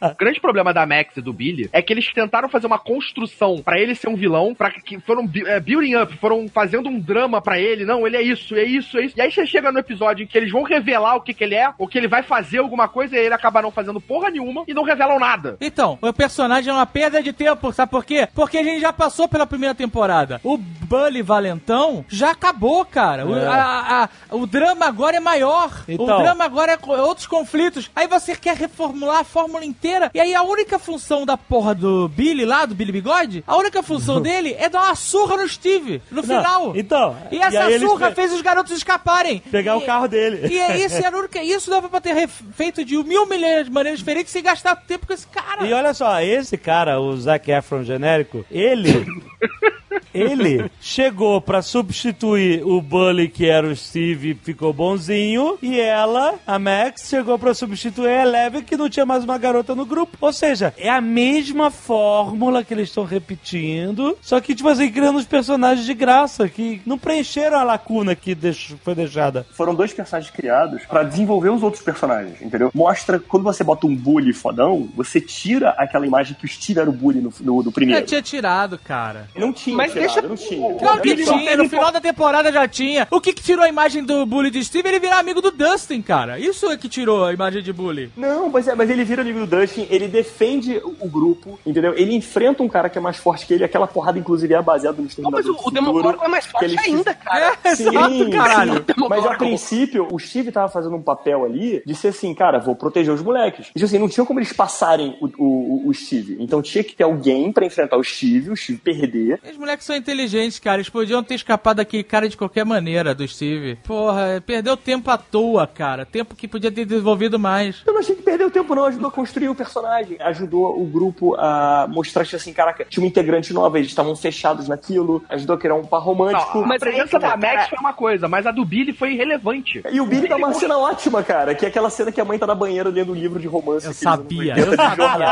O 0.00 0.16
grande 0.18 0.40
problema 0.40 0.72
da 0.74 0.84
Max 0.86 1.16
e 1.16 1.20
do 1.20 1.32
Billy 1.32 1.68
é 1.72 1.80
que 1.80 1.92
eles 1.92 2.12
tentaram 2.12 2.48
fazer 2.48 2.66
uma 2.66 2.78
construção 2.78 3.62
pra 3.62 3.78
ele 3.80 3.94
ser 3.94 4.08
um 4.08 4.16
vilão, 4.16 4.54
para 4.54 4.70
que 4.70 4.98
foram 5.00 5.28
é, 5.46 5.60
building 5.60 5.94
up, 5.96 6.16
foram 6.16 6.48
fazendo 6.48 6.88
um 6.88 6.98
drama 6.98 7.40
pra 7.40 7.58
ele. 7.58 7.84
Não, 7.84 8.06
ele 8.06 8.16
é 8.16 8.22
isso, 8.22 8.54
é 8.56 8.64
isso, 8.64 8.98
é 8.98 9.04
isso. 9.06 9.14
E 9.16 9.20
aí 9.22 9.30
você 9.30 9.46
chega 9.46 9.70
no 9.70 9.78
episódio 9.78 10.24
em 10.24 10.26
que 10.26 10.36
eles 10.36 10.50
vão 10.50 10.62
revelar 10.64 11.16
o 11.16 11.20
que, 11.20 11.32
que 11.34 11.44
ele 11.44 11.54
é, 11.54 11.70
ou 11.78 11.86
que 11.86 11.96
ele 11.98 12.08
vai 12.08 12.22
fazer 12.22 12.58
alguma 12.58 12.88
coisa, 12.88 13.16
e 13.16 13.20
ele 13.20 13.34
acaba 13.34 13.62
não 13.62 13.70
fazendo 13.70 14.00
porra 14.00 14.30
nenhuma 14.30 14.64
e 14.66 14.74
não 14.74 14.82
revelam 14.82 15.18
nada. 15.18 15.56
Então, 15.60 15.98
o 16.02 16.12
personagem 16.12 16.70
é 16.70 16.74
uma 16.74 16.86
perda 16.86 17.22
de 17.22 17.32
tempo, 17.32 17.72
sabe 17.72 17.90
por 17.90 18.04
quê? 18.04 18.28
Porque 18.34 18.58
a 18.58 18.64
gente 18.64 18.80
já 18.80 18.92
passou 18.92 19.28
pela 19.28 19.46
primeira 19.46 19.74
temporada. 19.74 20.40
O 20.42 20.56
Bully 20.58 21.22
Valentão 21.22 22.04
já 22.08 22.32
acabou, 22.32 22.84
cara. 22.84 23.26
O, 23.26 23.36
É. 23.36 23.46
a- 23.46 23.52
a- 23.54 24.04
a- 24.04 24.08
o 24.36 24.46
drama 24.46 24.86
agora 24.86 25.16
é 25.16 25.20
maior. 25.20 25.70
Então. 25.88 26.04
O 26.04 26.22
drama 26.22 26.44
agora 26.44 26.72
é 26.72 26.78
outros 27.00 27.26
conflitos. 27.26 27.90
Aí 27.94 28.06
você 28.06 28.34
quer 28.36 28.56
reformular 28.92 29.20
a 29.20 29.24
fórmula 29.24 29.64
inteira. 29.64 30.10
E 30.14 30.20
aí 30.20 30.34
a 30.34 30.42
única 30.42 30.78
função 30.78 31.24
da 31.24 31.36
porra 31.36 31.74
do 31.74 32.08
Billy 32.08 32.44
lá, 32.44 32.66
do 32.66 32.74
Billy 32.74 32.92
Bigode, 32.92 33.42
a 33.46 33.56
única 33.56 33.82
função 33.82 34.20
dele 34.20 34.54
é 34.58 34.68
dar 34.68 34.82
uma 34.84 34.94
surra 34.94 35.36
no 35.38 35.48
Steve, 35.48 36.02
no 36.10 36.16
Não, 36.16 36.22
final. 36.22 36.76
então, 36.76 37.16
E 37.30 37.36
e 37.36 37.38
essa 37.42 37.70
eles 37.70 37.88
surra 37.88 38.08
pe- 38.10 38.14
fez 38.16 38.32
os 38.32 38.42
garotos 38.42 38.72
escaparem. 38.72 39.40
Pegar 39.50 39.74
E- 39.74 39.78
o 39.78 39.80
carro 39.86 40.06
dele. 40.08 40.46
E 40.52 40.58
é 40.58 40.76
isso, 40.84 40.96
era 40.96 41.16
a 41.16 41.18
única, 41.20 41.42
isso 41.42 41.70
dava 41.70 41.88
pra 41.88 42.00
ter 42.00 42.28
feito 42.28 42.84
de 42.84 42.96
mil 43.02 43.26
milhões 43.26 43.64
de 43.66 43.70
maneiras 43.72 43.98
diferentes 43.98 44.32
sem 44.32 44.42
gastar 44.42 44.76
tempo 44.76 45.06
com 45.06 45.12
esse 45.12 45.26
cara. 45.26 45.66
E 45.66 45.72
olha 45.72 45.94
só, 45.94 46.20
esse 46.20 46.56
cara, 46.56 47.00
o 47.00 47.16
Zac 47.16 47.50
Efron 47.50 47.82
genérico, 47.84 48.44
ele. 48.50 49.06
Ele 50.14 50.70
chegou 50.80 51.40
pra 51.40 51.62
substituir 51.62 52.62
o 52.64 52.80
Bully, 52.80 53.28
que 53.28 53.46
era 53.46 53.66
o 53.66 53.74
Steve, 53.76 54.34
ficou 54.42 54.72
bonzinho, 54.72 55.58
e 55.62 55.80
ela, 55.80 56.34
a 56.46 56.58
Max, 56.58 57.08
chegou 57.08 57.38
pra 57.38 57.54
substituir 57.54 58.08
a 58.08 58.22
Eleven, 58.22 58.62
que 58.62 58.76
não 58.76 58.88
tinha 58.88 59.06
mais 59.06 59.24
uma 59.24 59.38
garota 59.38 59.74
no 59.74 59.84
grupo. 59.86 60.16
Ou 60.20 60.32
seja, 60.32 60.74
é 60.76 60.88
a 60.90 61.00
mesma 61.00 61.70
fórmula 61.70 62.64
que 62.64 62.74
eles 62.74 62.88
estão 62.88 63.04
repetindo, 63.04 64.16
só 64.20 64.40
que, 64.40 64.54
tipo 64.54 64.68
assim, 64.68 64.90
criando 64.90 65.18
os 65.18 65.24
personagens 65.26 65.86
de 65.86 65.94
graça, 65.94 66.48
que 66.48 66.80
não 66.86 66.98
preencheram 66.98 67.58
a 67.58 67.62
lacuna 67.64 68.14
que 68.14 68.34
deixou- 68.34 68.78
foi 68.82 68.94
deixada. 68.94 69.46
Foram 69.52 69.74
dois 69.74 69.92
personagens 69.92 70.30
criados 70.32 70.82
pra 70.86 71.02
desenvolver 71.02 71.50
os 71.50 71.62
outros 71.62 71.82
personagens, 71.82 72.40
entendeu? 72.40 72.70
Mostra, 72.74 73.18
quando 73.18 73.42
você 73.44 73.62
bota 73.64 73.86
um 73.86 73.94
bully 73.94 74.32
fodão, 74.32 74.88
você 74.96 75.20
tira 75.20 75.70
aquela 75.70 76.06
imagem 76.06 76.36
que 76.38 76.44
o 76.44 76.48
Steve 76.48 76.80
era 76.80 76.90
o 76.90 76.92
bully 76.92 77.20
no, 77.20 77.32
no, 77.40 77.62
no 77.62 77.72
primeiro. 77.72 78.00
Já 78.00 78.06
tinha 78.06 78.22
tirado, 78.22 78.78
cara. 78.78 79.28
Não 79.36 79.52
tinha, 79.52 79.76
Mas 79.76 79.92
deixa- 80.06 80.22
não 80.22 80.36
tinha. 80.36 80.74
Claro 80.74 81.00
que 81.00 81.08
Ele 81.10 81.24
tinha, 81.24 81.56
no 81.56 81.68
final 81.68 81.92
da 81.92 82.00
temporada 82.00 82.52
já 82.52 82.66
tinha. 82.68 83.06
O 83.10 83.20
que 83.20 83.32
que 83.32 83.42
tirou 83.42 83.64
a 83.64 83.68
imagem 83.68 84.02
do 84.04 84.24
Bully 84.26 84.50
de 84.50 84.64
Steve? 84.64 84.88
Ele 84.88 84.98
virar 85.00 85.18
amigo 85.18 85.40
do 85.40 85.50
Dustin, 85.50 86.00
cara. 86.02 86.38
Isso 86.38 86.70
é 86.70 86.76
que 86.76 86.88
tirou 86.88 87.24
a 87.24 87.32
imagem 87.32 87.62
de 87.62 87.72
Bully. 87.72 88.10
Não, 88.16 88.48
mas, 88.48 88.68
é, 88.68 88.74
mas 88.74 88.88
ele 88.90 89.04
vira 89.04 89.22
amigo 89.22 89.40
do 89.40 89.46
Dustin, 89.46 89.86
ele 89.90 90.08
defende 90.08 90.80
o, 91.00 91.08
grupo, 91.08 91.58
entendeu? 91.66 91.94
Ele 91.96 92.14
enfrenta 92.14 92.62
um 92.62 92.68
cara 92.68 92.88
que 92.88 92.96
é 92.98 93.00
mais 93.00 93.16
forte 93.16 93.46
que 93.46 93.54
ele, 93.54 93.64
aquela 93.64 93.86
porrada, 93.86 94.18
inclusive, 94.18 94.54
é 94.54 94.62
baseada 94.62 94.96
no 94.96 95.02
Não, 95.02 95.08
Exterminador 95.08 95.52
mas 95.54 95.62
o, 95.64 95.68
o 95.68 95.70
Demogorgon 95.70 96.24
é 96.24 96.28
mais 96.28 96.46
que 96.46 96.52
forte 96.52 96.64
ele- 96.66 96.78
ainda, 96.78 97.14
cara. 97.14 97.56
É, 97.64 97.74
Sim, 97.74 97.88
exato, 97.88 98.30
caralho. 98.30 98.74
sim. 98.76 99.08
Mas 99.08 99.26
a 99.26 99.34
princípio, 99.34 100.08
o 100.10 100.18
Steve 100.18 100.50
tava 100.52 100.68
fazendo 100.68 100.96
um 100.96 101.02
papel 101.02 101.44
ali 101.44 101.82
de 101.84 101.94
ser 101.94 102.08
assim, 102.08 102.34
cara, 102.34 102.58
vou 102.58 102.74
proteger 102.74 103.12
os 103.12 103.22
moleques. 103.22 103.66
Tipo 103.66 103.84
assim, 103.84 103.98
não 103.98 104.08
tinha 104.08 104.24
como 104.24 104.38
eles 104.40 104.52
passarem 104.52 105.16
o, 105.20 105.26
o, 105.38 105.88
o 105.88 105.94
Steve. 105.94 106.36
Então 106.40 106.62
tinha 106.62 106.82
que 106.84 106.94
ter 106.94 107.04
alguém 107.04 107.52
pra 107.52 107.64
enfrentar 107.66 107.96
o 107.96 108.04
Steve, 108.04 108.50
o 108.50 108.56
Steve 108.56 108.78
perder. 108.78 109.40
Os 109.50 109.56
moleques 109.56 109.86
são 109.92 109.96
inteligentes, 109.96 110.58
cara. 110.58 110.76
Eles 110.76 110.88
podiam 110.88 111.22
ter 111.22 111.34
escapado 111.34 111.76
daquele 111.76 112.02
cara 112.02 112.28
de 112.28 112.36
qualquer 112.36 112.64
maneira, 112.64 113.14
do 113.14 113.26
Steve. 113.28 113.76
Porra, 113.84 114.42
perdeu 114.44 114.76
tempo 114.76 115.10
à 115.10 115.18
toa, 115.18 115.66
cara. 115.66 116.06
Tempo 116.06 116.34
que 116.34 116.48
podia 116.48 116.72
ter 116.72 116.84
desenvolvido 116.86 117.38
mais. 117.38 117.82
Eu 117.86 117.92
não 117.92 118.00
achei 118.00 118.16
que 118.16 118.22
perdeu 118.22 118.50
tempo, 118.50 118.74
não. 118.74 118.86
Ajudou 118.86 119.08
a 119.08 119.12
construir 119.12 119.48
o 119.48 119.54
personagem. 119.54 120.16
Ajudou 120.20 120.80
o 120.80 120.86
grupo 120.86 121.34
a 121.38 121.86
mostrar 121.88 122.24
que, 122.24 122.34
assim, 122.36 122.52
caraca, 122.52 122.84
tinha 122.88 123.04
um 123.04 123.06
integrante 123.06 123.52
nova, 123.52 123.78
eles 123.78 123.90
estavam 123.90 124.16
fechados 124.16 124.68
naquilo. 124.68 125.22
Ajudou 125.28 125.56
a 125.56 125.58
criar 125.58 125.74
um 125.74 125.84
par 125.84 126.00
romântico. 126.00 126.58
Não, 126.58 126.64
a 126.64 126.68
Mas 126.68 126.80
presença 126.80 127.16
aí, 127.16 127.22
da 127.22 127.36
Max 127.36 127.68
foi 127.68 127.78
uma 127.78 127.92
coisa, 127.92 128.28
mas 128.28 128.46
a 128.46 128.50
do 128.50 128.64
Billy 128.64 128.92
foi 128.92 129.12
irrelevante. 129.12 129.82
E 129.90 130.00
o 130.00 130.06
Billy 130.06 130.28
dá 130.28 130.36
uma 130.36 130.54
cena 130.54 130.78
ótima, 130.78 131.22
cara, 131.22 131.54
que 131.54 131.64
é 131.66 131.68
aquela 131.68 131.90
cena 131.90 132.10
que 132.10 132.20
a 132.20 132.24
mãe 132.24 132.38
tá 132.38 132.46
na 132.46 132.54
banheira 132.54 132.88
lendo 132.88 133.12
um 133.12 133.14
livro 133.14 133.38
de 133.38 133.46
romance. 133.46 133.86
Eu 133.86 133.92
sabia, 133.92 134.54
eu 134.56 134.70
80 134.70 134.76
de 134.76 134.96
sabia. 134.96 135.28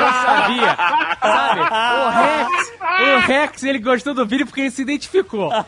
Eu 0.00 0.12
sabia. 0.26 0.76
Sabe? 1.20 1.60
O 1.60 2.08
Rex, 2.10 2.72
O 2.80 3.26
Rex, 3.26 3.62
ele 3.62 3.78
gostou 3.78 3.99
do 4.02 4.26
Billy 4.26 4.44
porque 4.44 4.62
ele 4.62 4.70
se 4.70 4.82
identificou. 4.82 5.50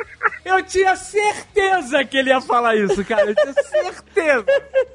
Eu 0.44 0.62
tinha 0.64 0.96
certeza 0.96 2.04
que 2.04 2.16
ele 2.16 2.30
ia 2.30 2.40
falar 2.40 2.76
isso, 2.76 3.04
cara. 3.04 3.26
Eu 3.26 3.34
tinha 3.34 3.52
certeza. 3.54 4.44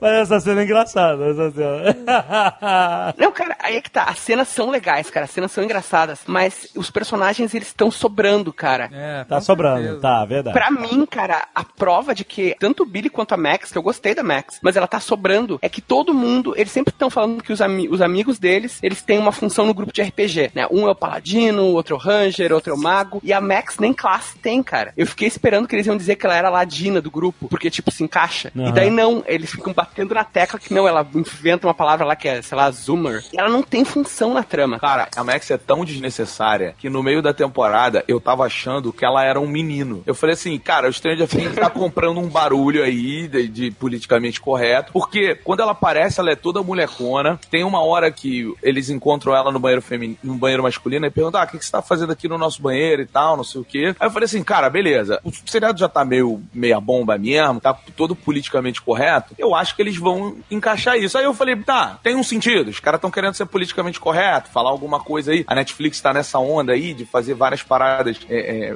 Mas 0.02 0.12
essa 0.14 0.40
cena 0.40 0.62
é 0.62 0.64
engraçada, 0.64 1.26
essa 1.26 1.52
cena. 1.52 3.14
Não, 3.18 3.32
cara, 3.32 3.56
aí 3.60 3.78
é 3.78 3.82
que 3.82 3.90
tá. 3.90 4.04
As 4.04 4.20
cenas 4.20 4.48
são 4.48 4.70
legais, 4.70 5.10
cara. 5.10 5.26
As 5.26 5.32
cenas 5.32 5.52
são 5.52 5.64
engraçadas. 5.64 6.20
Mas 6.28 6.70
os 6.76 6.92
personagens, 6.92 7.54
eles 7.54 7.68
estão 7.68 7.90
sobrando, 7.90 8.52
cara. 8.54 8.90
É, 8.94 9.24
Tá 9.24 9.40
sobrando, 9.42 9.82
certeza. 9.82 10.02
tá, 10.02 10.26
verdade. 10.26 10.54
Pra 10.58 10.70
mim, 10.72 11.06
cara, 11.06 11.48
a 11.56 11.64
prova 11.64 12.14
de 12.14 12.24
que 12.26 12.56
tanto 12.60 12.84
o 12.84 12.86
Billy 12.86 13.10
quanto 13.10 13.34
a 13.34 13.38
Max, 13.38 13.72
que 13.72 13.78
eu 13.78 13.82
gostei 13.84 14.14
da 14.14 14.24
Max, 14.24 14.60
mas 14.62 14.76
ela 14.76 14.88
tá 14.88 15.00
sobrando, 15.00 15.58
é 15.62 15.70
que 15.70 15.82
todo 15.82 16.14
mundo, 16.14 16.54
eles 16.58 16.72
sempre 16.72 16.94
estão 16.94 17.10
falando 17.10 17.42
que 17.44 17.54
os, 17.54 17.62
ami- 17.62 17.88
os 17.90 18.02
amigos 18.02 18.38
deles, 18.40 18.80
eles 18.84 19.02
têm 19.02 19.18
uma 19.18 19.32
função 19.32 19.66
no 19.66 19.74
grupo 19.74 19.94
de 19.94 20.02
RPG, 20.02 20.52
né? 20.54 20.68
Um 20.70 20.88
é 20.88 20.92
o 20.92 20.96
paladino, 20.96 21.64
o 21.64 21.74
outro 21.74 21.96
é 21.96 21.98
o 21.98 22.00
ranger, 22.02 22.52
outro 22.54 22.72
é 22.72 22.76
o 22.76 22.80
mago, 22.80 23.20
e 23.24 23.32
a 23.34 23.42
Max 23.42 23.78
nem 23.80 23.94
classe 23.94 24.38
tem, 24.38 24.62
cara. 24.62 24.94
Eu 24.98 25.06
fiquei 25.16 25.28
esperando 25.30 25.68
que 25.68 25.76
eles 25.76 25.88
iam 25.88 25.96
dizer 25.96 26.18
que 26.18 26.26
ela 26.26 26.36
era 26.36 26.50
a 26.50 26.52
ladina 26.52 27.02
do 27.02 27.10
grupo, 27.10 27.48
porque, 27.48 27.72
tipo, 27.72 27.90
se 27.90 28.04
encaixa. 28.04 28.52
Aham. 28.56 28.70
E 28.70 28.72
daí 28.74 28.90
não, 28.92 29.24
eles 29.26 29.50
ficam 29.50 29.74
batendo 29.74 30.14
na 30.14 30.24
tecla 30.24 30.60
que 30.60 30.74
não, 30.74 30.88
ela 30.88 31.08
inventa 31.16 31.66
uma 31.66 31.74
palavra 31.74 32.06
lá 32.06 32.16
que 32.16 32.28
é, 32.28 32.42
sei 32.42 32.58
lá, 32.58 32.70
zoomer. 32.70 33.24
E 33.34 33.40
ela 33.40 33.50
não 33.50 33.64
tem 33.64 33.86
função 33.86 34.34
na 34.34 34.44
trama. 34.44 34.78
Cara, 34.80 35.08
a 35.16 35.24
Max 35.24 35.50
é 35.50 35.58
tão 35.58 35.86
desnecessária 35.86 36.76
que 36.78 36.90
no 36.90 37.02
meio 37.02 37.22
da 37.22 37.34
temporada 37.34 38.04
eu 38.08 38.20
tava 38.20 38.46
achando 38.46 38.92
que 38.92 39.06
ela 39.06 39.24
era 39.24 39.40
um 39.40 39.48
menino. 39.48 40.04
Eu 40.06 40.14
falei 40.14 40.34
assim, 40.34 40.58
cara, 40.60 40.90
o 40.90 40.94
Stranger 40.94 41.28
Things 41.28 41.56
tá 41.56 41.70
comprando 41.70 42.20
um 42.20 42.28
barulho 42.28 42.84
aí 42.84 43.28
de, 43.28 43.48
de 43.48 43.72
politicamente 43.72 44.42
correto, 44.42 44.92
porque 44.92 45.36
quando 45.36 45.62
ela 45.62 45.72
aparece, 45.72 46.20
ela 46.20 46.32
é 46.32 46.36
toda 46.36 46.62
molecona. 46.62 47.40
Tem 47.50 47.64
uma 47.64 47.82
hora 47.82 48.12
que 48.12 48.54
eles 48.62 48.90
encontram 48.90 49.36
ela 49.36 49.52
no 49.52 49.60
banheiro 49.60 49.82
feminino, 49.82 50.18
no 50.24 50.36
banheiro 50.36 50.64
masculino 50.64 51.06
e 51.06 51.10
perguntam: 51.10 51.40
ah, 51.40 51.46
o 51.46 51.48
que, 51.48 51.58
que 51.58 51.66
você 51.66 51.72
tá 51.72 51.82
fazendo 51.82 52.12
aqui 52.12 52.28
no 52.28 52.38
nosso 52.38 52.62
banheiro 52.62 53.02
e 53.02 53.06
tal, 53.06 53.38
não 53.38 53.44
sei 53.44 53.62
o 53.62 53.66
quê. 53.66 53.96
Aí 54.00 54.08
eu 54.08 54.12
falei 54.12 54.26
assim, 54.26 54.44
cara, 54.44 54.70
beleza, 54.70 55.05
o 55.24 55.32
seriado 55.46 55.80
já 55.80 55.88
tá 55.90 56.04
meio 56.06 56.42
meia 56.54 56.80
bomba 56.80 57.18
mesmo, 57.18 57.60
tá 57.62 57.74
todo 57.96 58.16
politicamente 58.16 58.82
correto. 58.82 59.34
Eu 59.38 59.54
acho 59.56 59.76
que 59.76 59.82
eles 59.82 59.98
vão 59.98 60.38
encaixar 60.50 60.98
isso. 60.98 61.18
Aí 61.18 61.24
eu 61.26 61.34
falei, 61.34 61.56
tá, 61.58 62.00
tem 62.04 62.16
um 62.16 62.24
sentido. 62.24 62.70
Os 62.70 62.80
caras 62.80 62.98
estão 62.98 63.12
querendo 63.12 63.34
ser 63.34 63.46
politicamente 63.46 64.00
correto, 64.00 64.50
falar 64.50 64.70
alguma 64.70 65.00
coisa 65.00 65.32
aí. 65.32 65.44
A 65.48 65.56
Netflix 65.56 66.00
tá 66.02 66.14
nessa 66.14 66.40
onda 66.40 66.74
aí 66.74 66.94
de 66.94 67.06
fazer 67.06 67.34
várias 67.34 67.64
paradas, 67.64 68.18
é, 68.30 68.70
é, 68.72 68.76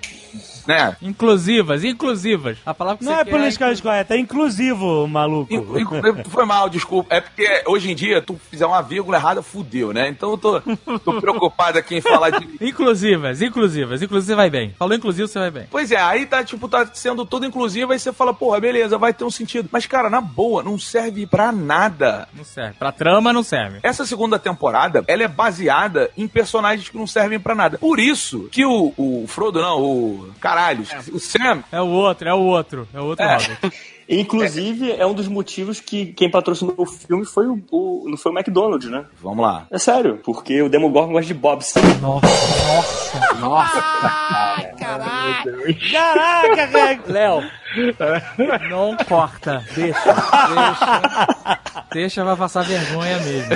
né? 0.68 0.96
Inclusivas, 1.02 1.84
inclusivas. 1.84 2.58
A 2.66 2.74
palavra 2.74 3.00
que 3.00 3.06
Não 3.06 3.14
você 3.14 3.22
é 3.22 3.26
quer 3.26 3.32
politicamente 3.32 3.82
correto, 3.82 4.14
é 4.14 4.18
inclusivo, 4.18 5.08
maluco. 5.08 5.54
In- 5.54 5.58
in- 5.82 6.24
Foi 6.30 6.46
mal, 6.46 6.70
desculpa. 6.70 7.14
É 7.14 7.22
porque 7.22 7.64
hoje 7.66 7.92
em 7.92 7.96
dia, 7.96 8.22
tu 8.22 8.40
fizer 8.50 8.66
uma 8.66 8.82
vírgula 8.82 9.18
errada, 9.18 9.42
fudeu, 9.42 9.92
né? 9.94 10.08
Então 10.10 10.32
eu 10.32 10.38
tô, 10.38 10.62
tô 11.00 11.14
preocupado 11.22 11.78
aqui 11.78 11.96
em 11.96 12.02
falar 12.02 12.30
de. 12.32 12.48
Inclusivas, 12.62 13.42
inclusivas. 13.42 14.02
Inclusive 14.02 14.32
você 14.32 14.36
vai 14.36 14.50
bem. 14.50 14.74
Falou 14.78 14.96
inclusivo, 14.96 15.28
você 15.28 15.40
vai 15.40 15.52
bem. 15.52 15.68
Pois 15.70 15.92
é, 15.92 15.98
aí 15.98 16.19
tá, 16.26 16.44
tipo, 16.44 16.68
tá 16.68 16.90
sendo 16.94 17.26
tudo 17.26 17.46
inclusivo, 17.46 17.92
aí 17.92 18.00
você 18.00 18.12
fala, 18.14 18.34
porra, 18.34 18.60
beleza, 18.60 18.98
vai 18.98 19.14
ter 19.14 19.24
um 19.24 19.30
sentido. 19.32 19.70
Mas, 19.72 19.86
cara, 19.86 20.10
na 20.10 20.22
boa, 20.22 20.62
não 20.64 20.78
serve 20.80 21.26
pra 21.28 21.52
nada. 21.52 22.28
Não 22.34 22.44
serve. 22.44 22.74
Pra 22.80 22.92
trama, 22.92 23.32
não 23.34 23.44
serve. 23.44 23.80
Essa 23.84 24.06
segunda 24.06 24.38
temporada, 24.40 25.04
ela 25.08 25.24
é 25.24 25.28
baseada 25.28 26.10
em 26.18 26.28
personagens 26.28 26.90
que 26.90 26.98
não 26.98 27.08
servem 27.08 27.40
pra 27.40 27.54
nada. 27.56 27.78
Por 27.78 28.00
isso 28.00 28.48
que 28.52 28.66
o, 28.66 28.94
o 28.98 29.26
Frodo, 29.28 29.62
não, 29.62 29.82
o 29.82 30.30
caralho, 30.40 30.84
o 31.14 31.20
Sam, 31.20 31.64
É 31.72 31.82
o 31.82 31.88
outro, 31.88 32.28
é 32.30 32.34
o 32.34 32.40
outro. 32.40 32.88
É 32.94 33.00
o 33.00 33.06
outro 33.06 33.26
É. 33.26 33.34
Robert. 33.38 33.60
Inclusive, 34.12 34.92
é 34.94 35.06
um 35.06 35.14
dos 35.14 35.28
motivos 35.28 35.80
que 35.80 36.08
quem 36.08 36.32
patrocinou 36.32 36.74
o 36.80 36.86
filme 36.88 37.24
foi 37.26 37.46
o, 37.46 37.62
o- 37.72 38.06
não 38.10 38.18
foi 38.18 38.32
o 38.32 38.36
McDonald's, 38.36 38.90
né? 38.90 39.06
vamos 39.22 39.46
lá. 39.46 39.68
É 39.70 39.78
sério, 39.78 40.20
porque 40.24 40.64
o 40.64 40.68
Demogorgon 40.70 41.12
gosta 41.14 41.28
de 41.28 41.34
Bob's. 41.36 41.72
Caraca, 45.92 46.66
Rex. 46.66 47.08
Léo, 47.08 47.44
não 48.70 48.98
corta. 49.08 49.64
Deixa, 49.76 50.00
deixa. 50.04 51.60
Deixa, 51.92 52.24
vai 52.24 52.36
passar 52.36 52.64
vergonha 52.64 53.18
mesmo. 53.20 53.50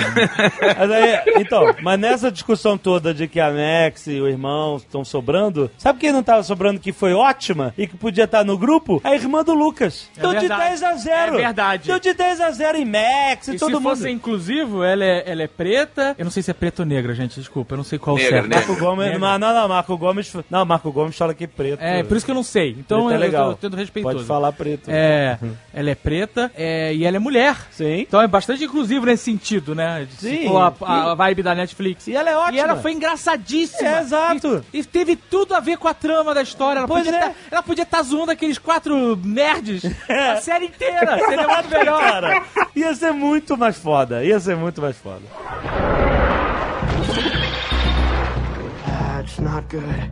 Mas 0.78 0.90
aí, 0.90 1.20
então, 1.40 1.74
mas 1.82 1.98
nessa 2.00 2.30
discussão 2.32 2.76
toda 2.76 3.14
de 3.14 3.28
que 3.28 3.38
a 3.40 3.50
Max 3.50 4.06
e 4.06 4.20
o 4.20 4.28
irmão 4.28 4.76
estão 4.76 5.04
sobrando, 5.04 5.70
sabe 5.78 6.00
quem 6.00 6.12
não 6.12 6.22
tava 6.22 6.42
sobrando 6.42 6.80
que 6.80 6.92
foi 6.92 7.12
ótima 7.12 7.72
e 7.78 7.86
que 7.86 7.96
podia 7.96 8.24
estar 8.24 8.44
no 8.44 8.58
grupo? 8.58 9.00
A 9.04 9.14
irmã 9.14 9.44
do 9.44 9.54
Lucas. 9.54 10.08
É 10.16 10.20
Deu 10.20 10.30
de 10.32 10.38
verdade. 10.40 10.62
10 10.70 10.82
a 10.82 10.94
0. 10.94 11.34
É 11.34 11.42
verdade. 11.44 11.86
Deu 11.88 12.00
de 12.00 12.12
10 12.14 12.40
a 12.40 12.50
0 12.50 12.78
em 12.78 12.84
Max 12.84 13.48
e, 13.48 13.54
E 13.54 13.58
todo 13.58 13.68
se 13.68 13.74
mundo. 13.74 13.82
fosse 13.82 14.10
inclusivo, 14.10 14.82
ela 14.82 15.04
é, 15.04 15.22
ela 15.30 15.42
é 15.42 15.46
preta. 15.48 16.14
Eu 16.18 16.24
não 16.24 16.32
sei 16.32 16.42
se 16.42 16.50
é 16.50 16.54
preta 16.54 16.82
ou 16.82 16.86
negra, 16.86 17.14
gente. 17.14 17.38
Desculpa, 17.38 17.74
eu 17.74 17.76
não 17.78 17.84
sei 17.84 17.98
qual 17.98 18.16
Negra, 18.16 18.30
certo. 18.32 18.48
negra. 18.48 18.66
Marco 18.66 18.84
Gomes, 18.84 19.04
Negra. 19.06 19.18
não, 19.18 19.38
não, 19.38 19.54
não, 19.54 19.68
Marco 19.68 19.96
Gomes. 19.96 20.36
Não, 20.50 20.64
Marco 20.64 20.90
Gomes 20.92 21.14
fala 21.24 21.34
que 21.34 21.44
é 21.44 21.46
preto. 21.46 21.80
É, 21.80 22.02
por 22.02 22.16
isso 22.16 22.24
que 22.26 22.30
eu 22.30 22.34
não 22.34 22.42
sei. 22.42 22.76
Então 22.78 23.10
é 23.10 23.14
eu, 23.14 23.18
legal. 23.18 23.46
eu 23.50 23.52
tô 23.54 23.58
tendo 23.68 23.76
respeitoso. 23.76 24.16
Pode 24.16 24.26
falar 24.26 24.52
preto. 24.52 24.90
É, 24.90 25.38
ela 25.72 25.90
é 25.90 25.94
preta 25.94 26.50
é, 26.56 26.94
e 26.94 27.04
ela 27.04 27.16
é 27.16 27.18
mulher. 27.18 27.56
Sim. 27.70 28.00
Então 28.00 28.20
é 28.20 28.26
bastante 28.26 28.64
inclusivo 28.64 29.06
nesse 29.06 29.24
sentido, 29.24 29.74
né? 29.74 30.06
Se 30.18 30.28
Sim. 30.28 30.48
for 30.48 30.58
a, 30.82 31.10
a 31.12 31.14
vibe 31.14 31.42
da 31.42 31.54
Netflix. 31.54 32.06
E 32.06 32.14
ela 32.14 32.30
é 32.30 32.36
ótima. 32.36 32.56
E 32.56 32.58
ela 32.60 32.76
foi 32.76 32.92
engraçadíssima. 32.92 33.88
É, 33.88 34.00
exato. 34.00 34.64
E, 34.72 34.78
e 34.80 34.84
teve 34.84 35.16
tudo 35.16 35.54
a 35.54 35.60
ver 35.60 35.78
com 35.78 35.88
a 35.88 35.94
trama 35.94 36.34
da 36.34 36.42
história. 36.42 36.80
Ela 36.80 36.88
Pois 36.88 37.04
podia 37.04 37.18
é. 37.18 37.28
tá- 37.28 37.34
ela 37.50 37.62
podia 37.62 37.82
estar 37.84 38.02
zoando 38.02 38.30
aqueles 38.30 38.58
quatro 38.58 39.16
nerds 39.16 39.82
a 40.08 40.36
série 40.40 40.66
inteira. 40.66 41.18
Seria 41.18 41.48
muito 41.48 41.70
melhor. 41.70 42.00
Cara, 42.00 42.42
ia 42.76 42.94
ser 42.94 43.12
muito 43.12 43.56
mais 43.56 43.76
foda. 43.78 44.24
Ia 44.24 44.38
ser 44.40 44.56
muito 44.56 44.80
mais 44.80 44.96
foda. 44.96 45.22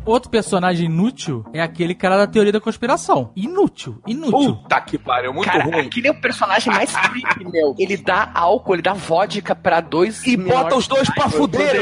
Outro 0.05 0.31
personagem 0.31 0.87
inútil 0.87 1.45
é 1.53 1.61
aquele 1.61 1.95
cara 1.95 2.17
da 2.17 2.27
teoria 2.27 2.53
da 2.53 2.61
conspiração. 2.61 3.31
Inútil, 3.37 4.01
inútil. 4.07 4.57
Puta 4.57 4.81
que 4.81 4.99
pariu, 4.99 5.33
muito 5.33 5.51
Cara, 5.51 5.65
ruim. 5.65 5.87
aquele 5.87 6.09
é 6.09 6.11
o 6.11 6.21
personagem 6.21 6.73
mais 6.73 6.95
creepy, 6.97 7.45
meu. 7.51 7.75
Ele 7.79 7.97
dá 7.97 8.31
álcool, 8.35 8.75
ele 8.75 8.83
dá 8.83 8.93
vodka 8.93 9.55
pra 9.55 9.81
dois 9.81 10.25
E 10.27 10.37
bota 10.37 10.77
os 10.77 10.87
dois 10.89 11.09
pra 11.11 11.29
fuder. 11.29 11.75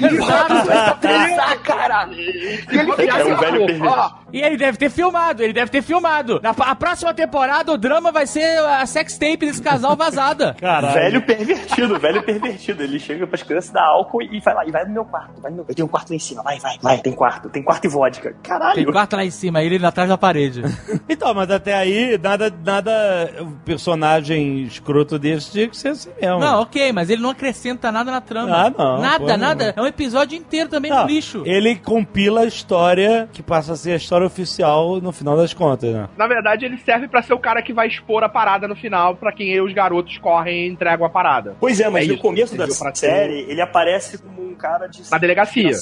Ele 0.00 0.18
bota 0.18 0.54
os 0.54 0.62
dois 0.64 0.80
pra 0.82 0.94
transar, 0.94 1.58
cara. 1.60 2.08
E 2.12 2.18
ele 2.20 2.58
fica 2.58 3.02
É 3.02 3.24
um 3.24 3.34
assim, 3.34 3.34
velho 3.34 3.84
ó, 3.88 4.10
E 4.32 4.40
ele 4.40 4.56
deve 4.56 4.78
ter 4.78 4.90
filmado, 4.90 5.42
ele 5.42 5.52
deve 5.52 5.70
ter 5.70 5.82
filmado. 5.82 6.40
Na 6.42 6.50
a 6.50 6.74
próxima 6.74 7.12
temporada, 7.12 7.72
o 7.72 7.78
drama 7.78 8.10
vai 8.12 8.26
ser 8.26 8.58
a 8.58 8.84
sex 8.86 9.18
tape 9.18 9.38
desse 9.38 9.62
casal 9.62 9.96
vazada. 9.96 10.54
Caralho. 10.60 10.94
Velho 10.94 11.22
pervertido, 11.22 11.98
velho 11.98 12.22
pervertido. 12.22 12.82
Ele 12.82 12.98
chega 12.98 13.26
pras 13.26 13.42
crianças, 13.42 13.70
dá 13.70 13.84
álcool 13.84 14.22
e 14.22 14.40
vai 14.40 14.54
lá, 14.54 14.64
e 14.66 14.70
vai 14.70 14.84
no 14.84 14.92
meu 14.92 15.04
quarto. 15.04 15.40
Vai 15.40 15.50
no 15.50 15.58
meu... 15.58 15.66
Eu 15.68 15.74
tenho 15.74 15.86
um 15.86 15.90
quarto 15.90 16.10
lá 16.10 16.16
em 16.16 16.18
cima, 16.18 16.42
vai, 16.44 16.58
vai, 16.60 16.78
vai. 16.80 16.98
Tem 16.98 17.12
quarto, 17.12 17.48
tem 17.48 17.62
quarto 17.62 17.86
e 17.86 17.88
vodka. 17.88 18.34
Caralho. 18.42 18.74
Tem 18.74 18.84
quarto 18.84 19.16
lá 19.16 19.24
em 19.24 19.30
cima, 19.30 19.62
ele 19.62 19.84
atrás 19.84 20.08
da 20.08 20.18
parede. 20.18 20.62
Então, 21.06 21.34
mas 21.34 21.50
até 21.50 21.74
aí, 21.74 22.18
nada, 22.20 22.52
nada, 22.64 22.92
o 23.40 23.50
personagem 23.64 24.62
escroto 24.62 25.18
desse 25.18 25.52
tinha 25.52 25.68
que 25.68 25.76
ser 25.76 25.88
assim 25.88 26.10
mesmo. 26.20 26.38
Não, 26.38 26.62
ok, 26.62 26.92
mas 26.92 27.10
ele 27.10 27.22
não 27.22 27.30
acrescenta 27.30 27.92
nada 27.92 28.10
na 28.10 28.20
trama. 28.20 28.56
Ah, 28.56 28.70
não, 28.70 29.00
Nada, 29.00 29.36
nada. 29.36 29.74
É 29.76 29.80
um 29.80 29.86
episódio 29.86 30.36
inteiro 30.36 30.68
também 30.68 30.90
Não, 30.90 31.02
no 31.02 31.06
lixo. 31.08 31.42
Ele 31.44 31.76
compila 31.76 32.40
a 32.40 32.44
história 32.46 33.28
que 33.32 33.42
passa 33.42 33.74
a 33.74 33.76
ser 33.76 33.92
a 33.92 33.96
história 33.96 34.26
oficial 34.26 35.00
no 35.00 35.12
final 35.12 35.36
das 35.36 35.52
contas, 35.54 35.92
né? 35.92 36.08
Na 36.16 36.26
verdade, 36.26 36.64
ele 36.64 36.78
serve 36.78 37.06
pra 37.06 37.22
ser 37.22 37.34
o 37.34 37.38
cara 37.38 37.62
que 37.62 37.72
vai 37.72 37.86
expor 37.86 38.24
a 38.24 38.28
parada 38.28 38.66
no 38.66 38.74
final, 38.74 39.14
pra 39.14 39.32
quem 39.32 39.60
os 39.60 39.72
garotos 39.72 40.16
correm 40.18 40.66
e 40.66 40.68
entregam 40.70 41.06
a 41.06 41.10
parada. 41.10 41.54
Pois 41.60 41.78
é, 41.80 41.88
mas 41.88 42.04
É 42.04 42.08
no 42.08 42.14
isso, 42.14 42.22
começo 42.22 42.56
da 42.56 42.66
série, 42.94 43.40
ele 43.48 43.60
aparece 43.60 44.18
como 44.18 44.42
um 44.50 44.54
cara 44.54 44.86
de 44.86 45.02
Na 45.10 45.18
delegacia. 45.18 45.72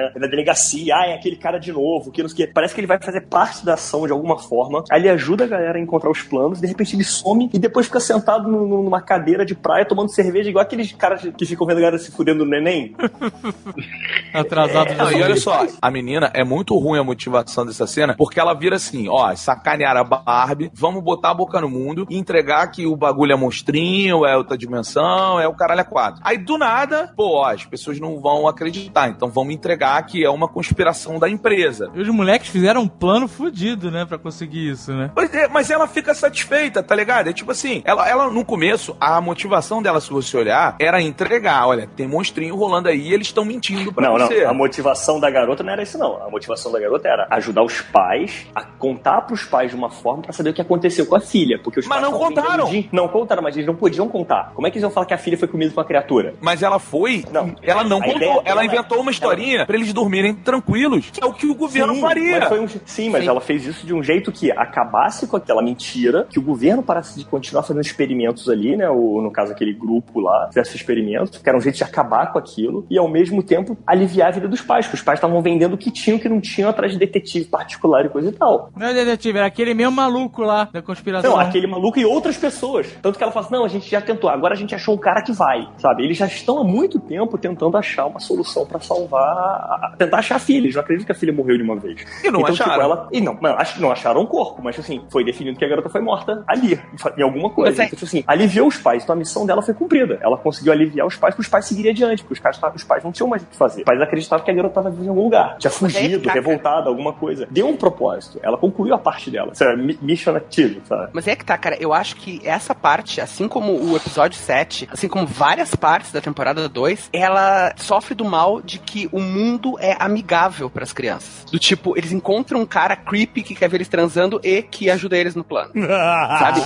Né? 0.00 0.12
Na 0.16 0.26
delegacia, 0.26 0.94
ah, 0.96 1.06
é 1.06 1.14
aquele 1.14 1.36
cara 1.36 1.58
de 1.58 1.72
novo, 1.72 2.10
que 2.10 2.22
não 2.22 2.28
sei 2.28 2.44
o 2.44 2.46
quê. 2.46 2.52
Parece 2.52 2.74
que 2.74 2.80
ele 2.80 2.86
vai 2.86 3.00
fazer 3.00 3.22
parte 3.22 3.64
da 3.64 3.74
ação 3.74 4.06
de 4.06 4.12
alguma 4.12 4.38
forma. 4.38 4.84
Aí 4.90 5.00
ele 5.00 5.08
ajuda 5.08 5.44
a 5.44 5.46
galera 5.46 5.78
a 5.78 5.80
encontrar 5.80 6.10
os 6.10 6.22
planos, 6.22 6.60
de 6.60 6.66
repente 6.66 6.94
ele 6.96 7.04
some 7.04 7.48
e 7.52 7.58
depois 7.58 7.86
fica 7.86 8.00
sentado 8.00 8.48
nu- 8.50 8.66
nu- 8.66 8.82
numa 8.82 9.00
cadeira 9.00 9.44
de 9.44 9.54
praia 9.54 9.84
tomando 9.84 10.10
cerveja, 10.10 10.50
igual 10.50 10.62
aqueles 10.62 10.92
caras 10.92 11.22
que 11.36 11.46
ficam 11.46 11.66
vendo 11.66 11.78
a 11.78 11.80
galera 11.80 11.98
se 11.98 12.10
fudendo 12.10 12.44
no 12.44 12.50
neném. 12.50 12.94
Atrasado 14.32 14.94
Não, 14.94 15.06
de 15.08 15.18
e 15.18 15.22
olha 15.22 15.36
só, 15.36 15.66
a 15.80 15.90
menina 15.90 16.30
é 16.34 16.44
muito 16.44 16.76
ruim 16.78 16.98
a 16.98 17.04
motivação 17.04 17.64
dessa 17.66 17.86
cena, 17.86 18.14
porque 18.16 18.38
ela 18.38 18.54
vira 18.54 18.76
assim, 18.76 19.08
ó, 19.08 19.34
sacanear 19.34 19.96
a 19.96 20.04
Barbie, 20.04 20.70
vamos 20.74 21.02
botar 21.02 21.30
a 21.30 21.34
boca 21.34 21.60
no 21.60 21.68
mundo 21.68 22.06
e 22.08 22.16
entregar 22.18 22.66
que 22.70 22.86
o 22.86 22.96
bagulho 22.96 23.32
é 23.32 23.36
monstrinho, 23.36 24.24
é 24.26 24.36
outra 24.36 24.56
dimensão, 24.56 25.40
é 25.40 25.48
o 25.48 25.54
caralho 25.54 25.80
é 25.80 25.84
quatro. 25.84 26.20
Aí 26.24 26.38
do 26.38 26.58
nada, 26.58 27.12
pô, 27.16 27.38
ó, 27.38 27.46
as 27.50 27.64
pessoas 27.64 27.98
não 27.98 28.10
não 28.10 28.18
vão 28.20 28.48
acreditar. 28.48 29.08
Então 29.08 29.28
vamos 29.30 29.54
entregar 29.54 29.89
que 30.02 30.24
é 30.24 30.30
uma 30.30 30.48
conspiração 30.48 31.18
da 31.18 31.28
empresa. 31.28 31.90
E 31.94 32.00
os 32.00 32.08
moleques 32.08 32.48
fizeram 32.48 32.82
um 32.82 32.88
plano 32.88 33.26
fudido, 33.28 33.90
né, 33.90 34.04
pra 34.04 34.18
conseguir 34.18 34.70
isso, 34.70 34.92
né? 34.92 35.10
Pois 35.14 35.32
é, 35.34 35.48
mas 35.48 35.70
ela 35.70 35.86
fica 35.86 36.14
satisfeita, 36.14 36.82
tá 36.82 36.94
ligado? 36.94 37.28
É 37.28 37.32
tipo 37.32 37.50
assim, 37.50 37.82
ela, 37.84 38.08
ela 38.08 38.30
no 38.30 38.44
começo, 38.44 38.96
a 39.00 39.20
motivação 39.20 39.82
dela, 39.82 40.00
se 40.00 40.10
você 40.10 40.36
olhar, 40.36 40.76
era 40.78 41.00
entregar. 41.00 41.66
Olha, 41.66 41.88
tem 41.96 42.06
monstrinho 42.06 42.54
rolando 42.56 42.88
aí 42.88 43.00
e 43.08 43.12
eles 43.14 43.26
estão 43.28 43.44
mentindo 43.44 43.92
pra 43.92 44.08
Não, 44.08 44.18
você. 44.18 44.44
não. 44.44 44.50
A 44.50 44.54
motivação 44.54 45.18
da 45.20 45.30
garota 45.30 45.62
não 45.62 45.72
era 45.72 45.82
isso, 45.82 45.98
não. 45.98 46.22
A 46.22 46.30
motivação 46.30 46.70
da 46.72 46.78
garota 46.80 47.08
era 47.08 47.26
ajudar 47.30 47.62
os 47.62 47.80
pais 47.80 48.46
a 48.54 48.62
contar 48.64 49.22
pros 49.22 49.44
pais 49.44 49.70
de 49.70 49.76
uma 49.76 49.90
forma 49.90 50.22
pra 50.22 50.32
saber 50.32 50.50
o 50.50 50.54
que 50.54 50.60
aconteceu 50.60 51.06
com 51.06 51.16
a 51.16 51.20
filha. 51.20 51.58
Porque 51.62 51.80
os 51.80 51.86
Mas 51.86 52.00
pais 52.00 52.10
não 52.12 52.18
contaram. 52.18 52.70
Não 52.92 53.08
contaram, 53.08 53.42
mas 53.42 53.54
eles 53.56 53.66
não 53.66 53.74
podiam 53.74 54.08
contar. 54.08 54.52
Como 54.54 54.66
é 54.66 54.70
que 54.70 54.76
eles 54.76 54.82
iam 54.82 54.90
falar 54.90 55.06
que 55.06 55.14
a 55.14 55.18
filha 55.18 55.36
foi 55.38 55.48
comida 55.48 55.72
por 55.72 55.80
uma 55.80 55.86
criatura? 55.86 56.34
Mas 56.40 56.62
ela 56.62 56.78
foi, 56.78 57.24
Não. 57.32 57.54
ela 57.62 57.84
não 57.84 57.98
A 57.98 58.04
contou, 58.04 58.16
ideia 58.16 58.30
ela 58.30 58.42
dela- 58.42 58.64
inventou 58.64 59.00
uma 59.00 59.10
historinha 59.10 59.66
pra 59.66 59.76
eles 59.80 59.92
dormirem 59.92 60.34
tranquilos, 60.34 61.10
que 61.10 61.22
é 61.22 61.26
o 61.26 61.32
que 61.32 61.46
o 61.46 61.54
governo 61.54 61.94
sim, 61.94 62.00
faria. 62.00 62.38
Mas 62.40 62.48
foi 62.48 62.60
um- 62.60 62.68
sim, 62.84 63.08
mas 63.10 63.22
Sim. 63.22 63.28
ela 63.28 63.40
fez 63.40 63.66
isso 63.66 63.86
de 63.86 63.94
um 63.94 64.02
jeito 64.02 64.30
que 64.32 64.50
acabasse 64.52 65.26
com 65.26 65.36
aquela 65.36 65.62
mentira, 65.62 66.26
que 66.30 66.38
o 66.38 66.42
governo 66.42 66.82
parasse 66.82 67.18
de 67.18 67.24
continuar 67.24 67.62
fazendo 67.62 67.82
experimentos 67.82 68.48
ali, 68.48 68.76
né? 68.76 68.88
O, 68.88 69.20
no 69.20 69.30
caso, 69.30 69.52
aquele 69.52 69.72
grupo 69.72 70.20
lá, 70.20 70.48
fizesse 70.48 70.76
experimentos, 70.76 71.38
que 71.38 71.48
era 71.48 71.56
um 71.56 71.60
jeito 71.60 71.76
de 71.76 71.84
acabar 71.84 72.32
com 72.32 72.38
aquilo, 72.38 72.86
e 72.90 72.98
ao 72.98 73.08
mesmo 73.08 73.42
tempo 73.42 73.76
aliviar 73.86 74.28
a 74.28 74.32
vida 74.32 74.48
dos 74.48 74.60
pais, 74.60 74.86
que 74.86 74.94
os 74.94 75.02
pais 75.02 75.18
estavam 75.18 75.40
vendendo 75.42 75.74
o 75.74 75.78
que 75.78 75.90
tinham 75.90 76.16
e 76.18 76.20
que 76.20 76.28
não 76.28 76.40
tinham 76.40 76.68
atrás 76.70 76.92
de 76.92 76.98
detetive 76.98 77.46
particular 77.46 78.04
e 78.04 78.08
coisa 78.08 78.28
e 78.28 78.32
tal. 78.32 78.70
Não 78.76 78.86
é 78.86 78.94
detetive, 78.94 79.38
era 79.38 79.46
aquele 79.46 79.74
mesmo 79.74 79.92
maluco 79.92 80.42
lá 80.42 80.68
da 80.72 80.82
conspiração. 80.82 81.30
Não, 81.30 81.38
aquele 81.38 81.66
maluco 81.66 81.98
e 81.98 82.04
outras 82.04 82.36
pessoas. 82.36 82.86
Tanto 83.02 83.16
que 83.18 83.22
ela 83.22 83.32
fala 83.32 83.46
assim: 83.46 83.54
não, 83.54 83.64
a 83.64 83.68
gente 83.68 83.90
já 83.90 84.00
tentou, 84.00 84.28
agora 84.30 84.54
a 84.54 84.56
gente 84.56 84.74
achou 84.74 84.94
um 84.94 84.98
cara 84.98 85.22
que 85.22 85.32
vai, 85.32 85.68
sabe? 85.78 86.04
Eles 86.04 86.16
já 86.16 86.26
estão 86.26 86.58
há 86.58 86.64
muito 86.64 86.98
tempo 87.00 87.36
tentando 87.38 87.76
achar 87.76 88.06
uma 88.06 88.20
solução 88.20 88.66
pra 88.66 88.78
salvar. 88.80 89.69
A- 89.74 89.94
Tentar 89.96 90.18
achar 90.18 90.36
a 90.36 90.38
filha. 90.38 90.64
Eles 90.64 90.74
não 90.74 90.82
acreditam 90.82 91.06
que 91.06 91.12
a 91.12 91.14
filha 91.14 91.32
morreu 91.32 91.56
de 91.56 91.62
uma 91.62 91.76
vez. 91.76 92.00
E 92.24 92.30
não 92.30 92.40
então, 92.40 92.52
tipo, 92.54 92.64
acharam. 92.68 92.82
ela. 92.82 93.08
E 93.12 93.20
não, 93.20 93.34
mano, 93.40 93.56
acho 93.58 93.74
que 93.74 93.80
não 93.80 93.90
acharam 93.90 94.20
o 94.22 94.26
corpo, 94.26 94.62
mas 94.62 94.78
assim, 94.78 95.02
foi 95.10 95.24
definido 95.24 95.58
que 95.58 95.64
a 95.64 95.68
garota 95.68 95.88
foi 95.88 96.00
morta 96.00 96.42
ali, 96.46 96.80
em 97.16 97.22
alguma 97.22 97.50
coisa. 97.50 97.70
Mas 97.72 97.78
é- 97.80 97.84
Então, 97.84 97.96
tipo 97.96 98.04
assim, 98.04 98.24
aliviou 98.26 98.66
os 98.68 98.76
pais. 98.76 99.02
Então 99.02 99.14
a 99.14 99.18
missão 99.18 99.44
dela 99.46 99.62
foi 99.62 99.74
cumprida. 99.74 100.18
Ela 100.22 100.36
conseguiu 100.36 100.72
aliviar 100.72 101.06
os 101.06 101.16
pais 101.16 101.34
para 101.34 101.42
os 101.42 101.48
pais 101.48 101.64
seguirem 101.66 101.90
adiante, 101.92 102.22
porque 102.22 102.34
os 102.34 102.40
pais, 102.40 102.58
os 102.74 102.84
pais 102.84 103.04
não 103.04 103.12
tinham 103.12 103.28
mais 103.28 103.42
o 103.42 103.46
que 103.46 103.56
fazer. 103.56 103.80
Os 103.80 103.84
pais 103.84 104.00
acreditavam 104.00 104.44
que 104.44 104.50
a 104.50 104.54
garota 104.54 104.70
estava 104.80 104.90
vivendo 104.90 105.06
em 105.06 105.08
algum 105.10 105.24
lugar. 105.24 105.56
Tinha 105.58 105.68
é 105.70 105.72
fugido, 105.74 106.20
cara. 106.22 106.34
revoltada, 106.34 106.88
alguma 106.88 107.12
coisa. 107.12 107.46
Deu 107.50 107.66
um 107.68 107.76
propósito. 107.76 108.38
Ela 108.42 108.56
concluiu 108.56 108.94
a 108.94 108.98
parte 108.98 109.30
dela. 109.30 109.52
Isso 109.52 109.64
é 109.64 109.76
mi- 109.76 109.98
mission 110.00 110.34
active, 110.36 110.80
sabe? 110.86 111.10
Mas 111.12 111.26
é 111.26 111.34
que 111.36 111.44
tá, 111.44 111.56
cara, 111.58 111.76
eu 111.80 111.92
acho 111.92 112.16
que 112.16 112.40
essa 112.44 112.74
parte, 112.74 113.20
assim 113.20 113.48
como 113.48 113.72
o 113.72 113.96
episódio 113.96 114.38
7, 114.38 114.88
assim 114.92 115.08
como 115.08 115.26
várias 115.26 115.74
partes 115.74 116.12
da 116.12 116.20
temporada 116.20 116.68
2, 116.68 117.10
ela 117.12 117.72
sofre 117.76 118.14
do 118.14 118.24
mal 118.24 118.60
de 118.62 118.78
que 118.78 119.08
o 119.12 119.20
mundo 119.20 119.59
é 119.78 119.96
amigável 119.98 120.68
pras 120.70 120.92
crianças. 120.92 121.44
Do 121.50 121.58
tipo, 121.58 121.96
eles 121.96 122.12
encontram 122.12 122.60
um 122.60 122.66
cara 122.66 122.96
creepy 122.96 123.42
que 123.42 123.54
quer 123.54 123.68
ver 123.68 123.78
eles 123.78 123.88
transando 123.88 124.40
e 124.42 124.62
que 124.62 124.90
ajuda 124.90 125.16
eles 125.16 125.34
no 125.34 125.44
plano. 125.44 125.70
Sabe? 125.76 126.60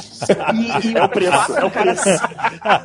E, 0.54 0.88
e 0.88 0.96
É 0.96 1.02
o 1.04 1.08
preço, 1.08 1.32
fato 1.32 1.56
é 1.56 1.60
do 1.60 1.66
o 1.66 1.70
cara- 1.70 1.94
preço. 1.94 2.08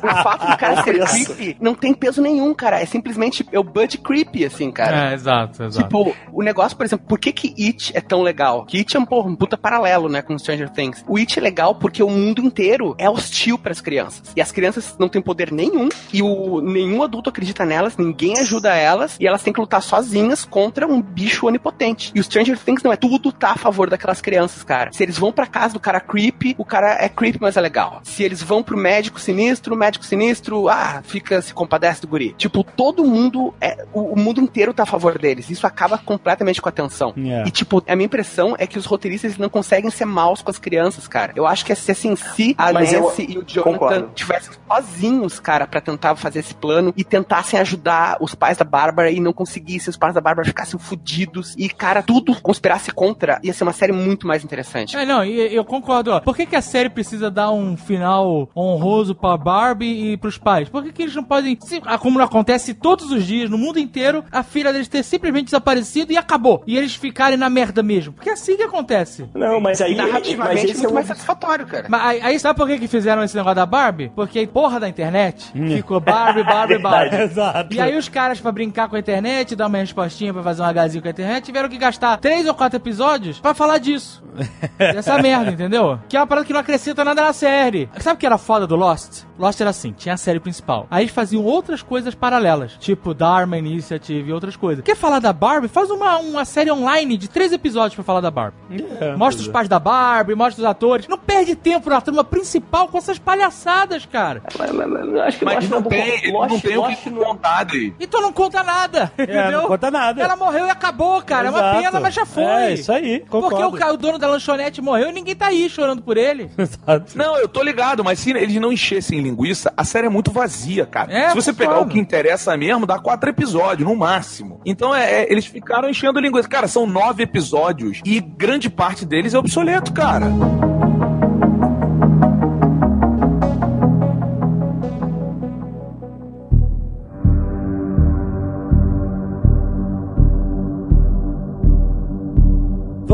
o 0.02 0.22
fato 0.22 0.46
do 0.50 0.56
cara 0.56 0.74
É 0.74 0.80
o 0.80 0.84
ser 0.84 0.92
preço. 0.94 1.34
creepy 1.34 1.56
não 1.60 1.74
tem 1.74 1.94
peso 1.94 2.20
nenhum, 2.22 2.52
cara. 2.54 2.80
É 2.80 2.86
simplesmente 2.86 3.46
é 3.52 3.58
o 3.58 3.64
Bud 3.64 3.98
creepy, 3.98 4.44
assim, 4.44 4.70
cara. 4.70 5.10
É, 5.10 5.14
exato, 5.14 5.62
exato. 5.62 5.84
Tipo, 5.84 6.14
o 6.32 6.42
negócio, 6.42 6.76
por 6.76 6.84
exemplo, 6.86 7.06
por 7.06 7.18
que 7.18 7.32
que 7.32 7.54
It 7.62 7.92
é 7.94 8.00
tão 8.00 8.22
legal? 8.22 8.64
Que 8.64 8.78
It 8.78 8.96
é 8.96 9.00
um, 9.00 9.04
porra, 9.04 9.28
um 9.28 9.36
puta 9.36 9.56
paralelo, 9.56 10.08
né, 10.08 10.22
com 10.22 10.38
Stranger 10.38 10.70
Things. 10.70 11.04
O 11.06 11.16
It 11.16 11.38
é 11.38 11.42
legal 11.42 11.74
porque 11.74 12.02
o 12.02 12.08
mundo 12.10 12.40
inteiro 12.42 12.94
é 12.98 13.08
hostil 13.08 13.58
pras 13.58 13.80
crianças. 13.80 14.32
E 14.34 14.40
as 14.40 14.50
crianças 14.52 14.96
não 14.98 15.08
têm 15.08 15.20
poder 15.22 15.52
nenhum, 15.52 15.88
e 16.12 16.22
o, 16.22 16.60
nenhum 16.60 17.02
adulto 17.02 17.30
acredita 17.30 17.64
nelas, 17.64 17.96
ninguém 17.96 18.38
ajuda 18.38 18.74
elas, 18.74 19.16
e 19.20 19.26
elas 19.26 19.42
têm 19.42 19.52
que 19.52 19.60
lutar 19.60 19.82
sozinhas 19.90 20.44
contra 20.44 20.86
um 20.86 21.02
bicho 21.02 21.46
onipotente. 21.46 22.12
E 22.14 22.20
o 22.20 22.24
Stranger 22.24 22.56
Things 22.58 22.82
não 22.82 22.92
é 22.92 22.96
tudo 22.96 23.32
tá 23.32 23.52
a 23.52 23.56
favor 23.56 23.90
daquelas 23.90 24.20
crianças, 24.20 24.62
cara. 24.62 24.92
Se 24.92 25.02
eles 25.02 25.18
vão 25.18 25.32
pra 25.32 25.46
casa 25.46 25.74
do 25.74 25.80
cara 25.80 26.00
creepy, 26.00 26.54
o 26.56 26.64
cara 26.64 26.96
é 27.00 27.08
creepy, 27.08 27.38
mas 27.40 27.56
é 27.56 27.60
legal. 27.60 28.00
Se 28.04 28.22
eles 28.22 28.42
vão 28.42 28.62
pro 28.62 28.76
médico 28.76 29.20
sinistro, 29.20 29.74
o 29.74 29.78
médico 29.78 30.04
sinistro, 30.04 30.68
ah, 30.68 31.02
fica, 31.04 31.42
se 31.42 31.52
compadece 31.52 32.00
do 32.00 32.08
guri. 32.08 32.34
Tipo, 32.38 32.62
todo 32.62 33.04
mundo, 33.04 33.52
é, 33.60 33.84
o, 33.92 34.14
o 34.14 34.18
mundo 34.18 34.40
inteiro 34.40 34.72
tá 34.72 34.84
a 34.84 34.86
favor 34.86 35.18
deles. 35.18 35.50
Isso 35.50 35.66
acaba 35.66 35.98
completamente 35.98 36.62
com 36.62 36.68
a 36.68 36.70
atenção. 36.70 37.12
É. 37.16 37.44
E, 37.46 37.50
tipo, 37.50 37.82
a 37.86 37.96
minha 37.96 38.06
impressão 38.06 38.54
é 38.58 38.66
que 38.66 38.78
os 38.78 38.86
roteiristas 38.86 39.36
não 39.38 39.48
conseguem 39.48 39.90
ser 39.90 40.04
maus 40.04 40.42
com 40.42 40.50
as 40.50 40.58
crianças, 40.58 41.08
cara. 41.08 41.32
Eu 41.34 41.46
acho 41.46 41.64
que 41.64 41.74
se 41.74 41.90
assim, 41.90 42.14
se 42.14 42.54
a 42.56 42.72
Mas 42.72 42.92
eu 42.92 43.02
Nancy 43.02 43.26
e 43.28 43.38
o 43.38 43.44
Jonathan 43.44 43.72
concordo. 43.72 44.10
tivessem 44.14 44.52
sozinhos, 44.68 45.40
cara, 45.40 45.66
pra 45.66 45.80
tentar 45.80 46.14
fazer 46.16 46.40
esse 46.40 46.54
plano 46.54 46.92
e 46.96 47.02
tentassem 47.02 47.58
ajudar 47.58 48.18
os 48.20 48.34
pais 48.34 48.56
da 48.56 48.64
Bárbara 48.64 49.10
e 49.10 49.18
não 49.20 49.32
conseguissem, 49.32 49.79
os 49.88 49.96
pais 49.96 50.14
da 50.14 50.20
Bárbara 50.20 50.46
ficassem 50.46 50.78
fudidos 50.78 51.54
e, 51.56 51.68
cara, 51.68 52.02
tudo 52.02 52.34
conspirasse 52.40 52.90
contra, 52.92 53.40
ia 53.42 53.52
ser 53.52 53.62
uma 53.64 53.72
série 53.72 53.92
muito 53.92 54.26
mais 54.26 54.44
interessante. 54.44 54.96
É, 54.96 55.06
não, 55.06 55.24
e 55.24 55.54
eu 55.54 55.64
concordo. 55.64 56.10
Ó. 56.12 56.20
Por 56.20 56.36
que, 56.36 56.44
que 56.46 56.56
a 56.56 56.62
série 56.62 56.90
precisa 56.90 57.30
dar 57.30 57.50
um 57.50 57.76
final 57.76 58.48
honroso 58.56 59.14
pra 59.14 59.36
Barbie 59.36 60.12
e 60.12 60.16
pros 60.16 60.36
pais? 60.36 60.68
Por 60.68 60.82
que, 60.82 60.92
que 60.92 61.02
eles 61.02 61.14
não 61.14 61.24
podem. 61.24 61.56
Se, 61.60 61.80
ah, 61.86 61.96
como 61.98 62.20
acontece 62.20 62.74
todos 62.74 63.10
os 63.10 63.24
dias, 63.24 63.48
no 63.48 63.56
mundo 63.56 63.78
inteiro, 63.78 64.24
a 64.30 64.42
filha 64.42 64.72
deles 64.72 64.88
ter 64.88 65.02
simplesmente 65.02 65.46
desaparecido 65.46 66.12
e 66.12 66.16
acabou. 66.16 66.62
E 66.66 66.76
eles 66.76 66.94
ficarem 66.94 67.36
na 67.38 67.48
merda 67.48 67.82
mesmo. 67.82 68.12
Porque 68.12 68.28
é 68.28 68.32
assim 68.32 68.56
que 68.56 68.62
acontece. 68.62 69.26
Não, 69.34 69.60
mas 69.60 69.80
aí. 69.80 69.96
mas 69.96 70.06
Narrativamente, 70.06 70.66
muito 70.74 70.84
é 70.84 70.88
o- 70.88 70.94
mais 70.94 71.06
satisfatório, 71.06 71.66
cara. 71.66 71.86
Mas 71.88 72.00
aí, 72.02 72.20
aí 72.22 72.38
sabe 72.38 72.56
por 72.58 72.66
que, 72.68 72.78
que 72.78 72.88
fizeram 72.88 73.22
esse 73.22 73.34
negócio 73.36 73.56
da 73.56 73.66
Barbie? 73.66 74.10
Porque 74.14 74.40
a 74.40 74.46
porra 74.48 74.78
da 74.80 74.88
internet 74.88 75.50
ficou 75.52 76.00
Barbie, 76.00 76.42
Barbie, 76.44 76.78
Barbie. 76.82 77.16
Exato. 77.16 77.72
E 77.74 77.80
aí 77.80 77.96
os 77.96 78.08
caras, 78.08 78.40
pra 78.40 78.50
brincar 78.52 78.88
com 78.88 78.96
a 78.96 78.98
internet, 78.98 79.54
dar 79.56 79.68
uma 79.70 79.78
respostinha 79.78 80.32
pra 80.32 80.42
fazer 80.42 80.62
um 80.62 80.66
agazinho 80.66 81.02
com 81.02 81.08
a 81.08 81.10
internet, 81.10 81.44
tiveram 81.44 81.68
que 81.68 81.78
gastar 81.78 82.16
três 82.18 82.46
ou 82.46 82.54
quatro 82.54 82.76
episódios 82.76 83.40
pra 83.40 83.54
falar 83.54 83.78
disso. 83.78 84.22
Dessa 84.78 85.18
merda, 85.20 85.50
entendeu? 85.50 85.98
Que 86.08 86.16
é 86.16 86.20
uma 86.20 86.26
parada 86.26 86.46
que 86.46 86.52
não 86.52 86.60
acrescenta 86.60 87.04
nada 87.04 87.22
na 87.22 87.32
série. 87.32 87.88
Sabe 87.98 88.16
o 88.16 88.18
que 88.18 88.26
era 88.26 88.38
foda 88.38 88.66
do 88.66 88.76
Lost? 88.76 89.24
Lost 89.38 89.60
era 89.60 89.70
assim, 89.70 89.92
tinha 89.92 90.14
a 90.14 90.16
série 90.18 90.38
principal. 90.38 90.86
Aí 90.90 91.04
eles 91.04 91.14
faziam 91.14 91.42
outras 91.44 91.82
coisas 91.82 92.14
paralelas, 92.14 92.72
tipo 92.78 93.12
Dharma 93.14 93.58
Initiative 93.58 94.28
e 94.28 94.32
outras 94.32 94.54
coisas. 94.56 94.84
Quer 94.84 94.96
falar 94.96 95.18
da 95.18 95.32
Barbie? 95.32 95.68
Faz 95.68 95.90
uma, 95.90 96.18
uma 96.18 96.44
série 96.44 96.70
online 96.70 97.16
de 97.16 97.28
três 97.28 97.52
episódios 97.52 97.94
pra 97.94 98.04
falar 98.04 98.20
da 98.20 98.30
Barbie. 98.30 98.56
É, 99.00 99.16
Mostra 99.16 99.42
os 99.42 99.48
pais 99.48 99.68
da 99.68 99.78
Barbie, 99.78 100.34
mostra 100.34 100.62
os 100.62 100.68
atores. 100.68 101.08
Não 101.08 101.18
perde 101.18 101.54
tempo 101.56 101.88
na 101.90 102.00
trama 102.00 102.22
principal 102.22 102.88
com 102.88 102.98
essas 102.98 103.18
palhaçadas, 103.18 104.06
cara. 104.06 104.42
Mas, 104.58 104.70
mas- 104.72 104.88
mas 104.88 105.08
eu 105.08 105.22
acho 105.22 105.38
que 105.38 105.44
Mas 105.44 105.54
Lost 105.56 105.70
não 105.70 105.78
é 105.78 105.82
tem, 106.20 106.32
não 106.32 106.40
Lost- 106.40 106.62
tem 106.62 106.78
o 106.78 106.86
que 106.96 107.10
contar 107.10 107.66
aí. 107.72 107.94
Então 107.98 108.20
não 108.22 108.32
conta 108.32 108.62
nada, 108.62 109.10
É, 109.18 109.22
entendeu? 109.22 109.59
Não 109.60 109.68
conta 109.68 109.90
nada. 109.90 110.22
Ela 110.22 110.36
morreu 110.36 110.66
e 110.66 110.70
acabou, 110.70 111.22
cara. 111.22 111.48
É 111.48 111.50
uma 111.50 111.58
Exato. 111.58 111.82
pena, 111.82 112.00
mas 112.00 112.14
já 112.14 112.26
foi. 112.26 112.42
É, 112.42 112.74
isso 112.74 112.92
aí, 112.92 113.20
concordo. 113.20 113.56
Porque 113.56 113.76
o, 113.76 113.78
cara, 113.78 113.94
o 113.94 113.96
dono 113.96 114.18
da 114.18 114.28
lanchonete 114.28 114.80
morreu 114.80 115.08
e 115.08 115.12
ninguém 115.12 115.34
tá 115.34 115.46
aí 115.46 115.68
chorando 115.68 116.02
por 116.02 116.16
ele. 116.16 116.50
Exato. 116.58 117.16
Não, 117.16 117.36
eu 117.38 117.48
tô 117.48 117.62
ligado, 117.62 118.04
mas 118.04 118.18
se 118.18 118.30
eles 118.30 118.56
não 118.56 118.72
enchessem 118.72 119.20
linguiça, 119.20 119.72
a 119.76 119.84
série 119.84 120.06
é 120.06 120.10
muito 120.10 120.30
vazia, 120.30 120.86
cara. 120.86 121.12
É, 121.12 121.28
se 121.30 121.34
você 121.34 121.52
pegar 121.52 121.80
o 121.80 121.86
que 121.86 121.98
interessa 121.98 122.56
mesmo, 122.56 122.86
dá 122.86 122.98
quatro 122.98 123.30
episódios, 123.30 123.88
no 123.88 123.96
máximo. 123.96 124.60
Então 124.64 124.94
é, 124.94 125.22
é, 125.22 125.32
eles 125.32 125.46
ficaram 125.46 125.88
enchendo 125.88 126.20
linguiça. 126.20 126.48
Cara, 126.48 126.68
são 126.68 126.86
nove 126.86 127.22
episódios 127.22 128.00
e 128.04 128.20
grande 128.20 128.68
parte 128.70 129.04
deles 129.04 129.34
é 129.34 129.38
obsoleto, 129.38 129.92
cara. 129.92 130.26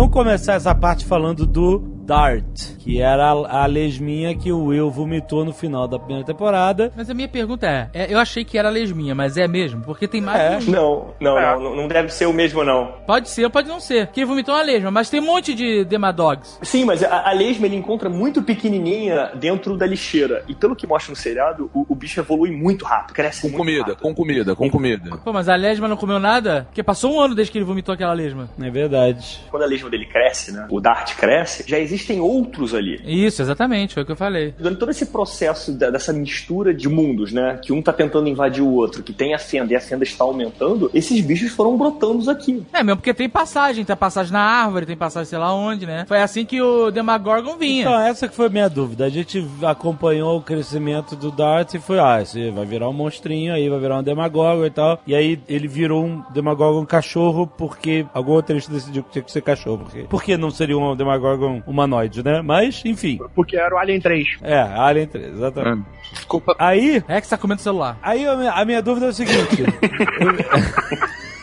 Vamos 0.06 0.18
começar 0.22 0.54
essa 0.54 0.72
parte 0.72 1.04
falando 1.04 1.44
do 1.44 1.95
Dart, 2.06 2.76
que 2.78 3.00
era 3.02 3.32
a, 3.32 3.62
a 3.64 3.66
lesminha 3.66 4.34
que 4.36 4.52
o 4.52 4.66
Will 4.66 4.90
vomitou 4.90 5.44
no 5.44 5.52
final 5.52 5.88
da 5.88 5.98
primeira 5.98 6.24
temporada. 6.24 6.92
Mas 6.96 7.10
a 7.10 7.14
minha 7.14 7.26
pergunta 7.28 7.66
é, 7.66 7.90
é, 7.92 8.12
eu 8.14 8.18
achei 8.18 8.44
que 8.44 8.56
era 8.56 8.68
lesminha, 8.70 9.12
mas 9.14 9.36
é 9.36 9.48
mesmo? 9.48 9.82
Porque 9.82 10.06
tem 10.06 10.20
mais 10.20 10.40
É. 10.66 10.70
um. 10.70 10.72
Não, 10.72 11.14
não, 11.20 11.34
não, 11.40 11.60
não, 11.60 11.76
não 11.76 11.88
deve 11.88 12.10
ser 12.12 12.26
o 12.26 12.32
mesmo, 12.32 12.62
não. 12.62 12.92
Pode 13.06 13.28
ser, 13.28 13.50
pode 13.50 13.68
não 13.68 13.80
ser. 13.80 14.06
Porque 14.06 14.20
ele 14.20 14.26
vomitou 14.26 14.54
uma 14.54 14.62
lesma, 14.62 14.90
mas 14.90 15.10
tem 15.10 15.20
um 15.20 15.24
monte 15.26 15.52
de 15.52 15.84
Demadogs. 15.84 16.58
Sim, 16.62 16.84
mas 16.84 17.02
a, 17.02 17.28
a 17.28 17.32
lesma 17.32 17.66
ele 17.66 17.74
encontra 17.76 18.08
muito 18.08 18.40
pequenininha 18.40 19.32
dentro 19.34 19.76
da 19.76 19.84
lixeira. 19.86 20.44
E 20.46 20.54
pelo 20.54 20.76
que 20.76 20.86
mostra 20.86 21.10
no 21.10 21.16
seriado, 21.16 21.68
o, 21.74 21.84
o 21.88 21.94
bicho 21.94 22.20
evolui 22.20 22.52
muito 22.52 22.84
rápido, 22.84 23.14
cresce 23.14 23.40
Com 23.42 23.48
muito 23.48 23.58
comida, 23.58 23.80
rápido. 23.80 23.96
com 24.02 24.14
comida, 24.14 24.54
com 24.54 24.70
comida. 24.70 25.16
Pô, 25.24 25.32
mas 25.32 25.48
a 25.48 25.56
lesma 25.56 25.88
não 25.88 25.96
comeu 25.96 26.20
nada? 26.20 26.64
Porque 26.68 26.82
passou 26.84 27.14
um 27.14 27.20
ano 27.20 27.34
desde 27.34 27.50
que 27.50 27.58
ele 27.58 27.64
vomitou 27.64 27.92
aquela 27.92 28.12
lesma. 28.12 28.48
É 28.60 28.70
verdade. 28.70 29.40
Quando 29.50 29.62
a 29.64 29.66
lesma 29.66 29.90
dele 29.90 30.06
cresce, 30.06 30.52
né? 30.52 30.66
O 30.70 30.80
Dart 30.80 31.16
cresce, 31.16 31.64
já 31.66 31.78
existe 31.78 31.95
existem 31.96 32.20
outros 32.20 32.74
ali. 32.74 33.00
Isso, 33.04 33.40
exatamente, 33.42 33.94
foi 33.94 34.02
o 34.02 34.06
que 34.06 34.12
eu 34.12 34.16
falei. 34.16 34.54
Durante 34.58 34.78
todo 34.78 34.90
esse 34.90 35.06
processo 35.06 35.72
da- 35.72 35.90
dessa 35.90 36.12
mistura 36.12 36.72
de 36.74 36.88
mundos, 36.88 37.32
né? 37.32 37.58
Que 37.62 37.72
um 37.72 37.80
tá 37.82 37.92
tentando 37.92 38.28
invadir 38.28 38.62
o 38.62 38.70
outro, 38.72 39.02
que 39.02 39.12
tem 39.12 39.34
a 39.34 39.38
fenda 39.38 39.72
e 39.72 39.76
a 39.76 39.80
fenda 39.80 40.04
está 40.04 40.24
aumentando, 40.24 40.90
esses 40.92 41.20
bichos 41.20 41.52
foram 41.52 41.76
brotando 41.76 42.30
aqui. 42.30 42.62
É, 42.72 42.82
mesmo 42.82 42.96
porque 42.98 43.14
tem 43.14 43.28
passagem, 43.28 43.84
tem 43.84 43.96
passagem 43.96 44.32
na 44.32 44.40
árvore, 44.40 44.86
tem 44.86 44.96
passagem 44.96 45.28
sei 45.30 45.38
lá 45.38 45.52
onde, 45.54 45.86
né? 45.86 46.04
Foi 46.06 46.20
assim 46.20 46.44
que 46.44 46.60
o 46.60 46.90
Demagorgon 46.90 47.56
vinha. 47.56 47.82
Então, 47.82 47.98
essa 47.98 48.28
que 48.28 48.34
foi 48.34 48.46
a 48.46 48.50
minha 48.50 48.68
dúvida. 48.68 49.04
A 49.06 49.08
gente 49.08 49.44
acompanhou 49.62 50.38
o 50.38 50.42
crescimento 50.42 51.16
do 51.16 51.30
Darth 51.30 51.74
e 51.74 51.78
foi, 51.78 51.98
ah, 51.98 52.20
esse 52.22 52.50
vai 52.50 52.64
virar 52.66 52.88
um 52.88 52.92
monstrinho 52.92 53.52
aí, 53.54 53.68
vai 53.68 53.78
virar 53.80 53.98
um 53.98 54.02
Demagorgon 54.02 54.64
e 54.66 54.70
tal. 54.70 55.00
E 55.06 55.14
aí 55.14 55.38
ele 55.48 55.68
virou 55.68 56.04
um 56.04 56.22
Demagorgon 56.32 56.84
cachorro 56.84 57.46
porque 57.46 58.06
algum 58.12 58.32
roteirista 58.32 58.72
decidiu 58.72 59.02
que 59.02 59.10
tinha 59.12 59.22
que 59.22 59.32
ser 59.32 59.42
cachorro. 59.42 59.78
Porque, 59.84 60.02
por 60.02 60.22
que 60.22 60.36
não 60.36 60.50
seria 60.50 60.76
um 60.78 60.94
Demagorgon 60.96 61.62
humanoide, 61.86 62.22
né? 62.24 62.42
Mas, 62.42 62.82
enfim. 62.84 63.18
Porque 63.34 63.56
era 63.56 63.74
o 63.74 63.78
Alien 63.78 64.00
3. 64.00 64.28
É, 64.42 64.58
Alien 64.60 65.06
3, 65.06 65.26
exatamente. 65.34 65.86
Desculpa. 66.12 66.54
Aí, 66.58 67.02
É 67.08 67.20
que 67.20 67.26
você 67.26 67.30
tá 67.36 67.38
comendo 67.40 67.60
o 67.60 67.62
celular. 67.62 67.98
aí 68.02 68.26
a 68.26 68.36
minha, 68.36 68.52
a 68.52 68.64
minha 68.64 68.82
dúvida 68.82 69.06
é 69.06 69.08
o 69.08 69.12
seguinte. 69.12 69.64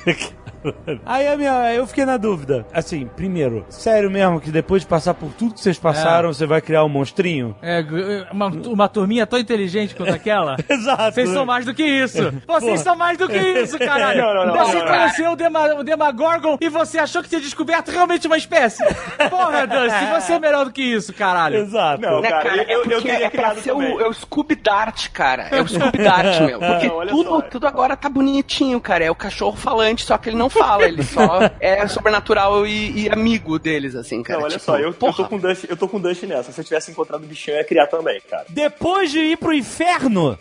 Aí 1.05 1.27
a 1.27 1.37
minha, 1.37 1.73
eu 1.73 1.85
fiquei 1.87 2.05
na 2.05 2.17
dúvida. 2.17 2.65
Assim, 2.73 3.07
primeiro, 3.15 3.65
sério 3.69 4.09
mesmo 4.09 4.39
que 4.39 4.51
depois 4.51 4.81
de 4.81 4.87
passar 4.87 5.13
por 5.13 5.31
tudo 5.33 5.53
que 5.53 5.59
vocês 5.59 5.77
passaram, 5.77 6.33
você 6.33 6.45
vai 6.45 6.61
criar 6.61 6.83
um 6.83 6.89
monstrinho? 6.89 7.55
É, 7.61 7.83
uma, 8.31 8.47
uma 8.47 8.89
turminha 8.89 9.25
tão 9.25 9.39
inteligente 9.39 9.95
quanto 9.95 10.13
aquela. 10.13 10.55
Exato. 10.69 11.13
Vocês 11.13 11.29
são 11.29 11.45
mais 11.45 11.65
do 11.65 11.73
que 11.73 11.83
isso. 11.83 12.33
Vocês 12.47 12.81
são 12.81 12.95
mais 12.95 13.17
do 13.17 13.27
que 13.27 13.37
isso, 13.37 13.77
caralho. 13.79 14.21
Não, 14.21 14.33
não, 14.33 14.45
não, 14.47 14.65
você 14.65 14.77
não, 14.77 14.85
não. 14.85 14.91
conheceu 14.91 15.31
o, 15.31 15.35
Dema, 15.35 15.73
o 15.75 15.83
Demagorgon 15.83 16.57
e 16.59 16.69
você 16.69 16.99
achou 16.99 17.21
que 17.21 17.29
tinha 17.29 17.41
descoberto 17.41 17.89
realmente 17.91 18.27
uma 18.27 18.37
espécie. 18.37 18.83
Porra, 19.29 19.65
Dusty, 19.67 20.05
você 20.13 20.33
é 20.33 20.39
melhor 20.39 20.65
do 20.65 20.71
que 20.71 20.81
isso, 20.81 21.13
caralho. 21.13 21.57
Exato. 21.57 22.01
Não, 22.01 22.21
Né, 22.21 22.29
cara, 22.29 22.43
cara, 22.43 22.63
eu, 22.63 22.69
é 22.69 22.73
eu 22.73 22.81
porque 22.81 23.01
teria 23.01 23.25
é 23.25 23.29
pra 23.29 23.29
criado 23.29 23.59
ser 23.59 23.71
o, 23.71 23.99
é 24.01 24.07
o 24.07 24.13
Scooby 24.13 24.55
Dart, 24.55 25.09
cara. 25.11 25.47
É 25.51 25.61
o 25.61 25.67
Scooby 25.67 25.97
Dart, 25.97 26.39
meu. 26.41 26.59
Porque 26.59 26.89
tudo, 27.09 27.29
só. 27.29 27.41
tudo 27.41 27.67
agora 27.67 27.95
tá 27.95 28.09
bonitinho, 28.09 28.79
cara. 28.79 29.03
É 29.03 29.11
o 29.11 29.15
cachorro 29.15 29.55
falante, 29.55 30.05
só 30.05 30.17
que 30.17 30.29
ele 30.29 30.37
não 30.37 30.49
fala, 30.53 30.83
ele 30.85 31.03
só 31.03 31.39
é 31.59 31.87
sobrenatural 31.87 32.65
e, 32.65 33.03
e 33.05 33.09
amigo 33.09 33.57
deles, 33.59 33.95
assim, 33.95 34.21
cara. 34.23 34.39
Não, 34.39 34.45
olha 34.45 34.53
Tipo, 34.53 34.65
só, 34.65 34.77
eu, 34.77 34.87
eu 34.89 34.93
tô 34.93 35.25
com 35.25 35.37
Dust, 35.39 35.65
eu 35.69 35.77
tô 35.77 35.87
com 35.87 35.99
Dust 35.99 36.23
nessa. 36.23 36.51
Se 36.51 36.61
eu 36.61 36.65
tivesse 36.65 36.91
encontrado 36.91 37.23
o 37.23 37.27
bichinho, 37.27 37.55
eu 37.55 37.59
ia 37.59 37.65
criar 37.65 37.87
também, 37.87 38.21
cara. 38.29 38.45
Depois 38.49 39.11
de 39.11 39.19
ir 39.19 39.37
pro 39.37 39.53
inferno, 39.53 40.37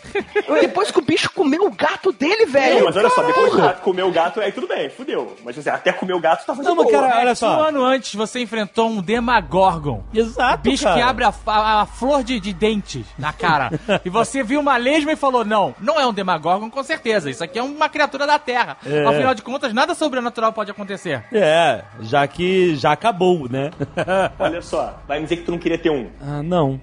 Depois 0.60 0.90
que 0.90 0.98
o 0.98 1.02
bicho 1.02 1.30
comeu 1.32 1.64
o 1.66 1.70
gato 1.70 2.12
dele, 2.12 2.44
Não, 2.46 2.52
velho. 2.52 2.84
mas 2.84 2.96
olha 2.96 3.10
só, 3.10 3.22
depois 3.22 3.54
gato 3.54 3.80
comer 3.82 4.02
o 4.04 4.10
gato, 4.12 4.40
aí 4.40 4.52
tudo 4.52 4.66
bem, 4.68 4.90
fudeu. 4.90 5.34
Mas 5.44 5.58
assim, 5.58 5.70
até 5.70 5.92
comer 5.92 6.14
o 6.14 6.20
gato 6.20 6.44
tava 6.46 6.62
de 6.62 6.68
Não, 6.68 6.74
mas, 6.76 6.86
boa. 6.90 7.00
cara, 7.00 7.18
olha 7.20 7.32
Um 7.32 7.34
só. 7.34 7.60
ano 7.68 7.82
antes 7.84 8.14
você 8.14 8.40
enfrentou 8.40 8.88
um 8.90 9.00
Demagorgon. 9.02 10.02
Exato, 10.14 10.62
Bicho 10.62 10.84
cara. 10.84 10.96
que 10.96 11.02
abre 11.02 11.24
a, 11.24 11.34
a- 11.46 11.82
a 11.82 11.86
flor 11.86 12.22
de, 12.22 12.38
de 12.38 12.52
dentes 12.52 13.04
na 13.18 13.32
cara. 13.32 13.70
e 14.04 14.10
você 14.10 14.42
viu 14.42 14.60
uma 14.60 14.76
lesma 14.76 15.12
e 15.12 15.16
falou: 15.16 15.44
Não, 15.44 15.74
não 15.80 15.98
é 15.98 16.06
um 16.06 16.12
Demagorgon, 16.12 16.70
com 16.70 16.82
certeza. 16.82 17.30
Isso 17.30 17.42
aqui 17.42 17.58
é 17.58 17.62
uma 17.62 17.88
criatura 17.88 18.26
da 18.26 18.38
Terra. 18.38 18.76
É. 18.84 19.04
Afinal 19.06 19.34
de 19.34 19.42
contas, 19.42 19.72
nada 19.72 19.94
sobrenatural 20.02 20.52
pode 20.52 20.70
acontecer. 20.70 21.22
É, 21.32 21.82
já 22.00 22.26
que 22.26 22.74
já 22.74 22.92
acabou, 22.92 23.48
né? 23.48 23.70
Olha 24.38 24.60
só, 24.60 25.00
vai 25.06 25.18
me 25.18 25.24
dizer 25.24 25.36
que 25.36 25.42
tu 25.44 25.52
não 25.52 25.58
queria 25.58 25.78
ter 25.78 25.90
um. 25.90 26.10
ah, 26.20 26.42
não. 26.42 26.80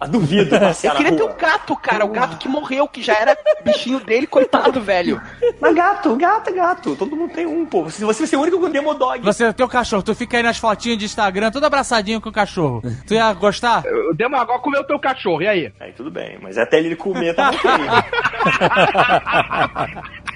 Ah, 0.00 0.06
duvido 0.06 0.54
Eu 0.84 0.94
queria 0.94 1.16
ter 1.16 1.22
o 1.22 1.34
gato, 1.34 1.74
cara. 1.76 2.04
O 2.04 2.08
gato 2.08 2.36
que 2.38 2.48
morreu, 2.48 2.86
que 2.86 3.02
já 3.02 3.14
era 3.14 3.36
bichinho 3.64 3.98
dele, 4.00 4.26
coitado, 4.26 4.80
velho. 4.82 5.20
Mas 5.60 5.74
gato, 5.74 6.14
gato, 6.16 6.54
gato. 6.54 6.96
Todo 6.96 7.16
mundo 7.16 7.32
tem 7.32 7.46
um, 7.46 7.66
pô. 7.66 7.82
Você, 7.84 8.04
você 8.04 8.20
vai 8.20 8.26
ser 8.28 8.36
o 8.36 8.40
único 8.40 8.60
com 8.60 8.70
demodog. 8.70 9.20
Você, 9.22 9.52
teu 9.52 9.68
cachorro, 9.68 10.02
tu 10.02 10.14
fica 10.14 10.36
aí 10.36 10.42
nas 10.42 10.58
fotinhas 10.58 10.98
de 10.98 11.04
Instagram, 11.06 11.50
todo 11.50 11.64
abraçadinho 11.64 12.20
com 12.20 12.28
o 12.28 12.32
cachorro. 12.32 12.82
Tu 13.06 13.14
ia 13.14 13.32
gostar? 13.32 13.82
O 14.10 14.14
Demagog 14.14 14.62
comeu 14.62 14.84
teu 14.84 14.98
cachorro, 14.98 15.42
e 15.42 15.48
aí? 15.48 15.72
Aí 15.80 15.92
tudo 15.92 16.10
bem, 16.10 16.38
mas 16.40 16.56
até 16.58 16.78
ele 16.78 16.94
comer 16.96 17.34
tá 17.34 17.50
ok. 17.50 17.70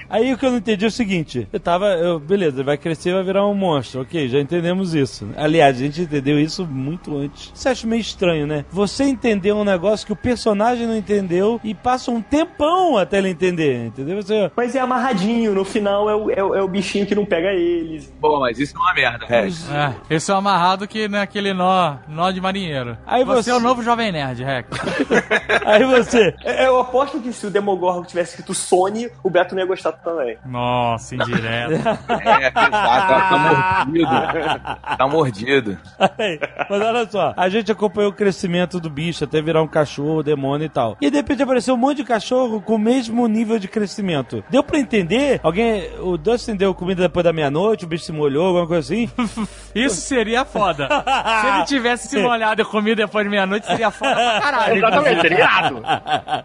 Aí 0.08 0.32
o 0.32 0.38
que 0.38 0.44
eu 0.46 0.50
não 0.50 0.58
entendi 0.58 0.84
é 0.84 0.88
o 0.88 0.90
seguinte: 0.90 1.48
eu 1.52 1.60
tava. 1.60 1.86
Eu, 1.94 2.18
beleza, 2.18 2.62
vai 2.62 2.76
crescer 2.76 3.12
vai 3.14 3.22
virar 3.24 3.46
um 3.46 3.54
monstro. 3.54 4.02
Ok, 4.02 4.28
já 4.28 4.38
entendemos 4.40 4.94
isso. 4.94 5.28
Aliás, 5.36 5.76
a 5.76 5.80
gente 5.80 6.02
entendeu 6.02 6.38
isso 6.38 6.66
muito 6.66 7.16
antes. 7.16 7.50
Você 7.54 7.68
acha 7.68 7.86
meio 7.86 8.00
estranho, 8.00 8.46
né? 8.46 8.64
Você 8.70 9.04
entendeu 9.04 9.56
um 9.56 9.64
negócio 9.64 10.06
que 10.06 10.12
o 10.12 10.16
personagem 10.16 10.86
não 10.86 10.96
entendeu 10.96 11.60
e 11.62 11.74
passa 11.74 12.10
um 12.10 12.20
tempão 12.22 12.96
até 12.98 13.18
ele 13.18 13.28
entender, 13.30 13.86
entendeu? 13.86 14.16
Você. 14.22 14.50
Mas 14.56 14.74
é 14.74 14.80
amarradinho, 14.80 15.54
no 15.54 15.64
final 15.64 16.08
é 16.10 16.14
o, 16.14 16.30
é, 16.30 16.42
o- 16.42 16.54
é 16.54 16.62
o 16.62 16.68
bichinho 16.68 17.06
que 17.06 17.14
não 17.14 17.24
pega 17.24 17.52
eles. 17.52 18.12
Pô, 18.20 18.40
mas 18.40 18.58
isso 18.58 18.76
é 18.76 18.80
uma 18.80 18.94
merda, 18.94 19.26
Rex. 19.26 19.70
É, 19.70 19.94
esse 20.14 20.30
é 20.30 20.34
o 20.34 20.36
amarrado 20.36 20.86
que 20.88 21.08
naquele 21.08 21.52
nó, 21.52 21.96
nó 22.08 22.30
de 22.30 22.40
marinheiro. 22.40 22.96
Aí 23.06 23.24
você, 23.24 23.42
você- 23.44 23.50
é 23.50 23.54
o 23.54 23.60
novo 23.60 23.82
Jovem 23.82 24.12
Nerd, 24.12 24.42
Rex. 24.42 24.68
Aí 25.64 25.84
você. 25.84 26.34
É, 26.42 26.66
Eu 26.66 26.78
aposto 26.80 27.20
que 27.20 27.32
se 27.32 27.46
o 27.46 27.50
Demogorgon 27.50 28.02
tivesse 28.04 28.30
escrito 28.30 28.54
Sony, 28.54 29.08
o 29.22 29.30
Beto 29.30 29.54
não 29.54 29.62
ia 29.62 29.66
gostar 29.68 29.92
também. 30.04 30.36
Nossa, 30.44 31.14
indireto. 31.14 31.74
É, 32.24 32.48
exato, 32.48 32.70
tá 32.70 33.38
mordido. 33.38 34.96
Tá 34.98 35.08
mordido. 35.08 35.78
Aí, 35.98 36.38
Mas 36.70 36.80
olha 36.80 37.08
só, 37.10 37.34
a 37.36 37.48
gente 37.48 37.70
acompanhou 37.72 38.10
o 38.10 38.14
crescimento 38.14 38.78
do 38.80 38.88
bicho 38.90 39.24
até 39.24 39.40
virar 39.42 39.62
um 39.62 39.66
cachorro, 39.68 40.22
demônio 40.22 40.66
e 40.66 40.68
tal. 40.68 40.96
E 41.00 41.10
de 41.10 41.16
repente 41.16 41.42
apareceu 41.42 41.74
um 41.74 41.78
monte 41.78 41.98
de 41.98 42.04
cachorro 42.04 42.60
com 42.60 42.74
o 42.74 42.78
mesmo 42.78 43.26
nível 43.26 43.58
de 43.58 43.68
crescimento. 43.68 44.44
Deu 44.50 44.62
pra 44.62 44.78
entender? 44.78 45.40
Alguém. 45.42 45.90
O 46.00 46.16
Dustin 46.16 46.56
deu 46.56 46.74
comida 46.74 47.02
depois 47.02 47.24
da 47.24 47.32
meia-noite, 47.32 47.84
o 47.84 47.88
bicho 47.88 48.04
se 48.04 48.12
molhou, 48.12 48.46
alguma 48.46 48.66
coisa 48.66 48.92
assim? 48.92 49.10
Isso 49.74 49.96
seria 49.96 50.44
foda. 50.44 50.88
Se 51.40 51.46
ele 51.46 51.64
tivesse 51.64 52.08
se 52.08 52.18
molhado 52.20 52.62
e 52.62 52.64
comido 52.64 52.96
depois 52.96 53.24
de 53.24 53.30
meia-noite, 53.30 53.66
seria 53.66 53.90
foda 53.90 54.14
pra 54.14 54.40
caralho. 54.40 54.76
Exatamente, 54.76 55.20
seria 55.20 55.38
irado. 55.38 55.82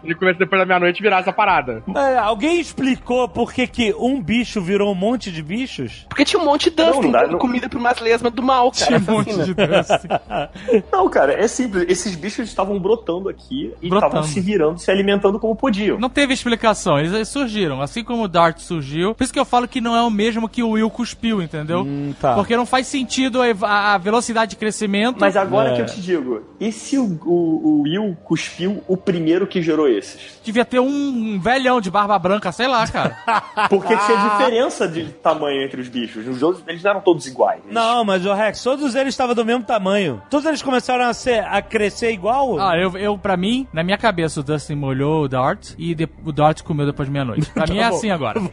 Ele 0.02 0.14
começa 0.14 0.38
depois 0.38 0.60
da 0.60 0.66
meia-noite 0.66 1.00
e 1.00 1.02
virar 1.02 1.20
essa 1.20 1.32
parada. 1.32 1.82
É, 1.96 2.18
alguém 2.18 2.60
explicou 2.60 3.28
por 3.40 3.54
que, 3.54 3.66
que 3.66 3.94
um 3.98 4.20
bicho 4.22 4.60
virou 4.60 4.92
um 4.92 4.94
monte 4.94 5.30
de 5.32 5.42
bichos? 5.42 6.04
Porque 6.08 6.24
tinha 6.24 6.40
um 6.40 6.44
monte 6.44 6.64
de 6.68 6.76
Dustin 6.76 6.92
Não, 6.96 7.02
não 7.04 7.10
dá, 7.10 7.20
dando 7.22 7.32
não- 7.32 7.38
comida 7.38 7.68
pra 7.68 7.78
umas 7.78 7.98
lesmas 8.00 8.32
do 8.32 8.42
mal, 8.42 8.70
cara. 8.70 8.86
Tinha 8.86 8.98
um 8.98 9.16
monte 9.18 9.32
de 9.34 9.54
Dustin. 9.54 10.08
Não, 10.92 11.08
cara, 11.08 11.32
é 11.32 11.48
simples. 11.48 11.86
Esses 11.88 12.14
bichos 12.14 12.48
estavam 12.48 12.78
brotando 12.78 13.28
aqui 13.28 13.72
e 13.80 13.86
estavam 13.88 14.22
se 14.22 14.40
virando, 14.40 14.78
se 14.78 14.90
alimentando 14.90 15.38
como 15.38 15.56
podiam. 15.56 15.98
Não 15.98 16.08
teve 16.10 16.34
explicação, 16.34 16.98
eles 16.98 17.28
surgiram. 17.28 17.80
Assim 17.80 18.04
como 18.04 18.24
o 18.24 18.28
Dart 18.28 18.58
surgiu. 18.58 19.14
Por 19.14 19.24
isso 19.24 19.32
que 19.32 19.38
eu 19.40 19.44
falo 19.44 19.66
que 19.66 19.80
não 19.80 19.96
é 19.96 20.02
o 20.02 20.10
mesmo 20.10 20.48
que 20.48 20.62
o 20.62 20.70
Will 20.70 20.90
cuspiu, 20.90 21.40
entendeu? 21.42 21.80
Hum, 21.80 22.12
tá. 22.20 22.34
Porque 22.34 22.56
não 22.56 22.66
faz 22.66 22.86
sentido 22.86 23.40
a 23.62 23.96
velocidade 23.98 24.50
de 24.50 24.56
crescimento. 24.56 25.16
Mas 25.20 25.36
agora 25.36 25.70
É. 25.70 25.76
que 25.76 25.82
eu 25.82 25.86
te 25.86 26.00
digo, 26.00 26.42
e 26.60 26.70
se 26.72 26.98
o, 26.98 27.18
o- 27.24 27.60
o 27.78 27.82
Will 27.82 28.16
cuspiu 28.24 28.82
o 28.86 28.96
primeiro 28.96 29.46
que 29.46 29.62
gerou 29.62 29.88
esses? 29.88 30.40
Devia 30.44 30.64
ter 30.64 30.80
um 30.80 31.38
velhão 31.40 31.80
de 31.80 31.90
barba 31.90 32.18
branca, 32.18 32.52
sei 32.52 32.66
lá, 32.68 32.86
cara. 32.86 33.16
Porque 33.68 33.96
tinha 33.96 34.18
diferença 34.30 34.88
de 34.88 35.04
tamanho 35.04 35.62
entre 35.62 35.80
os 35.80 35.88
bichos. 35.88 36.26
Os 36.26 36.42
outros, 36.42 36.64
eles 36.66 36.82
não 36.82 36.90
eram 36.90 37.00
todos 37.00 37.26
iguais. 37.26 37.60
Não, 37.70 38.04
mas 38.04 38.24
o 38.26 38.32
Rex, 38.32 38.62
todos 38.62 38.94
eles 38.94 39.14
estavam 39.14 39.34
do 39.34 39.44
mesmo 39.44 39.64
tamanho. 39.64 40.22
Todos 40.30 40.46
eles 40.46 40.62
começaram 40.62 41.04
a, 41.06 41.12
ser, 41.14 41.44
a 41.44 41.60
crescer 41.62 42.12
igual? 42.12 42.58
Ah, 42.60 42.76
eu, 42.76 42.96
eu, 42.96 43.18
pra 43.18 43.36
mim, 43.36 43.66
na 43.72 43.82
minha 43.82 43.98
cabeça, 43.98 44.40
o 44.40 44.42
Dustin 44.42 44.74
molhou 44.74 45.24
o 45.24 45.28
Dart 45.28 45.70
e 45.78 45.94
de- 45.94 46.08
o 46.24 46.32
Dart 46.32 46.62
comeu 46.62 46.86
depois 46.86 47.06
de 47.08 47.12
meia-noite. 47.12 47.50
Pra 47.50 47.66
mim 47.66 47.78
é 47.78 47.88
bom. 47.90 47.96
assim 47.96 48.10
agora. 48.10 48.40
Não, 48.40 48.48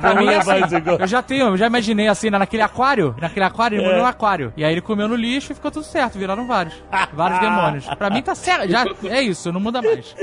pra 0.00 0.14
mim 0.20 0.26
é 0.26 0.36
assim. 0.36 0.52
Eu 1.00 1.06
já 1.06 1.22
tenho, 1.22 1.46
eu 1.48 1.56
já 1.56 1.66
imaginei 1.66 2.08
assim, 2.08 2.30
na- 2.30 2.38
naquele 2.38 2.62
aquário, 2.62 3.14
naquele 3.20 3.44
aquário, 3.44 3.76
ele 3.76 3.84
É. 3.84 3.88
molhou 3.88 4.04
um 4.04 4.06
aquário. 4.08 4.52
E 4.56 4.64
aí 4.64 4.72
ele 4.72 4.80
comeu 4.80 5.08
no 5.08 5.14
lixo 5.16 5.52
e 5.52 5.54
ficou 5.54 5.70
tudo 5.70 5.84
certo, 5.84 6.18
viraram 6.18 6.46
vários. 6.46 6.74
Vários 7.12 7.38
demônios. 7.40 7.86
Pra 7.94 8.10
mim 8.10 8.22
tá 8.22 8.34
certo, 8.34 8.68
já, 8.70 8.84
é 9.04 9.20
isso, 9.22 9.52
não 9.52 9.60
muda 9.60 9.80
mais. 9.82 10.14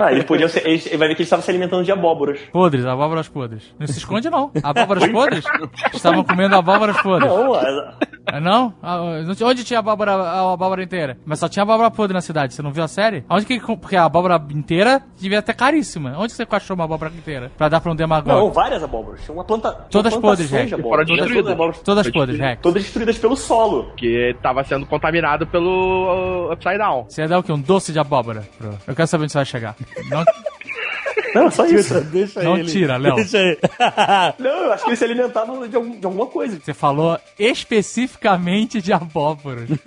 Ah, 0.00 0.12
eles 0.12 0.24
podiam 0.24 0.48
ser. 0.48 0.66
Ele 0.66 0.96
vai 0.96 1.08
ver 1.08 1.14
que 1.14 1.22
eles 1.22 1.26
estavam 1.26 1.44
se 1.44 1.50
alimentando 1.50 1.84
de 1.84 1.92
abóboras. 1.92 2.38
Podres, 2.52 2.84
abóboras 2.84 3.01
podres. 3.28 3.74
Não 3.78 3.86
se 3.86 3.98
esconde 3.98 4.28
não. 4.30 4.50
Abóboras 4.62 5.08
podres? 5.10 5.44
Estavam 5.92 6.22
comendo 6.24 6.56
abóboras 6.56 7.00
podres. 7.02 7.30
Não, 7.30 7.54
a- 7.54 7.94
Ah, 8.26 8.40
Não? 8.40 8.72
Ah, 8.82 8.98
não 9.26 9.34
tinha- 9.34 9.48
Onde 9.48 9.64
tinha 9.64 9.80
abóbora, 9.80 10.12
a 10.14 10.52
abóbora 10.52 10.82
inteira? 10.82 11.18
Mas 11.26 11.38
só 11.40 11.48
tinha 11.48 11.62
abóbora 11.64 11.90
podre 11.90 12.14
na 12.14 12.20
cidade. 12.20 12.54
Você 12.54 12.62
não 12.62 12.72
viu 12.72 12.84
a 12.84 12.88
série? 12.88 13.24
Onde 13.28 13.44
que. 13.44 13.60
Porque 13.76 13.96
a 13.96 14.04
abóbora 14.04 14.40
inteira 14.50 15.02
devia 15.18 15.40
até 15.40 15.52
caríssima. 15.52 16.14
Onde 16.16 16.32
você 16.32 16.46
achou 16.50 16.74
uma 16.76 16.84
abóbora 16.84 17.10
inteira? 17.10 17.50
Pra 17.58 17.68
dar 17.68 17.80
pra 17.80 17.90
um 17.90 17.94
não, 17.94 17.96
demagogo? 17.96 18.52
várias 18.52 18.82
abóboras. 18.82 19.28
Uma 19.28 19.44
planta. 19.44 19.72
Todas 19.90 20.16
podres, 20.16 20.50
Rex. 20.50 20.72
abóboras. 20.72 21.06
Todas, 21.08 21.24
destruídas. 21.26 21.56
todas, 21.82 22.06
abóboras- 22.06 22.10
podres. 22.12 22.38
Rex. 22.38 22.62
todas 22.62 22.82
destruídas 22.84 23.18
pelo 23.18 23.36
solo. 23.36 23.92
Que 23.96 24.36
tava 24.40 24.62
sendo 24.64 24.86
contaminado 24.86 25.46
pelo 25.46 26.48
uh, 26.48 26.52
Upside 26.52 26.78
Down. 26.78 27.06
Você 27.08 27.22
ia 27.22 27.28
dar 27.28 27.38
o 27.38 27.42
quê? 27.42 27.52
Um 27.52 27.60
doce 27.60 27.92
de 27.92 27.98
abóbora? 27.98 28.46
Eu 28.86 28.94
quero 28.94 29.08
saber 29.08 29.24
onde 29.24 29.32
você 29.32 29.38
vai 29.38 29.44
chegar. 29.46 29.74
Não... 30.08 30.22
Não, 31.34 31.50
só 31.50 31.64
isso. 31.66 32.00
Deixa 32.02 32.42
Não 32.42 32.56
ele. 32.56 32.70
tira, 32.70 32.96
Léo. 32.96 33.14
Deixa 33.16 33.38
ele. 33.38 33.58
Não, 34.38 34.50
eu 34.50 34.72
acho 34.72 34.84
que 34.84 34.90
ele 34.90 34.96
se 34.96 35.04
alimentava 35.04 35.68
de, 35.68 35.76
algum- 35.76 35.98
de 35.98 36.04
alguma 36.06 36.26
coisa. 36.26 36.58
Você 36.62 36.74
falou 36.74 37.18
especificamente 37.38 38.80
de 38.80 38.92
abóboras. 38.92 39.68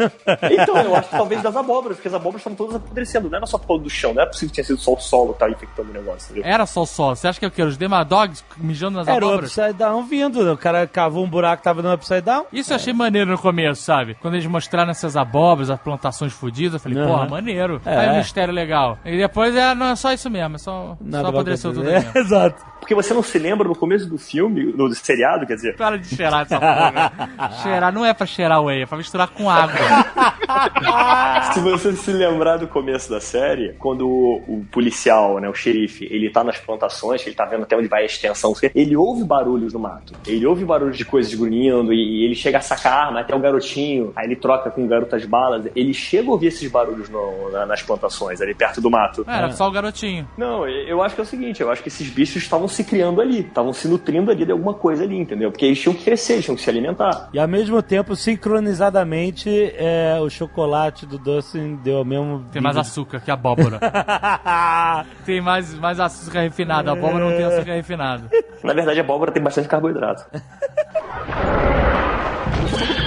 Então, 0.51 0.77
eu 0.77 0.95
acho 0.95 1.09
que 1.09 1.15
talvez 1.17 1.41
das 1.41 1.55
abóboras, 1.55 1.97
porque 1.97 2.07
as 2.07 2.13
abóboras 2.13 2.41
estavam 2.41 2.55
todas 2.57 2.76
apodrecendo. 2.76 3.30
Não 3.30 3.38
era 3.38 3.45
só 3.45 3.57
por 3.57 3.67
causa 3.67 3.84
do 3.84 3.89
chão, 3.89 4.13
não 4.13 4.23
é 4.23 4.26
possível 4.26 4.49
que 4.49 4.53
tinha 4.55 4.63
sido 4.63 4.80
só 4.80 4.93
o 4.93 4.99
solo 4.99 5.34
que 5.34 5.39
tava 5.39 5.51
infectando 5.51 5.89
o 5.89 5.93
negócio, 5.93 6.31
entendeu? 6.31 6.49
Era 6.51 6.65
só 6.65 6.81
o 6.84 6.85
sol. 6.85 7.15
Você 7.15 7.27
acha 7.27 7.39
que 7.39 7.45
é 7.45 7.47
o 7.47 7.51
quê? 7.51 7.63
Os 7.63 7.77
Demadogs 7.77 8.43
mijando 8.57 8.97
nas 8.97 9.07
Era 9.07 9.23
o 9.26 9.30
abóboras? 9.30 9.51
Upside 9.57 9.73
Down 9.77 10.03
vindo. 10.05 10.51
O 10.51 10.57
cara 10.57 10.88
cavou 10.88 11.23
um 11.23 11.30
buraco, 11.30 11.63
tava 11.63 11.81
no 11.81 11.93
Upside 11.93 12.22
Down. 12.22 12.45
Isso 12.51 12.72
eu 12.72 12.76
achei 12.76 12.93
maneiro 12.93 13.31
no 13.31 13.38
começo, 13.38 13.81
sabe? 13.81 14.15
Quando 14.22 14.35
eles 14.35 14.45
mostraram 14.45 14.91
essas 14.91 15.15
abóboras, 15.17 15.69
as 15.69 15.80
plantações 15.80 16.34
fodidas, 16.34 16.73
eu 16.76 16.80
falei, 16.80 16.97
Aham. 16.99 17.07
porra, 17.11 17.30
maneiro. 17.30 17.81
É. 17.85 17.97
Aí 17.97 18.09
o 18.11 18.17
mistério 18.17 18.53
legal. 18.53 18.97
E 19.05 19.17
depois 19.17 19.55
é, 19.55 19.73
não, 19.76 19.88
é 19.88 19.95
só 19.95 20.11
isso 20.13 20.30
mesmo, 20.30 20.55
é 20.55 20.59
só, 20.59 20.97
só 21.11 21.31
apodreceu 21.35 21.73
tudo 21.73 21.89
é, 21.89 21.97
aí 21.97 22.03
mesmo. 22.03 22.17
Exato. 22.19 22.63
Porque 22.79 22.93
você 22.93 23.13
não 23.15 23.23
se 23.23 23.39
lembra 23.39 23.67
no 23.67 23.75
começo 23.75 24.07
do 24.07 24.17
filme, 24.17 24.65
no 24.75 24.93
seriado, 24.93 25.47
quer 25.47 25.55
dizer, 25.55 25.75
Para 25.75 25.97
de 25.97 26.07
cheirar 26.15 26.41
essa 26.43 26.59
porra. 26.59 27.29
cheirar 27.63 27.91
não 27.91 28.05
é 28.05 28.13
pra 28.13 28.27
cheirar 28.27 28.61
whey, 28.63 28.83
é 28.83 28.85
pra 28.85 28.97
misturar 28.97 29.27
com 29.29 29.49
água. 29.49 29.75
se 31.53 31.59
você 31.61 31.93
se 31.93 32.11
lembrar 32.11 32.57
do 32.57 32.67
começo 32.67 33.09
da 33.09 33.19
série, 33.19 33.73
quando 33.79 34.07
o, 34.07 34.35
o 34.47 34.65
policial, 34.71 35.39
né, 35.39 35.49
o 35.49 35.53
xerife, 35.53 36.05
ele 36.11 36.29
tá 36.29 36.43
nas 36.43 36.57
plantações, 36.59 37.25
ele 37.25 37.35
tá 37.35 37.45
vendo 37.45 37.63
até 37.63 37.75
onde 37.75 37.87
vai 37.87 38.03
a 38.03 38.05
extensão, 38.05 38.53
ele 38.73 38.95
ouve 38.95 39.23
barulhos 39.23 39.73
no 39.73 39.79
mato. 39.79 40.13
Ele 40.27 40.45
ouve 40.45 40.63
barulhos 40.63 40.97
de 40.97 41.05
coisas 41.05 41.33
grunhindo 41.33 41.91
e, 41.93 42.21
e 42.21 42.25
ele 42.25 42.35
chega 42.35 42.59
a 42.59 42.61
sacar 42.61 43.07
arma 43.07 43.21
até 43.21 43.35
o 43.35 43.39
garotinho, 43.39 44.13
aí 44.15 44.25
ele 44.27 44.35
troca 44.35 44.69
com 44.69 44.83
o 44.85 44.87
garoto 44.87 45.15
as 45.15 45.25
balas. 45.25 45.65
Ele 45.75 45.93
chega 45.93 46.29
a 46.29 46.31
ouvir 46.31 46.47
esses 46.47 46.69
barulhos 46.69 47.09
no- 47.09 47.49
na- 47.51 47.65
nas 47.65 47.81
plantações, 47.81 48.41
ali 48.41 48.53
perto 48.53 48.79
do 48.79 48.89
mato. 48.91 49.25
Era 49.27 49.51
só 49.51 49.67
o 49.67 49.71
garotinho. 49.71 50.27
Não, 50.37 50.67
eu 50.67 51.01
acho 51.01 51.15
que 51.15 51.21
é 51.21 51.24
o 51.26 51.30
seguinte, 51.30 51.61
eu 51.61 51.69
acho 51.69 51.81
que 51.81 51.89
esses 51.89 52.10
bichos 52.10 52.43
estavam 52.43 52.68
se 52.68 52.84
criando 52.84 53.19
ali, 53.19 53.41
estavam 53.41 53.73
se 53.73 53.88
nutrindo 53.88 54.31
ali 54.31 54.45
de 54.45 54.52
alguma 54.52 54.73
coisa 54.73 55.03
ali, 55.03 55.18
entendeu? 55.18 55.52
Porque 55.52 55.65
eles 55.65 55.80
tinham 55.80 55.93
que 55.93 56.03
crescer, 56.03 56.34
eles 56.34 56.45
tinham 56.45 56.56
que 56.56 56.61
se 56.61 56.69
alimentar. 56.69 57.30
E 57.34 57.39
ao 57.39 57.47
mesmo 57.47 57.81
tempo, 57.81 58.15
sincronizadamente, 58.15 59.49
é, 59.76 60.18
o 60.22 60.30
chocolate 60.30 61.06
do 61.06 61.18
Dustin 61.18 61.76
deu 61.84 62.02
o 62.02 62.06
mesmo. 62.06 62.45
Tem 62.52 62.61
mais 62.61 62.77
açúcar 62.77 63.19
que 63.19 63.31
abóbora. 63.31 63.80
tem 65.26 65.41
mais, 65.41 65.73
mais 65.73 65.99
açúcar 65.99 66.41
refinado. 66.41 66.89
A 66.89 66.93
abóbora 66.93 67.26
não 67.26 67.35
tem 67.35 67.45
açúcar 67.45 67.73
refinado. 67.73 68.30
Na 68.64 68.73
verdade, 68.73 68.99
a 68.99 69.03
abóbora 69.03 69.31
tem 69.31 69.43
bastante 69.43 69.68
carboidrato. 69.68 70.26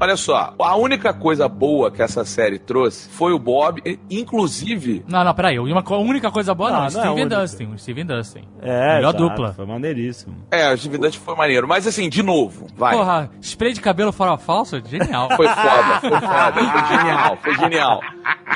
Olha 0.00 0.16
só, 0.16 0.54
a 0.58 0.76
única 0.76 1.12
coisa 1.12 1.48
boa 1.48 1.90
que 1.90 2.02
essa 2.02 2.24
série 2.24 2.58
trouxe 2.58 3.08
foi 3.10 3.32
o 3.32 3.38
Bob, 3.38 3.82
inclusive. 4.10 5.04
Não, 5.08 5.22
não, 5.24 5.34
peraí. 5.34 5.58
Uma 5.58 5.82
co- 5.82 5.98
única 5.98 6.30
coisa 6.30 6.54
boa 6.54 6.70
não, 6.70 6.76
Não, 6.76 6.82
não 6.82 6.86
é 6.86 6.90
Steven 6.90 7.22
única. 7.24 7.40
Dustin. 7.40 7.64
O 7.74 7.78
Steven 7.78 8.06
Dustin. 8.06 8.42
É, 8.62 8.94
Melhor 8.96 9.10
exato, 9.14 9.28
dupla. 9.28 9.52
Foi 9.52 9.66
maneiríssimo. 9.66 10.34
É, 10.50 10.72
o 10.72 10.78
Steve 10.78 10.98
Dutch 10.98 11.16
foi 11.18 11.34
maneiro. 11.36 11.68
Mas 11.68 11.86
assim, 11.86 12.08
de 12.08 12.22
novo, 12.22 12.66
vai. 12.76 12.96
Porra, 12.96 13.30
spray 13.42 13.72
de 13.72 13.80
cabelo 13.80 14.12
fora 14.12 14.36
falso? 14.38 14.80
Genial. 14.86 15.28
Foi 15.36 15.46
foda, 15.48 16.00
foi 16.00 16.10
foda, 16.10 16.52
foi 16.52 16.96
genial, 16.98 17.38
foi 17.42 17.54
genial. 17.56 18.00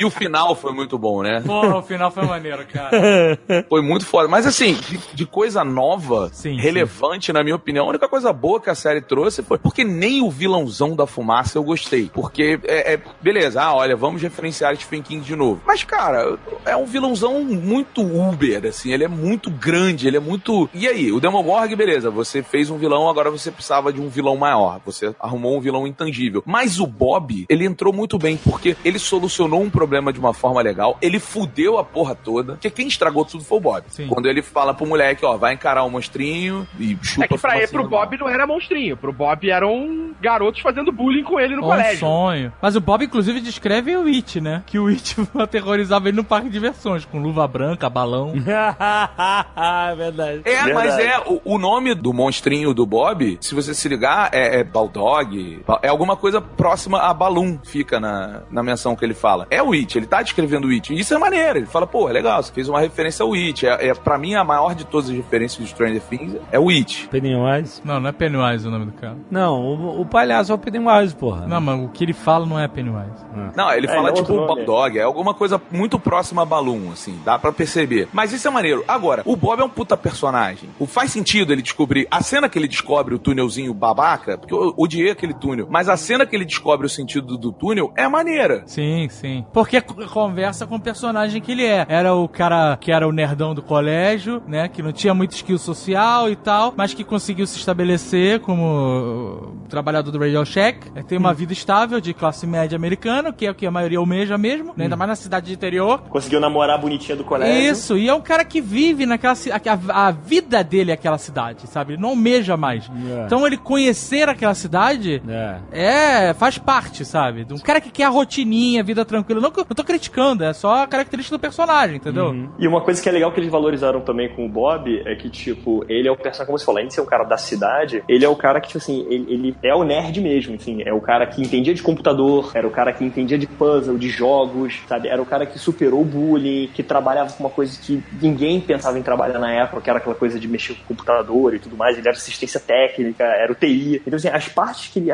E 0.01 0.05
o 0.05 0.11
final 0.11 0.55
foi 0.55 0.73
muito 0.73 0.99
bom, 0.99 1.23
né? 1.23 1.41
Porra, 1.45 1.77
o 1.77 1.83
final 1.83 2.11
foi 2.11 2.27
maneiro, 2.27 2.65
cara. 2.67 2.95
Foi 3.69 3.81
muito 3.83 4.05
foda. 4.07 4.29
Mas 4.29 4.47
assim, 4.47 4.75
de, 4.75 4.99
de 5.15 5.27
coisa 5.27 5.65
nova, 5.65 6.29
Sim, 6.33 6.57
relevante, 6.57 7.33
na 7.33 7.43
minha 7.43 7.55
opinião, 7.57 7.87
a 7.87 7.89
única 7.89 8.09
coisa 8.09 8.33
boa 8.33 8.61
que 8.61 8.69
a 8.71 8.75
série 8.75 9.01
trouxe 9.01 9.43
foi 9.43 9.59
porque 9.59 9.85
nem 9.85 10.21
o 10.23 10.31
vilãozão 10.55 10.95
da 10.95 11.07
fumaça 11.07 11.59
eu 11.59 11.65
gostei. 11.65 12.11
Porque, 12.13 12.59
é, 12.65 12.95
é- 12.95 13.01
beleza, 13.21 13.63
ah, 13.63 13.75
olha, 13.75 13.97
vamos 13.97 14.23
referenciar 14.23 14.75
Stephen 14.77 15.03
King 15.03 15.25
de 15.25 15.35
novo. 15.35 15.61
Mas, 15.67 15.83
cara, 15.83 16.39
é 16.65 16.77
um 16.77 16.87
vilãozão 16.87 17.43
muito 17.43 18.03
Uber, 18.03 18.67
assim, 18.67 18.93
ele 18.93 19.05
é 19.05 19.09
muito 19.09 19.51
grande, 19.51 20.07
ele 20.07 20.17
é 20.17 20.21
muito. 20.21 20.69
E 20.73 20.87
aí, 20.87 21.11
o 21.11 21.21
Demogorg, 21.21 21.75
beleza, 21.75 22.11
você 22.11 22.43
fez 22.43 22.71
um 22.71 22.79
vilão, 22.79 23.09
agora 23.09 23.31
você 23.31 23.51
precisava 23.51 23.93
de 23.93 24.01
um 24.01 24.09
vilão 24.09 24.37
maior. 24.37 24.81
Você 24.85 25.15
arrumou 25.19 25.57
um 25.57 25.61
vilão 25.61 25.87
intangível. 25.87 26.43
Mas 26.47 26.79
o 26.79 26.87
Bob, 26.87 27.47
ele 27.49 27.65
entrou 27.65 27.93
muito 27.93 28.19
bem, 28.19 28.37
porque 28.37 28.77
ele 28.85 28.99
solucionou 28.99 29.63
um 29.63 29.71
problema 29.71 30.13
de 30.13 30.19
uma 30.21 30.33
forma 30.33 30.61
legal, 30.61 30.97
ele 31.03 31.19
fudeu 31.19 31.79
a 31.79 31.85
porra 31.85 32.15
toda, 32.15 32.53
porque 32.53 32.71
quem 32.71 32.87
estragou 32.87 33.25
tudo 33.25 33.45
foi 33.45 33.59
o 33.59 33.61
Bob. 33.61 33.85
Sim. 33.89 34.07
Quando 34.07 34.27
ele 34.27 34.43
fala 34.43 34.73
pro 34.75 34.87
moleque, 34.87 35.25
ó, 35.25 35.37
vai 35.37 35.55
encarar 35.55 35.83
o 35.85 35.91
monstrinho 35.91 36.67
e 36.79 36.97
chupa 37.03 37.25
É 37.25 37.29
que 37.29 37.39
pra 37.39 37.57
ele, 37.59 37.69
pro. 37.69 37.89
Bob 37.89 38.17
não 38.19 38.29
era 38.29 38.47
monstrinho. 38.47 38.97
Pro 38.97 39.13
Bob 39.13 39.49
eram 39.51 40.15
garotos 40.45 40.61
fazendo 40.61 40.93
bullying 40.93 41.23
com 41.25 41.41
ele 41.41 41.57
no 41.57 41.63
Um 41.63 41.67
colégio. 41.67 41.99
sonho. 42.01 42.53
Mas 42.61 42.77
o 42.77 42.81
Bob, 42.81 43.05
inclusive, 43.05 43.41
descreve 43.41 43.97
o 43.97 44.07
It, 44.07 44.41
né? 44.41 44.63
Que 44.67 44.79
o 44.79 44.89
It 44.89 45.17
aterrorizava 45.39 46.09
ele 46.09 46.17
no 46.17 46.25
parque 46.25 46.47
de 46.49 46.53
diversões, 46.55 47.05
com 47.05 47.19
luva 47.19 47.47
branca, 47.49 47.89
balão. 47.89 48.33
é 48.37 49.95
verdade. 49.97 50.43
É, 50.45 50.65
Verdade. 50.65 50.73
mas 50.75 50.99
é, 50.99 51.19
o, 51.27 51.41
o 51.45 51.59
nome 51.59 51.95
do 51.95 52.13
monstrinho 52.13 52.73
do 52.75 52.87
Bob, 52.87 53.39
se 53.41 53.55
você 53.55 53.75
se 53.75 53.89
ligar, 53.89 54.31
é, 54.33 54.61
é 54.61 54.65
Baldog, 54.65 55.63
é 55.83 55.89
alguma 55.89 56.17
coisa 56.17 56.41
próxima 56.41 56.99
a 57.01 57.13
Balloon, 57.15 57.59
fica 57.65 57.99
na, 57.99 58.43
na 58.51 58.63
menção 58.63 58.95
que 58.97 59.05
ele 59.05 59.15
fala. 59.15 59.47
É 59.51 59.63
o 59.63 59.73
It, 59.73 59.97
ele 59.99 60.07
tá 60.07 60.23
descrevendo 60.23 60.67
o 60.69 60.71
It, 60.71 60.93
e 60.93 61.01
isso 61.01 61.15
é 61.15 61.19
maneiro, 61.19 61.59
ele 61.59 61.67
fala, 61.67 61.87
pô, 61.87 62.09
é 62.09 62.13
legal, 62.13 62.43
você 62.43 62.53
fez 62.53 62.69
uma 62.69 62.81
referência 62.81 63.23
ao 63.25 63.33
It, 63.35 63.67
é, 63.67 63.89
é, 63.89 63.95
pra 63.95 64.19
mim 64.19 64.35
a 64.35 64.45
maior 64.45 64.75
de 64.75 64.85
todas 64.85 65.11
as 65.11 65.17
referências 65.17 65.63
de 65.65 65.71
Stranger 65.73 66.03
Things 66.03 66.37
é 66.51 66.59
o 66.59 66.69
It. 66.69 67.09
Pennywise? 67.09 67.81
Não, 67.85 68.01
não 68.01 68.09
é 68.09 68.13
Pennywise 68.13 68.67
o 68.67 68.71
nome 68.71 68.87
do 68.87 68.93
cara. 68.93 69.17
Não, 69.31 69.61
o, 69.61 70.01
o 70.03 70.07
palhaço 70.07 70.34
é 70.35 70.55
o 70.55 70.59
Pennywise, 70.59 71.15
porra. 71.15 71.47
Não, 71.47 71.61
mas 71.61 71.81
o 71.81 71.89
que 71.89 72.05
ele 72.05 72.13
fala 72.13 72.47
não 72.47 72.59
é 72.59 72.67
Pennywise. 72.69 73.25
Não, 73.57 73.73
ele 73.73 73.87
É, 73.87 73.95
fala 73.95 74.11
é 74.11 74.13
tipo 74.13 74.33
um 74.33 74.37
nome. 74.37 74.47
Baldog, 74.65 74.99
é 74.99 75.03
alguma 75.03 75.35
coisa 75.35 75.61
muito 75.71 75.99
próxima 75.99 76.43
a 76.43 76.45
Balloon, 76.45 76.91
assim, 76.93 77.19
dá 77.25 77.39
pra 77.39 77.53
perceber. 77.53 78.09
Mas 78.13 78.33
isso 78.33 78.47
é 78.47 78.51
maneiro. 78.51 78.85
Agora, 78.87 79.23
o 79.25 79.37
Bob 79.37 79.61
é 79.61 79.65
um 79.65 79.69
puta 79.69 79.97
personagem. 79.97 80.69
O 80.79 80.87
faz 80.87 81.11
sentido 81.11 81.53
ele 81.53 81.63
descobrir, 81.63 82.07
a 82.11 82.23
cena 82.23 82.49
que 82.49 82.59
ele 82.59 82.69
descobre 82.69 83.15
o 83.15 83.19
túnelzinho 83.19 83.73
babaca, 83.75 84.39
porque 84.39 84.55
eu 84.55 84.75
odiei 84.77 85.11
aquele 85.11 85.35
túnel, 85.35 85.67
mas 85.71 85.89
a 85.89 85.97
cena 85.97 86.27
que 86.27 86.35
ele 86.35 86.45
descobre 86.45 86.87
o 86.87 86.91
sentido 86.91 87.37
do, 87.37 87.53
túnel 87.53 87.93
é 87.97 88.09
maneira. 88.09 88.63
Sim, 88.67 89.09
sim. 89.11 89.45
Porque 89.53 89.81
conversa 89.81 90.67
com 90.67 90.77
o 90.77 90.81
personagem 90.81 91.41
que 91.41 91.53
ele 91.53 91.65
é. 91.65 91.87
Era 91.89 92.15
o 92.15 92.29
cara 92.29 92.77
que 92.81 92.91
era 92.93 93.07
o 93.07 93.13
nerdão 93.13 93.55
do 93.55 93.63
colégio, 93.63 94.43
né? 94.47 94.69
Que 94.69 94.83
não 94.83 94.93
tinha 94.93 95.15
muito 95.15 95.33
skill 95.33 95.59
social 95.59 96.31
e 96.31 96.37
tal, 96.37 96.73
mas 96.77 96.95
que 96.95 97.05
conseguiu 97.05 97.47
se 97.47 97.59
estabelecer 97.59 98.41
como 98.41 98.65
uh, 98.65 99.57
trabalhador 99.69 100.11
do 100.19 100.25
Radio 100.25 100.45
Shack. 100.45 100.91
É, 100.95 101.03
Tem 101.03 101.19
uma 101.19 101.35
vida 101.35 101.53
estável 101.53 102.01
de 102.01 102.15
classe 102.15 102.47
média 102.47 102.77
americana, 102.77 103.33
que 103.33 103.47
é 103.47 103.51
o 103.51 103.55
que 103.55 103.67
a 103.67 103.71
maioria 103.71 103.99
almeja 103.99 104.39
mesmo, 104.39 104.73
né? 104.77 104.85
ainda 104.85 104.97
mais 104.97 105.09
na 105.09 105.17
cidade 105.17 105.47
de 105.47 105.53
interior. 105.53 106.01
Conseguiu 106.09 106.41
namorar 106.41 106.77
a 106.77 106.79
bonitinha 106.79 107.17
do 107.17 107.25
colégio. 107.25 107.71
Isso, 107.71 107.99
e 107.99 108.09
é 108.09 108.15
um 108.15 108.21
cara 108.21 108.45
que 108.45 108.61
vive 108.61 109.07
naquela 109.07 109.35
a, 109.35 110.07
a, 110.07 110.11
vida 110.11 110.63
dele 110.63 110.91
é 110.91 110.95
aquela 110.95 111.19
cidade, 111.19 111.67
sabe? 111.67 111.95
Ele 111.95 112.03
não 112.03 112.11
almeja 112.11 112.57
mais. 112.57 112.89
É. 112.89 113.27
Então 113.27 113.47
ele 113.47 113.57
conhecer 113.57 114.29
aquela 114.29 114.55
cidade 114.55 115.23
É. 115.29 116.29
é, 116.31 116.35
faz 116.35 116.59
parte, 116.59 117.05
sabe? 117.05 117.45
De 117.45 117.53
um 117.53 117.59
cara 117.59 117.81
que 117.81 117.91
quer 117.91 118.05
a 118.05 118.09
rotininha, 118.09 118.81
a 118.81 118.85
vida 118.85 119.05
tranquila. 119.05 119.41
Não, 119.41 119.51
que 119.51 119.61
eu 119.61 119.65
tô 119.65 119.85
criticando, 119.85 120.45
é 120.45 120.53
só 120.53 120.83
a 120.83 120.87
característica 120.87 121.37
do 121.37 121.41
personagem, 121.41 121.97
entendeu? 121.97 122.49
E 122.59 122.69
uma 122.69 122.81
coisa 122.81 123.03
que 123.03 123.09
é 123.09 123.13
legal 123.13 123.33
que 123.33 123.41
eles 123.41 123.51
valorizaram 123.51 124.01
também 124.01 124.29
com 124.29 124.47
o 124.47 124.49
Bob 124.49 125.03
é 125.05 125.15
que, 125.15 125.29
tipo, 125.29 125.85
ele 125.89 126.09
é 126.09 126.11
o 126.11 126.17
personagem, 126.17 126.47
como 126.47 126.59
você 126.59 126.65
falou, 126.65 126.79
além 126.79 126.89
de 126.89 126.95
ser 126.95 127.01
um 127.01 127.07
cara 127.07 127.25
da 127.25 127.37
cidade, 127.37 128.03
ele 128.09 128.25
é 128.25 128.29
o 128.29 128.37
cara 128.37 128.61
que, 128.61 128.69
tipo 128.69 128.79
assim, 128.79 129.07
ele, 129.09 129.27
ele 129.29 129.57
é 129.63 129.75
o 129.75 129.83
nerd 129.83 130.04
mesmo, 130.21 130.55
assim, 130.55 130.83
é 130.85 130.93
o 130.93 131.01
cara 131.01 131.27
que 131.27 131.41
entendia 131.41 131.75
de 131.75 131.83
computador, 131.83 132.53
era 132.55 132.67
o 132.67 132.71
cara 132.71 132.93
que 132.93 133.05
entendia 133.05 133.39
de 133.39 133.47
puzzle, 133.47 133.99
de 133.99 134.09
jogos, 134.09 134.81
sabe? 134.89 135.09
Era 135.09 135.21
o 135.21 135.27
cara 135.27 135.47
que 135.47 135.59
superou 135.59 136.03
o 136.03 136.05
bullying, 136.05 136.69
que 136.73 136.83
trabalhava 136.83 137.33
com 137.33 137.45
uma 137.45 137.51
coisa 137.51 137.79
que 137.81 138.03
ninguém 138.21 138.61
pensava 138.61 138.99
em 138.99 139.03
trabalhar 139.03 139.39
na 139.39 139.53
época, 139.53 139.81
que 139.83 139.91
era 139.91 139.99
aquela 139.99 140.15
coisa 140.15 140.39
de 140.39 140.49
mexer 140.49 140.75
com 140.75 140.95
computador 140.95 141.55
e 141.55 141.59
tudo 141.59 141.77
mais, 141.77 141.97
ele 141.97 142.07
era 142.07 142.17
assistência 142.17 142.61
técnica, 142.61 143.25
era 143.25 143.53
o 143.53 143.55
TI. 143.55 144.03
Então, 144.07 144.17
assim, 144.17 144.29
as 144.29 144.49
partes 144.49 144.89
que 144.89 144.99
ele, 144.99 145.13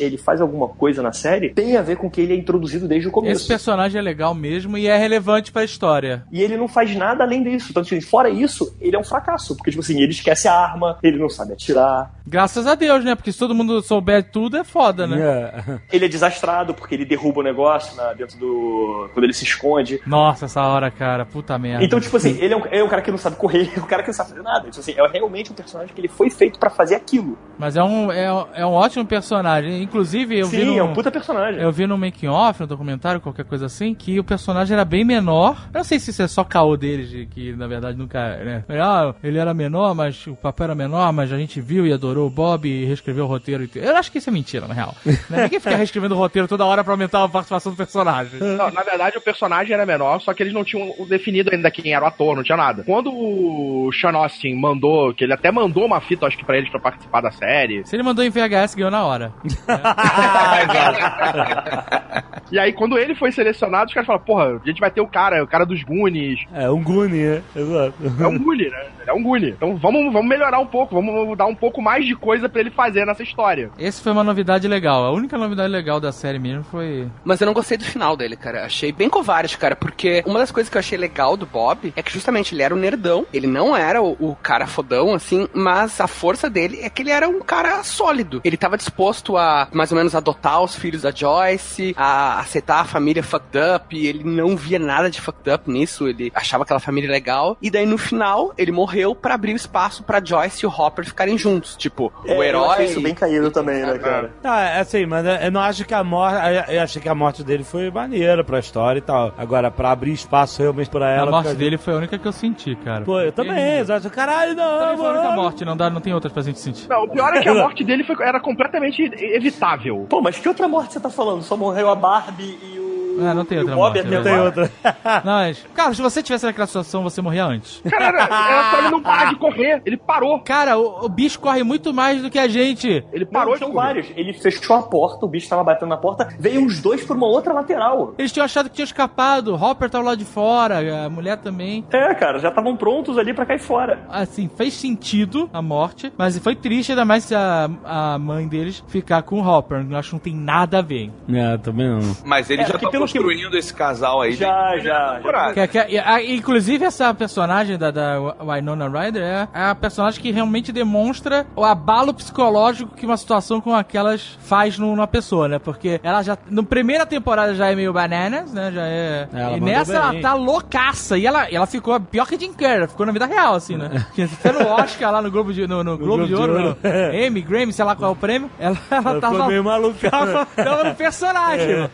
ele 0.00 0.18
faz 0.18 0.40
alguma 0.40 0.68
coisa 0.68 1.02
na 1.02 1.12
série 1.12 1.50
tem 1.50 1.76
a 1.76 1.82
ver 1.82 1.96
com 1.96 2.10
que 2.10 2.20
ele 2.20 2.32
é 2.32 2.36
introduzido 2.36 2.86
desde 2.86 3.08
o 3.08 3.10
começo. 3.10 3.40
Esse 3.40 3.48
personagem 3.48 3.98
é 3.98 4.02
legal 4.02 4.34
mesmo 4.34 4.76
e 4.78 4.86
é 4.86 4.96
relevante 4.96 5.52
pra 5.52 5.64
história. 5.64 6.24
E 6.30 6.42
ele 6.42 6.56
não 6.56 6.68
faz 6.68 6.94
nada 6.94 7.24
além 7.24 7.42
disso. 7.42 7.68
Então, 7.70 7.82
assim, 7.82 8.00
fora 8.00 8.28
isso, 8.28 8.76
ele 8.80 8.96
é 8.96 8.98
um 8.98 9.04
fracasso. 9.04 9.56
Porque, 9.56 9.70
tipo 9.70 9.82
assim, 9.82 10.00
ele 10.00 10.12
esquece 10.12 10.48
a 10.48 10.54
arma, 10.54 10.98
ele 11.02 11.18
não 11.18 11.28
sabe 11.28 11.52
atirar, 11.52 12.10
Graças 12.28 12.66
a 12.66 12.74
Deus, 12.74 13.04
né? 13.04 13.14
Porque 13.14 13.30
se 13.30 13.38
todo 13.38 13.54
mundo 13.54 13.80
souber 13.80 14.25
tudo, 14.26 14.56
é 14.56 14.64
foda, 14.64 15.06
né? 15.06 15.20
É. 15.20 15.78
ele 15.92 16.04
é 16.04 16.08
desastrado, 16.08 16.74
porque 16.74 16.94
ele 16.94 17.04
derruba 17.04 17.40
o 17.40 17.42
negócio 17.42 17.96
né, 17.96 18.14
dentro 18.16 18.38
do. 18.38 19.10
quando 19.12 19.24
ele 19.24 19.32
se 19.32 19.44
esconde. 19.44 20.00
Nossa, 20.06 20.46
essa 20.46 20.62
hora, 20.62 20.90
cara. 20.90 21.24
Puta 21.24 21.58
merda. 21.58 21.84
Então, 21.84 22.00
tipo 22.00 22.16
assim, 22.16 22.38
ele 22.40 22.54
é 22.54 22.56
um, 22.56 22.62
é 22.70 22.84
um 22.84 22.88
cara 22.88 23.02
que 23.02 23.10
não 23.10 23.18
sabe 23.18 23.36
correr, 23.36 23.70
é 23.76 23.80
um 23.80 23.86
cara 23.86 24.02
que 24.02 24.08
não 24.08 24.14
sabe 24.14 24.30
fazer 24.30 24.42
nada. 24.42 24.68
Então, 24.68 24.80
assim, 24.80 24.94
é 24.96 25.06
realmente 25.08 25.50
um 25.50 25.54
personagem 25.54 25.94
que 25.94 26.00
ele 26.00 26.08
foi 26.08 26.30
feito 26.30 26.58
pra 26.58 26.70
fazer 26.70 26.94
aquilo. 26.94 27.38
Mas 27.58 27.76
é 27.76 27.82
um, 27.82 28.12
é, 28.12 28.24
é 28.54 28.66
um 28.66 28.72
ótimo 28.72 29.04
personagem. 29.04 29.82
Inclusive, 29.82 30.38
eu 30.38 30.46
vi 30.46 30.58
Sim, 30.58 30.78
é 30.78 30.82
um 30.82 30.92
puta 30.92 31.10
personagem. 31.10 31.60
Eu 31.60 31.72
vi 31.72 31.86
no 31.86 31.96
making 31.96 32.28
off, 32.28 32.60
no 32.60 32.66
documentário, 32.66 33.20
qualquer 33.20 33.44
coisa 33.44 33.66
assim, 33.66 33.94
que 33.94 34.18
o 34.18 34.24
personagem 34.24 34.74
era 34.74 34.84
bem 34.84 35.04
menor. 35.04 35.68
Eu 35.72 35.78
não 35.78 35.84
sei 35.84 35.98
se 35.98 36.10
isso 36.10 36.22
é 36.22 36.28
só 36.28 36.44
caô 36.44 36.76
deles, 36.76 37.08
de 37.08 37.26
que 37.26 37.52
na 37.52 37.66
verdade 37.66 37.96
nunca. 37.96 38.36
Né? 38.36 38.64
Ah, 38.68 39.14
ele 39.22 39.38
era 39.38 39.54
menor, 39.54 39.94
mas 39.94 40.26
o 40.26 40.34
papel 40.34 40.64
era 40.64 40.74
menor, 40.74 41.12
mas 41.12 41.32
a 41.32 41.38
gente 41.38 41.60
viu 41.60 41.86
e 41.86 41.92
adorou 41.92 42.26
o 42.26 42.30
Bob 42.30 42.68
e 42.68 42.84
reescreveu 42.84 43.24
o 43.24 43.28
roteiro. 43.28 43.68
eu 43.74 43.96
acho 43.96 44.10
que 44.12 44.15
isso 44.18 44.30
é 44.30 44.32
mentira, 44.32 44.66
na 44.66 44.74
real. 44.74 44.94
Né? 45.04 45.44
Ninguém 45.44 45.60
fica 45.60 45.76
reescrevendo 45.76 46.14
o 46.14 46.18
roteiro 46.18 46.48
toda 46.48 46.64
hora 46.64 46.82
pra 46.82 46.92
aumentar 46.92 47.24
a 47.24 47.28
participação 47.28 47.72
do 47.72 47.76
personagem. 47.76 48.40
Não, 48.40 48.70
na 48.70 48.82
verdade, 48.82 49.18
o 49.18 49.20
personagem 49.20 49.74
era 49.74 49.86
menor, 49.86 50.20
só 50.20 50.34
que 50.34 50.42
eles 50.42 50.52
não 50.52 50.64
tinham 50.64 50.94
definido 51.06 51.50
ainda 51.52 51.70
quem 51.70 51.94
era 51.94 52.04
o 52.04 52.08
ator, 52.08 52.36
não 52.36 52.42
tinha 52.42 52.56
nada. 52.56 52.82
Quando 52.84 53.12
o 53.12 53.90
Sean 53.92 54.12
Austin 54.12 54.54
mandou, 54.54 55.12
que 55.14 55.24
ele 55.24 55.32
até 55.32 55.50
mandou 55.50 55.84
uma 55.84 56.00
fita, 56.00 56.26
acho 56.26 56.36
que 56.36 56.44
pra 56.44 56.56
eles 56.56 56.70
pra 56.70 56.80
participar 56.80 57.20
da 57.20 57.30
série. 57.30 57.86
Se 57.86 57.96
ele 57.96 58.02
mandou 58.02 58.24
em 58.24 58.30
VHS, 58.30 58.74
ganhou 58.74 58.90
na 58.90 59.04
hora. 59.04 59.32
E 62.50 62.58
aí, 62.58 62.72
quando 62.72 62.96
ele 62.96 63.14
foi 63.14 63.32
selecionado, 63.32 63.88
os 63.88 63.94
caras 63.94 64.06
falaram, 64.06 64.24
porra, 64.24 64.60
a 64.62 64.66
gente 64.66 64.80
vai 64.80 64.90
ter 64.90 65.00
o 65.00 65.06
cara, 65.06 65.42
o 65.42 65.48
cara 65.48 65.66
dos 65.66 65.82
Goonies. 65.82 66.40
É, 66.54 66.70
um 66.70 66.82
Goonie, 66.82 67.24
né? 67.24 67.42
Exato. 67.54 67.94
É 68.20 68.26
um 68.26 68.38
Goonie, 68.38 68.70
né? 68.70 68.86
Ele 69.00 69.10
é 69.10 69.12
um 69.12 69.22
Goonie. 69.22 69.50
Então 69.50 69.76
vamos, 69.76 70.12
vamos 70.12 70.28
melhorar 70.28 70.60
um 70.60 70.66
pouco, 70.66 70.94
vamos 70.94 71.36
dar 71.36 71.46
um 71.46 71.54
pouco 71.54 71.82
mais 71.82 72.06
de 72.06 72.14
coisa 72.14 72.48
pra 72.48 72.60
ele 72.60 72.70
fazer 72.70 73.04
nessa 73.04 73.22
história. 73.22 73.70
Esse 73.78 74.00
foi 74.06 74.12
uma 74.12 74.22
novidade 74.22 74.68
legal. 74.68 75.04
A 75.04 75.10
única 75.10 75.36
novidade 75.36 75.68
legal 75.68 75.98
da 75.98 76.12
série 76.12 76.38
mesmo 76.38 76.62
foi. 76.70 77.08
Mas 77.24 77.40
eu 77.40 77.46
não 77.46 77.52
gostei 77.52 77.76
do 77.76 77.84
final 77.84 78.16
dele, 78.16 78.36
cara. 78.36 78.64
Achei 78.64 78.92
bem 78.92 79.10
covarde, 79.10 79.58
cara, 79.58 79.74
porque 79.74 80.22
uma 80.24 80.38
das 80.38 80.52
coisas 80.52 80.70
que 80.70 80.76
eu 80.76 80.78
achei 80.78 80.96
legal 80.96 81.36
do 81.36 81.44
Bob 81.44 81.92
é 81.96 82.02
que 82.02 82.12
justamente 82.12 82.54
ele 82.54 82.62
era 82.62 82.72
um 82.72 82.78
nerdão. 82.78 83.26
Ele 83.32 83.48
não 83.48 83.76
era 83.76 84.00
o, 84.00 84.12
o 84.20 84.36
cara 84.40 84.66
fodão, 84.68 85.12
assim, 85.12 85.48
mas 85.52 86.00
a 86.00 86.06
força 86.06 86.48
dele 86.48 86.78
é 86.82 86.88
que 86.88 87.02
ele 87.02 87.10
era 87.10 87.28
um 87.28 87.40
cara 87.40 87.82
sólido. 87.82 88.40
Ele 88.44 88.56
tava 88.56 88.76
disposto 88.76 89.36
a, 89.36 89.66
mais 89.72 89.90
ou 89.90 89.98
menos, 89.98 90.14
adotar 90.14 90.62
os 90.62 90.76
filhos 90.76 91.02
da 91.02 91.10
Joyce, 91.10 91.92
a 91.96 92.38
aceitar 92.38 92.80
a 92.80 92.84
família 92.84 93.24
fucked 93.24 93.58
up. 93.58 93.96
E 93.96 94.06
ele 94.06 94.22
não 94.22 94.56
via 94.56 94.78
nada 94.78 95.10
de 95.10 95.20
fucked 95.20 95.50
up 95.50 95.68
nisso. 95.68 96.06
Ele 96.06 96.30
achava 96.32 96.62
aquela 96.62 96.78
família 96.78 97.10
legal. 97.10 97.56
E 97.60 97.70
daí, 97.70 97.86
no 97.86 97.98
final, 97.98 98.54
ele 98.56 98.70
morreu 98.70 99.16
pra 99.16 99.34
abrir 99.34 99.52
o 99.52 99.56
espaço 99.56 100.04
pra 100.04 100.22
Joyce 100.24 100.64
e 100.64 100.66
o 100.68 100.70
Hopper 100.70 101.04
ficarem 101.04 101.36
juntos. 101.36 101.74
Tipo, 101.76 102.12
É, 102.24 102.32
o 102.32 102.34
Eu 102.36 102.42
herói. 102.44 102.68
achei 102.68 102.84
isso 102.86 103.00
bem 103.00 103.14
caído 103.14 103.50
também, 103.50 103.82
né, 103.84 103.95
cara? 103.98 104.30
Ah, 104.44 104.60
é 104.62 104.80
assim, 104.80 105.06
mas 105.06 105.24
eu 105.42 105.50
não 105.50 105.60
acho 105.60 105.84
que 105.84 105.94
a 105.94 106.02
morte. 106.04 106.36
Eu 106.68 106.82
achei 106.82 107.00
que 107.02 107.08
a 107.08 107.14
morte 107.14 107.42
dele 107.44 107.64
foi 107.64 107.90
maneira 107.90 108.42
pra 108.44 108.58
história 108.58 108.98
e 108.98 109.02
tal. 109.02 109.32
Agora, 109.36 109.70
pra 109.70 109.90
abrir 109.90 110.12
espaço 110.12 110.62
realmente 110.62 110.90
pra 110.90 111.10
ela. 111.10 111.28
a 111.28 111.30
morte 111.30 111.54
dele 111.54 111.76
foi 111.78 111.94
a 111.94 111.96
única 111.96 112.18
que 112.18 112.26
eu 112.26 112.32
senti, 112.32 112.74
cara. 112.76 113.04
Pô, 113.04 113.20
eu 113.20 113.32
também, 113.32 113.78
exato. 113.78 114.08
Caralho, 114.10 114.54
não, 114.54 114.78
Também 114.78 114.96
foi 114.96 115.06
a 115.06 115.10
única 115.12 115.30
morte, 115.32 115.64
não, 115.64 115.76
dá, 115.76 115.90
não 115.90 116.00
tem 116.00 116.14
outras 116.14 116.32
pra 116.32 116.42
gente 116.42 116.58
sentir. 116.58 116.88
Não, 116.88 117.04
o 117.04 117.08
pior 117.08 117.34
é 117.34 117.40
que 117.40 117.48
a 117.48 117.54
morte 117.54 117.84
dele 117.84 118.04
foi- 118.04 118.16
era 118.26 118.40
completamente 118.40 119.02
evitável. 119.36 120.06
Pô, 120.08 120.20
mas 120.20 120.38
que 120.38 120.48
outra 120.48 120.66
morte 120.68 120.92
você 120.92 121.00
tá 121.00 121.10
falando? 121.10 121.42
Só 121.42 121.56
morreu 121.56 121.90
a 121.90 121.94
Barbie 121.94 122.58
e 122.62 122.78
o. 122.78 122.85
Ah, 123.20 123.34
não 123.34 123.44
tem 123.44 123.58
outra 123.58 123.74
o 123.74 123.76
morte, 123.78 123.98
até 124.00 124.08
né? 124.10 124.20
Tem 124.22 124.38
outra. 124.40 124.70
Não, 125.24 125.32
mas, 125.32 125.64
cara, 125.74 125.94
se 125.94 126.02
você 126.02 126.22
tivesse 126.22 126.44
naquela 126.46 126.66
situação, 126.66 127.02
você 127.02 127.20
morria 127.22 127.44
antes. 127.46 127.80
Cara, 127.88 128.24
era, 128.24 128.70
só 128.70 128.78
ele 128.78 128.90
não 128.90 129.02
parar 129.02 129.30
de 129.30 129.36
correr. 129.36 129.82
Ele 129.86 129.96
parou. 129.96 130.40
Cara, 130.40 130.76
o, 130.78 131.04
o 131.04 131.08
bicho 131.08 131.38
corre 131.40 131.62
muito 131.62 131.92
mais 131.94 132.22
do 132.22 132.30
que 132.30 132.38
a 132.38 132.48
gente. 132.48 133.04
Ele 133.12 133.24
Não, 133.24 133.30
parou 133.32 133.54
de 133.54 133.60
são 133.60 133.70
correr. 133.70 133.86
vários. 133.86 134.06
Ele 134.16 134.32
fechou 134.32 134.76
a 134.76 134.82
porta, 134.82 135.24
o 135.24 135.28
bicho 135.28 135.48
tava 135.48 135.62
batendo 135.64 135.88
na 135.88 135.96
porta, 135.96 136.28
veio 136.38 136.60
uns 136.60 136.80
dois 136.80 137.04
por 137.04 137.16
uma 137.16 137.26
outra 137.26 137.52
lateral. 137.52 138.14
Eles 138.18 138.32
tinham 138.32 138.44
achado 138.44 138.68
que 138.68 138.74
tinha 138.76 138.84
escapado, 138.84 139.54
o 139.54 139.62
Hopper 139.62 139.88
tava 139.90 140.04
lá 140.04 140.14
de 140.14 140.24
fora, 140.24 141.06
a 141.06 141.08
mulher 141.08 141.36
também. 141.38 141.84
É, 141.90 142.14
cara, 142.14 142.38
já 142.38 142.48
estavam 142.48 142.76
prontos 142.76 143.16
ali 143.18 143.32
pra 143.32 143.46
cair 143.46 143.60
fora. 143.60 144.00
Assim, 144.08 144.48
fez 144.56 144.74
sentido 144.74 145.48
a 145.52 145.62
morte, 145.62 146.12
mas 146.16 146.38
foi 146.38 146.54
triste 146.56 146.92
ainda 146.92 147.04
mais 147.04 147.24
se 147.24 147.34
a, 147.34 147.68
a 147.84 148.18
mãe 148.18 148.46
deles 148.48 148.82
ficar 148.88 149.22
com 149.22 149.40
o 149.40 149.46
Hopper. 149.48 149.86
Eu 149.88 149.96
acho 149.96 150.10
que 150.10 150.14
não 150.14 150.20
tem 150.20 150.34
nada 150.34 150.78
a 150.78 150.82
ver. 150.82 150.96
hein? 151.04 151.12
É, 151.32 151.56
também 151.58 151.88
não. 151.88 152.00
Mas 152.24 152.50
ele 152.50 152.62
É, 152.62 152.66
já 152.66 152.78
tá 152.78 152.88
pelo 152.90 153.05
que- 153.06 153.18
construindo 153.18 153.56
esse 153.56 153.72
casal 153.72 154.20
aí. 154.22 154.32
Já, 154.32 154.76
já, 154.78 155.14
temporada. 155.16 155.54
Que- 155.66 155.84
que- 155.86 155.98
a- 155.98 156.22
inclusive, 156.22 156.84
essa 156.84 157.12
personagem 157.14 157.76
da, 157.78 157.90
da 157.90 158.16
Winona 158.40 158.88
Ryder 158.88 159.22
é 159.22 159.48
a 159.54 159.74
personagem 159.74 160.20
que 160.20 160.30
realmente 160.30 160.72
demonstra 160.72 161.46
o 161.56 161.64
abalo 161.64 162.12
psicológico 162.14 162.94
que 162.96 163.06
uma 163.06 163.16
situação 163.16 163.60
como 163.60 163.74
aquelas 163.76 164.36
faz 164.40 164.78
no- 164.78 164.94
numa 164.94 165.06
pessoa, 165.06 165.48
né? 165.48 165.58
Porque 165.58 166.00
ela 166.02 166.22
já, 166.22 166.36
na 166.50 166.62
primeira 166.62 167.04
temporada 167.06 167.54
já 167.54 167.70
é 167.70 167.74
meio 167.74 167.92
bananas, 167.92 168.52
né? 168.52 168.70
Já 168.72 168.82
é. 168.86 169.28
Ela 169.32 169.56
e 169.56 169.60
nessa 169.60 169.92
bem. 170.10 170.20
ela 170.20 170.20
tá 170.20 170.34
loucaça. 170.34 171.18
E 171.18 171.26
ela, 171.26 171.48
ela 171.50 171.66
ficou 171.66 171.98
pior 172.00 172.26
que 172.26 172.38
Jim 172.38 172.52
Carrey, 172.52 172.76
ela 172.78 172.88
ficou 172.88 173.06
na 173.06 173.12
vida 173.12 173.26
real, 173.26 173.54
assim, 173.54 173.76
né? 173.76 173.90
Até 174.40 174.52
no 174.52 174.66
Oscar 174.68 175.12
lá 175.12 175.22
no 175.22 175.30
Globo 175.30 175.52
de, 175.52 175.66
no, 175.66 175.82
no 175.84 175.96
Globo 175.96 176.04
Globo 176.16 176.22
de 176.24 176.28
de 176.28 176.34
Ouro, 176.34 176.52
Ouro. 176.52 176.76
no 176.82 177.14
Emmy, 177.14 177.40
Grammy, 177.40 177.72
sei 177.72 177.84
lá 177.84 177.94
qual 177.96 178.10
é 178.10 178.12
o 178.12 178.16
prêmio, 178.16 178.50
ela, 178.58 178.76
ela, 178.90 179.10
Ela 179.10 179.20
tava. 179.20 179.34
ficou 179.34 179.48
meio 179.48 179.64
maluca. 179.64 180.10
Tava, 180.10 180.46
tava 180.46 180.84
no 180.84 180.94
personagem. 180.94 181.88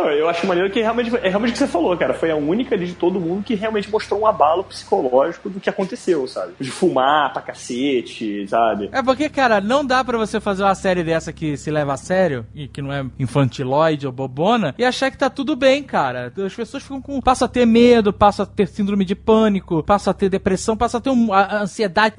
Não, 0.00 0.10
eu 0.10 0.28
acho 0.28 0.46
maneiro 0.46 0.70
que 0.70 0.80
realmente, 0.80 1.14
é 1.16 1.28
realmente 1.28 1.50
o 1.50 1.52
que 1.52 1.58
você 1.58 1.66
falou, 1.66 1.96
cara. 1.96 2.14
Foi 2.14 2.30
a 2.30 2.36
única 2.36 2.74
ali 2.74 2.86
de 2.86 2.94
todo 2.94 3.20
mundo 3.20 3.42
que 3.42 3.54
realmente 3.54 3.90
mostrou 3.90 4.20
um 4.20 4.26
abalo 4.26 4.64
psicológico 4.64 5.50
do 5.50 5.60
que 5.60 5.68
aconteceu, 5.68 6.26
sabe? 6.26 6.52
De 6.58 6.70
fumar 6.70 7.32
pra 7.32 7.42
cacete, 7.42 8.46
sabe? 8.48 8.88
É 8.92 9.02
porque, 9.02 9.28
cara, 9.28 9.60
não 9.60 9.84
dá 9.84 10.02
pra 10.02 10.16
você 10.16 10.40
fazer 10.40 10.62
uma 10.62 10.74
série 10.74 11.02
dessa 11.04 11.32
que 11.32 11.56
se 11.56 11.70
leva 11.70 11.92
a 11.92 11.96
sério 11.96 12.46
e 12.54 12.66
que 12.68 12.80
não 12.80 12.92
é 12.92 13.04
infantiloide 13.18 14.06
ou 14.06 14.12
bobona 14.12 14.74
e 14.78 14.84
achar 14.84 15.10
que 15.10 15.18
tá 15.18 15.28
tudo 15.28 15.54
bem, 15.56 15.82
cara. 15.82 16.32
As 16.44 16.54
pessoas 16.54 16.82
ficam 16.82 17.00
com. 17.00 17.20
passam 17.20 17.46
a 17.46 17.48
ter 17.48 17.66
medo, 17.66 18.12
passam 18.12 18.44
a 18.44 18.46
ter 18.46 18.68
síndrome 18.68 19.04
de 19.04 19.14
pânico, 19.14 19.82
passam 19.82 20.10
a 20.10 20.14
ter 20.14 20.28
depressão, 20.28 20.76
passam 20.76 20.98
a 20.98 21.00
ter 21.00 21.10
um- 21.10 21.32
a- 21.32 21.62
ansiedade, 21.62 22.14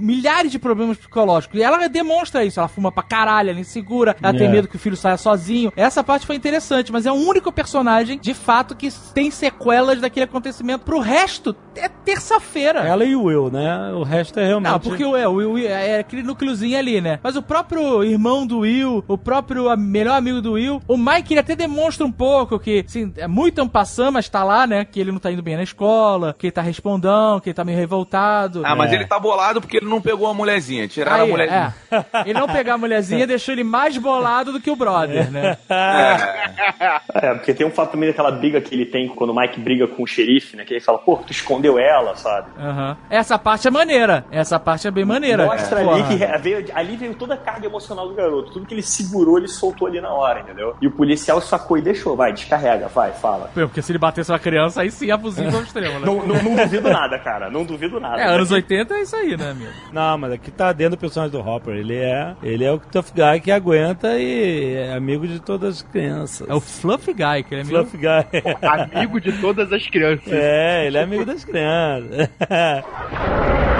milhares 0.00 0.50
de 0.50 0.58
problemas 0.58 0.98
psicológicos. 0.98 1.58
E 1.58 1.62
ela 1.62 1.86
demonstra 1.88 2.44
isso. 2.44 2.58
Ela 2.58 2.68
fuma 2.68 2.90
pra 2.90 3.02
caralho, 3.02 3.50
ela 3.50 3.58
é 3.58 3.60
insegura, 3.60 4.16
ela 4.22 4.32
tem 4.36 4.46
É. 4.46 4.50
medo 4.50 4.68
que 4.68 4.76
o 4.76 4.78
filho 4.78 4.96
saia 4.96 5.16
sozinho. 5.16 5.72
Essa 5.76 6.02
parte 6.02 6.26
foi 6.26 6.36
interessante, 6.36 6.90
mas 6.92 7.06
é 7.06 7.11
o 7.12 7.28
único 7.28 7.52
personagem, 7.52 8.18
de 8.18 8.34
fato, 8.34 8.74
que 8.74 8.88
tem 9.14 9.30
sequelas 9.30 10.00
daquele 10.00 10.24
acontecimento. 10.24 10.84
Pro 10.84 10.98
resto, 11.00 11.54
é 11.76 11.88
terça-feira. 11.88 12.80
Ela 12.80 13.04
e 13.04 13.14
o 13.14 13.24
Will, 13.24 13.50
né? 13.50 13.92
O 13.92 14.02
resto 14.02 14.38
é 14.40 14.46
realmente. 14.46 14.72
Não, 14.72 14.80
porque 14.80 15.04
o, 15.04 15.16
é, 15.16 15.26
o 15.28 15.32
Will 15.34 15.58
é 15.68 15.98
aquele 16.00 16.22
núcleozinho 16.22 16.78
ali, 16.78 17.00
né? 17.00 17.18
Mas 17.22 17.36
o 17.36 17.42
próprio 17.42 18.02
irmão 18.04 18.46
do 18.46 18.60
Will, 18.60 19.04
o 19.06 19.16
próprio 19.18 19.74
melhor 19.76 20.16
amigo 20.16 20.40
do 20.40 20.52
Will, 20.52 20.80
o 20.88 20.96
Mike 20.96 21.32
ele 21.32 21.40
até 21.40 21.54
demonstra 21.54 22.04
um 22.06 22.12
pouco 22.12 22.58
que, 22.58 22.84
assim, 22.86 23.12
é 23.16 23.26
muito 23.28 23.66
passando, 23.68 24.12
mas 24.14 24.28
tá 24.28 24.42
lá, 24.44 24.66
né? 24.66 24.84
Que 24.84 25.00
ele 25.00 25.12
não 25.12 25.18
tá 25.18 25.30
indo 25.30 25.42
bem 25.42 25.56
na 25.56 25.62
escola, 25.62 26.34
que 26.38 26.46
ele 26.46 26.52
tá 26.52 26.62
respondão, 26.62 27.38
que 27.40 27.48
ele 27.50 27.54
tá 27.54 27.64
meio 27.64 27.78
revoltado. 27.78 28.62
Ah, 28.64 28.74
mas 28.74 28.92
É. 28.92 28.96
ele 28.96 29.06
tá 29.06 29.18
bolado 29.18 29.60
porque 29.60 29.76
ele 29.78 29.86
não 29.88 30.00
pegou 30.00 30.26
a 30.28 30.34
mulherzinha. 30.34 30.88
Tiraram 30.88 31.24
Aí, 31.24 31.28
a 31.28 31.30
mulherzinha. 31.30 31.74
é. 31.90 32.04
Ele 32.30 32.38
não 32.38 32.46
pegar 32.48 32.74
a 32.74 32.78
mulherzinha 32.78 33.26
deixou 33.26 33.52
ele 33.54 33.64
mais 33.64 33.96
bolado 33.96 34.52
do 34.52 34.60
que 34.60 34.70
o 34.70 34.76
brother, 34.76 35.30
né? 35.30 35.56
É, 36.82 37.00
porque 37.36 37.54
tem 37.54 37.66
um 37.66 37.70
fato 37.70 37.92
também 37.92 38.08
daquela 38.08 38.30
briga 38.30 38.60
que 38.60 38.74
ele 38.74 38.86
tem 38.86 39.08
quando 39.08 39.30
o 39.30 39.36
Mike 39.36 39.60
briga 39.60 39.86
com 39.86 40.02
o 40.02 40.06
xerife, 40.06 40.56
né? 40.56 40.64
Que 40.64 40.74
ele 40.74 40.80
fala, 40.80 40.98
pô, 40.98 41.16
tu 41.16 41.32
escondeu 41.32 41.78
ela, 41.78 42.14
sabe? 42.16 42.48
Aham. 42.58 42.96
Essa 43.10 43.38
parte 43.38 43.68
é 43.68 43.70
maneira. 43.70 44.24
Essa 44.30 44.58
parte 44.58 44.86
é 44.86 44.90
bem 44.90 45.04
maneira. 45.04 45.44
Mostra 45.46 45.82
Porra. 45.84 45.96
ali 45.96 46.04
que 46.04 46.14
re- 46.14 46.38
veio, 46.38 46.64
ali 46.74 46.96
veio 46.96 47.14
toda 47.14 47.34
a 47.34 47.36
carga 47.36 47.66
emocional 47.66 48.08
do 48.08 48.14
garoto. 48.14 48.52
Tudo 48.52 48.66
que 48.66 48.74
ele 48.74 48.82
segurou, 48.82 49.38
ele 49.38 49.48
soltou 49.48 49.88
ali 49.88 50.00
na 50.00 50.10
hora, 50.10 50.40
entendeu? 50.40 50.76
E 50.80 50.86
o 50.86 50.90
policial 50.90 51.40
sacou 51.40 51.76
e 51.78 51.82
deixou. 51.82 52.16
Vai, 52.16 52.32
descarrega, 52.32 52.88
vai, 52.88 53.12
fala. 53.12 53.50
Porque 53.54 53.82
se 53.82 53.92
ele 53.92 53.98
batesse 53.98 54.30
uma 54.30 54.38
criança, 54.38 54.82
aí 54.82 54.90
sim 54.90 55.08
é 55.10 55.12
abusivo 55.12 55.56
ao 55.56 55.62
extremo, 55.62 55.98
né? 56.00 56.06
Não, 56.06 56.26
não, 56.26 56.42
não 56.42 56.54
duvido 56.56 56.88
nada, 56.90 57.18
cara. 57.18 57.50
Não 57.50 57.64
duvido 57.64 58.00
nada. 58.00 58.20
É, 58.20 58.26
anos 58.26 58.50
80 58.50 58.94
é 58.94 59.02
isso 59.02 59.16
aí, 59.16 59.36
né, 59.36 59.50
amigo? 59.50 59.70
Não, 59.92 60.18
mas 60.18 60.32
aqui 60.32 60.50
tá 60.50 60.72
dentro 60.72 60.96
do 60.96 61.00
personagem 61.00 61.32
do 61.38 61.46
Hopper. 61.46 61.74
Ele 61.74 61.96
é, 61.96 62.34
ele 62.42 62.64
é 62.64 62.72
o 62.72 62.78
tough 62.78 63.06
guy 63.14 63.40
que 63.40 63.50
aguenta 63.50 64.18
e 64.18 64.74
é 64.74 64.94
amigo 64.94 65.26
de 65.26 65.40
todas 65.40 65.76
as 65.76 65.82
crianças. 65.82 66.48
É 66.48 66.54
o 66.54 66.60
Fluffy 66.92 67.14
Guy, 67.14 67.42
que 67.44 67.54
ele 67.54 67.62
é 67.62 67.64
meio... 67.64 67.86
Fluff 67.86 67.96
guy. 67.96 68.42
Amigo 68.62 69.20
de 69.20 69.32
todas 69.40 69.72
as 69.72 69.86
crianças. 69.86 70.30
É, 70.30 70.86
ele 70.86 70.98
é 70.98 71.02
amigo 71.02 71.24
das 71.24 71.44
crianças. 71.44 72.28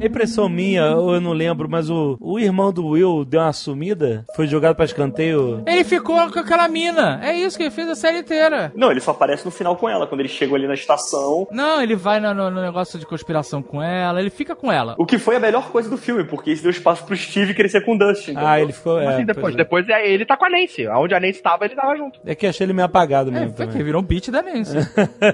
É 0.00 0.06
impressão 0.06 0.48
minha, 0.48 0.94
ou 0.96 1.14
eu 1.14 1.20
não 1.20 1.32
lembro, 1.32 1.68
mas 1.68 1.90
o, 1.90 2.16
o 2.20 2.38
irmão 2.38 2.72
do 2.72 2.86
Will 2.86 3.24
deu 3.24 3.40
uma 3.40 3.52
sumida, 3.52 4.24
foi 4.34 4.46
jogado 4.46 4.74
pra 4.76 4.84
escanteio. 4.84 5.62
Ele 5.66 5.84
ficou 5.84 6.16
com 6.30 6.38
aquela 6.38 6.68
mina. 6.68 7.20
É 7.22 7.36
isso 7.36 7.56
que 7.56 7.64
ele 7.64 7.70
fez 7.70 7.88
a 7.88 7.94
série 7.94 8.18
inteira. 8.18 8.72
Não, 8.74 8.90
ele 8.90 9.00
só 9.00 9.10
aparece 9.10 9.44
no 9.44 9.50
final 9.50 9.76
com 9.76 9.88
ela, 9.88 10.06
quando 10.06 10.20
ele 10.20 10.28
chegou 10.28 10.56
ali 10.56 10.66
na 10.66 10.74
estação. 10.74 11.46
Não, 11.50 11.82
ele 11.82 11.96
vai 11.96 12.20
no, 12.20 12.32
no- 12.34 12.50
no 12.50 12.60
negócio 12.62 12.98
de 12.98 13.06
conspiração 13.06 13.62
com 13.62 13.82
ela, 13.82 14.20
ele 14.20 14.30
fica 14.30 14.54
com 14.54 14.70
ela. 14.70 14.94
O 14.98 15.04
que 15.06 15.18
foi 15.18 15.36
a 15.36 15.40
melhor 15.40 15.70
coisa 15.70 15.88
do 15.90 15.96
filme, 15.96 16.24
porque 16.24 16.52
isso 16.52 16.62
deu 16.62 16.70
espaço 16.70 17.04
pro 17.04 17.16
Steve 17.16 17.54
crescer 17.54 17.80
com 17.84 17.94
o 17.94 17.98
Dustin. 17.98 18.34
Ah, 18.36 18.60
ele 18.60 18.72
ficou. 18.72 19.00
É, 19.00 19.08
assim, 19.08 19.24
depois, 19.24 19.42
pois 19.42 19.54
é. 19.54 19.56
depois 19.56 19.88
é, 19.88 20.08
ele 20.10 20.24
tá 20.24 20.36
com 20.36 20.44
a 20.44 20.50
Nancy. 20.50 20.86
Onde 20.88 21.14
a 21.14 21.20
Nancy 21.20 21.42
tava, 21.42 21.64
ele 21.64 21.74
tava 21.74 21.96
junto. 21.96 22.18
é 22.24 22.34
que 22.34 22.46
achei 22.46 22.64
ele 22.64 22.72
meio 22.72 22.86
apagado 22.86 23.30
É, 23.30 23.32
mesmo. 23.40 23.56
foi 23.56 23.66
que 23.66 23.82
virou 23.82 24.00
um 24.02 24.04
beat 24.04 24.30
da 24.30 24.42
Nancy. 24.42 24.76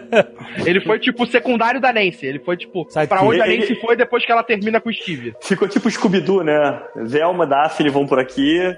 Ele 0.64 0.80
foi 0.80 0.98
tipo 0.98 1.24
o 1.24 1.26
secundário 1.26 1.80
da 1.80 1.92
Nancy. 1.92 2.26
Ele 2.26 2.38
foi 2.38 2.56
tipo 2.56 2.86
Sabe 2.90 3.06
pra 3.06 3.22
onde 3.22 3.40
a 3.40 3.46
ele- 3.48 3.60
Nancy 3.60 3.74
foi 3.82 3.96
depois 3.96 4.24
que 4.24 4.32
ela 4.32 4.42
termina 4.42 4.80
com 4.80 4.88
o 4.88 4.92
Steve. 4.92 5.34
Ficou 5.42 5.68
tipo 5.68 5.90
Scooby-Doo, 5.90 6.42
né? 6.42 6.80
Velma, 6.96 7.46
Daphne 7.46 7.90
vão 7.90 8.06
por 8.06 8.18
aqui. 8.18 8.60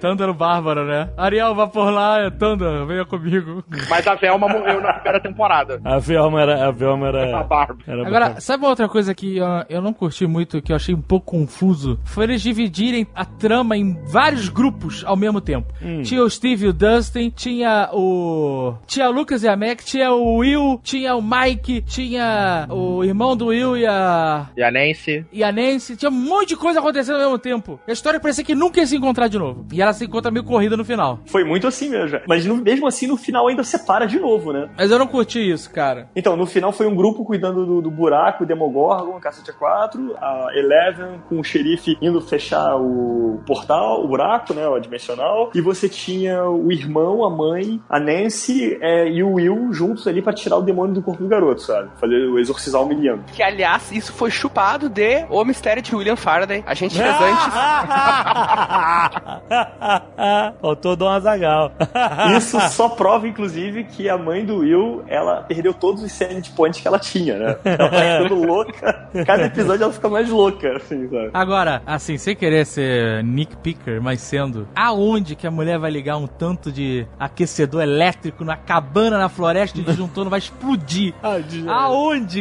Thunder 0.00 0.32
Bárbara, 0.32 0.84
né? 0.84 1.10
Ariel, 1.16 1.54
vá 1.54 1.66
por 1.66 1.90
lá, 1.90 2.20
é 2.20 2.30
Thunder, 2.30 2.84
venha 2.86 3.04
comigo. 3.04 3.64
Mas 3.88 4.06
a 4.06 4.14
Velma 4.14 4.48
morreu 4.48 4.80
na 4.80 4.92
primeira 4.94 5.20
temporada. 5.20 5.80
a 5.84 5.98
Velma 5.98 6.42
era. 6.42 6.68
A 6.68 6.70
Velma 6.70 7.06
A 7.06 7.08
era. 7.08 7.42
Barbie. 7.42 7.84
era 7.86 8.06
Agora, 8.06 8.40
sabe 8.40 8.62
uma 8.62 8.70
outra 8.70 8.88
coisa 8.88 9.14
que 9.14 9.38
eu, 9.38 9.46
eu 9.68 9.82
não 9.82 9.92
curti 9.92 10.26
muito, 10.26 10.60
que 10.60 10.72
eu 10.72 10.76
achei 10.76 10.94
um 10.94 11.00
pouco 11.00 11.26
confuso? 11.32 11.98
Foi 12.04 12.24
eles 12.24 12.42
dividirem 12.42 13.06
a 13.14 13.24
trama 13.24 13.76
em 13.76 13.98
vários 14.06 14.48
grupos 14.48 15.04
ao 15.06 15.16
mesmo 15.16 15.40
tempo. 15.40 15.72
Tinha 16.04 16.22
o 16.22 16.30
Steve 16.30 16.66
e 16.66 16.68
o 16.68 16.72
Dustin, 16.72 17.30
tinha 17.30 17.88
o. 17.92 18.74
Tinha 18.86 19.08
o 19.08 19.12
Lucas 19.12 19.42
e 19.42 19.48
a 19.48 19.56
Mac, 19.56 19.80
tinha 19.82 20.12
o 20.12 20.36
Will, 20.38 20.80
tinha 20.82 21.14
o 21.14 21.22
Mike, 21.22 21.82
tinha 21.82 22.17
tinha 22.18 22.66
o 22.70 23.04
irmão 23.04 23.36
do 23.36 23.46
Will 23.46 23.76
e 23.76 23.86
a. 23.86 24.46
E 24.56 24.62
a 24.62 24.70
Nancy. 24.70 25.24
E 25.32 25.44
a 25.44 25.52
Nancy, 25.52 25.96
tinha 25.96 26.10
um 26.10 26.14
monte 26.14 26.48
de 26.48 26.56
coisa 26.56 26.80
acontecendo 26.80 27.14
ao 27.16 27.20
mesmo 27.22 27.38
tempo. 27.38 27.78
A 27.86 27.92
história 27.92 28.18
parecia 28.18 28.44
que 28.44 28.54
nunca 28.54 28.80
ia 28.80 28.86
se 28.86 28.96
encontrar 28.96 29.28
de 29.28 29.38
novo. 29.38 29.64
E 29.72 29.80
ela 29.80 29.92
se 29.92 30.04
encontra 30.04 30.30
meio 30.30 30.44
corrida 30.44 30.76
no 30.76 30.84
final. 30.84 31.20
Foi 31.26 31.44
muito 31.44 31.66
assim 31.66 31.88
mesmo. 31.88 32.18
Mas 32.26 32.44
no- 32.44 32.56
mesmo 32.56 32.86
assim, 32.86 33.06
no 33.06 33.16
final 33.16 33.46
ainda 33.46 33.62
separa 33.62 34.06
de 34.06 34.18
novo, 34.18 34.52
né? 34.52 34.68
Mas 34.76 34.90
eu 34.90 34.98
não 34.98 35.06
curti 35.06 35.38
isso, 35.38 35.70
cara. 35.70 36.08
Então, 36.16 36.36
no 36.36 36.46
final 36.46 36.72
foi 36.72 36.86
um 36.86 36.94
grupo 36.94 37.24
cuidando 37.24 37.64
do, 37.64 37.80
do 37.82 37.90
buraco, 37.90 38.42
o 38.44 38.46
Demogorgon, 38.46 39.18
Cacete 39.20 39.52
4, 39.52 40.16
a 40.20 40.48
Eleven 40.54 41.20
com 41.28 41.38
o 41.38 41.44
xerife 41.44 41.96
indo 42.02 42.20
fechar 42.20 42.76
o 42.76 43.40
portal, 43.46 44.04
o 44.04 44.08
buraco, 44.08 44.52
né, 44.54 44.66
o 44.66 44.78
dimensional, 44.78 45.50
e 45.54 45.60
você 45.60 45.88
tinha 45.88 46.44
o 46.44 46.72
irmão, 46.72 47.24
a 47.24 47.30
mãe, 47.30 47.80
a 47.88 48.00
Nancy 48.00 48.76
é, 48.80 49.08
e 49.08 49.22
o 49.22 49.34
Will 49.34 49.72
juntos 49.72 50.06
ali 50.06 50.20
pra 50.22 50.32
tirar 50.32 50.56
o 50.56 50.62
demônio 50.62 50.94
do 50.94 51.02
corpo 51.02 51.22
do 51.22 51.28
garoto, 51.28 51.62
sabe? 51.62 51.90
Fazer 52.08 52.26
o 52.26 52.38
exorcizar 52.38 52.82
o 52.82 52.86
Miliano. 52.86 53.22
Que, 53.32 53.42
aliás, 53.42 53.92
isso 53.92 54.12
foi 54.12 54.30
chupado 54.30 54.88
de 54.88 55.26
O 55.28 55.44
Mistério 55.44 55.82
de 55.82 55.94
William 55.94 56.16
Faraday. 56.16 56.64
A 56.66 56.72
gente 56.72 56.96
fez 56.96 57.14
antes. 57.20 57.44
Faltou 60.60 60.96
Dom 60.96 61.08
Azagal. 61.08 61.72
Isso 62.36 62.58
só 62.70 62.88
prova, 62.88 63.28
inclusive, 63.28 63.84
que 63.84 64.08
a 64.08 64.16
mãe 64.16 64.44
do 64.44 64.58
Will, 64.58 65.04
ela 65.06 65.42
perdeu 65.42 65.74
todos 65.74 66.02
os 66.02 66.10
sanity 66.12 66.50
points 66.52 66.80
que 66.80 66.88
ela 66.88 66.98
tinha, 66.98 67.38
né? 67.38 67.56
Ela 67.64 67.90
tá 67.90 67.92
ficando 68.22 68.46
louca. 68.46 69.08
Cada 69.26 69.46
episódio 69.46 69.84
ela 69.84 69.92
fica 69.92 70.08
mais 70.08 70.28
louca, 70.30 70.76
assim, 70.76 71.08
sabe? 71.08 71.30
Agora, 71.34 71.82
assim, 71.86 72.16
sem 72.16 72.34
querer 72.34 72.64
ser 72.64 73.22
Nick 73.22 73.56
Picker, 73.58 74.00
mas 74.00 74.20
sendo, 74.20 74.66
aonde 74.74 75.36
que 75.36 75.46
a 75.46 75.50
mulher 75.50 75.78
vai 75.78 75.90
ligar 75.90 76.16
um 76.16 76.26
tanto 76.26 76.72
de 76.72 77.06
aquecedor 77.18 77.82
elétrico 77.82 78.44
na 78.44 78.56
cabana 78.56 79.18
na 79.18 79.28
floresta 79.28 79.78
de 79.78 79.84
disjuntor 79.84 80.24
não 80.24 80.30
vai 80.30 80.38
explodir? 80.38 81.12
Aonde, 81.22 81.64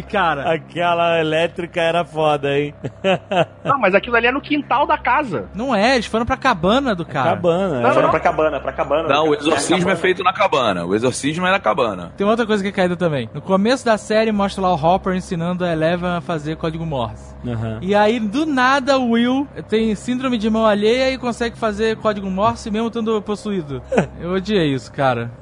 cara? 0.09 0.51
Aquela 0.51 1.19
elétrica 1.19 1.81
era 1.81 2.03
foda, 2.03 2.57
hein? 2.57 2.73
Não, 3.63 3.79
mas 3.79 3.93
aquilo 3.93 4.15
ali 4.15 4.27
é 4.27 4.31
no 4.31 4.41
quintal 4.41 4.85
da 4.87 4.97
casa. 4.97 5.49
Não 5.53 5.75
é, 5.75 5.95
eles 5.95 6.05
foram 6.05 6.25
pra 6.25 6.37
cabana 6.37 6.95
do 6.95 7.05
cara. 7.05 7.31
Cabana. 7.31 7.81
Não, 7.81 7.89
Foram 7.89 8.03
não. 8.03 8.11
pra 8.11 8.19
cabana, 8.19 8.59
pra 8.59 8.71
cabana. 8.73 9.09
Não, 9.09 9.29
o 9.29 9.35
exorcismo 9.35 9.77
cabana. 9.79 9.93
é 9.93 9.95
feito 9.95 10.23
na 10.23 10.33
cabana. 10.33 10.85
O 10.85 10.95
exorcismo 10.95 11.45
é 11.45 11.51
na 11.51 11.59
cabana. 11.59 12.11
Tem 12.17 12.25
outra 12.25 12.45
coisa 12.45 12.63
que 12.63 12.69
é 12.69 12.71
caída 12.71 12.95
também. 12.95 13.29
No 13.33 13.41
começo 13.41 13.85
da 13.85 13.97
série 13.97 14.31
mostra 14.31 14.61
lá 14.61 14.73
o 14.73 14.75
Hopper 14.75 15.13
ensinando 15.15 15.65
a 15.65 15.71
Eleven 15.71 16.09
a 16.09 16.21
fazer 16.21 16.55
código 16.55 16.85
Morse. 16.85 17.35
Aham. 17.45 17.79
E 17.81 17.93
aí, 17.93 18.19
do 18.19 18.45
nada, 18.45 18.97
o 18.97 19.11
Will 19.11 19.47
tem 19.69 19.93
síndrome 19.95 20.37
de 20.37 20.49
mão 20.49 20.65
alheia 20.65 21.11
e 21.11 21.17
consegue 21.17 21.57
fazer 21.57 21.97
código 21.97 22.29
Morse 22.29 22.69
mesmo 22.71 22.87
estando 22.87 23.21
possuído. 23.21 23.81
Eu 24.19 24.31
odiei 24.33 24.73
isso, 24.73 24.91
cara. 24.91 25.31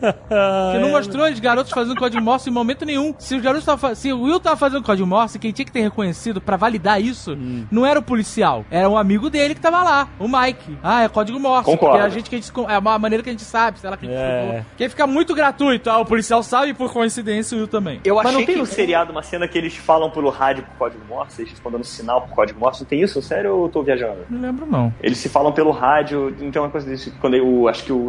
Porque 0.00 0.78
não 0.78 0.90
mostrou 0.90 1.26
os 1.28 1.40
garotos 1.40 1.72
fazendo 1.72 1.96
código 1.98 2.22
Morse 2.22 2.48
em 2.48 2.52
momento 2.52 2.84
nenhum. 2.84 3.14
Se 3.18 3.35
os 3.36 3.42
garotos 3.42 3.64
tavam 3.64 3.78
fa- 3.78 3.94
se 3.94 4.12
o 4.12 4.22
Will 4.22 4.40
tava 4.40 4.56
fazendo 4.56 4.82
código 4.82 5.06
Morse, 5.06 5.38
quem 5.38 5.52
tinha 5.52 5.64
que 5.66 5.72
ter 5.72 5.80
reconhecido 5.80 6.40
pra 6.40 6.56
validar 6.56 7.00
isso 7.00 7.36
não 7.70 7.84
era 7.86 7.98
o 7.98 8.02
policial, 8.02 8.64
era 8.70 8.88
um 8.88 8.96
amigo 8.96 9.28
dele 9.30 9.54
que 9.54 9.60
tava 9.60 9.82
lá, 9.82 10.08
o 10.18 10.26
Mike. 10.28 10.76
Ah, 10.82 11.02
é 11.04 11.08
código 11.08 11.38
Morse. 11.38 11.64
Concordo. 11.64 11.96
Porque 11.96 12.06
a 12.06 12.08
gente 12.10 12.28
que 12.30 12.36
a 12.36 12.38
gente, 12.38 12.46
se- 12.46 12.72
é 12.72 12.78
uma 12.78 12.98
maneira 12.98 13.22
que 13.22 13.28
a 13.30 13.32
gente 13.32 13.44
sabe, 13.44 13.78
sei 13.78 13.90
lá 13.90 13.96
que 13.96 14.06
a 14.06 14.08
gente 14.08 14.18
É. 14.18 14.64
Que 14.76 14.88
fica 14.88 15.06
muito 15.06 15.34
gratuito. 15.34 15.88
Ah, 15.90 15.98
o 15.98 16.04
policial 16.06 16.42
sabe 16.42 16.70
e 16.70 16.74
por 16.74 16.92
coincidência 16.92 17.56
o 17.56 17.60
Will 17.60 17.68
também. 17.68 18.00
Eu 18.04 18.16
Mas 18.16 18.26
achei 18.26 18.38
não 18.38 18.46
tem 18.46 18.54
que. 18.54 18.60
no 18.60 18.66
seriado 18.66 19.12
uma 19.12 19.22
cena 19.22 19.46
que 19.48 19.56
eles 19.58 19.76
falam 19.76 20.10
pelo 20.10 20.30
rádio 20.30 20.64
por 20.64 20.76
código 20.78 21.02
Morse, 21.08 21.40
eles 21.42 21.50
respondendo 21.52 21.84
sinal 21.84 22.22
por 22.22 22.34
código 22.34 22.58
Morse? 22.58 22.80
Não 22.82 22.88
tem 22.88 23.00
isso? 23.02 23.20
Sério 23.22 23.54
ou 23.54 23.64
eu 23.64 23.68
tô 23.68 23.82
viajando? 23.82 24.18
Não 24.30 24.40
lembro, 24.40 24.66
não. 24.66 24.92
Eles 25.02 25.18
se 25.18 25.28
falam 25.28 25.52
pelo 25.52 25.70
rádio, 25.70 26.34
não 26.40 26.50
tem 26.50 26.60
uma 26.62 26.70
coisa 26.70 26.86
desse. 26.88 27.10
Quando 27.12 27.34
eu 27.34 27.68
acho 27.68 27.84
que 27.84 27.92
o, 27.92 28.08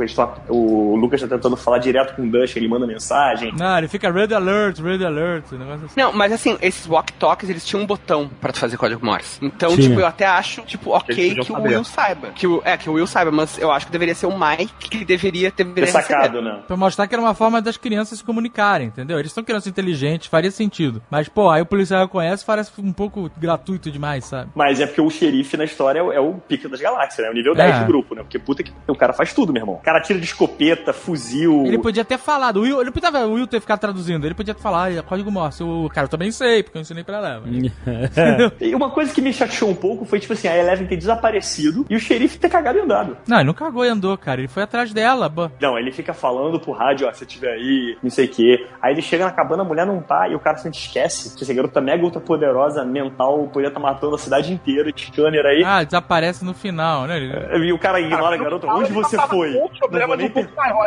o 0.49 0.95
Lucas 0.95 1.21
tá 1.21 1.27
tentando 1.27 1.55
falar 1.57 1.77
direto 1.79 2.15
com 2.15 2.23
o 2.23 2.29
Dush, 2.29 2.55
ele 2.55 2.67
manda 2.67 2.85
mensagem. 2.87 3.53
Não, 3.57 3.77
ele 3.77 3.87
fica 3.87 4.11
red 4.11 4.33
alert, 4.33 4.79
red 4.79 5.03
alert, 5.05 5.16
um 5.19 5.57
negócio 5.57 5.85
assim. 5.85 5.99
Não, 5.99 6.13
mas 6.13 6.31
assim, 6.31 6.57
esses 6.61 6.87
walk-talks, 6.87 7.49
eles 7.49 7.65
tinham 7.65 7.83
um 7.83 7.85
botão 7.85 8.29
pra 8.41 8.51
tu 8.51 8.59
fazer 8.59 8.77
código 8.77 9.05
Morse. 9.05 9.39
Então, 9.41 9.69
Tinha. 9.75 9.87
tipo, 9.89 9.99
eu 9.99 10.05
até 10.07 10.25
acho, 10.25 10.61
tipo, 10.63 10.91
ok 10.91 11.15
que 11.15 11.35
podiam 11.35 11.41
o 11.41 11.45
saber. 11.45 11.69
Will 11.69 11.83
saiba. 11.83 12.27
Que 12.29 12.47
o, 12.47 12.61
é, 12.65 12.77
que 12.77 12.89
o 12.89 12.93
Will 12.93 13.07
saiba, 13.07 13.31
mas 13.31 13.57
eu 13.57 13.71
acho 13.71 13.85
que 13.85 13.91
deveria 13.91 14.15
ser 14.15 14.25
o 14.27 14.37
Mike 14.37 14.89
que 14.89 15.05
deveria 15.05 15.51
ter 15.51 15.65
sacado, 15.87 16.37
receber. 16.37 16.41
né? 16.41 16.59
Pra 16.67 16.77
mostrar 16.77 17.07
que 17.07 17.15
era 17.15 17.21
uma 17.21 17.33
forma 17.33 17.61
das 17.61 17.77
crianças 17.77 18.19
se 18.19 18.23
comunicarem, 18.23 18.87
entendeu? 18.87 19.19
Eles 19.19 19.31
são 19.31 19.43
crianças 19.43 19.67
inteligentes, 19.67 20.27
faria 20.27 20.51
sentido. 20.51 21.01
Mas, 21.09 21.27
pô, 21.29 21.49
aí 21.49 21.61
o 21.61 21.65
policial 21.65 22.01
reconhece 22.01 22.45
parece 22.45 22.71
um 22.79 22.93
pouco 22.93 23.29
gratuito 23.37 23.89
demais, 23.91 24.25
sabe? 24.25 24.49
Mas 24.55 24.79
é 24.79 24.85
porque 24.85 25.01
o 25.01 25.09
xerife 25.09 25.57
na 25.57 25.63
história 25.65 25.99
é 25.99 26.03
o, 26.03 26.11
é 26.11 26.19
o 26.19 26.33
pica 26.35 26.67
das 26.69 26.79
galáxias, 26.81 27.25
né? 27.25 27.31
O 27.31 27.35
nível 27.35 27.53
10 27.55 27.75
É. 27.75 27.79
do 27.79 27.85
grupo, 27.85 28.15
né? 28.15 28.21
Porque 28.21 28.39
puta 28.39 28.63
que 28.63 28.71
o 28.87 28.95
cara 28.95 29.13
faz 29.13 29.33
tudo, 29.33 29.51
meu 29.53 29.61
irmão. 29.61 29.75
O 29.75 29.79
cara 29.81 30.01
tira 30.01 30.19
de 30.19 30.25
escopeta, 30.25 30.93
fuzil. 30.93 31.65
Ele 31.65 31.77
podia 31.79 32.03
ter 32.05 32.17
falado, 32.17 32.57
o 32.57 32.61
Will, 32.61 32.81
ele 32.81 32.91
precisava 32.91 33.25
o 33.25 33.33
Will 33.33 33.47
ter 33.47 33.59
ficado 33.59 33.79
traduzindo, 33.79 34.25
ele 34.25 34.33
podia 34.35 34.53
ter 34.53 34.61
falado, 34.61 34.97
é 34.97 35.01
código 35.07 35.31
Morse. 35.31 35.63
O 35.63 35.89
cara, 35.89 36.05
eu 36.05 36.09
também 36.09 36.31
sei, 36.31 36.61
porque 36.63 36.77
eu 36.77 36.81
ensinei 36.81 37.03
pra 37.03 37.17
ela. 37.17 37.43
E 38.59 38.73
uma 38.75 38.89
coisa 38.89 39.13
que 39.13 39.21
me 39.21 39.31
chateou 39.33 39.71
um 39.71 39.75
pouco 39.75 40.05
foi, 40.05 40.19
tipo 40.19 40.33
assim, 40.33 40.47
a 40.47 40.57
Eleven 40.57 40.87
ter 40.87 40.97
desaparecido 40.97 41.85
e 41.89 41.95
o 41.95 41.99
xerife 41.99 42.37
ter 42.37 42.49
cagado 42.49 42.77
e 42.77 42.81
andado. 42.81 43.17
Não, 43.27 43.37
ele 43.37 43.45
não 43.47 43.53
cagou 43.53 43.85
e 43.85 43.89
andou, 43.89 44.17
cara. 44.17 44.41
Ele 44.41 44.47
foi 44.47 44.63
atrás 44.63 44.93
dela. 44.93 45.27
bo- 45.29 45.51
Não, 45.59 45.77
ele 45.77 45.91
fica 45.91 46.13
falando 46.13 46.59
pro 46.59 46.71
rádio, 46.71 47.07
ó, 47.07 47.13
se 47.13 47.25
tiver 47.25 47.53
aí, 47.53 47.97
não 48.03 48.09
sei 48.09 48.25
o 48.25 48.29
quê. 48.29 48.67
Aí 48.81 48.93
ele 48.93 49.01
chega 49.01 49.25
na 49.25 49.31
cabana, 49.31 49.63
a 49.63 49.65
mulher 49.65 49.85
não 49.85 50.01
tá, 50.01 50.27
e 50.27 50.35
o 50.35 50.39
cara 50.39 50.57
sempre 50.57 50.77
esquece. 50.77 51.35
que 51.35 51.43
Essa 51.43 51.53
garota 51.53 51.79
mega 51.81 52.03
ultra 52.03 52.19
poderosa, 52.21 52.83
mental, 52.83 53.47
podia 53.51 53.67
estar 53.69 53.79
matando 53.79 54.15
a 54.15 54.19
cidade 54.19 54.51
inteira, 54.51 54.91
scanner 54.95 55.45
aí. 55.45 55.63
Ah, 55.65 55.83
desaparece 55.83 56.43
no 56.43 56.53
final, 56.53 57.05
né? 57.07 57.17
Ele- 57.17 57.67
E 57.67 57.73
o 57.73 57.79
cara 57.79 57.99
ignora 57.99 58.35
a 58.35 58.37
garota, 58.37 58.67
onde 58.67 58.91
você 58.91 59.17
foi? 59.27 59.53
Com 59.53 59.69
Não 59.91 60.07
vou 60.07 60.17
nem. 60.17 60.27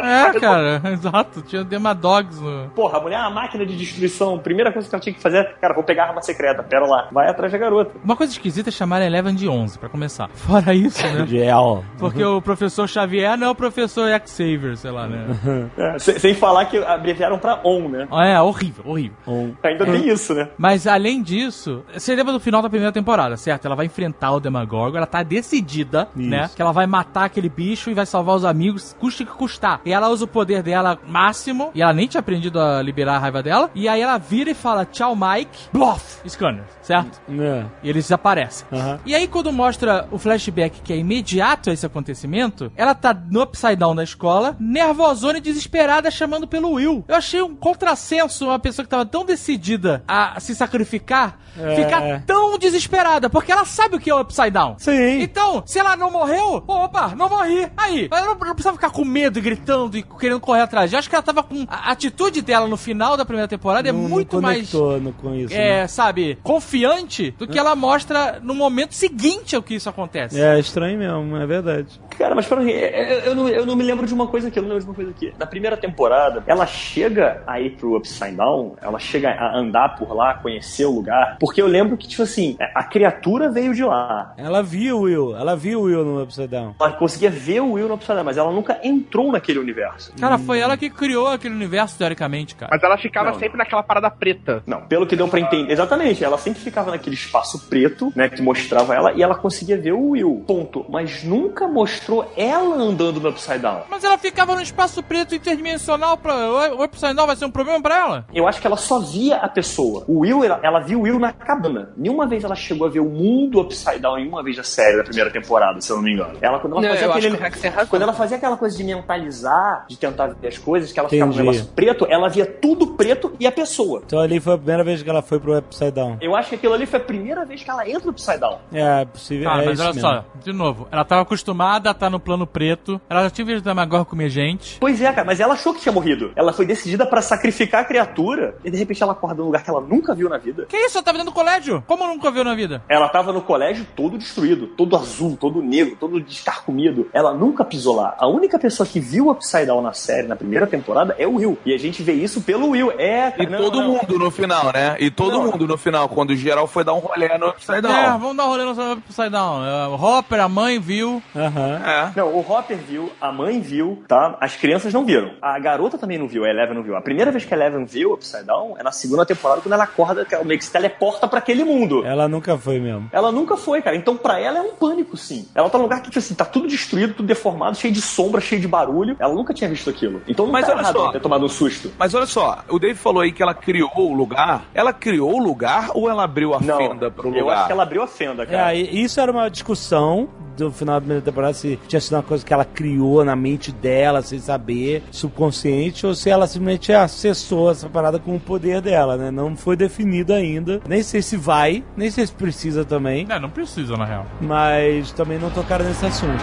É, 0.03 0.41
cara, 0.41 0.83
exato. 0.93 1.43
Tinha 1.43 1.65
Demadogs 1.65 2.41
no. 2.41 2.71
Porra, 2.71 2.99
a 2.99 3.01
mulher 3.01 3.17
é 3.17 3.21
uma 3.21 3.31
máquina 3.31 3.65
de 3.67 3.77
destruição. 3.77 4.10
Primeira 4.39 4.73
coisa 4.73 4.89
que 4.89 4.95
ela 4.95 5.03
tinha 5.03 5.15
que 5.15 5.21
fazer 5.21 5.39
é, 5.39 5.45
cara, 5.61 5.75
vou 5.75 5.85
pegar 5.85 6.05
a 6.05 6.09
arma 6.09 6.23
secreta, 6.23 6.63
pera 6.63 6.87
lá. 6.87 7.09
Vai 7.13 7.29
atrás 7.29 7.53
da 7.53 7.59
garota. 7.59 7.93
Uma 8.05 8.17
coisa 8.17 8.33
esquisita 8.33 8.69
é 8.69 8.73
chamar 8.73 9.03
a 9.03 9.07
Eleven 9.07 9.35
de 9.35 9.49
11, 9.49 9.79
pra 9.79 9.89
começar. 9.89 10.29
Fora 10.35 10.75
isso, 10.75 11.03
né? 11.07 11.27
Gel. 11.27 11.85
Porque 11.99 12.23
o 12.23 12.43
professor 12.43 12.89
Xavier 12.89 13.37
não 13.37 13.49
é 13.49 13.51
o 13.51 13.55
professor 13.55 14.09
Xavier, 14.27 14.77
sei 14.77 14.91
lá, 14.91 15.07
né? 15.07 15.21
É, 15.77 15.99
sem, 15.99 16.19
sem 16.19 16.35
falar 16.35 16.67
que 16.67 16.77
abreviaram 16.79 17.39
pra 17.39 17.61
ON, 17.65 17.89
né? 17.89 18.07
É, 18.13 18.41
horrível, 18.41 18.85
horrível. 18.87 19.17
Ainda 19.63 19.85
tem 19.87 20.09
isso, 20.09 20.35
né? 20.35 20.49
Mas 20.59 20.87
além 20.87 21.23
disso, 21.23 21.85
você 21.93 22.15
lembra 22.15 22.33
do 22.33 22.41
final 22.41 22.61
da 22.61 22.69
primeira 22.69 22.93
temporada, 22.93 23.37
certo? 23.37 23.65
Ela 23.67 23.75
vai 23.75 23.87
enfrentar 23.87 24.33
o 24.33 24.41
Demagorgon, 24.41 24.97
ela 24.97 25.07
tá 25.07 25.23
decidida, 25.23 26.09
né? 26.15 26.51
Que 26.55 26.61
ela 26.61 26.73
vai 26.73 26.87
matar 26.87 27.25
aquele 27.25 27.49
bicho 27.49 27.91
e 27.91 27.95
vai 27.95 28.07
salvar 28.07 28.37
os 28.37 28.45
amigos, 28.45 28.95
custe 28.99 29.23
o 29.23 29.27
que 29.27 29.33
custar. 29.33 29.81
E 29.85 29.93
ela 29.93 30.09
usa 30.09 30.25
o 30.25 30.29
poder 30.29 30.63
dela 30.63 30.99
máximo, 31.07 31.71
e 31.75 31.83
ela 31.83 31.93
nem 31.93 32.07
tinha 32.07 32.21
aprendido 32.21 32.61
a 32.61 32.83
liberar 32.83 33.17
a 33.17 33.19
raiva 33.19 33.43
dela. 33.43 33.71
E 33.75 33.89
aí 33.89 34.00
ela 34.01 34.19
vira 34.19 34.51
e 34.51 34.55
fala, 34.55 34.85
tchau, 34.85 35.15
Mike, 35.17 35.69
bluff, 35.73 36.19
scanner, 36.29 36.65
certo? 36.83 37.21
É. 37.29 37.65
E 37.83 37.89
eles 37.89 38.05
desaparecem. 38.05 38.67
E 39.05 39.15
aí, 39.15 39.27
quando 39.29 39.53
mostra 39.53 40.07
o 40.11 40.19
flashback 40.19 40.81
que 40.83 40.93
é 40.93 40.97
imediato 40.97 41.71
a 41.71 41.73
esse 41.73 41.85
acontecimento, 41.87 42.71
ela 42.77 42.95
tá 42.95 43.15
no 43.15 43.43
upside 43.43 43.77
down 43.77 43.95
da 43.95 44.03
escola, 44.05 44.57
nervosona 44.59 45.39
e 45.39 45.41
desesperada, 45.41 46.11
chamando 46.11 46.47
pelo 46.47 46.73
Will. 46.73 47.05
Eu 47.09 47.15
achei 47.15 47.43
um 47.43 47.55
contrassenso 47.55 48.47
uma 48.47 48.59
pessoa 48.59 48.85
que 48.85 48.91
tava 48.91 49.07
tão 49.07 49.25
decidida 49.25 50.03
a 50.07 50.39
se 50.41 50.55
sacrificar, 50.55 51.39
É. 51.59 51.75
ficar 51.77 52.23
tão 52.27 52.59
desesperada, 52.59 53.29
porque 53.29 53.51
ela 53.53 53.65
sabe 53.65 53.97
o 53.97 54.01
que 54.01 54.11
é 54.11 54.15
o 54.15 54.21
upside 54.21 54.51
down. 54.51 54.77
Sim. 54.79 55.21
Então, 55.23 55.63
se 55.67 55.79
ela 55.79 55.97
não 55.97 56.11
morreu, 56.11 56.63
opa, 56.67 57.15
não 57.17 57.29
morri. 57.29 57.69
Aí, 57.77 58.09
ela 58.11 58.27
não, 58.27 58.35
não 58.35 58.55
precisava 58.55 58.77
ficar 58.77 58.91
com 58.91 59.05
medo 59.05 59.39
e 59.39 59.43
gritando 59.43 59.97
e 59.97 60.03
querendo 60.03 60.41
correr 60.41 60.63
atrás. 60.63 60.93
Eu 60.93 60.99
acho 60.99 61.09
que 61.09 61.15
ela 61.15 61.23
tava 61.23 61.43
com. 61.43 61.67
A 61.69 61.91
atitude 61.93 62.41
dela 62.43 62.67
no 62.67 62.77
final 62.77 63.17
da 63.17 63.25
primeira 63.25 63.49
temporada 63.49 63.89
é 63.91 63.93
Não- 63.93 64.03
não 64.03 64.09
muito 64.09 64.41
mais 64.41 64.71
conectou 64.71 65.01
no- 65.01 65.13
com 65.13 65.35
isso. 65.35 65.53
é, 65.55 65.83
né? 65.83 65.87
sabe, 65.87 66.39
confiante 66.43 67.31
do 67.33 67.47
que 67.47 67.59
ela 67.59 67.75
mostra 67.77 68.41
no 68.43 68.55
momento 68.55 68.95
seguinte 68.95 69.55
ao 69.57 69.63
que 69.63 69.75
isso 69.75 69.89
acontece. 69.89 70.41
É 70.41 70.59
estranho 70.59 70.99
mesmo, 70.99 71.37
é 71.37 71.47
verdade. 71.47 72.01
Cara, 72.21 72.35
mas 72.35 72.47
peraí, 72.47 72.71
eu, 72.71 73.19
eu, 73.21 73.35
não, 73.35 73.49
eu 73.49 73.65
não 73.65 73.75
me 73.75 73.83
lembro 73.83 74.07
de 74.07 74.13
uma 74.13 74.27
coisa 74.27 74.49
aqui, 74.49 74.59
eu 74.59 74.63
não 74.63 74.69
lembro 74.69 74.85
de 74.85 74.91
uma 74.91 74.95
coisa 74.95 75.11
aqui. 75.11 75.33
Na 75.39 75.47
primeira 75.47 75.75
temporada, 75.75 76.45
ela 76.47 76.67
chega 76.67 77.43
a 77.47 77.59
ir 77.59 77.71
pro 77.71 77.97
Upside 77.97 78.37
Down, 78.37 78.77
ela 78.83 78.99
chega 78.99 79.31
a 79.31 79.57
andar 79.57 79.97
por 79.97 80.15
lá, 80.15 80.35
conhecer 80.35 80.85
o 80.85 80.91
lugar, 80.91 81.39
porque 81.41 81.63
eu 81.63 81.67
lembro 81.67 81.97
que, 81.97 82.07
tipo 82.07 82.23
assim, 82.23 82.59
a 82.75 82.85
criatura 82.85 83.51
veio 83.51 83.75
de 83.75 83.83
lá. 83.83 84.35
Ela 84.37 84.63
viu 84.63 84.99
o 84.99 85.01
Will, 85.05 85.35
ela 85.35 85.57
viu 85.57 85.81
o 85.81 85.83
Will 85.85 86.05
no 86.05 86.23
Upside 86.23 86.49
Down. 86.49 86.75
Ela 86.79 86.93
conseguia 86.93 87.31
ver 87.31 87.61
o 87.63 87.73
Will 87.73 87.89
no 87.89 87.95
Upside 87.95 88.17
Down, 88.17 88.25
mas 88.25 88.37
ela 88.37 88.53
nunca 88.53 88.79
entrou 88.85 89.33
naquele 89.33 89.59
universo. 89.59 90.13
Cara, 90.21 90.37
foi 90.37 90.59
ela 90.59 90.77
que 90.77 90.91
criou 90.91 91.27
aquele 91.27 91.55
universo, 91.55 91.97
teoricamente, 91.97 92.55
cara. 92.55 92.71
Mas 92.71 92.83
ela 92.83 92.99
ficava 92.99 93.31
Não. 93.31 93.39
sempre 93.39 93.57
naquela 93.57 93.83
parada 93.83 94.11
preta. 94.11 94.63
Não, 94.67 94.83
pelo 94.83 95.07
que 95.07 95.17
deu 95.17 95.27
pra 95.27 95.41
entender. 95.41 95.73
Exatamente, 95.73 96.23
ela 96.23 96.37
sempre 96.37 96.61
ficava 96.61 96.91
naquele 96.91 97.15
espaço 97.17 97.67
preto, 97.67 98.13
né, 98.15 98.29
que 98.29 98.43
mostrava 98.43 98.95
ela, 98.95 99.15
e 99.15 99.23
ela 99.23 99.35
conseguia 99.35 99.81
ver 99.81 99.93
o 99.93 100.11
Will. 100.11 100.45
Ponto. 100.47 100.85
Mas 100.91 101.25
nunca 101.25 101.67
mostrou 101.67 102.10
mostrou 102.11 102.33
ela 102.37 102.77
andando 102.77 103.21
no 103.21 103.29
Upside 103.29 103.61
Down. 103.61 103.83
Mas 103.89 104.03
ela 104.03 104.19
ficava 104.19 104.55
no 104.55 104.61
espaço 104.61 105.03
preto 105.03 105.35
interdimensional 105.35 106.17
pra. 106.17 106.35
O 106.75 106.85
Upside 106.85 107.15
Down 107.15 107.27
vai 107.27 107.37
ser 107.37 107.45
um 107.45 107.51
problema 107.51 107.81
pra 107.81 107.97
ela? 107.97 108.27
Eu 108.35 108.49
acho 108.49 108.61
que 108.61 108.67
ela 108.67 108.77
só 108.77 108.99
via 108.99 109.37
a 109.37 109.49
pessoa. 109.49 110.05
O 110.09 110.21
Will, 110.21 110.45
ela, 110.45 110.61
ela 110.63 110.81
viu 110.81 111.01
o 111.01 111.03
Will 111.03 111.19
na 111.19 111.33
cabana. 111.33 111.93
Nenhuma 111.97 112.27
vez 112.27 112.43
ela 112.43 112.55
chegou 112.57 112.87
a 112.87 112.91
ver 112.91 113.01
o 113.01 113.09
mundo 113.09 113.61
Upside 113.61 114.01
Down 114.01 114.19
em 114.19 114.29
uma 114.29 114.43
vez 114.43 114.57
da 114.57 114.65
série 114.65 114.97
da 114.97 115.05
primeira 115.05 115.31
temporada, 115.31 115.81
se 115.81 115.91
eu 115.91 115.97
não 115.97 116.03
me 116.03 116.13
engano. 116.13 116.37
Ela, 116.41 116.59
quando 116.59 116.73
ela 116.77 116.83
Não, 116.83 116.97
fazia 117.13 117.37
aquele. 117.39 117.87
Quando 117.87 118.03
ela 118.03 118.13
fazia 118.13 118.37
aquela 118.37 118.57
coisa 118.57 118.77
de 118.77 118.85
mentalizar, 118.85 119.85
de 119.89 119.97
tentar 119.97 120.29
ver 120.29 120.49
as 120.49 120.59
coisas, 120.59 120.93
que 120.93 120.99
ela 120.99 121.09
ficava 121.09 121.27
no 121.31 121.35
Entendi. 121.35 121.49
negócio 121.49 121.73
preto, 121.75 122.07
ela 122.09 122.29
via 122.29 122.47
tudo 122.47 122.89
preto 122.89 123.33
e 123.39 123.47
a 123.47 123.53
pessoa. 123.53 124.03
Então 124.05 124.19
ali 124.19 124.41
foi 124.41 124.55
a 124.55 124.59
primeira 124.59 124.83
vez 124.83 125.03
que 125.03 125.09
ela 125.11 125.23
foi 125.23 125.39
pro 125.39 125.57
Upside 125.59 125.93
Down. 125.93 126.19
Eu 126.21 126.35
acho 126.35 126.49
que 126.49 126.55
aquilo 126.57 126.75
ali 126.75 126.87
foi 126.87 126.99
a 126.99 127.03
primeira 127.03 127.45
vez 127.45 127.63
que 127.63 127.71
ela 127.71 127.89
entra 127.89 128.05
no 128.05 128.11
Upside 128.11 128.39
Down. 128.39 128.59
É, 128.73 129.05
possível. 129.05 129.49
Tá, 129.49 129.63
é 129.63 129.67
mas 129.67 129.75
isso 129.75 129.83
olha 129.83 129.95
mesmo. 129.95 130.09
só, 130.09 130.25
de 130.43 130.53
novo, 130.53 130.89
ela 130.91 131.05
tava 131.05 131.23
acostumada 131.23 131.90
a 131.91 131.93
estar 131.93 132.11
no 132.11 132.19
plano 132.21 132.47
preto, 132.47 133.01
ela 133.09 133.23
já 133.25 133.31
tinha 133.31 133.45
visto 133.45 133.61
o 133.61 133.65
Demagor 133.65 134.05
comer 134.05 134.31
gente. 134.31 134.79
Pois 134.81 135.01
é, 135.01 135.13
cara, 135.13 135.25
mas 135.27 135.41
ela 135.41 135.55
achou 135.55 135.75
que 135.75 135.81
tinha 135.81 135.93
morrido. 135.93 136.33
Ela 136.37 136.53
foi 136.53 136.65
decidida 136.67 137.07
pra 137.07 137.23
sacrificar 137.23 137.83
a 137.83 137.85
criatura 137.85 138.57
e 138.65 138.71
de 138.71 138.77
repente 138.77 139.03
ela 139.03 139.13
acorda 139.13 139.37
num 139.37 139.47
lugar 139.47 139.63
que 139.63 139.71
ela 139.71 139.81
nunca 139.81 140.15
viu 140.15 140.29
na 140.29 140.39
vida. 140.39 140.67
Que 140.69 140.77
isso? 140.77 140.99
Ela 140.99 141.05
tava 141.05 141.19
dentro 141.19 141.33
do 141.33 141.35
colégio? 141.35 141.83
Como 141.87 142.07
nunca 142.07 142.31
viu 142.31 142.45
na 142.45 142.55
vida? 142.55 142.83
Ela 142.89 143.09
tava 143.09 143.33
no 143.33 143.43
colégio 143.43 143.87
todo 143.97 144.17
destruído, 144.19 144.67
todo 144.69 144.97
azul, 144.97 145.37
todo 145.41 145.63
negro, 145.63 145.97
todo 145.99 146.21
descarcomido. 146.21 147.09
Ela 147.13 147.33
nunca 147.35 147.65
pisou 147.65 147.97
lá. 147.97 148.15
A 148.19 148.27
única 148.27 148.59
pessoa 148.59 148.87
que 148.87 149.01
viu 149.01 149.27
o 149.27 149.31
Upside 149.31 149.67
Down 149.67 149.83
na 149.83 149.93
série, 149.93 150.27
na 150.27 150.37
primeira 150.37 150.67
temporada, 150.67 151.15
é 151.19 151.27
o 151.27 151.35
Will. 151.37 151.59
E 151.65 151.75
a 151.75 151.79
gente 151.79 152.03
vê 152.03 152.13
isso 152.13 152.41
pelo 152.43 152.71
Will. 152.71 152.93
É, 152.99 153.31
cara, 153.31 153.43
E 153.43 153.47
não, 153.47 153.59
todo 153.59 153.81
não. 153.81 153.89
mundo 153.89 154.19
no 154.19 154.31
final, 154.31 154.73
né? 154.73 154.97
E 154.99 155.11
todo 155.11 155.33
Não. 155.39 155.45
mundo 155.51 155.67
no 155.67 155.77
final, 155.77 156.09
quando 156.09 156.31
o 156.31 156.37
geral 156.37 156.67
foi 156.67 156.85
dar 156.85 156.93
um 156.95 156.99
rolê 156.99 157.37
no 157.39 157.49
Upside 157.49 157.81
Down. 157.81 157.93
É, 157.97 158.07
vamos 158.11 158.37
dar 158.37 158.45
um 158.45 158.49
rolê 158.49 158.65
no 158.65 158.93
Upside 158.93 159.31
Down. 159.31 159.65
É, 159.65 159.87
O 159.89 159.95
Hopper, 159.95 160.41
a 160.41 160.49
mãe 160.49 160.79
viu. 160.79 161.23
Aham. 161.35 161.80
É. 161.85 162.11
Não, 162.17 162.29
o 162.29 162.41
Hopper 162.41 162.77
viu, 162.77 163.11
a 163.21 163.33
mãe 163.33 163.61
viu, 163.61 164.03
tá? 164.07 164.37
As 164.41 164.57
crianças 164.57 164.93
não 164.93 165.05
viram. 165.05 165.33
A 165.41 165.59
garota 165.59 165.97
também 165.99 166.19
não 166.19 166.29
viu, 166.29 166.45
a 166.45 166.49
Eleven 166.49 166.75
não 166.75 166.83
viu. 166.83 166.97
A 166.97 167.01
primeira 167.01 167.31
vez 167.31 167.45
que 167.45 167.53
a 167.55 167.57
Eleven 167.57 167.85
viu 167.85 168.11
o 168.11 168.15
Upside 168.15 168.45
Down 168.45 168.77
é 168.79 168.83
na 168.83 168.93
segunda 168.93 169.25
temporada, 169.27 169.61
quando 169.61 169.73
ela 169.73 169.85
acorda, 169.85 170.25
que 170.25 170.35
ela 170.35 170.45
meio 170.45 170.59
que 170.59 170.65
se 170.65 170.73
teleporta 170.73 171.27
pra 171.29 171.39
aquele 171.39 171.65
mundo. 171.65 172.05
Ela 172.05 172.29
nunca 172.29 172.57
foi 172.59 172.79
mesmo. 172.79 173.09
Ela 173.13 173.31
nunca 173.33 173.57
foi, 173.57 173.81
cara. 173.83 173.97
Então, 173.97 174.17
pra 174.17 174.39
ela 174.41 174.59
é 174.59 174.63
um 174.63 174.75
pânico, 174.75 175.17
sim. 175.17 175.47
Ela 175.55 175.69
tá 175.71 175.79
num 175.79 175.85
lugar 175.85 176.01
que, 176.01 176.09
tipo 176.11 176.19
assim, 176.19 176.35
tá 176.35 176.45
tudo 176.45 176.67
destruído, 176.69 177.15
tudo 177.15 177.27
deformado, 177.27 177.77
cheio 177.77 177.93
de 177.93 178.01
sombra, 178.01 178.41
cheio 178.41 178.61
de 178.61 178.69
barulho. 178.69 179.17
Ela 179.19 179.35
nunca 179.35 179.53
tinha 179.55 179.69
visto 179.69 179.89
aquilo. 179.91 180.23
Então 180.29 180.47
não 180.47 180.53
Mas 180.53 180.67
tá 180.67 180.73
olha 180.73 180.81
errado 180.81 180.97
só. 180.97 181.13
ter 181.13 181.21
tomado 181.21 181.45
um 181.45 181.49
susto. 181.49 181.91
Mas 181.99 182.15
olha 182.15 182.27
só, 182.27 182.63
o 182.69 182.79
Dave 182.79 182.95
falou 182.95 183.23
aí 183.23 183.33
que 183.33 183.43
ela 183.43 183.55
criou 183.55 183.91
o 183.97 184.13
lugar. 184.13 184.65
Ela 184.75 184.93
criou 184.93 185.35
o 185.35 185.43
lugar 185.43 185.91
ou 185.95 186.09
ela 186.09 186.25
abriu 186.25 186.55
a 186.55 186.61
Não, 186.61 186.77
fenda 186.77 187.11
pro 187.11 187.29
lugar? 187.29 187.41
eu 187.41 187.51
acho 187.51 187.67
que 187.67 187.73
ela 187.73 187.83
abriu 187.83 188.03
a 188.03 188.07
fenda, 188.07 188.47
cara. 188.47 188.75
É, 188.75 188.79
isso 188.79 189.21
era 189.21 189.31
uma 189.31 189.49
discussão 189.49 190.29
do 190.57 190.71
final 190.71 190.97
da 190.97 191.01
primeira 191.01 191.23
temporada, 191.23 191.55
se 191.55 191.70
tinha 191.89 192.01
sido 192.01 192.15
uma 192.15 192.23
coisa 192.23 192.45
que 192.45 192.53
ela 192.53 192.65
criou 192.65 193.25
na 193.25 193.35
mente 193.37 193.73
dela, 193.73 194.23
sem 194.23 194.39
saber, 194.39 195.03
subconsciente, 195.11 196.07
ou 196.07 196.15
se 196.15 196.31
ela 196.31 196.47
simplesmente 196.47 196.93
acessou 196.93 197.71
essa 197.71 197.89
parada 197.89 198.19
com 198.19 198.37
o 198.37 198.41
poder 198.41 198.81
dela, 198.81 199.17
né? 199.17 199.31
Não 199.31 199.57
foi 199.57 199.77
definido 199.77 200.33
ainda. 200.33 200.81
Nem 200.89 201.03
sei 201.03 201.23
se 201.23 201.37
vai, 201.37 201.83
nem 201.97 202.11
sei 202.11 202.27
se 202.27 202.33
precisa 202.33 202.85
também, 202.85 203.27
É, 203.29 203.39
não 203.39 203.51
precisa, 203.51 203.97
na 203.97 204.05
real. 204.05 204.27
mas 204.41 205.11
também 205.13 205.39
não 205.39 205.51
tocaram 205.51 205.85
nesse 205.85 206.05
assunto. 206.07 206.43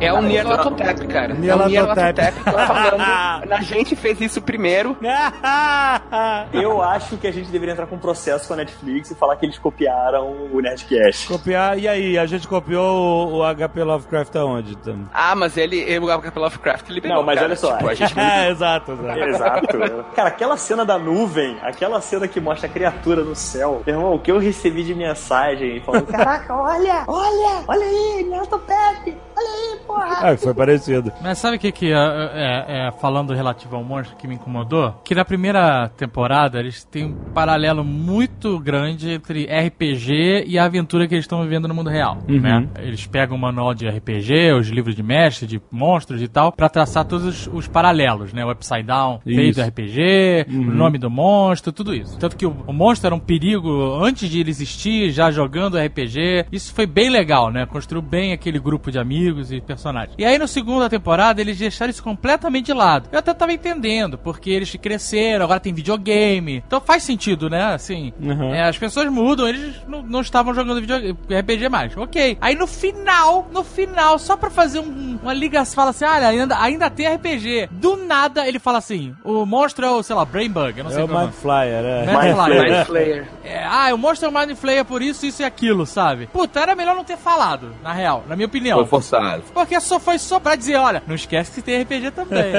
É 0.00 0.12
o 0.12 0.20
Nyarlathotep, 0.20 1.06
cara. 1.06 1.32
É 1.32 1.36
o 1.36 1.38
Nyarlathotep. 1.38 1.72
Nyarlathotep 1.72 2.42
que 2.42 2.48
eu 2.48 2.52
tô 2.52 2.58
falando. 2.58 3.52
A 3.52 3.62
gente 3.62 3.96
fez 3.96 4.20
isso 4.20 4.42
primeiro. 4.42 4.96
Eu 6.52 6.82
acho 6.82 7.16
que 7.16 7.26
a 7.26 7.32
gente 7.32 7.50
deveria 7.50 7.72
entrar 7.72 7.86
com 7.86 7.96
um 7.96 7.98
processo 7.98 8.46
com 8.46 8.54
a 8.54 8.56
Netflix 8.58 9.10
e 9.10 9.14
falar 9.14 9.36
que 9.36 9.46
eles 9.46 9.58
copiaram 9.58 10.48
o 10.52 10.60
Nerdcast. 10.60 11.28
Copiar, 11.28 11.78
e 11.78 11.88
aí? 11.88 12.18
A 12.18 12.26
gente 12.26 12.46
copiou 12.46 13.32
o, 13.32 13.38
o 13.38 13.54
HP 13.54 13.82
Lovecraft 13.82 14.36
aonde? 14.36 14.72
Então? 14.72 15.08
Ah, 15.12 15.34
mas 15.34 15.56
ele, 15.56 15.98
o 15.98 16.06
HP 16.06 16.38
Lovecraft 16.38 16.88
liberou. 16.88 17.18
Não, 17.18 17.24
mas 17.24 17.36
cara. 17.36 17.46
olha 17.46 17.56
só. 17.56 17.76
Tipo, 17.76 17.88
a 17.88 17.94
gente 17.94 18.18
É, 18.18 18.50
exato, 18.50 18.92
exato. 18.92 19.20
Exato. 19.20 20.04
Cara, 20.14 20.28
aquela 20.28 20.56
cena 20.56 20.84
da 20.84 20.98
nuvem, 20.98 21.56
aquela 21.62 22.00
cena 22.00 22.26
que 22.26 22.40
mostra 22.40 22.68
a 22.68 22.72
criatura 22.72 23.22
no 23.22 23.34
céu. 23.34 23.82
Meu 23.86 23.96
irmão, 23.96 24.14
o 24.14 24.18
que 24.18 24.30
eu 24.30 24.38
recebi 24.38 24.82
de 24.84 24.94
mensagem 24.94 25.80
falando: 25.80 26.06
Caraca, 26.06 26.54
olha, 26.54 27.04
olha, 27.06 27.64
olha 27.66 27.86
aí, 27.86 28.24
Neto 28.24 28.58
Pepe, 28.58 29.16
olha 29.36 29.72
aí, 29.72 29.78
porra. 29.86 30.32
Ah, 30.32 30.36
foi 30.36 30.54
parecido. 30.54 31.12
Mas 31.22 31.38
sabe 31.38 31.56
o 31.56 31.60
que 31.60 31.70
que, 31.70 31.92
é, 31.92 31.96
é, 31.96 32.88
é, 32.88 32.90
falando 33.00 33.34
relativo 33.34 33.76
ao 33.76 33.84
monstro, 33.84 34.16
que 34.16 34.26
me 34.26 34.34
incomodou? 34.34 34.94
Que 35.04 35.14
na 35.14 35.24
primeira 35.24 35.88
temporada 35.90 36.58
eles 36.58 36.84
têm 36.84 37.04
um 37.04 37.14
paralelo 37.34 37.84
muito 37.84 38.58
grande 38.58 39.10
entre 39.10 39.46
RPG 39.46 40.44
e 40.46 40.58
a 40.58 40.64
aventura 40.64 41.06
que 41.06 41.14
eles 41.14 41.24
estão 41.24 41.42
vivendo 41.42 41.68
no 41.68 41.74
mundo 41.74 41.90
real, 41.90 42.18
né? 42.26 42.68
Eles 42.78 43.06
pegam 43.06 43.36
o 43.36 43.40
manual 43.40 43.74
de 43.74 43.86
RPG, 43.86 44.52
os 44.58 44.68
livros 44.68 44.94
de 44.94 45.02
mestre, 45.02 45.46
de 45.46 45.60
monstros 45.70 46.22
e 46.22 46.28
tal, 46.28 46.52
pra 46.52 46.68
traçar 46.68 47.04
todos 47.04 47.26
os, 47.26 47.50
os 47.52 47.68
paralelos, 47.68 48.32
né? 48.32 48.44
O 48.44 48.50
Upside 48.50 48.84
Down 48.84 49.20
veio 49.24 49.54
do 49.54 49.62
RPG, 49.62 50.46
o 50.48 50.62
nome 50.62 50.98
do 50.98 51.10
monstro, 51.10 51.72
tudo 51.72 51.94
isso. 51.94 52.18
Tanto 52.18 52.36
que 52.36 52.46
o, 52.46 52.56
o 52.66 52.72
monstro 52.72 53.08
era 53.08 53.14
um 53.14 53.20
perigo 53.20 54.02
antes 54.02 54.28
de 54.28 54.40
ele 54.40 54.50
existir, 54.50 55.10
já 55.10 55.30
jogando 55.30 55.78
RPG. 55.78 56.46
Isso 56.50 56.74
foi 56.74 56.86
bem 56.86 57.10
legal, 57.10 57.50
né? 57.50 57.66
Construiu 57.66 58.02
bem 58.02 58.32
aquele 58.32 58.58
grupo 58.58 58.90
de 58.90 58.98
amigos 58.98 59.25
e 59.52 59.60
personagens. 59.60 60.14
E 60.18 60.24
aí, 60.24 60.38
na 60.38 60.46
segunda 60.46 60.88
temporada, 60.88 61.40
eles 61.40 61.58
deixaram 61.58 61.90
isso 61.90 62.02
completamente 62.02 62.66
de 62.66 62.72
lado. 62.72 63.08
Eu 63.12 63.18
até 63.18 63.32
tava 63.34 63.52
entendendo, 63.52 64.16
porque 64.18 64.50
eles 64.50 64.74
cresceram, 64.80 65.44
agora 65.44 65.60
tem 65.60 65.72
videogame. 65.74 66.62
Então 66.66 66.80
faz 66.80 67.02
sentido, 67.02 67.48
né? 67.50 67.74
Assim, 67.74 68.12
Uhum. 68.20 68.54
é, 68.54 68.62
as 68.68 68.78
pessoas 68.78 69.10
mudam, 69.10 69.48
eles 69.48 69.74
não, 69.86 70.02
não 70.02 70.20
estavam 70.20 70.54
jogando 70.54 70.80
videogame, 70.80 71.16
RPG 71.30 71.68
mais. 71.68 71.96
Ok. 71.96 72.38
Aí 72.40 72.54
no 72.54 72.66
final, 72.66 73.48
no 73.52 73.62
final, 73.64 74.18
só 74.18 74.36
pra 74.36 74.50
fazer 74.50 74.80
um- 74.80 75.15
uma 75.26 75.34
ligação, 75.34 75.74
fala 75.74 75.90
assim: 75.90 76.04
ah, 76.04 76.28
ainda, 76.28 76.58
ainda 76.60 76.90
tem 76.90 77.06
RPG. 77.14 77.68
Do 77.70 77.96
nada, 77.96 78.46
ele 78.46 78.58
fala 78.58 78.78
assim: 78.78 79.14
o 79.24 79.44
monstro 79.44 79.84
é 79.84 79.90
o, 79.90 80.02
sei 80.02 80.14
lá, 80.14 80.24
Brain 80.24 80.50
Bug. 80.50 80.78
Eu 80.78 80.84
não 80.84 80.90
sei 80.90 81.02
É 81.02 81.04
o 81.04 81.08
Mind 81.08 81.32
Flyer, 81.32 81.84
é. 81.84 82.06
Mind 82.06 82.36
Flyer. 82.36 82.62
Mind 82.62 82.86
Flayer. 82.86 83.28
É, 83.44 83.64
ah, 83.64 83.94
o 83.94 83.98
monstro 83.98 84.28
é 84.28 84.30
o 84.30 84.46
Mind 84.46 84.56
Flayer 84.56 84.84
por 84.84 85.02
isso, 85.02 85.26
isso 85.26 85.42
e 85.42 85.44
aquilo, 85.44 85.84
sabe? 85.86 86.26
Puta, 86.28 86.60
era 86.60 86.74
melhor 86.74 86.94
não 86.94 87.04
ter 87.04 87.16
falado, 87.16 87.74
na 87.82 87.92
real, 87.92 88.24
na 88.28 88.36
minha 88.36 88.46
opinião. 88.46 88.78
Foi 88.78 88.86
forçado. 88.86 89.42
Porque 89.52 89.78
só 89.80 89.98
foi 89.98 90.18
só 90.18 90.38
pra 90.38 90.56
dizer, 90.56 90.76
olha, 90.76 91.02
não 91.06 91.14
esquece 91.14 91.52
que 91.52 91.62
tem 91.62 91.82
RPG 91.82 92.12
também. 92.12 92.52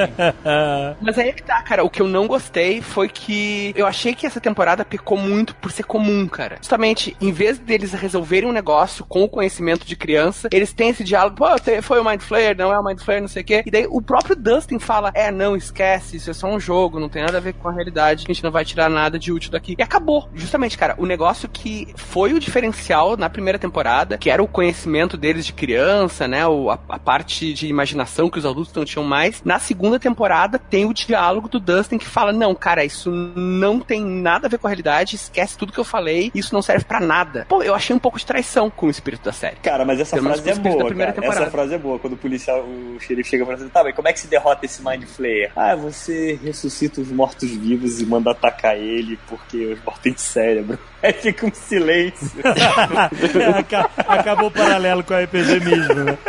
Mas 1.02 1.18
aí 1.18 1.30
é 1.30 1.34
que 1.34 1.44
tá, 1.44 1.62
cara. 1.62 1.84
O 1.84 1.90
que 1.90 2.02
eu 2.02 2.08
não 2.08 2.28
gostei 2.28 2.82
foi 2.82 3.08
que 3.08 3.74
eu 3.76 3.86
achei 3.86 4.14
que 4.14 4.26
essa 4.26 4.40
temporada 4.42 4.84
pecou 4.84 5.18
muito 5.18 5.56
por 5.56 5.72
ser 5.72 5.84
comum, 5.84 6.28
cara. 6.28 6.58
Justamente, 6.58 7.16
em 7.22 7.32
vez 7.32 7.58
deles 7.58 7.94
resolverem 7.94 8.50
um 8.50 8.54
negócio 8.54 9.06
com 9.06 9.24
o 9.24 9.30
conhecimento 9.30 9.86
de 9.86 9.96
criança, 9.96 10.50
eles 10.52 10.74
têm 10.74 10.90
esse 10.90 11.04
diálogo, 11.04 11.36
pô, 11.36 11.46
foi 11.82 12.00
o 12.00 12.04
Mind 12.04 12.22
Flayer, 12.22 12.56
não 12.58 12.74
é 12.74 12.80
o 12.80 12.84
Mind 12.84 13.00
Flayer, 13.00 13.22
não 13.22 13.28
sei 13.28 13.42
o 13.42 13.46
quê. 13.46 13.64
E 13.66 13.72
daí 13.72 13.88
o 13.90 14.02
próprio 14.02 14.36
Dustin 14.36 14.80
fala, 14.80 15.12
é, 15.14 15.32
não, 15.32 15.56
esquece, 15.56 16.18
isso 16.18 16.30
é 16.30 16.34
só 16.34 16.48
um 16.48 16.60
jogo, 16.60 17.00
não 17.00 17.10
tem 17.10 17.24
nada 17.24 17.38
a 17.38 17.42
ver 17.42 17.54
com 17.54 17.70
a 17.70 17.72
realidade, 17.72 18.26
a 18.28 18.34
gente 18.34 18.44
não 18.44 18.52
vai 18.52 18.66
tirar 18.66 18.90
nada 18.90 19.18
de 19.18 19.32
útil 19.32 19.52
daqui. 19.52 19.76
E 19.78 19.84
acabou. 19.84 20.30
Justamente, 20.34 20.78
cara, 20.78 20.96
o 20.98 21.06
negócio 21.06 21.48
que 21.48 21.88
foi 21.96 22.34
o 22.34 22.40
diferencial 22.40 23.16
na 23.16 23.30
primeira 23.30 23.60
temporada, 23.60 24.18
que 24.18 24.30
era 24.30 24.42
o 24.42 24.48
conhecimento 24.48 25.16
deles 25.16 25.46
de 25.46 25.54
criança, 25.54 26.28
né, 26.28 26.46
o, 26.48 26.70
a, 26.70 26.80
a 26.90 27.00
parte 27.00 27.54
de 27.54 27.68
imaginação 27.68 28.30
que 28.30 28.40
os 28.40 28.46
adultos 28.46 28.74
não 28.74 28.86
tinham 28.86 29.06
mais. 29.06 29.42
Na 29.44 29.60
segunda 29.60 30.00
temporada 30.00 30.58
tem 30.58 30.86
o 30.86 30.94
diálogo 30.94 31.48
do 31.48 31.60
Dustin 31.60 31.98
que 31.98 32.06
fala, 32.06 32.34
não, 32.34 32.56
cara, 32.56 32.84
isso 32.84 33.12
não 33.12 33.80
tem 33.80 34.04
nada 34.04 34.48
a 34.48 34.50
ver 34.50 34.58
com 34.58 34.68
a 34.68 34.70
realidade, 34.70 35.16
esquece 35.16 35.58
tudo 35.58 35.72
que 35.72 35.80
eu 35.80 35.84
falei, 35.84 36.32
isso 36.34 36.54
não 36.54 36.62
serve 36.62 36.86
pra 36.86 37.00
nada. 37.00 37.46
Pô, 37.48 37.62
eu 37.62 37.76
achei 37.76 37.96
um 37.96 38.00
pouco 38.00 38.18
de 38.18 38.26
traição 38.26 38.70
com 38.70 38.88
o 38.88 38.90
espírito 38.90 39.26
da 39.26 39.32
série. 39.32 39.58
Cara, 39.58 39.86
mas 39.86 40.00
essa 40.00 40.16
Pelo 40.16 40.30
frase 40.30 40.50
é 40.50 40.56
boa, 40.56 40.96
cara. 40.96 41.16
Essa 41.22 41.52
frase 41.52 41.74
é 41.76 41.78
boa. 41.78 42.00
Quando 42.00 42.14
o 42.14 42.18
policial, 42.18 42.37
o 42.48 42.98
xerife 43.00 43.30
chega 43.30 43.46
pra 43.46 43.56
você, 43.58 43.70
tá, 43.70 43.84
mas 43.84 43.96
como 43.96 44.08
é 44.08 44.14
que 44.14 44.20
se 44.20 44.28
derrota 44.28 44.66
esse 44.66 44.84
Mind 44.84 45.04
Flayer? 45.04 45.52
Ah, 45.56 45.76
você 45.76 46.40
ressuscita 46.44 47.02
os 47.02 47.10
mortos-vivos 47.12 48.00
e 48.02 48.06
manda 48.06 48.32
atacar 48.32 48.78
ele 48.78 49.18
porque 49.28 49.74
os 49.74 49.84
mortos 49.84 50.04
têm 50.04 50.18
cérebro. 50.18 50.78
Aí 51.02 51.14
fica 51.14 51.46
um 51.46 51.54
silêncio. 51.54 52.32
Aca- 53.56 53.90
Acabou 54.08 54.48
o 54.48 54.52
paralelo 54.52 55.04
com 55.04 55.14
a 55.14 55.22
RPG 55.22 55.60
mesmo, 55.64 55.94
né? 56.04 56.18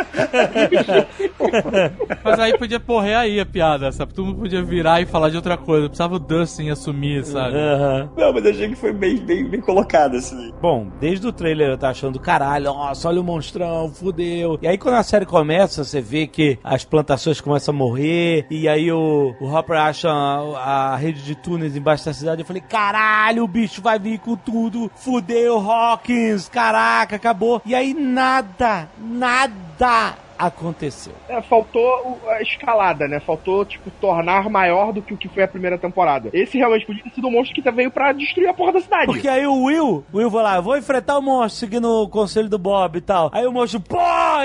Mas 2.23 2.39
aí 2.39 2.55
podia 2.57 2.79
porrer 2.79 3.17
aí 3.17 3.39
a 3.39 3.45
piada, 3.45 3.91
sabe? 3.91 4.13
Todo 4.13 4.27
mundo 4.27 4.39
podia 4.41 4.61
virar 4.63 5.01
e 5.01 5.05
falar 5.07 5.29
de 5.29 5.35
outra 5.37 5.57
coisa. 5.57 5.87
Precisava 5.87 6.15
o 6.15 6.19
Dustin 6.19 6.69
assumir, 6.69 7.25
sabe? 7.25 7.55
Aham. 7.57 8.09
Não, 8.15 8.31
mas 8.33 8.45
eu 8.45 8.51
achei 8.51 8.69
que 8.69 8.75
foi 8.75 8.93
bem, 8.93 9.17
bem, 9.17 9.49
bem 9.49 9.59
colocado, 9.59 10.15
assim. 10.17 10.53
Bom, 10.61 10.87
desde 10.99 11.25
o 11.27 11.31
trailer 11.33 11.69
eu 11.71 11.77
tava 11.77 11.91
achando, 11.91 12.19
caralho, 12.19 12.65
nossa, 12.65 13.07
olha 13.07 13.21
o 13.21 13.23
monstrão, 13.23 13.91
fudeu. 13.91 14.59
E 14.61 14.67
aí 14.67 14.77
quando 14.77 14.95
a 14.95 15.03
série 15.03 15.25
começa, 15.25 15.83
você 15.83 15.98
vê 16.01 16.27
que 16.27 16.57
as 16.63 16.83
plantações 16.83 17.41
começam 17.41 17.73
a 17.73 17.77
morrer, 17.77 18.45
e 18.49 18.67
aí 18.67 18.91
o, 18.91 19.35
o 19.39 19.45
Hopper 19.53 19.77
acha 19.77 20.09
a, 20.09 20.93
a 20.93 20.95
rede 20.95 21.23
de 21.23 21.35
túneis 21.35 21.75
embaixo 21.75 22.05
da 22.05 22.13
cidade. 22.13 22.41
Eu 22.41 22.45
falei, 22.45 22.61
caralho, 22.61 23.43
o 23.43 23.47
bicho 23.47 23.81
vai 23.81 23.99
vir 23.99 24.19
com 24.19 24.35
tudo, 24.35 24.91
fudeu, 24.95 25.59
Hawkins, 25.59 26.49
caraca, 26.49 27.15
acabou. 27.15 27.61
E 27.65 27.75
aí 27.75 27.93
nada, 27.93 28.89
nada 28.97 30.28
aconteceu. 30.39 31.13
É, 31.27 31.41
faltou 31.41 32.19
a 32.29 32.41
escalada, 32.41 33.07
né? 33.07 33.19
Faltou, 33.19 33.65
tipo, 33.65 33.91
tornar 34.01 34.49
maior 34.49 34.93
do 34.93 35.01
que 35.01 35.13
o 35.13 35.17
que 35.17 35.27
foi 35.27 35.43
a 35.43 35.47
primeira 35.47 35.77
temporada. 35.77 36.29
Esse 36.33 36.57
realmente 36.57 36.85
podia 36.85 37.03
ter 37.03 37.11
sido 37.11 37.27
um 37.27 37.31
monstro 37.31 37.61
que 37.61 37.69
veio 37.71 37.91
pra 37.91 38.11
destruir 38.13 38.47
a 38.47 38.53
porra 38.53 38.71
da 38.73 38.81
cidade. 38.81 39.05
Porque 39.05 39.27
aí 39.27 39.45
o 39.45 39.63
Will, 39.65 40.03
o 40.11 40.17
Will 40.17 40.29
vai 40.29 40.43
lá, 40.43 40.59
vou 40.61 40.77
enfrentar 40.77 41.17
o 41.17 41.21
monstro 41.21 41.59
seguindo 41.59 42.03
o 42.03 42.07
conselho 42.09 42.49
do 42.49 42.57
Bob 42.57 42.97
e 42.97 43.01
tal. 43.01 43.29
Aí 43.33 43.45
o 43.45 43.51
monstro, 43.51 43.79
pô, 43.81 43.97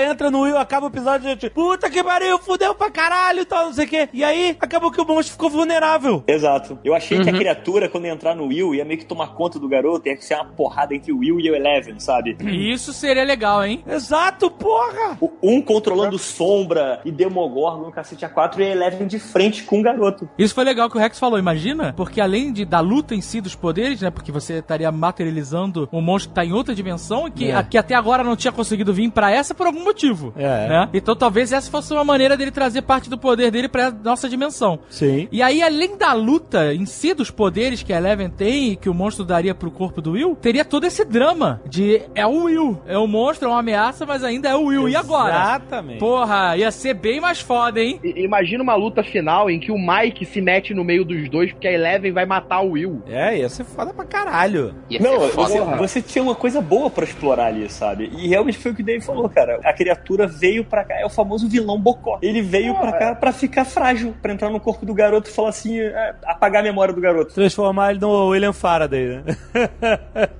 entra 0.07 0.29
no 0.29 0.41
Will, 0.41 0.57
acaba 0.57 0.85
o 0.85 0.89
episódio, 0.89 1.29
gente, 1.29 1.49
puta 1.49 1.89
que 1.89 2.03
pariu, 2.03 2.37
fudeu 2.39 2.75
pra 2.75 2.91
caralho 2.91 3.39
e 3.41 3.45
tal, 3.45 3.65
não 3.67 3.73
sei 3.73 3.85
o 3.85 3.87
quê. 3.87 4.09
E 4.13 4.23
aí, 4.23 4.55
acabou 4.59 4.91
que 4.91 4.99
o 5.01 5.05
monstro 5.07 5.31
ficou 5.33 5.49
vulnerável. 5.49 6.23
Exato. 6.27 6.77
Eu 6.83 6.93
achei 6.93 7.21
que 7.23 7.29
a 7.29 7.33
criatura, 7.33 7.87
quando 7.89 8.05
ia 8.05 8.11
entrar 8.13 8.35
no 8.35 8.47
Will, 8.47 8.75
ia 8.75 8.83
meio 8.85 8.99
que 8.99 9.05
tomar 9.05 9.27
conta 9.33 9.57
do 9.57 9.67
garoto, 9.69 10.07
ia 10.07 10.19
ser 10.21 10.35
uma 10.35 10.45
porrada 10.45 10.93
entre 10.93 11.11
o 11.11 11.19
Will 11.19 11.39
e 11.39 11.49
o 11.49 11.55
Eleven, 11.55 11.99
sabe? 11.99 12.35
E 12.41 12.71
isso 12.71 12.91
seria 12.93 13.23
legal, 13.23 13.63
hein? 13.63 13.83
Exato, 13.87 14.49
porra! 14.51 15.17
O- 15.21 15.31
Um 15.41 15.61
controlando 15.85 16.17
sombra 16.17 16.99
e 17.05 17.11
Demogorgon, 17.11 17.91
cacete 17.91 18.25
A4, 18.25 18.59
e 18.59 18.63
a 18.63 18.67
Eleven 18.69 19.07
de 19.07 19.19
frente 19.19 19.63
com 19.63 19.79
o 19.79 19.83
garoto. 19.83 20.27
Isso 20.37 20.53
foi 20.53 20.63
legal 20.63 20.89
que 20.89 20.97
o 20.97 20.99
Rex 20.99 21.19
falou, 21.19 21.37
imagina? 21.39 21.93
Porque 21.95 22.19
além 22.19 22.51
de, 22.51 22.65
da 22.65 22.79
luta 22.79 23.13
em 23.15 23.21
si 23.21 23.39
dos 23.41 23.55
poderes, 23.55 24.01
né? 24.01 24.09
Porque 24.09 24.31
você 24.31 24.55
estaria 24.55 24.91
materializando 24.91 25.87
um 25.91 26.01
monstro 26.01 26.29
que 26.29 26.35
tá 26.35 26.45
em 26.45 26.51
outra 26.53 26.73
dimensão 26.75 27.27
e 27.27 27.31
que, 27.31 27.45
É. 27.51 27.55
a- 27.55 27.63
que 27.63 27.77
até 27.77 27.95
agora 27.95 28.23
não 28.23 28.35
tinha 28.35 28.51
conseguido 28.51 28.93
vir 28.93 29.09
pra 29.11 29.31
essa 29.31 29.53
por 29.53 29.67
algum 29.67 29.83
motivo. 29.83 30.33
É. 30.35 30.67
Né? 30.67 30.89
Então 30.93 31.15
talvez 31.15 31.51
essa 31.51 31.69
fosse 31.69 31.93
uma 31.93 32.03
maneira 32.03 32.35
dele 32.37 32.51
trazer 32.51 32.81
parte 32.81 33.09
do 33.09 33.17
poder 33.17 33.51
dele 33.51 33.67
pra 33.67 33.91
nossa 33.91 34.27
dimensão. 34.29 34.79
Sim. 34.89 35.27
E 35.31 35.41
aí, 35.41 35.61
além 35.61 35.97
da 35.97 36.13
luta 36.13 36.73
em 36.73 36.85
si, 36.85 37.13
dos 37.13 37.29
poderes 37.31 37.83
que 37.83 37.93
a 37.93 37.97
Eleven 37.97 38.29
tem 38.29 38.71
e 38.71 38.75
que 38.75 38.89
o 38.89 38.93
monstro 38.93 39.23
daria 39.25 39.53
pro 39.55 39.71
corpo 39.71 40.01
do 40.01 40.11
Will, 40.11 40.35
teria 40.35 40.65
todo 40.65 40.85
esse 40.85 41.03
drama 41.05 41.61
de 41.67 42.01
é 42.13 42.25
o 42.25 42.43
Will. 42.45 42.81
É 42.87 42.97
um 42.97 43.07
monstro, 43.07 43.47
é 43.47 43.51
uma 43.51 43.59
ameaça, 43.59 44.05
mas 44.05 44.23
ainda 44.23 44.49
é 44.49 44.55
o 44.55 44.65
Will. 44.65 44.89
E 44.89 44.95
agora? 44.95 45.33
Exatamente. 45.75 45.99
Porra, 45.99 46.57
ia 46.57 46.71
ser 46.71 46.93
bem 46.93 47.19
mais 47.21 47.39
foda, 47.41 47.79
hein? 47.79 47.99
I- 48.03 48.23
Imagina 48.23 48.63
uma 48.63 48.75
luta 48.75 49.03
final 49.03 49.49
em 49.49 49.59
que 49.59 49.71
o 49.71 49.77
Mike 49.77 50.25
se 50.25 50.41
mete 50.41 50.73
no 50.73 50.83
meio 50.83 51.05
dos 51.05 51.29
dois 51.29 51.51
porque 51.51 51.67
a 51.67 51.71
Eleven 51.73 52.11
vai 52.11 52.25
matar 52.25 52.61
o 52.61 52.71
Will. 52.71 53.01
É, 53.07 53.37
ia 53.37 53.49
ser 53.49 53.63
foda 53.63 53.93
pra 53.93 54.05
caralho. 54.05 54.73
Ia 54.89 54.99
Não, 54.99 55.19
ser 55.21 55.29
foda. 55.29 55.47
você, 55.47 55.77
você 55.77 56.01
tinha 56.01 56.23
uma 56.23 56.35
coisa 56.35 56.61
boa 56.61 56.89
pra 56.89 57.03
explorar 57.03 57.47
ali, 57.47 57.69
sabe? 57.69 58.09
E 58.17 58.27
realmente 58.27 58.57
foi 58.57 58.71
o 58.71 58.75
que 58.75 58.81
o 58.81 58.85
Dave 58.85 59.03
falou, 59.03 59.27
cara. 59.29 59.59
A 59.63 59.73
criatura 59.73 60.27
veio 60.27 60.63
pra 60.63 60.83
cá, 60.83 60.99
é 60.99 61.05
o 61.05 61.09
famoso 61.09 61.47
vilão 61.47 61.79
bocó. 61.79 62.17
Ele 62.21 62.41
veio 62.41 62.73
pra 62.75 62.91
cá 62.93 63.15
pra 63.15 63.31
ficar 63.31 63.65
frágil, 63.65 64.15
pra 64.21 64.33
entrar 64.33 64.49
no 64.49 64.59
corpo 64.59 64.85
do 64.85 64.93
garoto 64.93 65.29
e 65.29 65.33
falar 65.33 65.49
assim, 65.49 65.79
é, 65.79 66.15
apagar 66.25 66.61
a 66.61 66.63
memória 66.63 66.93
do 66.93 67.01
garoto. 67.01 67.33
Transformar 67.33 67.91
ele 67.91 67.99
no 67.99 68.27
William 68.29 68.53
Faraday, 68.53 69.05
né? 69.07 69.23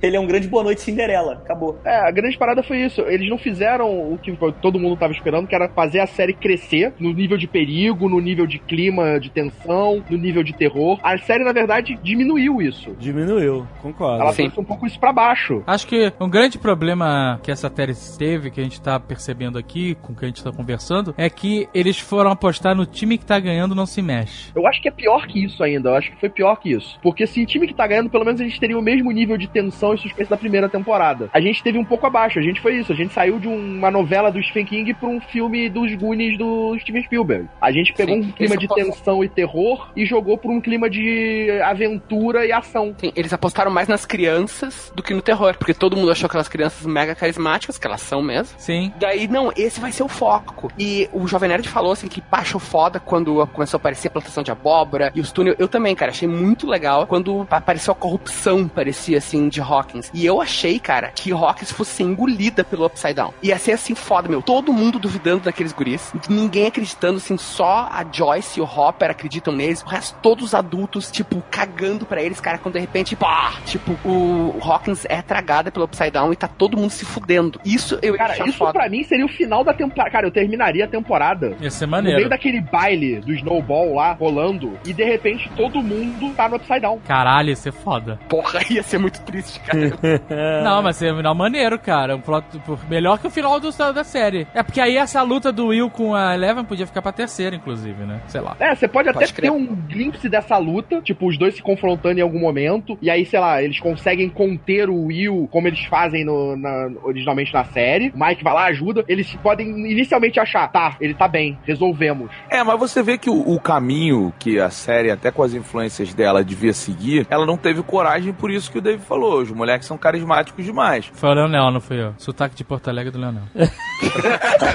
Ele 0.01 0.15
é 0.15 0.19
um 0.19 0.27
grande 0.27 0.47
boa 0.47 0.63
noite 0.63 0.81
Cinderela, 0.81 1.33
acabou. 1.33 1.79
É, 1.83 1.95
a 1.95 2.11
grande 2.11 2.37
parada 2.37 2.61
foi 2.63 2.77
isso. 2.81 3.01
Eles 3.01 3.29
não 3.29 3.37
fizeram 3.37 3.87
o 4.13 4.17
que 4.17 4.35
todo 4.61 4.79
mundo 4.79 4.95
tava 4.97 5.13
esperando, 5.13 5.24
que 5.47 5.55
era 5.55 5.67
fazer 5.69 5.99
a 5.99 6.07
série 6.07 6.33
crescer 6.33 6.93
no 6.99 7.11
nível 7.13 7.37
de 7.37 7.47
perigo, 7.47 8.07
no 8.07 8.19
nível 8.19 8.45
de 8.45 8.59
clima 8.59 9.19
de 9.19 9.29
tensão, 9.29 10.03
no 10.09 10.17
nível 10.17 10.43
de 10.43 10.53
terror. 10.53 10.99
A 11.03 11.17
série, 11.17 11.43
na 11.43 11.51
verdade, 11.51 11.97
diminuiu 12.03 12.61
isso. 12.61 12.95
Diminuiu, 12.99 13.67
concordo. 13.81 14.21
Ela 14.21 14.33
Sim. 14.33 14.43
trouxe 14.43 14.59
um 14.59 14.63
pouco 14.63 14.85
isso 14.85 14.99
pra 14.99 15.11
baixo. 15.11 15.63
Acho 15.65 15.87
que 15.87 16.11
um 16.19 16.29
grande 16.29 16.57
problema 16.57 17.39
que 17.43 17.51
essa 17.51 17.71
série 17.73 17.93
teve, 18.17 18.51
que 18.51 18.59
a 18.59 18.63
gente 18.63 18.81
tá 18.81 18.99
percebendo 18.99 19.57
aqui, 19.57 19.95
com 19.95 20.13
o 20.13 20.15
que 20.15 20.25
a 20.25 20.27
gente 20.27 20.43
tá 20.43 20.51
conversando, 20.51 21.13
é 21.17 21.29
que 21.29 21.67
eles 21.73 21.99
foram 21.99 22.31
apostar 22.31 22.75
no 22.75 22.85
time 22.85 23.17
que 23.17 23.25
tá 23.25 23.39
ganhando 23.39 23.75
não 23.75 23.85
se 23.85 24.01
mexe. 24.01 24.51
Eu 24.55 24.65
acho 24.67 24.81
que 24.81 24.87
é 24.87 24.91
pior 24.91 25.27
que 25.27 25.43
isso 25.43 25.63
ainda. 25.63 25.89
Eu 25.89 25.95
acho 25.95 26.11
que 26.11 26.19
foi 26.19 26.29
pior 26.29 26.55
que 26.57 26.71
isso. 26.71 26.99
Porque 27.01 27.25
se 27.27 27.41
o 27.41 27.45
time 27.45 27.67
que 27.67 27.73
tá 27.73 27.87
ganhando, 27.87 28.09
pelo 28.09 28.25
menos 28.25 28.39
a 28.39 28.43
gente 28.43 28.59
teria 28.59 28.77
o 28.77 28.81
mesmo 28.81 29.11
nível 29.11 29.37
de 29.37 29.47
tensão 29.47 29.93
e 29.93 29.97
suspense 29.97 30.29
da 30.29 30.37
primeira 30.37 30.69
temporada. 30.69 31.29
A 31.33 31.41
gente 31.41 31.63
teve 31.63 31.77
um 31.77 31.85
pouco 31.85 32.05
abaixo. 32.05 32.39
A 32.39 32.41
gente 32.41 32.61
foi 32.61 32.75
isso. 32.77 32.91
A 32.91 32.95
gente 32.95 33.13
saiu 33.13 33.39
de 33.39 33.47
uma 33.47 33.91
novela 33.91 34.31
do 34.31 34.41
Stephen 34.41 34.65
King 34.65 34.93
pra 34.93 35.09
um 35.09 35.14
filme 35.21 35.69
dos 35.69 35.93
Goonies 35.95 36.37
do 36.37 36.77
Steven 36.79 37.03
Spielberg. 37.03 37.47
A 37.61 37.71
gente 37.71 37.93
pegou 37.93 38.15
Sim, 38.15 38.21
um 38.21 38.31
clima 38.31 38.57
de 38.57 38.67
tensão 38.67 39.23
e 39.23 39.29
terror 39.29 39.91
e 39.95 40.05
jogou 40.05 40.37
por 40.37 40.51
um 40.51 40.61
clima 40.61 40.89
de 40.89 41.49
aventura 41.63 42.45
e 42.45 42.51
ação. 42.51 42.95
Sim, 42.97 43.11
eles 43.15 43.33
apostaram 43.33 43.71
mais 43.71 43.87
nas 43.87 44.05
crianças 44.05 44.91
do 44.95 45.03
que 45.03 45.13
no 45.13 45.21
terror, 45.21 45.55
porque 45.57 45.73
todo 45.73 45.95
mundo 45.95 46.11
achou 46.11 46.27
aquelas 46.27 46.47
crianças 46.47 46.85
mega 46.85 47.15
carismáticas, 47.15 47.77
que 47.77 47.87
elas 47.87 48.01
são 48.01 48.21
mesmo. 48.21 48.55
Sim. 48.57 48.91
Daí, 48.99 49.27
não, 49.27 49.51
esse 49.55 49.79
vai 49.79 49.91
ser 49.91 50.03
o 50.03 50.07
foco. 50.07 50.71
E 50.77 51.09
o 51.13 51.27
Jovem 51.27 51.49
Nerd 51.49 51.67
falou 51.67 51.91
assim 51.91 52.07
que 52.07 52.23
achou 52.31 52.59
foda 52.59 52.99
quando 52.99 53.45
começou 53.47 53.77
a 53.77 53.79
aparecer 53.79 54.07
a 54.07 54.11
plantação 54.11 54.43
de 54.43 54.51
abóbora 54.51 55.11
e 55.15 55.21
os 55.21 55.31
túneis. 55.31 55.55
Eu 55.59 55.67
também, 55.67 55.95
cara, 55.95 56.11
achei 56.11 56.27
muito 56.27 56.67
legal 56.67 57.07
quando 57.07 57.47
apareceu 57.49 57.91
a 57.91 57.95
corrupção, 57.95 58.67
parecia 58.67 59.17
assim, 59.17 59.49
de 59.49 59.61
Hawkins. 59.61 60.11
E 60.13 60.25
eu 60.25 60.41
achei, 60.41 60.79
cara, 60.79 61.09
que 61.09 61.31
Hawkins 61.31 61.71
fosse 61.71 62.03
engolida 62.03 62.63
pelo 62.63 62.85
Upside 62.85 63.13
Down. 63.13 63.33
Ia 63.41 63.57
ser 63.57 63.73
assim 63.73 63.95
foda, 63.95 64.27
meu. 64.27 64.41
Todo 64.41 64.73
mundo 64.73 64.94
duvidando 64.99 65.43
daqueles 65.43 65.73
guris. 65.73 66.13
Ninguém 66.29 66.67
acreditando, 66.67 67.17
assim, 67.17 67.37
só 67.37 67.87
a 67.91 68.05
Joyce 68.11 68.59
e 68.59 68.61
o 68.61 68.65
Hopper 68.65 69.09
acreditam 69.11 69.53
neles. 69.53 69.81
O 69.83 69.87
resto, 69.87 70.17
todos 70.21 70.45
os 70.45 70.53
adultos, 70.53 71.11
tipo, 71.11 71.41
cagando 71.51 72.05
pra 72.05 72.21
eles, 72.21 72.39
cara, 72.39 72.57
quando 72.57 72.73
de 72.75 72.79
repente, 72.79 73.15
pá! 73.15 73.53
Tipo, 73.65 73.91
o 74.07 74.57
Hawkins 74.61 75.05
é 75.09 75.21
tragada 75.21 75.71
pelo 75.71 75.85
Upside 75.85 76.11
Down 76.11 76.31
e 76.33 76.35
tá 76.35 76.47
todo 76.47 76.77
mundo 76.77 76.89
se 76.91 77.05
fudendo. 77.05 77.59
Isso 77.65 77.97
eu 78.01 78.13
ia 78.13 78.17
Cara, 78.17 78.47
isso 78.47 78.57
foda. 78.57 78.73
pra 78.73 78.89
mim 78.89 79.03
seria 79.03 79.25
o 79.25 79.29
final 79.29 79.63
da 79.63 79.73
temporada. 79.73 80.09
Cara, 80.11 80.27
eu 80.27 80.31
terminaria 80.31 80.85
a 80.85 80.87
temporada. 80.87 81.55
Ia 81.59 81.69
ser 81.71 81.85
No 81.85 81.91
meio 81.91 82.03
maneiro. 82.03 82.29
daquele 82.29 82.61
baile 82.61 83.19
do 83.19 83.33
Snowball 83.33 83.93
lá, 83.95 84.13
rolando, 84.13 84.77
e 84.85 84.93
de 84.93 85.03
repente 85.03 85.49
todo 85.55 85.81
mundo 85.81 86.33
tá 86.35 86.47
no 86.49 86.55
Upside 86.57 86.79
Down. 86.81 86.99
Caralho, 87.07 87.49
ia 87.49 87.55
ser 87.55 87.71
foda. 87.71 88.19
Porra, 88.29 88.59
ia 88.69 88.83
ser 88.83 88.97
muito 88.97 89.21
triste, 89.21 89.59
cara. 89.61 89.93
Não, 90.63 90.81
mas 90.81 91.01
é 91.01 91.11
um 91.11 91.17
final 91.17 91.35
maneiro, 91.35 91.77
cara. 91.79 92.15
Um 92.15 92.21
plot, 92.21 92.45
melhor 92.89 93.19
que 93.19 93.27
o 93.27 93.29
final 93.29 93.59
do, 93.59 93.71
da 93.93 94.03
série. 94.03 94.47
É 94.53 94.63
porque 94.63 94.79
aí 94.85 94.97
essa 94.97 95.21
luta 95.21 95.51
do 95.51 95.67
Will 95.67 95.89
com 95.89 96.15
a 96.15 96.33
Eleven 96.35 96.63
podia 96.63 96.85
ficar 96.87 97.01
pra 97.01 97.11
terceira, 97.11 97.55
inclusive, 97.55 98.03
né? 98.03 98.21
Sei 98.27 98.41
lá. 98.41 98.55
É, 98.59 98.73
você 98.75 98.87
pode 98.87 99.09
até 99.09 99.25
crer. 99.27 99.49
ter 99.49 99.51
um 99.51 99.65
glimpse 99.75 100.29
dessa 100.29 100.57
luta, 100.57 101.01
tipo, 101.01 101.27
os 101.27 101.37
dois 101.37 101.55
se 101.55 101.61
confrontando 101.61 102.19
em 102.19 102.21
algum 102.23 102.39
momento, 102.39 102.97
e 103.01 103.09
aí, 103.09 103.25
sei 103.25 103.39
lá, 103.39 103.61
eles 103.61 103.79
conseguem 103.79 104.29
conter 104.29 104.89
o 104.89 105.05
Will, 105.05 105.47
como 105.51 105.67
eles 105.67 105.83
fazem 105.85 106.23
no, 106.23 106.55
na- 106.55 106.89
originalmente 107.03 107.53
na 107.53 107.63
série. 107.65 108.11
O 108.15 108.19
Mike 108.25 108.43
vai 108.43 108.53
lá, 108.53 108.65
ajuda. 108.65 109.03
Eles 109.07 109.35
podem 109.43 109.67
inicialmente 109.91 110.39
achar, 110.39 110.67
tá, 110.71 110.95
ele 111.01 111.13
tá 111.13 111.27
bem, 111.27 111.57
resolvemos. 111.65 112.29
É, 112.49 112.63
mas 112.63 112.79
você 112.79 113.01
vê 113.01 113.17
que 113.17 113.29
o, 113.29 113.39
o 113.53 113.59
caminho 113.59 114.33
que 114.39 114.59
a 114.59 114.69
série, 114.69 115.11
até 115.11 115.31
com 115.31 115.43
as 115.43 115.53
influências 115.53 116.13
dela, 116.13 116.43
devia 116.43 116.73
seguir, 116.73 117.25
ela 117.29 117.45
não 117.45 117.57
teve 117.57 117.81
coragem, 117.83 118.33
por 118.33 118.51
isso 118.51 118.71
que 118.71 118.77
o 118.77 118.81
Dave 118.81 119.01
falou. 119.03 119.41
Os 119.41 119.51
moleques 119.51 119.87
são 119.87 119.97
carismáticos 119.97 120.63
demais. 120.65 121.09
Foi 121.13 121.29
o 121.29 121.33
Leonel, 121.33 121.71
não 121.71 121.81
fui 121.81 122.01
eu. 122.01 122.13
Sotaque 122.17 122.55
de 122.55 122.63
Porto 122.63 122.89
Alegre 122.89 123.11
do 123.11 123.19
Leonel. 123.19 123.43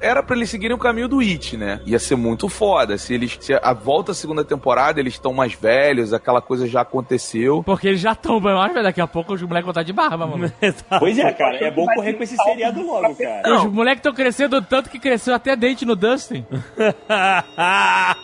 Era 0.00 0.22
pra 0.22 0.36
eles 0.36 0.50
seguirem 0.50 0.74
o 0.74 0.78
caminho 0.78 1.08
do 1.08 1.20
It, 1.20 1.56
né? 1.56 1.80
Ia 1.86 1.98
ser 1.98 2.16
muito 2.16 2.48
foda. 2.48 2.96
Se 2.98 3.14
eles. 3.14 3.36
Se 3.40 3.52
a 3.54 3.72
volta 3.72 4.12
à 4.12 4.14
segunda 4.14 4.44
temporada, 4.44 4.98
eles 5.00 5.14
estão 5.14 5.32
mais 5.32 5.52
velhos, 5.54 6.12
aquela 6.12 6.40
coisa 6.40 6.66
já 6.66 6.80
aconteceu. 6.82 7.62
Porque 7.62 7.88
eles 7.88 8.00
já 8.00 8.12
estão, 8.12 8.40
mas 8.40 8.72
vai 8.72 8.82
daqui 8.82 9.00
a 9.00 9.06
pouco 9.06 9.34
os 9.34 9.42
moleques 9.42 9.64
vão 9.64 9.70
estar 9.72 9.82
de 9.82 9.92
barba, 9.92 10.26
mano. 10.26 10.52
Pois 10.98 11.18
é, 11.18 11.32
cara, 11.32 11.56
é 11.64 11.70
bom 11.70 11.86
correr 11.94 12.14
com 12.14 12.22
esse 12.22 12.36
seriado 12.36 12.84
logo, 12.84 13.14
cara. 13.14 13.56
Os 13.56 13.64
moleques 13.66 13.98
estão 14.00 14.12
crescendo 14.12 14.60
tanto 14.62 14.90
que 14.90 14.98
cresceu 14.98 15.34
até 15.34 15.54
dente 15.56 15.84
no 15.84 15.94
Dustin. 15.96 16.44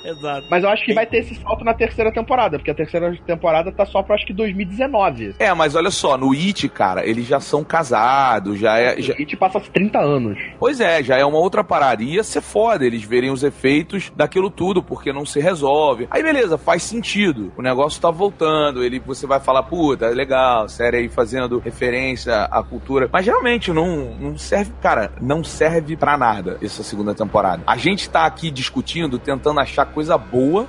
Exato. 0.05 0.47
Mas 0.51 0.63
eu 0.65 0.71
acho 0.71 0.85
que 0.85 0.93
vai 0.95 1.07
ter 1.07 1.19
esse 1.19 1.35
salto 1.37 1.65
na 1.65 1.75
terceira 1.75 2.13
temporada, 2.13 2.59
porque 2.59 2.71
a 2.71 2.75
terceira 2.75 3.17
temporada 3.27 3.71
tá 3.73 3.85
só 3.87 4.03
pra 4.03 4.15
acho 4.15 4.27
que 4.27 4.33
2019. 4.33 5.35
É, 5.39 5.53
mas 5.55 5.75
olha 5.75 5.91
só, 5.91 6.17
no 6.17 6.33
It, 6.33 6.69
cara, 6.69 7.07
eles 7.07 7.27
já 7.27 7.41
são 7.41 7.63
casados, 7.65 8.59
já 8.59 8.79
é. 8.79 9.01
já- 9.01 9.15
E 9.19 9.25
te 9.27 9.37
passa 9.37 9.61
30 9.75 9.99
anos. 9.99 10.39
Pois 10.59 10.81
é, 10.81 11.03
já 11.03 11.17
é 11.17 11.25
uma 11.25 11.39
outra 11.39 11.65
parada. 11.65 12.03
Ia 12.03 12.23
ser 12.23 12.41
foda 12.41 12.87
eles 12.87 13.03
verem 13.03 13.31
os 13.31 13.43
efeitos 13.43 14.13
daquilo 14.15 14.49
tudo, 14.49 14.83
porque 14.83 15.13
não 15.13 15.27
se 15.27 15.41
resolve. 15.41 16.07
Aí 16.11 16.23
beleza, 16.23 16.57
faz 16.57 16.83
sentido. 16.85 17.53
O 17.57 17.63
negócio 17.63 18.01
tá 18.01 18.11
voltando, 18.11 18.83
ele 18.83 19.01
você 19.01 19.27
vai 19.27 19.41
falar, 19.41 19.65
puta, 19.65 20.09
legal, 20.09 20.69
série 20.69 20.99
aí 20.99 21.09
fazendo 21.09 21.59
referência 21.59 22.45
à 22.45 22.63
cultura. 22.63 23.09
Mas 23.13 23.27
realmente 23.27 23.73
não, 23.73 24.15
não 24.15 24.39
serve, 24.39 24.73
cara, 24.81 25.13
não 25.21 25.43
serve 25.43 25.97
pra 25.97 26.17
nada 26.17 26.57
essa 26.63 26.83
segunda 26.83 27.15
temporada. 27.15 27.65
A 27.67 27.77
gente 27.77 28.09
tá 28.09 28.25
aqui 28.25 28.51
discutindo, 28.51 29.19
tentando 29.19 29.59
achar 29.59 29.87
coisa 29.87 30.17
boa, 30.17 30.69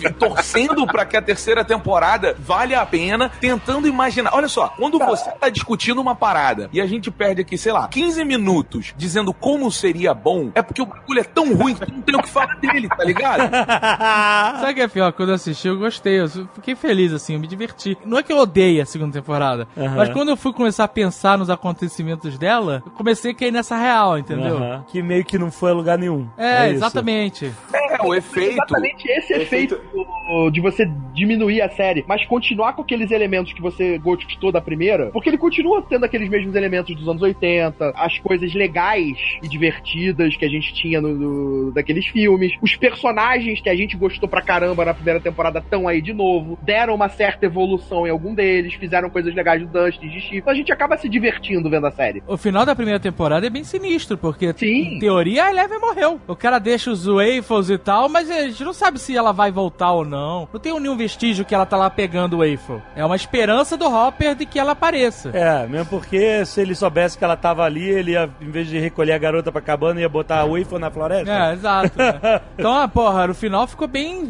e 0.00 0.08
torcendo 0.14 0.86
pra 0.86 1.04
que 1.04 1.16
a 1.16 1.22
terceira 1.22 1.64
temporada 1.64 2.36
vale 2.38 2.74
a 2.74 2.86
pena, 2.86 3.30
tentando 3.40 3.88
imaginar. 3.88 4.30
Olha 4.32 4.48
só, 4.48 4.68
quando 4.68 4.98
você 4.98 5.30
tá 5.32 5.48
discutindo 5.48 6.00
uma 6.00 6.14
parada 6.14 6.70
e 6.72 6.80
a 6.80 6.86
gente 6.86 7.10
perde 7.10 7.40
aqui, 7.40 7.58
sei 7.58 7.72
lá, 7.72 7.88
15 7.96 8.24
minutos 8.26 8.92
dizendo 8.96 9.32
como 9.32 9.70
seria 9.72 10.12
bom, 10.12 10.50
é 10.54 10.60
porque 10.60 10.82
o 10.82 10.86
bagulho 10.86 11.20
é 11.20 11.24
tão 11.24 11.54
ruim 11.54 11.74
que 11.74 11.86
tu 11.86 11.92
não 11.94 12.02
tem 12.02 12.14
o 12.14 12.22
que 12.22 12.28
falar 12.28 12.54
dele, 12.56 12.88
tá 12.88 13.02
ligado? 13.04 13.40
Sabe 14.60 14.72
o 14.72 14.74
que 14.74 14.80
é 14.82 14.88
pior? 14.88 15.12
Quando 15.12 15.30
eu 15.30 15.34
assisti, 15.36 15.66
eu 15.68 15.78
gostei. 15.78 16.20
Eu 16.20 16.28
fiquei 16.28 16.74
feliz, 16.74 17.12
assim, 17.12 17.34
eu 17.34 17.40
me 17.40 17.46
diverti. 17.46 17.96
Não 18.04 18.18
é 18.18 18.22
que 18.22 18.32
eu 18.32 18.36
odeie 18.38 18.80
a 18.80 18.86
segunda 18.86 19.12
temporada, 19.14 19.66
mas 19.96 20.10
quando 20.10 20.28
eu 20.28 20.36
fui 20.36 20.52
começar 20.52 20.84
a 20.84 20.88
pensar 20.88 21.38
nos 21.38 21.48
acontecimentos 21.48 22.36
dela, 22.38 22.82
eu 22.84 22.92
comecei 22.92 23.30
a 23.30 23.34
cair 23.34 23.50
nessa 23.50 23.76
real, 23.76 24.18
entendeu? 24.18 24.82
Que 24.88 25.02
meio 25.02 25.24
que 25.24 25.38
não 25.38 25.50
foi 25.50 25.70
a 25.70 25.74
lugar 25.74 25.96
nenhum. 25.98 26.28
É, 26.36 26.66
isso. 26.66 26.74
exatamente. 26.76 27.50
É, 27.72 27.94
É, 27.96 28.02
o 28.02 28.14
efeito. 28.14 28.52
Exatamente 28.52 29.08
esse 29.08 29.32
O 29.32 29.36
efeito, 29.40 29.76
do- 29.76 30.50
de 30.50 30.60
você 30.60 30.84
diminuir 31.14 31.62
a 31.62 31.70
série, 31.70 32.04
mas 32.06 32.24
continuar 32.26 32.74
com 32.74 32.82
aqueles 32.82 33.10
elementos 33.10 33.52
que 33.52 33.62
você 33.62 33.96
gostou 33.98 34.52
da 34.52 34.60
primeira, 34.60 35.06
porque 35.12 35.30
ele 35.30 35.38
continua 35.38 35.80
tendo 35.88 36.04
aqueles 36.04 36.28
mesmos 36.28 36.54
elementos 36.54 36.94
dos 36.96 37.08
anos 37.08 37.22
80, 37.22 37.85
as 37.94 38.18
coisas 38.18 38.52
legais 38.54 39.16
e 39.42 39.48
divertidas 39.48 40.36
que 40.36 40.44
a 40.44 40.48
gente 40.48 40.72
tinha 40.74 41.00
no, 41.00 41.14
no- 41.14 41.72
daqueles 41.72 42.06
filmes, 42.06 42.52
os 42.62 42.74
personagens 42.76 43.60
que 43.60 43.68
a 43.68 43.74
gente 43.76 43.96
gostou 43.96 44.28
pra 44.28 44.42
caramba 44.42 44.84
na 44.84 44.94
primeira 44.94 45.20
temporada 45.20 45.58
estão 45.58 45.86
aí 45.88 46.00
de 46.00 46.12
novo, 46.12 46.58
deram 46.62 46.94
uma 46.94 47.08
certa 47.08 47.46
evolução 47.46 48.06
em 48.06 48.10
algum 48.10 48.34
deles, 48.34 48.74
fizeram 48.74 49.10
coisas 49.10 49.34
legais 49.34 49.60
do 49.62 49.66
Dustin, 49.68 50.08
de 50.08 50.20
Chip, 50.20 50.36
então 50.38 50.52
a 50.52 50.56
gente 50.56 50.72
acaba 50.72 50.96
se 50.96 51.08
divertindo 51.08 51.68
vendo 51.70 51.86
a 51.86 51.90
série. 51.90 52.22
O 52.26 52.36
final 52.36 52.64
da 52.64 52.74
primeira 52.74 53.00
temporada 53.00 53.46
é 53.46 53.50
bem 53.50 53.64
sinistro, 53.64 54.16
porque 54.16 54.52
Sim. 54.56 54.96
em 54.96 54.98
teoria 54.98 55.44
a 55.44 55.50
Eleven 55.50 55.78
morreu. 55.80 56.20
O 56.26 56.36
cara 56.36 56.58
deixa 56.58 56.90
os 56.90 57.06
Waffles 57.06 57.70
e 57.70 57.78
tal, 57.78 58.08
mas 58.08 58.30
a 58.30 58.42
gente 58.48 58.64
não 58.64 58.72
sabe 58.72 58.98
se 58.98 59.16
ela 59.16 59.32
vai 59.32 59.50
voltar 59.50 59.92
ou 59.92 60.04
não. 60.04 60.48
Não 60.52 60.60
tem 60.60 60.78
nenhum 60.80 60.96
vestígio 60.96 61.44
que 61.44 61.54
ela 61.54 61.66
tá 61.66 61.76
lá 61.76 61.90
pegando 61.90 62.36
o 62.36 62.38
Waffle. 62.38 62.82
É 62.94 63.04
uma 63.04 63.16
esperança 63.16 63.76
do 63.76 63.86
Hopper 63.86 64.34
de 64.34 64.46
que 64.46 64.58
ela 64.58 64.72
apareça. 64.72 65.30
É, 65.34 65.66
mesmo 65.66 65.86
porque 65.86 66.44
se 66.44 66.60
ele 66.60 66.74
soubesse 66.74 67.16
que 67.18 67.24
ela 67.24 67.36
tava 67.36 67.65
ali, 67.66 67.88
ele 67.88 68.12
ia, 68.12 68.28
em 68.40 68.50
vez 68.50 68.66
de 68.68 68.78
recolher 68.78 69.12
a 69.12 69.18
garota 69.18 69.52
pra 69.52 69.60
cabana, 69.60 70.00
ia 70.00 70.08
botar 70.08 70.40
a 70.40 70.44
Waffle 70.46 70.78
na 70.78 70.90
floresta. 70.90 71.30
É, 71.30 71.52
exato. 71.52 71.98
né? 71.98 72.40
Então, 72.58 72.72
ah, 72.72 72.88
porra, 72.88 73.26
no 73.26 73.34
final 73.34 73.66
ficou 73.66 73.86
bem, 73.86 74.28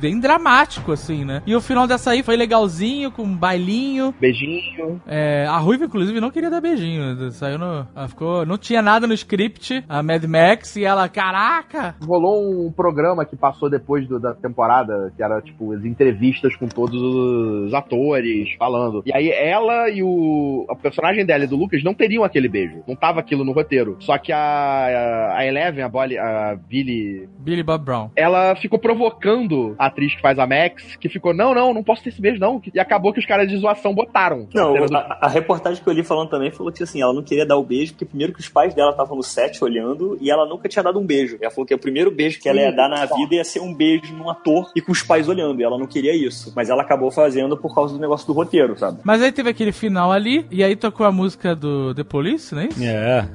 bem 0.00 0.20
dramático, 0.20 0.92
assim, 0.92 1.24
né? 1.24 1.42
E 1.46 1.54
o 1.56 1.60
final 1.60 1.86
dessa 1.86 2.10
aí 2.10 2.22
foi 2.22 2.36
legalzinho, 2.36 3.10
com 3.10 3.22
um 3.22 3.34
bailinho. 3.36 4.14
Beijinho. 4.20 5.00
É, 5.06 5.46
a 5.48 5.56
Ruiva, 5.56 5.84
inclusive, 5.86 6.20
não 6.20 6.30
queria 6.30 6.50
dar 6.50 6.60
beijinho. 6.60 7.30
Saiu 7.32 7.58
no. 7.58 7.86
Ela 7.94 8.08
ficou. 8.08 8.44
Não 8.44 8.58
tinha 8.58 8.82
nada 8.82 9.06
no 9.06 9.14
script, 9.14 9.82
a 9.88 10.02
Mad 10.02 10.22
Max, 10.24 10.76
e 10.76 10.84
ela, 10.84 11.08
caraca! 11.08 11.94
Rolou 12.06 12.66
um 12.66 12.72
programa 12.72 13.24
que 13.24 13.36
passou 13.36 13.70
depois 13.70 14.06
do- 14.06 14.20
da 14.20 14.34
temporada, 14.34 15.12
que 15.16 15.22
era 15.22 15.40
tipo 15.40 15.72
as 15.72 15.84
entrevistas 15.84 16.54
com 16.56 16.66
todos 16.68 17.00
os 17.00 17.72
atores 17.74 18.54
falando. 18.58 19.02
E 19.06 19.14
aí 19.14 19.30
ela 19.30 19.88
e 19.88 20.02
o, 20.02 20.66
o 20.68 20.76
personagem 20.76 21.24
dela 21.24 21.44
e 21.44 21.46
do 21.46 21.56
Lucas 21.56 21.82
não 21.82 21.94
teriam 21.94 22.24
aquele 22.24 22.48
beijo. 22.48 22.71
Não 22.86 22.94
tava 22.96 23.20
aquilo 23.20 23.44
no 23.44 23.52
roteiro. 23.52 23.96
Só 24.00 24.16
que 24.18 24.32
a, 24.32 25.34
a 25.36 25.46
Eleven, 25.46 25.84
a, 25.84 25.88
Bolly, 25.88 26.18
a 26.18 26.56
Billy, 26.68 27.28
Billy 27.38 27.62
Bob 27.62 27.84
Brown. 27.84 28.10
ela 28.16 28.54
ficou 28.56 28.78
provocando 28.78 29.74
a 29.78 29.86
atriz 29.86 30.14
que 30.14 30.20
faz 30.20 30.38
a 30.38 30.46
Max, 30.46 30.96
que 30.96 31.08
ficou, 31.08 31.34
não, 31.34 31.54
não, 31.54 31.74
não 31.74 31.82
posso 31.82 32.02
ter 32.02 32.10
esse 32.10 32.20
beijo, 32.20 32.40
não. 32.40 32.60
E 32.74 32.78
acabou 32.80 33.12
que 33.12 33.20
os 33.20 33.26
caras 33.26 33.48
de 33.48 33.56
zoação 33.56 33.94
botaram. 33.94 34.48
Não, 34.54 34.76
A 34.76 34.86
do- 34.86 34.96
a, 34.96 35.18
a 35.22 35.28
reportagem 35.28 35.82
que 35.82 35.88
eu 35.88 35.92
li 35.92 36.02
falando 36.02 36.30
também 36.30 36.50
falou 36.50 36.72
que 36.72 36.82
assim, 36.82 37.02
ela 37.02 37.12
não 37.12 37.22
queria 37.22 37.46
dar 37.46 37.56
o 37.56 37.64
beijo, 37.64 37.92
porque 37.92 38.04
primeiro 38.04 38.32
que 38.32 38.40
os 38.40 38.48
pais 38.48 38.74
dela 38.74 38.90
estavam 38.90 39.16
no 39.16 39.22
set 39.22 39.62
olhando 39.62 40.16
e 40.20 40.30
ela 40.30 40.46
nunca 40.48 40.68
tinha 40.68 40.82
dado 40.82 40.98
um 40.98 41.06
beijo. 41.06 41.36
Ela 41.40 41.50
falou 41.50 41.66
que 41.66 41.74
o 41.74 41.78
primeiro 41.78 42.10
beijo 42.10 42.40
que 42.40 42.48
ela 42.48 42.60
ia 42.60 42.72
dar 42.72 42.88
na 42.88 43.04
vida 43.06 43.34
ia 43.36 43.44
ser 43.44 43.60
um 43.60 43.74
beijo 43.74 44.14
num 44.14 44.28
ator 44.30 44.70
e 44.76 44.80
com 44.80 44.92
os 44.92 45.02
pais 45.02 45.28
olhando. 45.28 45.60
E 45.60 45.64
ela 45.64 45.78
não 45.78 45.86
queria 45.86 46.14
isso. 46.14 46.52
Mas 46.54 46.68
ela 46.70 46.82
acabou 46.82 47.10
fazendo 47.10 47.56
por 47.56 47.74
causa 47.74 47.94
do 47.94 48.00
negócio 48.00 48.26
do 48.26 48.32
roteiro, 48.32 48.76
sabe? 48.78 48.98
Mas 49.04 49.22
aí 49.22 49.32
teve 49.32 49.50
aquele 49.50 49.72
final 49.72 50.12
ali, 50.12 50.46
e 50.50 50.62
aí 50.62 50.76
tocou 50.76 51.06
a 51.06 51.12
música 51.12 51.54
do 51.54 51.94
The 51.94 52.04
Police, 52.04 52.54
não 52.62 52.66
é 52.66 52.68
isso? 52.68 52.82
É, 52.84 53.28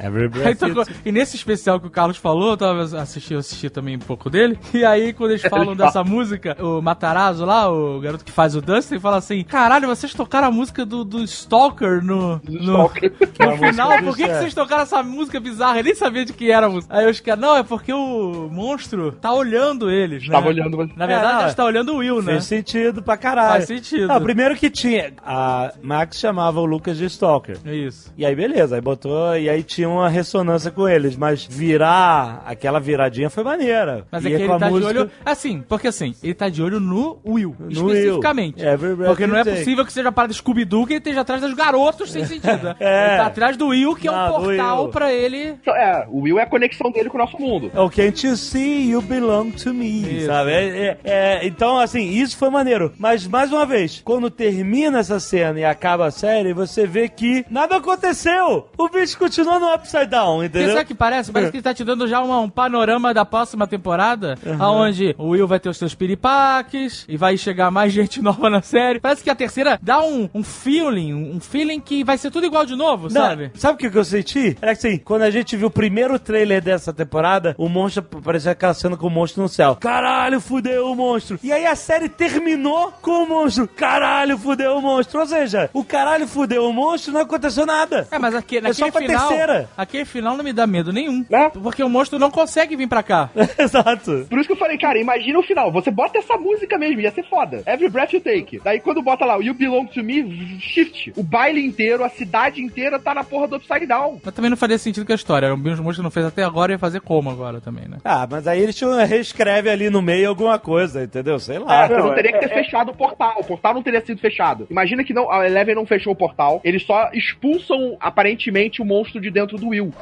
é, 0.00 0.06
every 0.06 0.28
breath 0.28 0.58
tocou, 0.58 0.84
e 1.04 1.12
nesse 1.12 1.36
especial 1.36 1.78
que 1.80 1.86
o 1.86 1.90
Carlos 1.90 2.16
falou, 2.16 2.50
eu 2.50 2.56
tava 2.56 2.82
assistindo, 2.82 3.34
eu 3.34 3.38
assisti 3.40 3.68
também 3.70 3.96
um 3.96 4.00
pouco 4.00 4.28
dele. 4.30 4.58
E 4.74 4.84
aí, 4.84 5.12
quando 5.12 5.30
eles 5.30 5.42
falam 5.42 5.74
dessa 5.76 6.02
música, 6.02 6.56
o 6.60 6.80
Matarazzo 6.80 7.44
lá, 7.44 7.70
o 7.70 8.00
garoto 8.00 8.24
que 8.24 8.32
faz 8.32 8.54
o 8.56 8.60
Dustin, 8.62 8.98
fala 8.98 9.16
assim: 9.18 9.42
Caralho, 9.44 9.86
vocês 9.88 10.12
tocaram 10.14 10.48
a 10.48 10.50
música 10.50 10.84
do, 10.84 11.04
do 11.04 11.22
Stalker 11.24 12.02
no, 12.02 12.40
no, 12.48 12.60
Stalker. 12.60 13.12
no 13.40 13.56
final, 13.58 13.98
por 14.02 14.16
que, 14.16 14.24
que 14.24 14.32
do- 14.32 14.38
vocês 14.38 14.54
tocaram 14.54 14.82
essa 14.82 15.02
música 15.02 15.38
bizarra? 15.40 15.78
Eu 15.80 15.84
nem 15.84 15.94
sabia 15.94 16.24
de 16.24 16.32
que 16.32 16.50
era 16.50 16.66
a 16.66 16.70
música. 16.70 16.96
Aí 16.96 17.08
os 17.10 17.20
caras, 17.20 17.40
não, 17.40 17.56
é 17.56 17.62
porque 17.62 17.92
o 17.92 18.48
monstro 18.50 19.12
tá 19.12 19.32
olhando 19.32 19.90
eles, 19.90 20.26
né? 20.26 20.32
Tava 20.32 20.48
olhando 20.48 20.76
você. 20.76 20.92
Na 20.96 21.06
verdade, 21.06 21.32
É, 21.32 21.36
não, 21.36 21.44
ele 21.46 21.54
tá 21.54 21.64
olhando 21.64 21.92
o 21.92 21.96
Will, 21.98 22.22
né? 22.22 22.32
Fez 22.32 22.44
sentido 22.44 23.02
pra 23.02 23.16
caralho. 23.16 23.52
Faz 23.52 23.64
sentido. 23.66 24.08
Não, 24.08 24.20
primeiro 24.20 24.56
que 24.56 24.70
tinha. 24.70 25.12
A 25.24 25.72
Max 25.82 26.18
chamava 26.18 26.60
o 26.60 26.64
Lucas 26.64 26.96
de 26.96 27.04
Stalker. 27.06 27.58
É 27.64 27.74
isso. 27.74 28.12
E 28.16 28.24
aí, 28.24 28.34
beleza, 28.34 28.71
aí 28.74 28.80
botou. 28.80 29.36
E 29.36 29.48
aí 29.48 29.62
tinha 29.62 29.88
uma 29.88 30.08
ressonância 30.08 30.70
com 30.70 30.88
eles. 30.88 31.16
Mas 31.16 31.44
virar. 31.44 32.42
Aquela 32.46 32.78
viradinha 32.80 33.30
foi 33.30 33.42
maneira. 33.44 34.04
Mas 34.10 34.24
E 34.24 34.28
é 34.32 34.36
que 34.36 34.42
ele 34.42 34.52
a 34.52 34.58
tá 34.58 34.68
música- 34.70 34.92
de 34.92 34.98
olho. 35.00 35.10
Assim, 35.24 35.64
porque 35.68 35.88
assim, 35.88 36.14
ele 36.22 36.34
tá 36.34 36.48
de 36.48 36.62
olho 36.62 36.80
no 36.80 37.18
Will, 37.26 37.54
No 37.58 37.70
especificamente. 37.70 38.64
Will. 38.64 38.78
Breath 38.96 39.08
Porque 39.08 39.26
não 39.26 39.36
é 39.36 39.44
possível 39.44 39.84
que 39.84 39.92
seja 39.92 40.10
para 40.12 40.32
Scooby-Doo 40.32 40.86
que 40.86 40.94
ele 40.94 40.98
esteja 40.98 41.20
atrás 41.22 41.40
dos 41.42 41.54
garotos 41.54 42.10
sem 42.10 42.24
sentido. 42.24 42.62
né? 42.62 42.76
É. 42.80 43.08
Ele 43.08 43.16
tá 43.18 43.26
atrás 43.26 43.56
do 43.56 43.68
Will, 43.68 43.94
que 43.94 44.08
é 44.08 44.10
Não, 44.10 44.36
um 44.36 44.38
do 44.40 44.44
portal 44.44 44.88
pra 44.88 45.12
ele. 45.12 45.54
É, 45.66 46.06
o 46.08 46.20
Will 46.22 46.38
é 46.38 46.42
a 46.42 46.46
conexão 46.46 46.90
dele 46.90 47.08
com 47.08 47.16
o 47.16 47.20
nosso 47.20 47.38
mundo. 47.40 47.70
Oh, 47.76 47.88
can't 47.88 48.26
you 48.26 48.36
see 48.36 48.90
you 48.90 49.00
belong 49.00 49.50
to 49.52 49.72
me, 49.72 50.18
Isso. 50.18 50.26
sabe? 50.26 50.50
É- 50.52 50.78
é- 50.78 50.98
é, 51.04 51.46
então, 51.46 51.78
assim, 51.78 52.10
isso 52.10 52.36
foi 52.36 52.50
maneiro. 52.50 52.92
Mas, 52.98 53.26
mais 53.26 53.52
uma 53.52 53.64
vez, 53.64 54.00
quando 54.04 54.30
termina 54.30 54.98
essa 54.98 55.18
cena 55.20 55.58
e 55.60 55.64
acaba 55.64 56.06
a 56.06 56.10
série, 56.10 56.52
você 56.52 56.86
vê 56.86 57.08
que 57.08 57.44
nada 57.50 57.76
aconteceu. 57.76 58.61
O 58.78 58.88
bicho 58.88 59.18
continua 59.18 59.58
no 59.58 59.72
Upside 59.74 60.06
Down, 60.06 60.44
entendeu? 60.44 60.70
sabe 60.70 60.82
o 60.82 60.86
que 60.86 60.94
parece? 60.94 61.30
Parece 61.32 61.50
que 61.50 61.56
ele 61.58 61.62
tá 61.62 61.74
te 61.74 61.84
dando 61.84 62.06
já 62.08 62.20
uma- 62.20 62.40
um 62.40 62.48
panorama 62.50 63.12
da 63.14 63.24
próxima 63.24 63.66
temporada, 63.66 64.36
aonde 64.58 65.14
o 65.18 65.28
Will 65.28 65.46
vai 65.46 65.60
ter 65.60 65.68
os 65.68 65.76
seus 65.78 65.94
piripaques 65.94 67.04
e 67.08 67.16
vai 67.16 67.36
chegar 67.36 67.70
mais 67.70 67.92
gente 67.92 68.20
nova 68.22 68.48
na 68.50 68.62
série. 68.62 69.00
Parece 69.00 69.22
que 69.22 69.30
a 69.30 69.34
terceira 69.34 69.78
dá 69.82 70.02
um, 70.02 70.28
um 70.34 70.42
feeling, 70.42 71.12
um 71.14 71.40
feeling 71.40 71.80
que 71.80 72.02
vai 72.04 72.16
ser 72.18 72.30
tudo 72.30 72.46
igual 72.46 72.64
de 72.64 72.74
novo, 72.76 73.04
Não, 73.04 73.20
sabe? 73.20 73.50
Sabe 73.54 73.86
o 73.86 73.90
que 73.90 73.98
eu 73.98 74.04
senti? 74.04 74.56
Era 74.60 74.74
que 74.74 74.86
assim, 74.86 74.98
quando 74.98 75.22
a 75.22 75.30
gente 75.30 75.56
viu 75.56 75.68
o 75.68 75.70
primeiro 75.70 76.18
trailer 76.18 76.62
dessa 76.62 76.92
temporada, 76.92 77.54
o 77.58 77.68
monstro 77.68 78.02
parecia 78.02 78.52
aquela 78.52 78.74
cena 78.74 78.96
com 78.96 79.06
o 79.06 79.10
monstro 79.10 79.42
no 79.42 79.48
céu. 79.48 79.76
Caralho, 79.76 80.40
fudeu 80.40 80.86
o 80.90 80.96
monstro. 80.96 81.38
E 81.42 81.52
aí 81.52 81.66
a 81.66 81.74
série 81.76 82.08
terminou 82.08 82.92
com 83.02 83.24
o 83.24 83.28
monstro. 83.28 83.68
Caralho, 83.68 84.38
fudeu 84.38 84.76
o 84.76 84.82
monstro. 84.82 85.20
Ou 85.20 85.26
seja, 85.26 85.70
o 85.72 85.84
caralho 85.84 86.26
fudeu 86.26 86.64
o 86.66 86.72
monstro 86.72 87.12
não 87.12 87.20
aconteceu 87.22 87.66
nada. 87.66 88.06
É, 88.10 88.18
mas 88.18 88.34
aqui, 88.34 88.51
É 88.58 88.72
só 88.72 88.86
naquele 88.86 88.90
pra 88.90 89.00
final, 89.18 89.28
terceira. 89.28 89.68
aquele 89.76 90.04
final 90.04 90.36
não 90.36 90.44
me 90.44 90.52
dá 90.52 90.66
medo 90.66 90.92
nenhum. 90.92 91.24
Né? 91.28 91.50
Porque 91.50 91.82
o 91.82 91.88
monstro 91.88 92.18
não 92.18 92.30
consegue 92.30 92.76
vir 92.76 92.88
pra 92.88 93.02
cá. 93.02 93.30
Exato. 93.58 94.26
Por 94.28 94.38
isso 94.38 94.46
que 94.46 94.52
eu 94.52 94.56
falei, 94.56 94.78
cara, 94.78 94.98
imagina 94.98 95.38
o 95.38 95.42
final. 95.42 95.70
Você 95.72 95.90
bota 95.90 96.18
essa 96.18 96.36
música 96.36 96.78
mesmo, 96.78 97.00
ia 97.00 97.10
ser 97.10 97.24
foda. 97.24 97.62
Every 97.66 97.88
breath 97.90 98.12
you 98.12 98.20
take. 98.20 98.60
Daí 98.62 98.80
quando 98.80 99.02
bota 99.02 99.24
lá, 99.24 99.36
You 99.36 99.54
belong 99.54 99.86
to 99.86 100.02
me, 100.04 100.58
shift. 100.60 101.12
O 101.16 101.22
baile 101.22 101.64
inteiro, 101.64 102.04
a 102.04 102.08
cidade 102.08 102.62
inteira 102.62 102.98
tá 102.98 103.14
na 103.14 103.24
porra 103.24 103.48
do 103.48 103.56
Upside 103.56 103.86
Down. 103.86 104.20
Mas 104.24 104.34
também 104.34 104.50
não 104.50 104.56
faria 104.56 104.78
sentido 104.78 105.06
com 105.06 105.12
a 105.12 105.16
história. 105.16 105.52
O 105.52 105.58
monstro 105.58 106.02
não 106.02 106.10
fez 106.10 106.26
até 106.26 106.44
agora 106.44 106.72
e 106.72 106.74
ia 106.74 106.78
fazer 106.78 107.00
como 107.00 107.30
agora 107.30 107.60
também, 107.60 107.88
né? 107.88 107.98
Ah, 108.04 108.26
mas 108.30 108.46
aí 108.46 108.60
eles 108.60 108.78
reescreve 109.08 109.70
ali 109.70 109.90
no 109.90 110.02
meio 110.02 110.28
alguma 110.28 110.58
coisa, 110.58 111.02
entendeu? 111.02 111.38
Sei 111.38 111.58
lá. 111.58 111.84
É, 111.84 111.88
você 111.88 111.96
não 111.96 112.06
não, 112.08 112.14
teria 112.14 112.30
é- 112.30 112.32
que 112.34 112.38
ter 112.40 112.54
fechado 112.54 112.90
o 112.90 112.94
portal. 112.94 113.36
O 113.40 113.44
portal 113.44 113.74
não 113.74 113.82
teria 113.82 114.04
sido 114.04 114.20
fechado. 114.20 114.66
Imagina 114.70 115.04
que 115.04 115.14
não, 115.14 115.30
a 115.30 115.46
Eleven 115.46 115.74
não 115.74 115.86
fechou 115.86 116.12
o 116.12 116.16
portal. 116.16 116.60
Eles 116.64 116.82
só 116.84 117.10
expulsam, 117.12 117.96
aparentemente, 118.00 118.41
o 118.80 118.84
monstro 118.84 119.20
de 119.20 119.30
dentro 119.30 119.56
do 119.58 119.68
Will. 119.68 119.92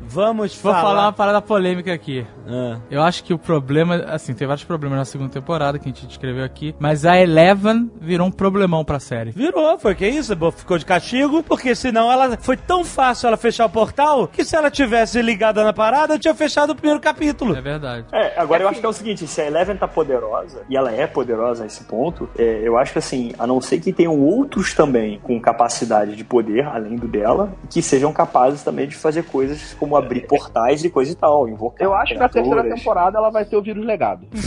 Vamos 0.00 0.54
Vou 0.54 0.72
falar. 0.72 0.82
falar 0.82 1.02
uma 1.06 1.12
parada 1.12 1.42
polêmica 1.42 1.92
aqui. 1.92 2.26
Ah. 2.46 2.78
Eu 2.90 3.02
acho 3.02 3.22
que 3.24 3.34
o 3.34 3.38
problema, 3.38 3.96
assim, 4.08 4.34
tem 4.34 4.46
vários 4.46 4.64
problemas 4.64 4.98
na 4.98 5.04
segunda 5.04 5.30
temporada 5.30 5.78
que 5.78 5.88
a 5.88 5.92
gente 5.92 6.06
descreveu 6.06 6.44
aqui, 6.44 6.74
mas 6.78 7.04
a 7.04 7.18
Eleven 7.18 7.90
virou 8.00 8.26
um 8.26 8.30
problemão 8.30 8.84
pra 8.84 8.98
série. 9.00 9.30
Virou, 9.32 9.78
foi 9.78 9.94
que 9.94 10.08
isso? 10.08 10.36
Ficou 10.56 10.78
de 10.78 10.86
castigo, 10.86 11.42
porque 11.42 11.74
senão 11.74 12.10
ela 12.10 12.36
foi 12.38 12.56
tão 12.56 12.84
fácil 12.84 13.26
ela 13.28 13.36
fechar 13.36 13.66
o 13.66 13.70
portal 13.70 14.28
que 14.28 14.44
se 14.44 14.56
ela 14.56 14.70
tivesse 14.70 15.20
ligada 15.20 15.62
na 15.64 15.72
parada, 15.72 16.14
eu 16.14 16.18
tinha 16.18 16.34
fechado 16.34 16.70
o 16.70 16.74
primeiro 16.74 17.00
capítulo. 17.00 17.56
É 17.56 17.60
verdade. 17.60 18.06
É, 18.12 18.38
agora 18.40 18.62
eu 18.62 18.68
acho 18.68 18.80
que 18.80 18.86
é 18.86 18.88
o 18.88 18.92
seguinte, 18.92 19.26
se 19.26 19.40
a 19.40 19.46
Eleven 19.46 19.76
tá 19.76 19.88
poderosa, 19.88 20.62
e 20.68 20.76
ela 20.76 20.92
é 20.92 21.06
poderosa 21.06 21.64
nesse 21.64 21.84
ponto, 21.84 22.28
é, 22.38 22.60
eu 22.62 22.78
acho 22.78 22.92
que 22.92 22.98
assim, 22.98 23.32
a 23.38 23.46
não 23.46 23.60
ser 23.60 23.80
que 23.80 23.92
tenham 23.92 24.18
outros 24.18 24.74
também 24.74 25.18
com 25.22 25.40
capacidade 25.40 26.14
de 26.16 26.24
poder, 26.24 26.66
além 26.66 26.96
do 26.96 27.08
dela, 27.08 27.52
que 27.68 27.82
sejam 27.82 28.12
capazes 28.12 28.62
também 28.62 28.86
de 28.86 28.94
fazer 28.94 29.07
coisas 29.22 29.74
como 29.74 29.96
abrir 29.96 30.26
portais 30.26 30.84
e 30.84 30.90
coisa 30.90 31.12
e 31.12 31.14
tal, 31.14 31.48
invocar 31.48 31.86
Eu 31.86 31.94
acho 31.94 32.12
que 32.14 32.18
na 32.18 32.28
terceira 32.28 32.62
temporada 32.62 33.18
ela 33.18 33.30
vai 33.30 33.44
ter 33.44 33.56
o 33.56 33.62
vírus 33.62 33.84
legado. 33.84 34.26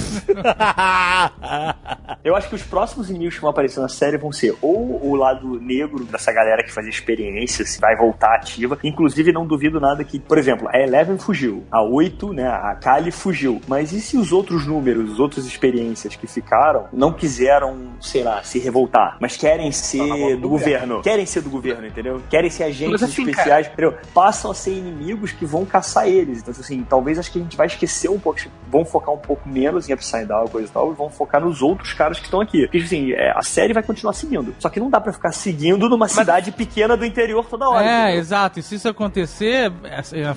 Eu 2.23 2.35
acho 2.35 2.49
que 2.49 2.55
os 2.55 2.63
próximos 2.63 3.09
inimigos 3.09 3.35
que 3.35 3.41
vão 3.41 3.49
aparecer 3.49 3.79
na 3.79 3.89
série 3.89 4.17
vão 4.17 4.31
ser 4.31 4.55
ou 4.61 5.03
o 5.03 5.15
lado 5.15 5.59
negro 5.59 6.05
dessa 6.05 6.31
galera 6.31 6.63
que 6.63 6.71
fazia 6.71 6.89
experiência, 6.89 7.65
se 7.65 7.79
vai 7.79 7.95
voltar 7.95 8.35
ativa. 8.35 8.77
Inclusive, 8.83 9.31
não 9.31 9.45
duvido 9.45 9.79
nada 9.79 10.03
que, 10.03 10.19
por 10.19 10.38
exemplo, 10.38 10.67
a 10.69 10.79
Eleven 10.79 11.17
fugiu, 11.17 11.63
a 11.71 11.81
8, 11.81 12.33
né, 12.33 12.47
a 12.47 12.75
Kali 12.75 13.11
fugiu. 13.11 13.59
Mas 13.67 13.91
e 13.91 13.99
se 13.99 14.17
os 14.17 14.31
outros 14.31 14.67
números, 14.67 15.11
os 15.11 15.19
outros 15.19 15.45
experiências 15.45 16.15
que 16.15 16.27
ficaram, 16.27 16.88
não 16.93 17.11
quiseram, 17.11 17.93
sei 17.99 18.23
lá, 18.23 18.43
se 18.43 18.59
revoltar, 18.59 19.17
mas 19.19 19.35
querem 19.38 19.71
ser 19.71 20.38
do 20.38 20.49
governo? 20.49 21.01
Querem 21.01 21.25
ser 21.25 21.41
do 21.41 21.49
governo, 21.49 21.88
entendeu? 21.88 22.21
Querem 22.29 22.49
ser 22.49 22.65
agentes 22.65 23.01
assim, 23.01 23.23
especiais, 23.23 23.67
entendeu? 23.67 23.95
Passam 24.13 24.51
a 24.52 24.56
ser 24.56 24.72
inimigos 24.78 25.32
que 25.32 25.45
vão 25.45 25.65
caçar 25.65 26.07
eles. 26.07 26.40
Então, 26.40 26.53
assim, 26.57 26.86
talvez 26.88 27.18
acho 27.19 27.32
que 27.32 27.40
a 27.40 27.41
gente 27.41 27.57
vai 27.57 27.68
esquecer 27.68 28.10
um 28.10 28.19
pouco, 28.19 28.40
vão 28.69 28.86
focar 28.86 29.14
um 29.14 29.18
pouco 29.18 29.48
menos 29.48 29.90
em 29.90 29.94
Upside 29.94 30.26
Down, 30.26 30.48
coisa 30.48 30.68
e 30.68 30.72
tal, 30.72 30.91
e 30.91 30.95
vão 30.95 31.10
focar 31.10 31.41
nos 31.41 31.61
outros 31.61 31.94
caras 31.94 32.19
que 32.19 32.26
estão 32.26 32.41
aqui. 32.41 32.64
Porque, 32.64 32.78
assim, 32.78 33.11
é, 33.14 33.32
a 33.36 33.41
série 33.41 33.73
vai 33.73 33.84
continuar 33.84 34.14
seguindo. 34.14 34.53
Só 34.60 34.69
que 34.69 34.80
não 34.80 34.90
dá 34.90 34.99
pra 34.99 35.11
ficar 35.14 35.32
seguindo 35.32 35.90
numa 35.90 36.07
cidade 36.07 36.52
pequena 36.52 36.95
do 36.95 37.06
interior 37.06 37.45
toda 37.45 37.68
hora. 37.69 37.86
É, 37.86 38.02
entendeu? 38.03 38.19
exato. 38.19 38.60
E 38.60 38.64
se 38.64 38.76
isso 38.76 38.88
acontecer, 38.88 39.72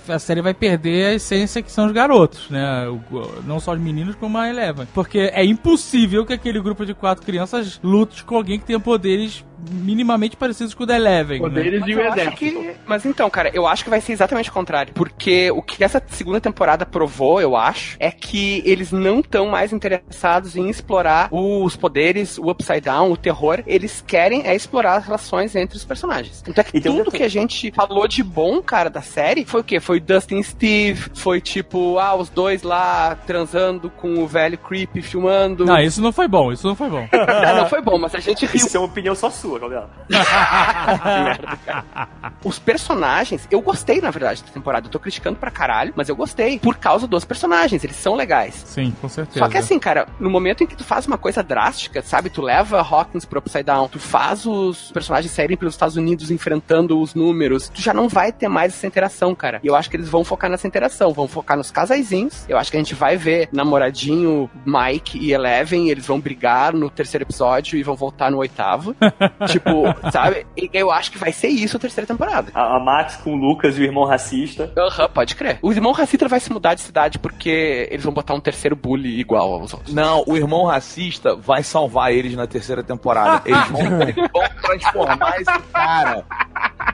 a, 0.08 0.14
a 0.14 0.18
série 0.18 0.40
vai 0.42 0.54
perder 0.54 1.06
a 1.06 1.14
essência 1.14 1.62
que 1.62 1.70
são 1.70 1.86
os 1.86 1.92
garotos, 1.92 2.48
né? 2.50 2.88
O- 2.88 3.42
não 3.44 3.58
só 3.60 3.72
os 3.72 3.80
meninos, 3.80 4.14
como 4.14 4.38
a 4.38 4.48
Eleven. 4.48 4.86
Porque 4.94 5.30
é 5.32 5.44
impossível 5.44 6.24
que 6.24 6.32
aquele 6.32 6.60
grupo 6.60 6.84
de 6.86 6.94
quatro 6.94 7.24
crianças 7.24 7.80
lute 7.82 8.24
com 8.24 8.36
alguém 8.36 8.58
que 8.58 8.64
tenha 8.64 8.80
poderes 8.80 9.44
minimamente 9.70 10.36
parecidos 10.36 10.74
com 10.74 10.82
o 10.84 10.86
da 10.86 10.96
Eleven. 10.96 11.40
né? 11.40 11.48
Poderes 11.48 11.80
Mas 11.80 11.88
e 11.88 11.94
o 11.94 12.00
exército. 12.00 12.36
que- 12.36 12.70
Mas 12.86 13.04
então, 13.06 13.28
cara, 13.30 13.50
eu 13.54 13.66
acho 13.66 13.84
que 13.84 13.90
vai 13.90 14.00
ser 14.00 14.12
exatamente 14.12 14.50
o 14.50 14.52
contrário. 14.52 14.92
Porque 14.94 15.50
o 15.50 15.62
que 15.62 15.82
essa 15.82 16.02
segunda 16.08 16.40
temporada 16.40 16.84
provou, 16.86 17.40
eu 17.40 17.56
acho, 17.56 17.96
é 17.98 18.10
que 18.10 18.62
eles 18.64 18.92
não 18.92 19.20
estão 19.20 19.46
mais 19.48 19.72
interessados 19.72 20.56
em 20.56 20.68
explorar 20.68 21.28
os 21.30 21.76
poderes, 21.76 22.38
o 22.38 22.50
Upside 22.50 22.80
Down, 22.82 23.10
o 23.12 23.16
terror. 23.16 23.62
Eles 23.66 24.02
querem 24.06 24.46
é 24.46 24.54
explorar 24.54 24.96
as 24.96 25.04
relações 25.06 25.54
entre 25.56 25.76
os 25.76 25.84
personagens. 25.84 26.42
Então 26.46 26.62
é 26.62 26.64
que 26.64 26.76
E 26.76 26.90
um 26.90 26.98
tudo 26.98 27.10
que 27.10 27.22
a 27.22 27.28
gente 27.28 27.70
falou 27.72 28.06
de 28.08 28.22
bom, 28.22 28.60
cara, 28.62 28.90
da 28.90 29.02
série, 29.02 29.44
foi 29.44 29.60
o 29.60 29.64
quê? 29.64 29.80
Foi 29.80 30.00
Dustin 30.00 30.42
Steve, 30.42 31.10
foi 31.14 31.40
tipo, 31.40 31.98
ah, 31.98 32.14
os 32.14 32.28
dois 32.28 32.62
lá 32.62 33.16
transando 33.26 33.90
com 33.90 34.14
o 34.22 34.26
velho 34.26 34.58
Creep 34.58 34.96
filmando. 35.02 35.64
Não, 35.64 35.78
isso 35.80 36.00
não 36.02 36.12
foi 36.12 36.28
bom, 36.28 36.52
isso 36.52 36.66
não 36.66 36.74
foi 36.74 36.88
bom. 36.90 37.06
Ah, 37.44 37.54
não 37.54 37.68
foi 37.68 37.80
bom, 37.82 37.98
mas 37.98 38.14
a 38.14 38.20
gente 38.20 38.46
riu 38.46 38.56
Isso 38.56 38.76
é 38.76 38.80
uma 38.80 38.86
opinião 38.86 39.14
só 39.14 39.28
sua, 39.30 39.53
Gabriel. 39.58 39.88
Os 42.44 42.58
personagens, 42.58 43.46
eu 43.50 43.60
gostei, 43.60 44.00
na 44.00 44.10
verdade, 44.10 44.42
da 44.42 44.50
temporada. 44.50 44.86
Eu 44.86 44.90
tô 44.90 44.98
criticando 44.98 45.38
pra 45.38 45.50
caralho, 45.50 45.92
mas 45.96 46.08
eu 46.08 46.16
gostei. 46.16 46.58
Por 46.58 46.76
causa 46.76 47.06
dos 47.06 47.24
personagens, 47.24 47.82
eles 47.84 47.96
são 47.96 48.14
legais. 48.14 48.62
Sim, 48.66 48.94
com 49.00 49.08
certeza. 49.08 49.38
Só 49.38 49.48
que 49.48 49.56
assim, 49.56 49.78
cara, 49.78 50.06
no 50.18 50.30
momento 50.30 50.62
em 50.62 50.66
que 50.66 50.76
tu 50.76 50.84
faz 50.84 51.06
uma 51.06 51.18
coisa 51.18 51.42
drástica, 51.42 52.02
sabe? 52.02 52.30
Tu 52.30 52.42
leva 52.42 52.80
Hawkins 52.80 53.24
pro 53.24 53.38
Upside 53.38 53.64
Down, 53.64 53.88
tu 53.88 53.98
faz 53.98 54.46
os 54.46 54.90
personagens 54.92 55.32
saírem 55.32 55.56
pelos 55.56 55.74
Estados 55.74 55.96
Unidos 55.96 56.30
enfrentando 56.30 57.00
os 57.00 57.14
números, 57.14 57.68
tu 57.68 57.80
já 57.80 57.94
não 57.94 58.08
vai 58.08 58.32
ter 58.32 58.48
mais 58.48 58.74
essa 58.74 58.86
interação, 58.86 59.34
cara. 59.34 59.60
E 59.62 59.66
eu 59.66 59.74
acho 59.74 59.90
que 59.90 59.96
eles 59.96 60.08
vão 60.08 60.24
focar 60.24 60.50
nessa 60.50 60.66
interação, 60.66 61.12
vão 61.12 61.28
focar 61.28 61.56
nos 61.56 61.70
casaizinhos. 61.70 62.44
Eu 62.48 62.58
acho 62.58 62.70
que 62.70 62.76
a 62.76 62.80
gente 62.80 62.94
vai 62.94 63.16
ver 63.16 63.48
namoradinho 63.52 64.50
Mike 64.66 65.18
e 65.18 65.32
Eleven, 65.32 65.88
eles 65.88 66.06
vão 66.06 66.20
brigar 66.20 66.72
no 66.72 66.90
terceiro 66.90 67.24
episódio 67.24 67.78
e 67.78 67.82
vão 67.82 67.94
voltar 67.94 68.30
no 68.30 68.38
oitavo. 68.38 68.94
tipo, 69.46 69.84
sabe? 70.10 70.46
E 70.56 70.68
Eu 70.72 70.90
acho 70.90 71.10
que 71.10 71.18
vai 71.18 71.32
ser 71.32 71.48
isso 71.48 71.76
a 71.76 71.80
terceira 71.80 72.06
temporada. 72.06 72.50
A, 72.54 72.76
a 72.76 72.80
Max 72.80 73.16
com 73.16 73.34
o 73.34 73.36
Lucas 73.36 73.78
e 73.78 73.82
o 73.82 73.84
irmão 73.84 74.04
racista. 74.04 74.72
Aham, 74.76 75.08
pode 75.08 75.34
crer. 75.36 75.58
O 75.62 75.72
irmão 75.72 75.92
Racitra 75.92 76.28
vai 76.28 76.40
se 76.40 76.52
mudar 76.52 76.74
de 76.74 76.80
cidade 76.80 77.18
porque 77.18 77.88
eles 77.90 78.04
vão 78.04 78.12
botar 78.12 78.34
um 78.34 78.40
terceiro 78.40 78.76
bully 78.76 79.20
igual 79.20 79.54
aos 79.54 79.72
outros. 79.72 79.94
Não, 79.94 80.24
o 80.26 80.36
irmão 80.36 80.64
racista 80.64 81.34
vai 81.36 81.62
salvar 81.62 82.12
eles 82.12 82.34
na 82.34 82.46
terceira 82.46 82.82
temporada. 82.82 83.42
Eles 83.44 83.68
vão, 83.68 84.02
eles 84.02 84.14
vão 84.32 84.42
transformar 84.62 85.36
esse 85.40 85.58
cara. 85.72 86.24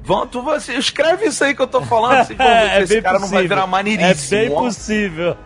Vão, 0.03 0.27
tu, 0.27 0.43
você, 0.43 0.75
escreve 0.75 1.27
isso 1.27 1.43
aí 1.45 1.55
que 1.55 1.62
eu 1.62 1.67
tô 1.67 1.81
falando. 1.83 2.25
Vocês 2.25 2.37
vão 2.39 2.47
ver 2.47 2.77
que 2.77 2.83
esse 2.83 3.03
cara 3.03 3.19
não 3.19 3.29
vai 3.29 3.47
virar 3.47 3.62
É 3.62 3.67
maneiríssimo. 3.67 4.41
bem 4.41 4.53
ó. 4.53 4.61
possível. 4.61 5.37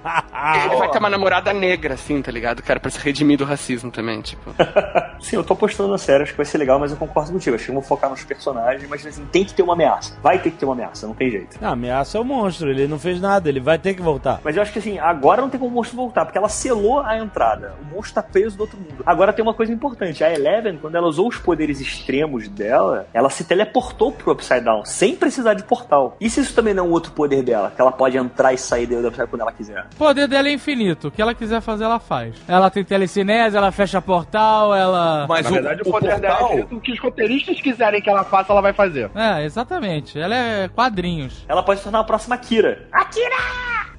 Ele 0.65 0.77
vai 0.77 0.91
ter 0.91 0.99
uma 1.01 1.11
namorada 1.11 1.53
negra, 1.53 1.95
assim, 1.95 2.21
tá 2.23 2.31
ligado? 2.31 2.63
Cara, 2.63 2.79
pra 2.81 2.91
se 2.91 2.99
redimir 2.99 3.39
do 3.39 3.45
racismo 3.45 3.91
também, 3.91 4.21
tipo. 4.21 4.55
Sim, 5.21 5.37
eu 5.37 5.45
tô 5.45 5.55
apostando 5.55 5.91
na 5.91 5.99
série, 5.99 6.23
acho 6.23 6.33
que 6.33 6.37
vai 6.37 6.47
ser 6.47 6.59
legal, 6.59 6.79
mas 6.79 6.91
eu 6.91 6.97
concordo 6.97 7.33
contigo. 7.33 7.57
Acho 7.57 7.67
que 7.67 7.73
vão 7.73 7.83
focar 7.83 8.11
nos 8.11 8.23
personagens, 8.25 8.89
mas 8.89 9.05
assim, 9.07 9.25
tem 9.27 9.45
que 9.45 9.55
ter 9.55 9.63
uma 9.63 9.73
ameaça. 9.75 10.17
Vai 10.23 10.39
ter 10.39 10.51
que 10.51 10.57
ter 10.59 10.65
uma 10.65 10.75
ameaça, 10.75 11.07
não 11.07 11.15
tem 11.15 11.31
jeito. 11.31 11.59
A 11.63 11.71
ameaça 11.71 12.19
é 12.19 12.21
o 12.21 12.25
monstro, 12.25 12.71
ele 12.71 12.87
não 12.87 12.99
fez 12.99 13.21
nada, 13.21 13.49
ele 13.49 13.61
vai 13.61 13.79
ter 13.79 13.95
que 13.95 14.03
voltar. 14.03 14.41
Mas 14.45 14.57
eu 14.57 14.63
acho 14.63 14.73
que 14.73 14.79
assim, 14.79 14.99
agora 14.99 15.41
não 15.43 15.49
tem 15.51 15.59
como 15.59 15.71
o 15.71 15.75
monstro 15.75 15.97
voltar, 15.97 16.25
porque 16.25 16.39
ela 16.39 16.49
selou 16.49 17.01
a 17.01 17.17
entrada. 17.19 17.75
O 17.83 17.95
monstro 17.95 18.15
tá 18.15 18.23
preso 18.23 18.57
do 18.57 18.61
outro 18.63 18.79
mundo. 18.79 19.03
Agora 19.07 19.33
tem 19.33 19.43
uma 19.43 19.55
coisa 19.55 19.73
importante: 19.73 20.23
a 20.23 20.33
Eleven, 20.33 20.79
quando 20.79 20.95
ela 20.97 21.07
usou 21.07 21.29
os 21.29 21.37
poderes 21.37 21.81
extremos 21.81 22.49
dela, 22.49 23.07
ela 23.13 23.31
se 23.31 23.45
teleportou 23.45 24.13
pro 24.13 24.34
Upside 24.35 24.61
Down, 24.61 24.85
sem 24.85 25.17
precisar 25.17 25.55
de 25.55 25.65
portal. 25.65 26.17
E 26.21 26.29
se 26.29 26.41
isso 26.41 26.55
também 26.55 26.75
não 26.75 26.85
é 26.85 26.89
um 26.89 26.91
outro 26.91 27.13
poder 27.13 27.43
dela? 27.43 27.73
Que 27.75 27.81
ela 27.81 27.93
pode 27.93 28.17
entrar 28.17 28.53
e 28.53 28.59
sair 28.59 28.87
do 28.87 29.07
Upside 29.09 29.29
quando 29.29 29.43
ela 29.43 29.53
quiser. 29.53 29.87
O 29.95 29.97
poder 29.97 30.29
dela 30.29 30.49
é 30.49 30.53
infinito. 30.53 31.09
O 31.09 31.11
que 31.11 31.23
ela 31.23 31.35
quiser 31.35 31.61
fazer, 31.61 31.85
ela 31.85 31.99
faz. 31.99 32.35
Ela 32.47 32.71
tem 32.71 32.85
telecinese, 32.85 33.57
ela 33.57 33.73
fecha 33.73 34.01
portal, 34.01 34.75
ela. 34.75 35.27
Mas 35.29 35.45
Na 35.45 35.51
o, 35.51 35.55
verdade, 35.55 35.83
o, 35.85 35.89
o 35.89 35.93
poder 35.93 36.21
dela 36.21 36.37
portal... 36.37 36.53
é 36.53 36.57
feito 36.57 36.77
o 36.77 36.81
que 36.81 36.93
os 36.93 37.01
roteiristas 37.01 37.61
quiserem 37.61 38.03
que 38.03 38.11
ela 38.11 38.25
faça, 38.25 38.53
ela 38.53 38.61
vai 38.61 38.73
fazer. 38.73 39.11
É, 39.15 39.45
exatamente. 39.45 40.19
Ela 40.19 40.35
é 40.35 40.69
quadrinhos. 40.69 41.45
Ela 41.49 41.63
pode 41.63 41.79
se 41.79 41.85
tornar 41.85 42.01
a 42.01 42.05
próxima 42.05 42.37
Kira. 42.37 42.87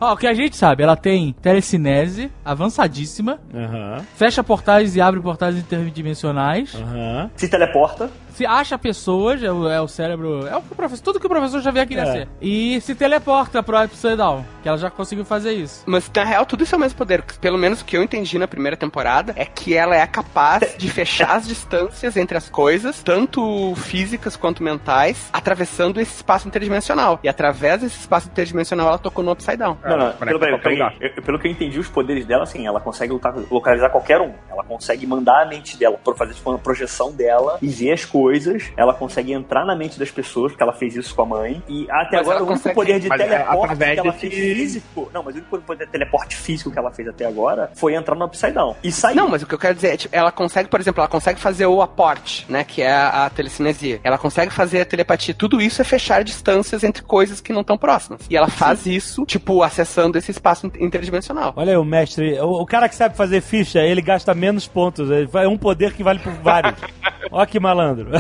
Ó, 0.06 0.14
o 0.14 0.18
que 0.18 0.28
a 0.28 0.34
gente 0.34 0.56
sabe, 0.56 0.84
ela 0.84 0.96
tem 0.96 1.34
telecinese 1.42 2.32
avançadíssima, 2.44 3.40
Aham, 3.54 3.98
fecha 4.16 4.44
portais 4.44 4.96
e 4.96 5.02
abre 5.02 5.20
portais 5.20 5.56
interdimensionais, 5.58 6.76
aham. 6.76 7.30
Se 7.36 7.48
teleporta. 7.48 8.10
se 8.34 8.46
acha 8.46 8.78
pessoas, 8.78 9.42
é 9.42 9.52
o, 9.52 9.68
é 9.68 9.80
o 9.82 9.88
cérebro, 9.88 10.46
é 10.46 10.56
o 10.56 10.62
que 10.62 10.74
o 10.74 10.76
professor, 10.76 11.02
tudo 11.04 11.20
que 11.20 11.26
o 11.26 11.30
professor 11.30 11.62
já 11.62 11.72
veio 11.72 11.84
aqui 11.86 11.94
É. 11.96 11.98
nascer. 12.04 12.28
E 12.42 12.80
se 12.82 12.94
teleporta 12.94 13.64
pro 13.64 13.82
Upside 13.82 14.18
Down, 14.18 14.44
que 14.62 14.68
ela 14.70 14.78
já 14.78 14.90
conseguiu 14.92 15.24
fazer 15.26 15.54
isso. 15.54 15.84
Mas 15.86 16.12
na 16.14 16.24
real, 16.24 16.46
tudo 16.46 16.64
isso 16.64 16.76
é 16.76 16.78
o 16.78 16.82
mesmo 16.82 16.98
poder. 16.98 17.24
Pelo 17.42 17.58
menos 17.58 17.82
o 17.82 17.86
que 17.86 17.96
eu 17.98 18.04
entendi 18.04 18.38
na 18.38 18.48
primeira 18.48 18.76
temporada 18.78 19.34
é 19.38 19.46
que 19.46 19.74
ela 19.74 19.96
é 19.96 20.06
capaz 20.06 20.76
de 20.78 20.90
fechar 20.90 21.38
as 21.38 21.48
distâncias 21.48 22.16
entre 22.18 22.38
as 22.38 22.50
coisas, 22.50 23.02
tanto 23.02 23.74
físicas 23.76 24.36
quanto 24.36 24.62
mentais, 24.62 25.30
atravessando 25.32 26.00
esse 26.00 26.16
espaço 26.18 26.48
interdimensional. 26.48 27.20
E 27.24 27.30
através 27.30 27.82
desse 27.82 28.00
espaço 28.02 28.28
interdimensional, 28.28 28.88
ela 28.90 28.98
tocou 28.98 29.24
no 29.24 29.32
Upside 29.32 29.58
Down. 29.58 29.78
Não, 29.84 29.95
não, 29.98 30.14
conecta 30.14 30.40
pelo, 30.40 30.60
pelo, 30.60 30.74
lugar. 30.76 30.96
eu- 31.00 31.22
pelo 31.24 31.40
que 31.40 31.48
eu 31.48 31.52
entendi, 31.52 31.80
os 31.80 31.88
poderes 31.90 32.26
dela, 32.26 32.44
assim, 32.44 32.66
ela 32.66 32.80
consegue 32.80 33.14
lutar- 33.14 33.36
localizar 33.50 33.90
qualquer 33.90 34.20
um. 34.22 34.32
Ela 34.50 34.64
consegue 34.64 35.06
mandar 35.08 35.44
a 35.44 35.46
mente 35.46 35.78
dela, 35.78 35.98
por 36.04 36.16
fazer 36.16 36.34
tipo, 36.34 36.50
uma 36.50 36.60
projeção 36.60 37.12
dela 37.12 37.58
e 37.62 37.68
ver 37.68 37.92
as 37.94 38.06
coisas. 38.06 38.64
Ela 38.78 38.94
consegue 38.94 39.34
entrar 39.34 39.66
na 39.66 39.76
mente 39.76 39.98
das 40.00 40.12
pessoas, 40.12 40.52
porque 40.52 40.64
ela 40.64 40.74
fez 40.74 40.96
isso 40.96 41.14
com 41.16 41.22
a 41.24 41.26
mãe. 41.26 41.64
E 41.68 41.88
até 41.90 42.18
Mas 42.18 42.28
agora 42.28 42.44
o 42.44 42.48
único 42.48 42.74
poder 42.74 43.00
de 43.00 43.08
é 43.12 43.18
teleporte 43.18 43.78
que 43.78 44.00
ela 44.00 44.14
fez 44.14 44.34
físico. 44.34 45.10
Não, 45.14 45.24
mas 45.24 45.36
o 45.36 45.38
único 45.40 45.58
poder 45.62 45.86
de 45.86 45.92
teleporte 45.92 46.36
físico 46.36 46.72
que 46.72 46.78
ela 46.80 46.92
fez 46.92 47.08
até 47.08 47.26
agora 47.26 47.72
foi 47.76 47.94
entrar 47.96 48.16
no 48.16 48.26
Upside 48.26 48.54
Down. 48.54 48.76
E 48.84 48.92
sair. 48.92 49.16
Não, 49.16 49.28
mas 49.28 49.42
o 49.44 49.48
que 49.48 49.54
eu 49.54 49.60
quero 49.60 49.76
dizer 49.76 49.94
é, 49.94 49.98
tipo, 49.98 50.16
ela 50.16 50.32
consegue, 50.32 50.70
por 50.70 50.80
exemplo, 50.80 51.02
ela 51.02 51.08
consegue 51.10 51.40
fazer 51.40 51.66
o 51.66 51.82
aporte, 51.82 52.46
né, 52.50 52.64
que 52.64 52.82
é 52.82 52.92
a, 52.92 53.26
a 53.26 53.30
telecinesia. 53.30 54.00
Ela 54.04 54.18
consegue 54.18 54.52
fazer 54.52 54.82
a 54.82 54.86
telepatia. 54.86 55.34
Tudo 55.34 55.62
isso 55.62 55.82
é 55.82 55.86
fechar 55.86 56.24
distâncias 56.24 56.84
entre 56.84 57.04
coisas 57.04 57.42
que 57.42 57.54
não 57.54 57.62
estão 57.62 57.78
próximas. 57.78 58.22
E 58.30 58.36
ela 58.36 58.48
faz 58.48 58.86
isso, 58.86 59.26
tipo, 59.26 59.64
acessando 59.82 60.18
esse 60.18 60.32
espaço 60.32 60.68
in- 60.68 60.86
interdimensional. 60.86 61.54
Olha 61.56 61.72
aí, 61.74 61.78
o 61.78 61.84
mestre, 61.84 62.40
o, 62.40 62.62
o 62.62 62.66
cara 62.66 62.88
que 62.88 62.96
sabe 62.96 63.16
fazer 63.18 63.42
ficha, 63.42 63.80
ele 63.80 64.02
gasta 64.02 64.34
menos 64.34 64.68
pontos. 64.68 65.10
É 65.12 65.48
um 65.48 65.58
poder 65.58 65.94
que 65.94 66.04
vale 66.04 66.20
por 66.20 66.34
vários. 66.34 66.74
Ó 67.32 67.44
que 67.46 67.60
malandro. 67.60 68.12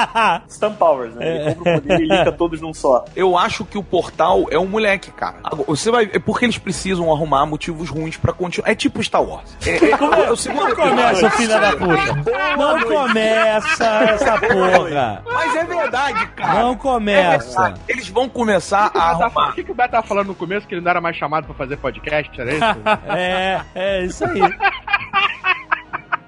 Stamp 0.48 0.76
Powers, 0.78 1.14
né? 1.14 1.46
Ele 1.46 1.54
compra 1.54 1.76
o 1.76 1.80
poder 1.82 2.00
e 2.00 2.08
liga 2.08 2.32
todos 2.32 2.60
num 2.60 2.72
só. 2.74 3.04
Eu 3.14 3.36
acho 3.38 3.64
que 3.64 3.76
o 3.78 3.82
portal 3.84 4.46
é 4.50 4.58
um 4.58 4.66
moleque, 4.66 5.10
cara. 5.12 5.36
Agora, 5.44 5.64
Você 5.68 5.90
vai. 5.90 6.10
É 6.12 6.18
porque 6.18 6.46
eles 6.46 6.58
precisam 6.58 7.12
arrumar 7.12 7.44
motivos 7.46 7.90
ruins 7.90 8.16
pra 8.16 8.32
continuar. 8.32 8.70
É 8.70 8.74
tipo 8.74 9.02
Star 9.02 9.22
Wars. 9.22 9.54
É, 9.66 9.70
é, 9.76 9.90
é, 10.26 10.30
o 10.32 10.36
segundo 10.36 10.68
Não 10.68 10.74
começa, 10.74 11.30
filha 11.30 11.60
da 11.60 11.72
puta. 11.76 12.32
Não 12.56 12.80
começa 12.80 13.84
essa 13.84 14.38
porra. 14.40 15.22
Mas 15.32 15.56
é 15.56 15.64
verdade, 15.64 16.26
cara. 16.28 16.54
Não 16.62 16.72
É 16.72 16.76
começa. 16.76 17.60
verdade. 17.62 17.80
Eles 17.86 18.08
vão 18.08 18.28
começar 18.28 18.90
a 18.94 19.18
O 19.18 19.22
arrumar. 19.24 19.52
que, 19.54 19.62
que 19.62 19.70
o 19.70 19.74
Beto 19.74 19.90
tava 19.92 20.06
falando 20.06 20.28
no 20.28 20.34
começo? 20.34 20.66
Que 20.66 20.74
ele 20.74 20.80
não 20.80 20.90
era 20.90 21.00
mais 21.04 21.16
chamado 21.16 21.44
pra 21.44 21.54
fazer 21.54 21.76
podcast, 21.76 22.40
era 22.40 22.52
isso? 22.52 22.64
É, 23.14 23.60
é 23.74 24.04
isso 24.04 24.24
aí. 24.24 24.40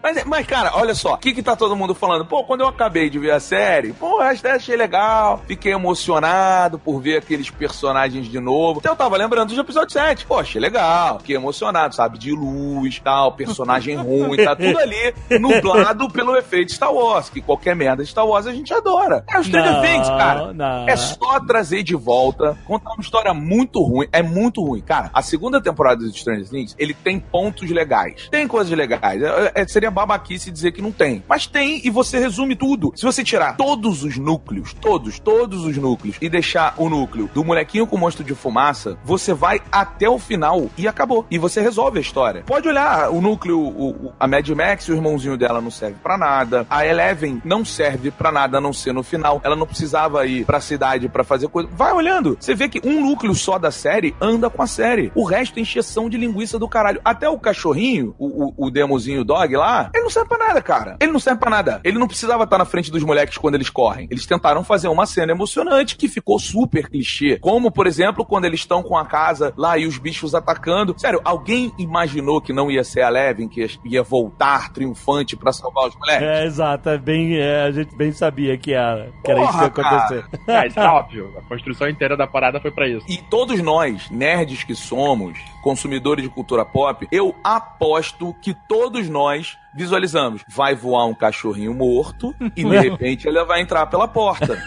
Mas, 0.07 0.25
mas, 0.25 0.47
cara, 0.47 0.71
olha 0.75 0.95
só, 0.95 1.15
o 1.15 1.19
que 1.19 1.35
que 1.35 1.43
tá 1.43 1.57
todo 1.57 1.75
mundo 1.75 1.93
falando? 1.93 2.25
Pô, 2.25 2.45
quando 2.45 2.61
eu 2.61 2.69
acabei 2.69 3.11
de 3.11 3.19
ver 3.19 3.33
a 3.33 3.41
série, 3.41 3.93
pô, 3.93 4.21
até 4.21 4.53
achei 4.53 4.77
legal, 4.77 5.43
fiquei 5.49 5.73
emocionado 5.73 6.79
por 6.79 7.01
ver 7.01 7.17
aqueles 7.19 7.51
personagens 7.51 8.27
de 8.29 8.39
novo. 8.39 8.79
Então 8.79 8.93
eu 8.93 8.97
tava 8.97 9.17
lembrando 9.17 9.53
do 9.53 9.61
episódio 9.61 9.93
7. 9.93 10.25
Pô, 10.25 10.39
achei 10.39 10.61
legal, 10.61 11.19
fiquei 11.19 11.35
emocionado, 11.35 11.93
sabe? 11.93 12.19
De 12.19 12.31
luz, 12.31 13.01
tal, 13.01 13.33
personagem 13.33 13.97
ruim, 13.97 14.37
tá 14.45 14.55
tudo 14.57 14.79
ali 14.79 15.13
nublado 15.41 16.09
pelo 16.09 16.37
efeito 16.37 16.73
Star 16.73 16.93
Wars, 16.95 17.29
que 17.29 17.41
qualquer 17.41 17.75
merda 17.75 18.05
de 18.05 18.09
Star 18.09 18.25
Wars 18.27 18.47
a 18.47 18.53
gente 18.53 18.73
adora. 18.73 19.25
É 19.29 19.41
o 19.41 19.43
Stranger 19.43 19.73
Não, 19.73 19.83
Things, 19.83 20.09
cara. 20.09 20.53
não. 20.53 20.89
É 20.89 20.95
só 20.95 21.41
trazer 21.45 21.83
de 21.83 21.97
volta, 21.97 22.57
contar 22.65 22.93
uma 22.93 23.01
história 23.03 23.35
muito 23.35 23.83
ruim. 23.83 24.07
É 24.13 24.23
muito 24.23 24.63
ruim. 24.63 24.83
Cara, 24.83 25.11
a 25.13 25.21
segunda 25.21 25.61
temporada 25.61 26.05
de 26.09 26.17
Stranger 26.17 26.49
Things, 26.49 26.77
ele 26.79 26.95
tem 26.95 27.19
pontos 27.19 27.69
legais. 27.69 28.29
Tem 28.31 28.47
coisas 28.47 28.73
legais. 28.77 29.21
É- 29.21 29.53
é- 29.57 29.67
seria 29.67 29.96
babaquice 29.97 30.51
dizer 30.51 30.73
que 30.73 30.83
não 30.83 30.93
tem. 30.93 31.23
Mas 31.29 31.47
tem 31.47 31.81
e 31.85 31.91
você 31.91 32.19
resume 32.19 32.55
tudo. 32.55 32.93
Se 32.95 33.03
você 33.05 33.25
tirar 33.25 33.57
todos 33.57 34.05
os 34.05 34.19
núcleos, 34.19 34.75
todos, 34.75 35.19
todos 35.19 35.65
os 35.65 35.77
núcleos, 35.79 36.17
e 36.21 36.29
deixar 36.29 36.75
o 36.77 36.89
núcleo 36.91 37.31
do 37.33 37.43
molequinho 37.43 37.87
com 37.87 37.97
o 37.97 37.99
monstro 37.99 38.23
de 38.23 38.35
fumaça, 38.35 38.99
você 39.05 39.33
vai 39.33 39.61
até 39.73 40.09
o 40.09 40.19
final 40.19 40.69
e 40.77 40.87
acabou. 40.87 41.25
E 41.31 41.39
você 41.39 41.61
resolve 41.61 41.99
a 41.99 42.01
história. 42.03 42.43
Pode 42.47 42.69
olhar 42.69 43.11
o 43.11 43.21
núcleo, 43.23 43.59
o- 43.59 44.13
a 44.21 44.27
Mad 44.27 44.47
Max, 44.51 44.89
o 44.89 44.93
irmãozinho 44.95 45.37
dela 45.37 45.61
não 45.61 45.71
serve 45.71 45.97
pra 46.03 46.19
nada. 46.19 46.67
A 46.69 46.87
Eleven 46.87 47.41
não 47.45 47.65
serve 47.65 48.11
pra 48.11 48.31
nada 48.31 48.59
a 48.59 48.61
não 48.61 48.73
ser 48.73 48.93
no 48.93 49.03
final. 49.03 49.41
Ela 49.43 49.57
não 49.57 49.67
precisava 49.67 50.27
ir 50.27 50.45
pra 50.45 50.61
cidade 50.61 51.09
pra 51.09 51.25
fazer 51.25 51.49
coisa. 51.49 51.69
Vai 51.73 51.93
olhando. 51.93 52.37
Você 52.39 52.55
vê 52.55 52.69
que 52.69 52.87
um 52.87 53.01
núcleo 53.09 53.35
só 53.35 53.59
da 53.59 53.71
série 53.71 54.15
anda 54.21 54.51
com 54.51 54.63
a 54.63 54.67
série. 54.67 55.11
O 55.15 55.25
resto 55.25 55.59
é 55.59 55.63
encheção 55.63 56.09
de 56.11 56.17
linguiça 56.19 56.59
do 56.59 56.69
caralho. 56.69 57.01
Até 57.05 57.29
o 57.29 57.39
cachorrinho, 57.39 58.15
o, 58.19 58.45
o, 58.45 58.67
o 58.67 58.71
demozinho 58.71 59.25
dog 59.25 59.57
lá, 59.57 59.86
Ele 59.95 60.05
não 60.05 60.11
serve 60.11 60.29
pra 60.29 60.39
nada, 60.39 60.63
cara. 60.63 60.97
Ele 61.01 61.13
não 61.13 61.21
serve 61.21 61.41
pra 61.41 61.51
nada. 61.51 61.81
Ele 61.85 61.99
não 61.99 62.07
precisava 62.07 62.45
estar 62.45 62.59
na 62.59 62.65
frente 62.65 62.91
dos 62.91 63.03
moleques 63.03 63.39
quando 63.39 63.55
eles 63.55 63.71
correm. 63.71 64.07
Eles 64.11 64.27
tentaram 64.27 64.65
fazer 64.65 64.89
uma 64.89 65.07
cena 65.07 65.33
emocionante 65.33 65.97
que 65.97 66.09
ficou 66.09 66.39
super 66.39 66.89
clichê. 66.89 67.39
Como, 67.39 67.71
por 67.71 67.87
exemplo, 67.87 68.25
quando 68.25 68.45
eles 68.45 68.61
estão 68.61 68.83
com 68.83 68.97
a 68.97 69.05
casa 69.05 69.53
lá 69.57 69.79
e 69.79 69.87
os 69.87 69.99
bichos 69.99 70.35
atacando. 70.35 70.95
Sério, 70.99 71.21
alguém 71.25 71.73
imaginou 71.79 72.41
que 72.41 72.53
não 72.53 72.71
ia 72.71 72.85
ser 72.85 73.03
a 73.03 73.09
Levin 73.09 73.49
que 73.49 73.67
ia 73.85 74.03
voltar 74.03 74.73
triunfante 74.73 75.37
pra 75.37 75.53
salvar 75.53 75.89
os 75.89 75.97
moleques? 75.97 76.27
É, 76.27 76.45
exato. 76.45 76.89
É 76.89 76.99
bem, 76.99 77.37
é, 77.37 77.63
a 77.63 77.71
gente 77.71 77.95
bem 77.97 78.13
sabia 78.13 78.57
que 78.57 78.73
era, 78.73 79.11
que 79.25 79.31
era 79.31 79.41
Porra, 79.41 79.51
isso 79.65 79.71
que 79.73 79.81
ia 79.81 79.87
acontecer. 79.87 80.25
É, 80.47 80.67
isso 80.67 80.81
é 80.81 80.89
óbvio. 80.89 81.35
A 81.39 81.43
construção 81.43 81.89
inteira 81.89 82.17
da 82.17 82.27
parada 82.27 82.61
foi 82.61 82.71
pra 82.71 82.89
isso. 82.89 83.05
E 83.09 83.19
todos 83.19 83.61
nós, 83.61 84.11
nerds 84.11 84.65
que 84.65 84.75
somos, 84.75 85.39
consumidores 85.67 86.23
de 86.23 86.31
cultura 86.31 86.65
pop, 86.65 87.09
eu 87.11 87.35
aposto 87.43 88.33
que 88.41 88.55
todos 88.55 89.09
nós 89.09 89.59
visualizamos. 89.75 90.45
Vai 90.47 90.77
voar 90.77 91.07
um 91.07 91.15
cachorrinho 91.15 91.75
morto 91.75 92.33
e 92.55 92.63
de 92.63 92.79
repente 92.79 93.27
ele 93.27 93.45
vai 93.45 93.63
entrar 93.63 93.85
pela 93.87 94.07
porta. 94.07 94.63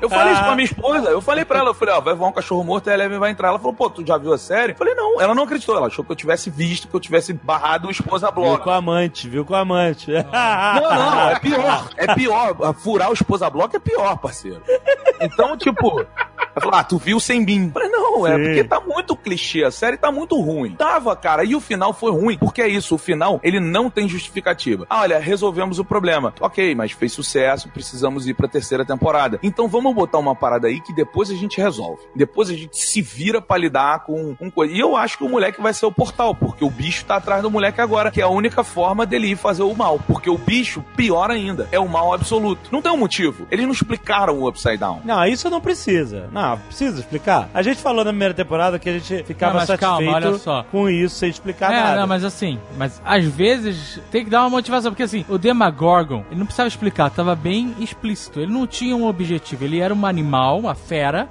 Eu 0.00 0.08
falei 0.08 0.32
isso 0.32 0.42
pra 0.42 0.54
minha 0.54 0.64
esposa, 0.66 1.08
eu 1.10 1.20
falei 1.20 1.44
pra 1.44 1.58
ela, 1.58 1.70
eu 1.70 1.74
falei, 1.74 1.94
ó, 1.94 2.00
vai 2.00 2.14
voar 2.14 2.28
um 2.28 2.32
cachorro 2.32 2.64
morto 2.64 2.88
e 2.88 2.90
a 2.90 2.94
Eleven 2.94 3.18
vai 3.18 3.30
entrar. 3.30 3.48
Ela 3.48 3.58
falou, 3.58 3.74
pô, 3.74 3.88
tu 3.90 4.04
já 4.06 4.16
viu 4.18 4.32
a 4.32 4.38
série? 4.38 4.72
Eu 4.72 4.76
falei, 4.76 4.94
não, 4.94 5.20
ela 5.20 5.34
não 5.34 5.44
acreditou, 5.44 5.76
ela 5.76 5.86
achou 5.86 6.04
que 6.04 6.12
eu 6.12 6.16
tivesse 6.16 6.50
visto, 6.50 6.88
que 6.88 6.94
eu 6.94 7.00
tivesse 7.00 7.32
barrado 7.32 7.88
o 7.88 7.90
esposa 7.90 8.26
Viu 8.30 8.42
bloco. 8.42 8.64
com 8.64 8.70
a 8.70 8.76
amante, 8.76 9.28
viu 9.28 9.44
com 9.44 9.54
a 9.54 9.60
amante. 9.60 10.10
Não, 10.12 10.90
não, 10.94 11.30
é 11.30 11.38
pior. 11.38 11.88
É 11.96 12.14
pior. 12.14 12.74
Furar 12.74 13.10
o 13.10 13.14
esposa 13.14 13.48
bloco 13.50 13.76
é 13.76 13.78
pior, 13.80 14.16
parceiro. 14.18 14.62
Então, 15.20 15.56
tipo, 15.56 16.00
ela 16.00 16.06
falou, 16.60 16.74
ah, 16.74 16.84
tu 16.84 16.98
viu 16.98 17.18
sem 17.20 17.40
mim. 17.44 17.66
Eu 17.66 17.72
falei, 17.72 17.88
não, 17.88 18.26
é 18.26 18.36
Sim. 18.36 18.44
porque 18.44 18.64
tá 18.64 18.80
muito 18.80 19.16
clichê, 19.16 19.64
a 19.64 19.70
série 19.70 19.96
tá 19.96 20.10
muito 20.12 20.38
ruim. 20.40 20.72
Tava, 20.74 21.14
cara, 21.16 21.44
e 21.44 21.54
o 21.54 21.60
final 21.60 21.92
foi 21.92 22.10
ruim. 22.12 22.38
Porque 22.38 22.60
é 22.62 22.68
isso, 22.68 22.94
o 22.94 22.98
final, 22.98 23.40
ele 23.42 23.60
não 23.60 23.88
tem 23.90 24.08
justificativa. 24.08 24.86
Ah, 24.88 25.00
olha, 25.02 25.18
resolvemos 25.18 25.78
o 25.78 25.84
problema. 25.84 26.32
Ok, 26.40 26.74
mas 26.74 26.92
fez 26.92 27.12
sucesso, 27.12 27.68
precisamos 27.68 28.26
ir 28.26 28.34
pra 28.34 28.48
terceira 28.48 28.84
temporada. 28.84 29.38
Então 29.42 29.65
vamos 29.68 29.94
botar 29.94 30.18
uma 30.18 30.34
parada 30.34 30.66
aí 30.68 30.80
que 30.80 30.92
depois 30.94 31.30
a 31.30 31.34
gente 31.34 31.60
resolve. 31.60 32.02
Depois 32.14 32.50
a 32.50 32.54
gente 32.54 32.76
se 32.76 33.00
vira 33.02 33.40
pra 33.40 33.56
lidar 33.56 34.04
com, 34.04 34.34
com 34.34 34.50
coisa. 34.50 34.72
E 34.72 34.78
eu 34.78 34.96
acho 34.96 35.18
que 35.18 35.24
o 35.24 35.28
moleque 35.28 35.60
vai 35.60 35.72
ser 35.74 35.86
o 35.86 35.92
portal, 35.92 36.34
porque 36.34 36.64
o 36.64 36.70
bicho 36.70 37.04
tá 37.04 37.16
atrás 37.16 37.42
do 37.42 37.50
moleque 37.50 37.80
agora, 37.80 38.10
que 38.10 38.20
é 38.20 38.24
a 38.24 38.28
única 38.28 38.62
forma 38.64 39.04
dele 39.06 39.28
ir 39.28 39.36
fazer 39.36 39.62
o 39.62 39.74
mal. 39.74 39.98
Porque 40.06 40.28
o 40.30 40.38
bicho, 40.38 40.84
pior 40.96 41.30
ainda, 41.30 41.68
é 41.72 41.78
o 41.78 41.88
mal 41.88 42.12
absoluto. 42.12 42.68
Não 42.72 42.82
tem 42.82 42.92
um 42.92 42.96
motivo. 42.96 43.46
Eles 43.50 43.64
não 43.64 43.72
explicaram 43.72 44.40
o 44.40 44.48
Upside 44.48 44.76
Down. 44.78 45.00
Não, 45.04 45.24
isso 45.24 45.48
não 45.50 45.60
precisa. 45.60 46.28
Não, 46.32 46.58
precisa 46.58 47.00
explicar. 47.00 47.48
A 47.54 47.62
gente 47.62 47.80
falou 47.80 48.04
na 48.04 48.10
primeira 48.10 48.34
temporada 48.34 48.78
que 48.78 48.88
a 48.88 48.92
gente 48.98 49.24
ficava 49.24 49.52
Não, 49.54 49.60
mas 49.60 49.66
satisfeito 49.68 50.10
calma, 50.12 50.26
olha 50.28 50.38
só. 50.38 50.62
com 50.70 50.88
isso 50.88 51.16
sem 51.16 51.28
explicar 51.30 51.72
É, 51.72 51.80
nada. 51.80 52.00
não, 52.00 52.06
mas 52.06 52.24
assim, 52.24 52.58
mas 52.76 53.00
às 53.04 53.24
vezes 53.24 54.00
tem 54.10 54.24
que 54.24 54.30
dar 54.30 54.40
uma 54.42 54.50
motivação, 54.50 54.90
porque 54.92 55.02
assim, 55.02 55.24
o 55.28 55.38
Demagorgon, 55.38 56.24
ele 56.30 56.38
não 56.38 56.46
precisava 56.46 56.68
explicar, 56.68 57.10
tava 57.10 57.34
bem 57.34 57.74
explícito. 57.80 58.40
Ele 58.40 58.52
não 58.52 58.66
tinha 58.66 58.94
um 58.96 59.06
objetivo, 59.06 59.55
ele 59.64 59.80
era 59.80 59.94
um 59.94 60.06
animal, 60.06 60.58
uma 60.58 60.74
fera, 60.74 61.28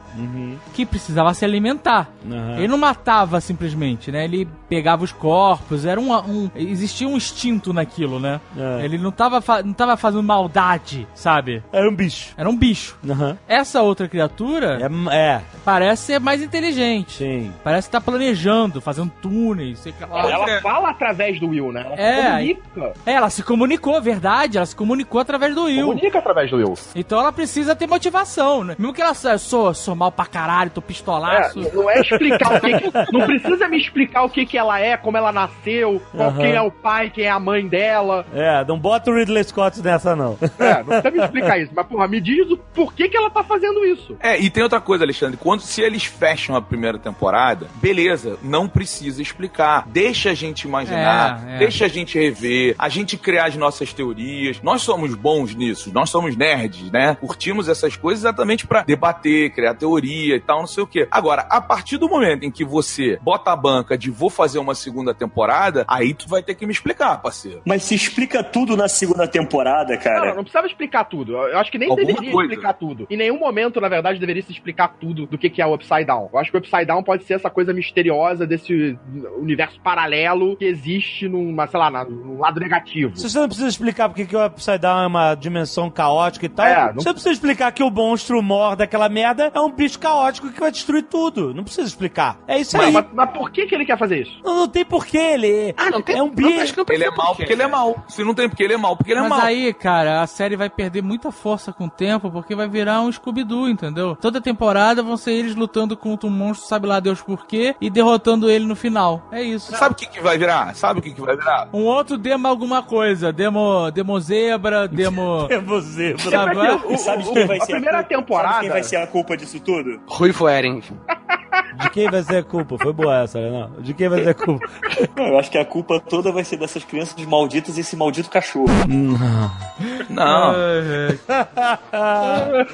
que 0.74 0.86
precisava 0.86 1.34
se 1.34 1.46
alimentar. 1.46 2.10
Aham. 2.30 2.58
Ele 2.58 2.68
não 2.68 2.78
matava 2.78 3.40
simplesmente, 3.42 4.12
né? 4.12 4.26
Ele 4.26 4.48
pegava 4.70 5.04
os 5.04 5.12
corpos, 5.12 5.86
era 5.86 6.00
um. 6.00 6.14
um- 6.14 6.50
existia 6.56 7.08
um 7.08 7.16
instinto 7.18 7.72
naquilo, 7.74 8.20
né? 8.20 8.40
É. 8.58 8.86
Ele 8.86 8.98
não 8.98 9.12
tava, 9.12 9.42
não 9.64 9.74
tava 9.74 9.96
fazendo 9.98 10.24
maldade, 10.24 11.08
sabe? 11.14 11.64
Era 11.72 11.90
um 11.90 11.96
bicho. 11.96 12.34
Era 12.38 12.50
um 12.50 12.56
bicho. 12.56 12.98
Aham. 13.08 13.38
Essa 13.48 13.82
outra 13.82 14.08
criatura 14.08 14.80
É, 15.12 15.16
é, 15.16 15.42
parece 15.64 16.04
ser 16.04 16.20
mais 16.20 16.42
inteligente. 16.42 17.14
sim. 17.18 17.52
Parece 17.64 17.88
que 17.88 17.92
tá 17.92 18.02
planejando, 18.02 18.80
fazendo 18.82 19.12
túneis, 19.22 19.80
sei 19.80 19.94
lá. 20.02 20.20
Ela 20.32 20.50
é. 20.50 20.62
fala 20.62 20.90
através 20.90 21.40
do 21.40 21.50
Will, 21.50 21.72
né? 21.72 21.82
Ela 21.86 21.96
É, 22.00 22.32
comunica. 22.32 22.94
É, 23.06 23.12
ela 23.14 23.30
se 23.30 23.44
comunicou, 23.44 24.02
verdade, 24.02 24.58
ela 24.58 24.66
se 24.66 24.76
comunicou 24.76 25.20
através 25.20 25.54
do 25.56 25.64
Will. 25.66 25.88
Comunica 25.88 26.20
através 26.20 26.50
do 26.52 26.58
Will. 26.58 26.74
Então 26.96 27.20
ela 27.20 27.32
precisa 27.32 27.76
ter 27.76 27.88
motivação, 27.88 28.64
né? 28.64 28.76
Mesmo 28.78 28.94
que 28.94 29.02
ela 29.02 29.16
eu 29.26 29.40
sou, 29.40 29.74
sou 29.74 29.96
mal 29.96 30.12
pra 30.12 30.26
caralho, 30.26 30.70
tô 30.72 30.82
É, 30.82 30.84
pistolaço. 30.84 31.60
não 31.74 31.90
é 31.90 32.00
explicar 32.02 32.56
o 32.56 32.62
que, 32.62 32.80
que- 32.80 33.12
Não 33.12 33.26
precisa 33.26 33.68
me 33.68 33.78
explicar 33.78 34.24
o 34.24 34.30
que, 34.30 34.46
que 34.46 34.55
ela 34.58 34.80
é, 34.80 34.98
como 34.98 35.18
ela 35.18 35.32
nasceu, 35.32 36.02
qual- 36.12 36.30
Aham. 36.30 36.38
quem 36.42 36.52
é 36.54 36.62
o 36.62 36.72
pai, 36.72 37.10
quem 37.10 37.26
é 37.26 37.30
a 37.30 37.40
mãe 37.40 37.68
dela. 37.68 38.26
É, 38.34 38.64
não 38.66 38.78
bota 38.80 39.12
o 39.12 39.16
Ridley 39.16 39.44
Scott 39.44 39.82
nessa, 39.82 40.16
não. 40.16 40.38
É, 40.60 40.78
não 40.78 40.86
precisa 40.86 41.12
me 41.12 41.20
explicar 41.24 41.60
isso. 41.60 41.72
Mas, 41.76 41.86
porra, 41.88 42.08
me 42.08 42.20
diz 42.22 42.50
o 42.50 42.58
porquê 42.58 43.08
que 43.10 43.18
ela 43.18 43.30
tá 43.30 43.44
fazendo 43.44 43.84
isso. 43.86 44.16
É, 44.20 44.40
e 44.40 44.50
tem 44.50 44.64
outra 44.64 44.80
coisa, 44.82 45.04
Alexandre. 45.04 45.38
Quando 45.38 45.62
se 45.62 45.82
eles 45.82 46.06
fecham 46.06 46.56
a 46.56 46.62
primeira 46.62 46.98
temporada, 46.98 47.68
beleza, 47.76 48.38
não 48.42 48.68
precisa 48.68 49.22
explicar. 49.22 49.86
Deixa 49.88 50.32
a 50.32 50.34
gente 50.34 50.64
imaginar, 50.64 51.44
É, 51.48 51.56
é. 51.56 51.58
deixa 51.60 51.86
a 51.86 51.88
gente 51.88 52.18
rever, 52.18 52.76
a 52.78 52.90
gente 52.90 53.18
criar 53.18 53.46
as 53.48 53.56
nossas 53.56 53.94
teorias. 53.94 54.62
Nós 54.62 54.82
somos 54.82 55.14
bons 55.16 55.54
nisso, 55.56 55.92
nós 55.94 56.10
somos 56.10 56.36
nerds, 56.36 56.92
né? 56.92 57.16
Curtimos 57.20 57.68
essas 57.70 57.96
coisas 57.96 58.24
exatamente 58.24 58.66
pra 58.68 58.84
debater, 58.84 59.52
criar 59.52 59.74
teoria 59.76 60.36
e 60.36 60.40
tal, 60.40 60.60
não 60.60 60.68
sei 60.68 60.84
o 60.84 60.88
quê. 60.88 61.08
Agora, 61.12 61.46
a 61.50 61.60
partir 61.62 61.98
do 61.98 62.08
momento 62.10 62.44
em 62.44 62.52
que 62.52 62.64
você 62.64 63.18
bota 63.22 63.52
a 63.52 63.56
banca 63.56 63.98
de 63.98 64.10
vou 64.10 64.30
fazer 64.30 64.45
uma 64.60 64.76
segunda 64.76 65.14
temporada, 65.14 65.86
aí 65.88 66.14
tu 66.14 66.28
vai 66.30 66.42
ter 66.44 66.56
que 66.56 66.66
me 66.66 66.72
explicar, 66.72 67.22
parceiro. 67.22 67.62
Mas 67.66 67.84
se 67.84 67.96
explica 67.96 68.44
tudo 68.44 68.76
na 68.78 68.88
segunda 68.88 69.28
temporada, 69.28 69.98
cara. 69.98 70.28
não, 70.30 70.36
não 70.38 70.44
precisava 70.44 70.68
explicar 70.68 71.06
tudo. 71.06 71.34
Eu 71.36 71.58
acho 71.60 71.72
que 71.72 71.78
nem 71.78 71.90
Alguma 71.90 72.08
deveria 72.08 72.32
coisa. 72.32 72.52
explicar 72.52 72.74
tudo. 72.74 73.08
Em 73.10 73.18
nenhum 73.18 73.40
momento, 73.40 73.80
na 73.82 73.88
verdade, 73.90 74.20
deveria 74.20 74.42
se 74.44 74.52
explicar 74.52 74.96
tudo 75.00 75.26
do 75.26 75.38
que, 75.38 75.50
que 75.50 75.62
é 75.62 75.66
o 75.66 75.74
Upside 75.74 76.06
Down. 76.06 76.30
Eu 76.32 76.40
acho 76.40 76.52
que 76.52 76.58
o 76.58 76.60
Upside 76.60 76.86
Down 76.86 77.04
pode 77.04 77.24
ser 77.24 77.34
essa 77.36 77.50
coisa 77.50 77.74
misteriosa 77.74 78.46
desse 78.46 78.98
universo 79.38 79.80
paralelo 79.82 80.56
que 80.58 80.66
existe 80.66 81.28
numa, 81.28 81.68
sei 81.68 81.80
lá, 81.80 82.06
num 82.06 82.40
lado 82.40 82.60
negativo. 82.60 83.16
Se 83.18 83.30
você 83.30 83.40
não 83.40 83.48
precisa 83.48 83.68
explicar 83.68 84.10
porque 84.10 84.26
que 84.26 84.36
o 84.36 84.46
Upside 84.46 84.78
Down 84.80 85.04
é 85.04 85.08
uma 85.08 85.36
dimensão 85.36 85.90
caótica 85.90 86.46
e 86.46 86.50
tal, 86.50 86.66
É, 86.66 86.88
não- 86.88 86.94
você 86.96 87.08
não 87.10 87.14
precisa 87.14 87.34
explicar 87.34 87.72
que 87.72 87.84
o 87.84 87.90
monstro 87.90 88.42
mor 88.42 88.76
daquela 88.76 89.10
merda 89.10 89.52
é 89.54 89.60
um 89.60 89.72
bicho 89.72 90.00
caótico 90.00 90.52
que 90.52 90.60
vai 90.60 90.72
destruir 90.72 91.04
tudo. 91.04 91.54
Não 91.54 91.64
precisa 91.64 91.88
explicar. 91.88 92.38
É 92.48 92.60
isso 92.60 92.76
Mas, 92.78 92.88
aí. 92.88 92.94
mas- 92.94 93.06
mas 93.14 93.30
por 93.32 93.52
que, 93.52 93.66
que 93.66 93.76
ele 93.76 93.86
quer 93.86 93.98
fazer 93.98 94.22
isso? 94.22 94.35
Não, 94.44 94.56
não 94.56 94.68
tem 94.68 94.86
porquê 94.86 95.18
ele. 95.18 95.74
Ah, 95.78 95.90
não 95.90 96.02
tem. 96.02 96.18
É 96.18 96.22
um 96.24 96.28
não, 96.28 96.34
bicho. 96.36 96.62
acho 96.62 96.74
que 96.74 96.80
não 96.80 96.86
Ele 96.90 97.04
é 97.04 97.12
mal 97.12 97.36
porque 97.36 97.54
ele 97.54 97.62
é 97.64 97.68
mal. 97.68 97.96
Se 98.08 98.24
não 98.24 98.34
tem 98.34 98.48
porque 98.50 98.64
ele 98.64 98.74
é 98.74 98.78
mal, 98.78 98.96
porque 98.96 99.12
ele 99.12 99.20
é 99.20 99.24
Mas 99.24 99.30
mal. 99.30 99.42
aí, 99.42 99.74
cara, 99.74 100.22
a 100.22 100.28
série 100.28 100.56
vai 100.56 100.70
perder 100.70 101.02
muita 101.02 101.32
força 101.32 101.72
com 101.74 101.86
o 101.86 101.90
tempo, 101.90 102.30
porque 102.32 102.56
vai 102.56 102.68
virar 102.68 103.02
um 103.02 103.12
Scooby-Doo, 103.12 103.68
entendeu? 103.70 104.16
Toda 104.16 104.40
temporada 104.42 105.02
vão 105.04 105.18
ser 105.18 105.32
eles 105.34 105.56
lutando 105.56 105.96
contra 105.98 106.28
um 106.28 106.32
monstro, 106.32 106.68
sabe 106.68 106.88
lá 106.88 107.00
Deus 107.00 107.22
por 107.22 107.46
quê, 107.46 107.76
e 107.82 107.90
derrotando 107.90 108.50
ele 108.50 108.66
no 108.66 108.76
final. 108.76 109.28
É 109.32 109.42
isso. 109.42 109.72
Sabe 109.76 109.94
o 109.94 109.98
que, 109.98 110.08
que 110.08 110.22
vai 110.22 110.38
virar? 110.38 110.76
Sabe 110.76 111.00
o 111.00 111.04
que, 111.04 111.12
que 111.12 111.22
vai 111.22 111.36
virar? 111.36 111.70
Um 111.74 111.84
outro 111.86 112.18
demo 112.18 112.48
alguma 112.48 112.82
coisa. 112.84 113.32
Demo, 113.34 113.90
demo 113.92 114.20
zebra, 114.20 114.88
demo... 114.88 115.48
É 115.56 115.60
você, 115.60 116.16
Sabe, 116.18 116.56
Mas, 116.56 116.70
é? 116.84 116.88
o- 116.88 116.92
E 116.94 116.98
sabe 116.98 117.24
de 117.24 117.32
quem 117.32 117.46
vai 117.48 117.58
a 117.58 117.62
ser 117.66 117.72
primeira 117.74 117.98
culpa? 118.04 118.16
temporada- 118.16 118.46
Sabe 118.56 118.62
quem 118.62 118.70
vai 118.72 118.84
ser 118.84 118.96
a 118.98 119.08
culpa 119.08 119.38
disso 119.38 119.60
tudo? 119.60 120.02
Ruivo 120.08 120.48
Eren. 120.48 120.82
De 121.82 121.90
quem 121.90 122.10
vai 122.10 122.24
ser 122.24 122.38
a 122.38 122.44
culpa? 122.44 122.78
Foi 122.78 122.94
boa 122.94 123.24
essa, 123.24 123.40
né? 123.40 123.50
Não. 123.50 123.82
De 123.82 123.94
quem 123.94 124.08
vai 124.10 124.24
ser 124.24 124.30
a 124.30 124.34
culpa? 124.34 124.66
Não, 125.16 125.28
eu 125.28 125.40
acho 125.40 125.52
que 125.52 125.58
a 125.58 125.66
culpa 125.66 126.00
toda 126.00 126.32
vai 126.32 126.44
ser 126.44 126.58
dessas 126.58 126.84
crianças 126.84 127.16
malditas 127.26 127.78
e 127.78 127.82
esse 127.82 127.96
maldito 127.96 128.30
cachorro. 128.30 128.68
Não. 128.88 130.54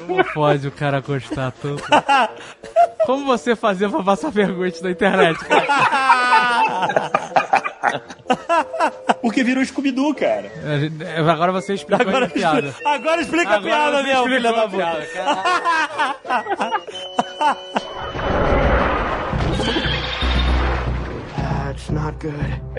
Como 0.06 0.24
pode 0.32 0.68
o 0.68 0.72
cara 0.72 1.00
gostar 1.00 1.52
tanto? 1.52 1.82
Como 3.06 3.24
você 3.24 3.56
fazia 3.56 3.88
pra 3.88 4.02
passar 4.02 4.30
vergonha 4.30 4.72
na 4.82 4.90
internet, 4.90 5.38
cara? 5.44 7.10
Porque 9.20 9.42
virou 9.44 9.64
Scooby-Doo, 9.64 10.14
cara. 10.14 10.50
Agora 11.30 11.52
você 11.52 11.74
explicou 11.74 12.06
Agora, 12.08 12.26
a 12.26 12.28
piada. 12.28 12.74
agora 12.84 13.20
explica 13.20 13.50
a 13.50 13.54
Agora 13.54 13.70
piada, 13.70 13.96
você 13.98 14.02
meu, 14.08 14.24
filho 14.24 14.42
da 14.42 14.50
a 14.64 14.68
piada, 14.68 15.00
puta. 15.00 15.22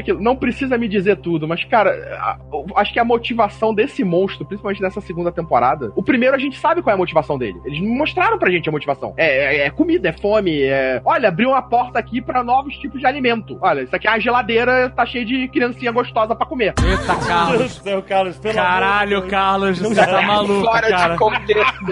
que 0.03 0.13
não 0.13 0.35
precisa 0.35 0.77
me 0.77 0.87
dizer 0.87 1.17
tudo, 1.17 1.47
mas, 1.47 1.63
cara, 1.65 1.91
a- 2.19 2.37
acho 2.77 2.93
que 2.93 2.99
a 2.99 3.03
motivação 3.05 3.73
desse 3.73 4.03
monstro, 4.03 4.45
principalmente 4.45 4.81
nessa 4.81 5.01
segunda 5.01 5.31
temporada, 5.31 5.91
o 5.95 6.03
primeiro 6.03 6.35
a 6.35 6.39
gente 6.39 6.57
sabe 6.59 6.81
qual 6.81 6.91
é 6.91 6.95
a 6.95 6.97
motivação 6.97 7.37
dele. 7.37 7.59
Eles 7.65 7.79
mostraram 7.81 8.37
pra 8.37 8.49
gente 8.51 8.67
a 8.69 8.71
motivação. 8.71 9.13
É, 9.17 9.61
é- 9.63 9.65
é 9.67 9.69
comida, 9.69 10.09
é 10.09 10.13
fome, 10.13 10.61
é. 10.61 11.01
Olha, 11.05 11.29
abriu 11.29 11.49
uma 11.49 11.61
porta 11.61 11.99
aqui 11.99 12.21
pra 12.21 12.43
novos 12.43 12.75
tipos 12.77 12.99
de 12.99 13.05
alimento. 13.07 13.57
Olha, 13.61 13.81
isso 13.81 13.95
aqui 13.95 14.07
é 14.07 14.11
a 14.11 14.19
geladeira, 14.19 14.89
tá 14.89 15.05
cheio 15.05 15.25
de 15.25 15.47
criancinha 15.47 15.91
gostosa 15.91 16.35
pra 16.35 16.45
comer. 16.45 16.73
Eita, 16.79 16.83
Meu 16.83 16.97
Deus 17.15 17.27
Carlos. 17.27 17.77
do 17.77 17.83
céu, 17.83 18.01
Carlos, 18.03 18.37
pelo 18.37 18.55
Caralho, 18.55 19.17
amor. 19.17 19.29
Carlos, 19.29 19.79
você 19.79 19.95
tá 20.05 20.21
maluco, 20.21 20.65
Fora 20.65 20.89
cara. 20.89 21.13
de 21.13 21.19
contexto. 21.19 21.83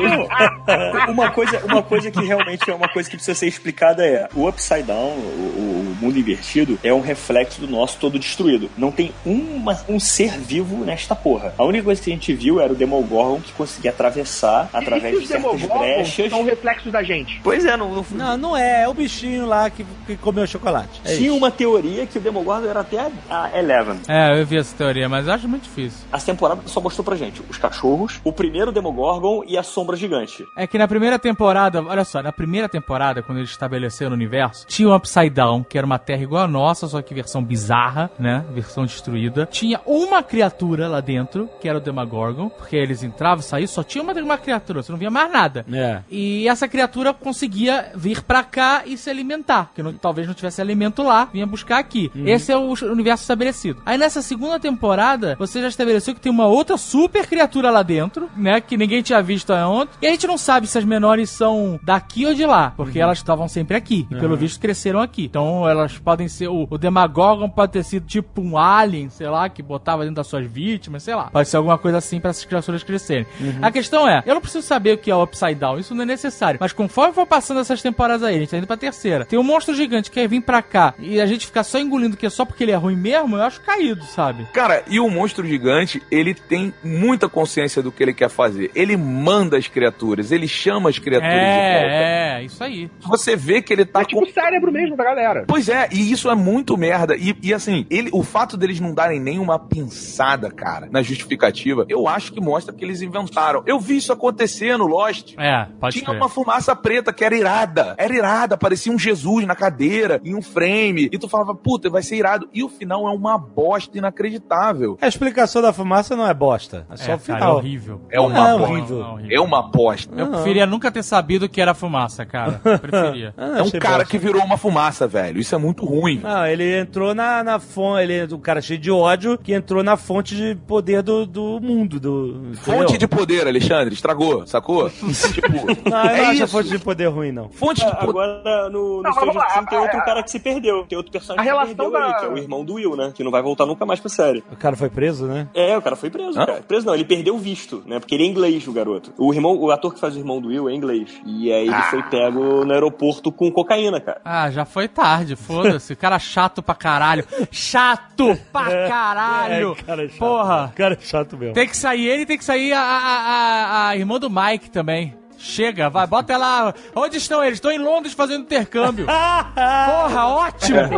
uma 1.10 1.32
coisa, 1.32 1.66
uma 1.66 1.84
coisa 1.84 2.12
que 2.12 2.24
realmente 2.26 2.70
é 2.70 2.74
uma 2.74 2.88
coisa 2.90 3.10
que 3.10 3.16
precisa 3.16 3.38
ser 3.38 3.48
explicada 3.48 4.06
é 4.06 4.28
o 4.36 4.48
Upside 4.48 4.84
Down, 4.84 4.98
o, 5.18 5.92
o 5.92 5.98
mundo 6.02 6.18
invertido 6.18 6.80
é 6.84 6.94
um 6.94 7.01
reflexo 7.02 7.62
do 7.62 7.68
nosso 7.68 7.98
todo 8.00 8.18
destruído. 8.20 8.70
Não 8.78 8.92
tem 8.92 9.12
uma, 9.26 9.80
um 9.88 10.00
ser 10.00 10.38
vivo 10.38 10.84
nesta 10.86 11.16
porra. 11.16 11.54
A 11.58 11.64
única 11.64 11.84
coisa 11.86 12.02
que 12.02 12.10
a 12.10 12.14
gente 12.14 12.34
viu 12.34 12.60
era 12.60 12.72
o 12.72 12.76
Demogorgon 12.76 13.40
que 13.42 13.52
conseguia 13.54 13.92
atravessar 13.92 14.70
através 14.74 15.20
de 15.20 15.28
certas 15.28 15.44
Demogorgons 15.60 15.80
brechas. 15.80 16.30
são 16.32 16.44
reflexos 16.44 16.92
da 16.92 17.04
gente. 17.04 17.40
Pois 17.44 17.66
é, 17.66 17.76
não, 17.78 17.94
não, 17.94 18.06
Não, 18.12 18.38
não 18.38 18.58
é. 18.58 18.84
É 18.84 18.88
o 18.88 18.94
bichinho 18.94 19.46
lá 19.46 19.70
que, 19.70 19.86
que 20.08 20.16
comeu 20.18 20.48
chocolate. 20.48 21.02
É 21.04 21.16
tinha 21.16 21.28
isso. 21.30 21.38
uma 21.38 21.52
teoria 21.52 22.06
que 22.06 22.18
o 22.18 22.22
Demogorgon 22.22 22.68
era 22.68 22.80
até 22.80 23.00
a, 23.00 23.12
a 23.30 23.60
Eleven. 23.60 24.00
É, 24.08 24.40
eu 24.40 24.46
vi 24.46 24.58
essa 24.58 24.76
teoria, 24.76 25.08
mas 25.10 25.28
eu 25.28 25.34
acho 25.34 25.48
muito 25.48 25.64
difícil. 25.64 26.00
A 26.12 26.20
temporada 26.20 26.62
só 26.66 26.80
mostrou 26.82 27.04
pra 27.04 27.16
gente 27.16 27.42
os 27.50 27.58
cachorros, 27.58 28.20
o 28.24 28.32
primeiro 28.32 28.72
Demogorgon 28.72 29.44
e 29.46 29.58
a 29.58 29.64
sombra 29.64 29.96
gigante. 29.96 30.46
É 30.56 30.66
que 30.66 30.78
na 30.78 30.88
primeira 30.88 31.20
temporada, 31.20 31.82
olha 31.84 32.04
só, 32.04 32.22
na 32.22 32.32
primeira 32.32 32.68
temporada, 32.70 33.22
quando 33.22 33.40
eles 33.40 33.50
estabeleceram 33.50 34.12
o 34.12 34.16
universo, 34.16 34.66
tinha 34.68 34.88
o 34.90 34.96
Upside 34.96 35.30
Down, 35.30 35.64
que 35.64 35.78
era 35.78 35.86
uma 35.86 36.00
terra 36.00 36.24
igual 36.24 36.44
a 36.44 36.48
nossa, 36.48 36.88
só 36.92 37.02
que 37.02 37.14
versão 37.14 37.44
bizarra, 37.44 38.10
né? 38.20 38.44
Versão 38.54 38.86
destruída. 38.86 39.48
Tinha 39.52 39.80
uma 39.86 40.22
criatura 40.24 40.88
lá 40.88 41.02
dentro, 41.02 41.50
que 41.60 41.68
era 41.68 41.78
o 41.78 41.82
Demogorgon, 41.82 42.50
porque 42.50 42.76
eles 42.76 43.04
entravam 43.04 43.40
e 43.40 43.44
saíam, 43.44 43.68
só 43.68 43.84
tinha 43.84 44.04
uma, 44.04 44.14
uma 44.14 44.38
criatura, 44.38 44.82
você 44.84 44.92
não 44.92 45.00
via 45.00 45.10
mais 45.10 45.32
nada. 45.32 45.66
É. 45.72 46.02
E 46.10 46.48
essa 46.48 46.68
criatura 46.68 47.14
conseguia 47.14 47.92
vir 47.96 48.22
pra 48.24 48.44
cá 48.44 48.84
e 48.86 48.98
se 48.98 49.10
alimentar. 49.10 49.66
Porque 49.66 49.84
não- 49.84 49.94
talvez 49.94 50.28
não 50.28 50.34
tivesse 50.34 50.62
alimento 50.62 51.02
lá, 51.04 51.26
vinha 51.32 51.46
buscar 51.48 51.80
aqui. 51.80 52.12
Esse 52.26 52.52
é 52.52 52.58
o 52.58 52.74
universo 52.92 53.24
estabelecido. 53.24 53.82
Aí 53.86 53.98
nessa 53.98 54.22
segunda 54.22 54.60
temporada, 54.60 55.36
você 55.40 55.62
já 55.62 55.68
estabeleceu 55.68 56.14
que 56.14 56.22
tem 56.22 56.32
uma 56.32 56.46
outra 56.48 56.78
super 56.78 57.28
criatura 57.28 57.70
lá 57.70 57.84
dentro, 57.84 58.30
né? 58.36 58.60
Que 58.62 58.78
ninguém 58.78 59.02
tinha 59.02 59.22
visto 59.22 59.52
ontem. 59.54 59.94
E 60.02 60.08
a 60.08 60.12
gente 60.12 60.28
não 60.28 60.38
sabe 60.38 60.68
se 60.68 60.78
as 60.78 60.84
menores 60.86 61.30
são 61.30 61.80
daqui 61.84 62.26
ou 62.26 62.34
de 62.34 62.46
lá. 62.46 62.74
Porque 62.76 63.00
elas 63.00 63.18
estavam 63.18 63.48
sempre 63.48 63.76
aqui. 63.76 64.08
E 64.10 64.16
pelo 64.16 64.36
visto 64.36 64.60
cresceram 64.60 65.00
aqui. 65.00 65.26
Então 65.26 65.68
elas 65.68 65.98
podem 65.98 66.28
ser. 66.28 66.48
O, 66.48 66.68
o 66.70 66.78
Demagorgon 66.82 67.50
pode 67.50 67.72
ter 67.72 67.84
sido 67.84 68.06
tipo 68.06 68.42
um 68.42 68.58
alien, 68.58 69.10
sei 69.10 69.28
lá, 69.30 69.48
que 69.48 69.62
botava 69.62 70.02
dentro 70.02 70.16
das 70.16 70.28
suas 70.28 70.46
vítimas, 70.46 71.04
sei 71.04 71.16
lá. 71.16 71.30
Pode 71.32 71.48
ser 71.48 71.58
alguma 71.58 71.78
coisa 71.78 72.00
assim 72.00 72.20
pra 72.20 72.32
essas 72.32 72.44
criaturas 72.44 72.84
crescerem. 72.84 73.26
A 73.62 73.72
questão 73.72 74.08
é, 74.08 74.24
eu 74.26 74.34
não 74.34 74.42
preciso 74.42 74.66
saber 74.66 74.94
o 74.94 74.98
que 74.98 75.12
é 75.12 75.16
o 75.16 75.24
Upside 75.24 75.56
Down, 75.56 75.80
isso 75.80 75.94
não 75.96 76.04
é 76.04 76.06
necessário. 76.06 76.58
Mas 76.60 76.74
conforme 76.74 77.14
for 77.14 77.26
passando 77.26 77.60
essas 77.60 77.82
temporadas 77.82 78.24
aí, 78.24 78.36
a 78.36 78.40
gente 78.40 78.50
tá 78.50 78.58
indo 78.58 78.68
pra 78.68 78.76
terceira, 78.78 79.26
tem 79.26 79.38
um 79.38 79.44
monstro 79.44 79.74
gigante 79.76 80.10
que 80.10 80.20
quer 80.20 80.28
vir 80.28 80.42
pra 80.42 80.62
cá 80.62 80.94
e 81.00 81.22
a 81.22 81.26
gente 81.26 81.46
ficar 81.46 81.64
só 81.64 81.80
engolindo 81.80 82.18
que 82.18 82.26
é 82.26 82.30
só 82.30 82.44
porque 82.46 82.64
ele 82.64 82.72
é 82.72 82.76
ruim 82.76 82.96
mesmo, 82.96 83.38
eu 83.38 83.44
acho 83.44 83.62
caído, 83.62 84.04
sabe? 84.06 84.48
Cara, 84.52 84.84
e 84.88 85.00
o 85.00 85.10
monstro 85.10 85.46
gigante, 85.46 86.02
ele 86.10 86.34
tem 86.34 86.74
muita 86.84 87.30
consciência 87.30 87.82
do 87.82 87.92
que 87.92 88.02
ele 88.02 88.14
quer 88.14 88.30
fazer. 88.30 88.72
Ele 88.74 88.98
manda 88.98 89.58
as 89.58 89.68
criaturas, 89.68 90.32
ele 90.32 90.48
chama 90.48 90.90
as 90.90 90.98
criaturas 90.98 91.34
de 91.34 91.40
volta. 91.40 91.86
É, 91.88 92.42
é, 92.42 92.44
isso 92.44 92.64
aí. 92.64 92.90
Você 93.02 93.36
vê 93.36 93.62
que 93.62 93.72
ele 93.74 93.86
tá 93.86 94.02
É 94.02 94.06
tipo 94.06 94.24
o 94.24 94.32
cérebro 94.32 94.72
mesmo 94.72 94.96
da 94.96 95.04
galera. 95.04 95.44
Pois 95.48 95.70
é, 95.70 95.88
e 95.92 96.12
isso 96.12 96.30
é 96.30 96.36
muito 96.36 96.71
merda. 96.78 97.16
E, 97.16 97.36
e 97.42 97.54
assim, 97.54 97.86
ele, 97.90 98.10
o 98.14 98.24
fato 98.24 98.56
deles 98.58 98.80
não 98.80 98.94
darem 98.94 99.20
nenhuma 99.20 99.58
pensada, 99.60 100.50
cara, 100.52 100.88
na 100.92 101.02
justificativa, 101.02 101.86
eu 101.90 102.08
acho 102.08 102.32
que 102.32 102.40
mostra 102.42 102.74
que 102.74 102.84
eles 102.84 103.02
inventaram. 103.02 103.64
Eu 103.66 103.80
vi 103.80 103.98
isso 103.98 104.12
acontecer 104.14 104.78
no 104.78 104.86
Lost. 104.88 105.34
É, 105.38 105.68
pode 105.80 105.94
Tinha 106.00 106.06
crer. 106.06 106.18
uma 106.18 106.30
fumaça 106.30 106.76
preta 106.76 107.12
que 107.14 107.24
era 107.24 107.36
irada. 107.36 107.96
Era 107.98 108.14
irada, 108.16 108.58
parecia 108.58 108.92
um 108.92 109.00
Jesus 109.00 109.46
na 109.46 109.56
cadeira, 109.56 110.20
em 110.24 110.36
um 110.36 110.42
frame. 110.42 111.10
E 111.12 111.18
tu 111.18 111.28
falava, 111.28 111.54
puta, 111.56 111.90
vai 111.90 112.02
ser 112.04 112.16
irado. 112.18 112.48
E 112.54 112.64
o 112.64 112.70
final 112.70 113.08
é 113.08 113.12
uma 113.12 113.38
bosta 113.38 113.98
inacreditável. 113.98 114.98
A 115.02 115.08
explicação 115.08 115.62
da 115.62 115.74
fumaça 115.74 116.16
não 116.16 116.28
é 116.28 116.34
bosta. 116.34 116.86
É 116.90 116.96
só 116.98 117.12
É, 117.12 117.16
o 117.16 117.20
cara, 117.20 117.38
é 117.38 117.40
final. 117.40 117.56
horrível. 117.58 118.02
É 118.10 118.20
uma 118.20 118.30
Não 118.30 118.48
é 118.48 118.52
bosta. 118.58 118.64
horrível. 118.74 118.98
Não, 119.00 119.14
horrível. 119.14 119.38
É 119.38 119.42
uma 119.42 119.62
bosta. 119.64 120.14
Eu 120.16 120.28
preferia 120.28 120.66
nunca 120.66 120.92
ter 120.92 121.04
sabido 121.04 121.50
que 121.50 121.62
era 121.62 121.74
fumaça, 121.74 122.26
cara. 122.26 122.62
Eu 122.64 122.80
preferia. 122.80 123.34
Ah, 123.38 123.60
É 123.60 123.62
um 123.62 123.72
cara 123.72 123.98
bosta. 124.00 124.06
que 124.12 124.18
virou 124.18 124.44
uma 124.44 124.58
fumaça, 124.58 125.08
velho. 125.08 125.40
Isso 125.40 125.54
é 125.56 125.58
muito 125.58 125.86
ruim. 125.86 126.20
Não, 126.22 126.46
ele 126.46 126.61
entrou 126.62 127.14
na, 127.16 127.44
na 127.44 127.60
fonte. 127.60 128.04
Ele 128.04 128.14
é 128.18 128.28
um 128.36 128.40
cara 128.40 128.62
cheio 128.62 128.80
de 128.80 128.92
ódio 128.92 129.38
que 129.38 129.54
entrou 129.54 129.84
na 129.84 129.98
fonte 129.98 130.36
de 130.36 130.56
poder 130.68 131.02
do, 131.02 131.26
do 131.26 131.60
mundo. 131.62 132.00
Do, 132.00 132.52
Fonte 132.62 132.98
de 132.98 133.08
poder, 133.08 133.48
Alexandre, 133.48 133.94
estragou, 133.94 134.46
sacou? 134.48 134.90
tipo, 134.90 135.50
Não, 135.90 136.04
eu 136.06 136.10
é 136.10 136.18
não 136.18 136.30
acho 136.30 136.30
a 136.30 136.34
isso. 136.34 136.48
fonte 136.48 136.70
de 136.70 136.80
poder 136.80 137.08
ruim, 137.08 137.32
não. 137.32 137.50
Fonte 137.50 137.86
de 137.86 137.92
poder. 137.92 138.10
Agora, 138.10 138.70
no, 138.70 138.98
no 138.98 139.04
Não, 139.04 139.14
Stranger 139.14 139.42
Things 139.54 139.70
tem 139.70 139.80
outro 139.80 140.00
cara 140.06 140.24
que 140.24 140.32
se 140.32 140.40
perdeu. 140.40 140.86
Tem 140.88 140.98
outro 140.98 141.12
personagem 141.12 141.50
a 141.52 141.54
que 141.54 141.60
se 141.70 141.74
relação 141.74 141.92
perdeu 141.92 142.06
aí, 142.08 142.12
da- 142.14 142.20
que 142.20 142.26
é 142.26 142.30
o 142.30 142.38
irmão 142.38 142.64
do 142.66 142.74
Will, 142.76 142.96
né? 142.96 143.12
Que 143.16 143.24
não 143.24 143.32
vai 143.32 143.42
voltar 143.42 143.66
nunca 143.66 143.86
mais 143.86 144.00
pra 144.00 144.10
série. 144.10 144.44
O 144.52 144.56
cara 144.56 144.76
foi 144.76 144.90
preso, 144.90 145.26
né? 145.26 145.48
É, 145.54 145.78
o 145.78 145.82
cara 145.82 145.96
foi 145.96 146.10
preso, 146.10 146.40
Hã? 146.40 146.46
cara. 146.46 146.62
Preso 146.68 146.86
não, 146.86 146.94
ele 146.96 147.06
perdeu 147.06 147.36
o 147.36 147.40
visto, 147.40 147.84
né? 147.86 148.00
Porque 148.00 148.16
ele 148.16 148.24
é 148.24 148.28
inglês, 148.28 148.68
o 148.68 148.74
garoto. 148.74 149.14
O 149.18 149.34
irmão, 149.34 149.56
o 149.58 149.72
ator 149.72 149.94
que 149.94 150.00
faz 150.00 150.16
o 150.16 150.20
irmão 150.20 150.42
do 150.42 150.50
Will 150.50 150.70
é 150.70 150.74
inglês. 150.74 151.10
E 151.26 151.52
aí 151.52 151.68
ele 151.68 151.82
foi 151.84 152.04
pego 152.04 152.66
no 152.66 152.74
aeroporto 152.74 153.32
com 153.32 153.52
cocaína, 153.52 154.00
cara. 154.02 154.22
Ah, 154.26 154.50
já 154.52 154.66
foi 154.66 154.88
tarde, 154.88 155.36
foda-se. 155.36 155.96
Cara 155.96 156.18
chato 156.20 156.51
pra 156.60 156.74
caralho. 156.74 157.24
Chato 157.52 158.36
pra 158.52 158.66
caralho. 158.90 159.78
É, 159.80 159.84
cara 159.84 160.08
chato. 160.10 160.18
Porra. 160.18 160.74
Cara 160.76 160.98
chato 161.00 161.38
mesmo. 161.38 161.54
Tem 161.54 161.68
que 161.68 161.78
sair 161.78 162.08
ele 162.08 162.24
e 162.24 162.26
tem 162.26 162.38
que 162.40 162.44
sair 162.44 162.74
a, 162.74 162.82
a, 162.82 163.20
a, 163.20 163.88
a 163.90 163.96
irmã 163.96 164.20
do 164.20 164.28
Mike 164.28 164.72
também. 164.72 165.21
Chega, 165.44 165.90
vai, 165.90 166.06
bota 166.06 166.34
ela. 166.34 166.72
Onde 166.96 167.18
estão 167.18 167.44
eles? 167.44 167.56
Estão 167.56 167.72
em 167.72 167.80
Londres 167.80 168.14
fazendo 168.14 168.44
intercâmbio. 168.44 169.08
Porra, 169.08 170.28
ótimo! 170.28 170.80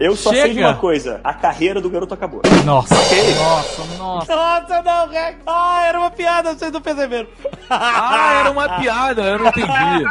Eu 0.00 0.16
só 0.16 0.30
sei 0.30 0.48
de 0.48 0.54
Chega. 0.54 0.66
uma 0.68 0.74
coisa: 0.74 1.20
a 1.22 1.32
carreira 1.32 1.80
do 1.80 1.88
garoto 1.88 2.12
acabou. 2.14 2.42
Nossa, 2.64 2.92
nossa, 2.94 3.84
nossa. 3.96 4.34
Nossa, 4.34 4.82
não, 4.82 5.08
Rex. 5.08 5.38
Ah, 5.46 5.84
era 5.86 5.98
uma 6.00 6.10
piada, 6.10 6.52
vocês 6.54 6.72
não 6.72 6.80
perceberam. 6.80 7.28
Ah, 7.70 8.40
era 8.40 8.50
uma 8.50 8.68
piada, 8.80 9.22
eu 9.22 9.38
não 9.38 9.46
entendi. 9.46 9.68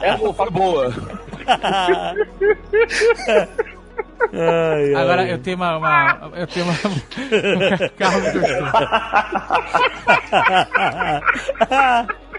Essa 0.00 0.32
foi 0.32 0.50
boa. 0.50 0.92
Ai, 4.32 4.94
ai. 4.94 5.02
Agora 5.02 5.26
eu 5.28 5.38
tenho 5.38 5.56
uma. 5.56 5.76
uma- 5.78 6.30
eu 6.34 6.46
tenho 6.46 6.66
uma. 6.66 6.74
um 6.74 7.88
carro 7.98 8.20
gostoso. 8.20 8.46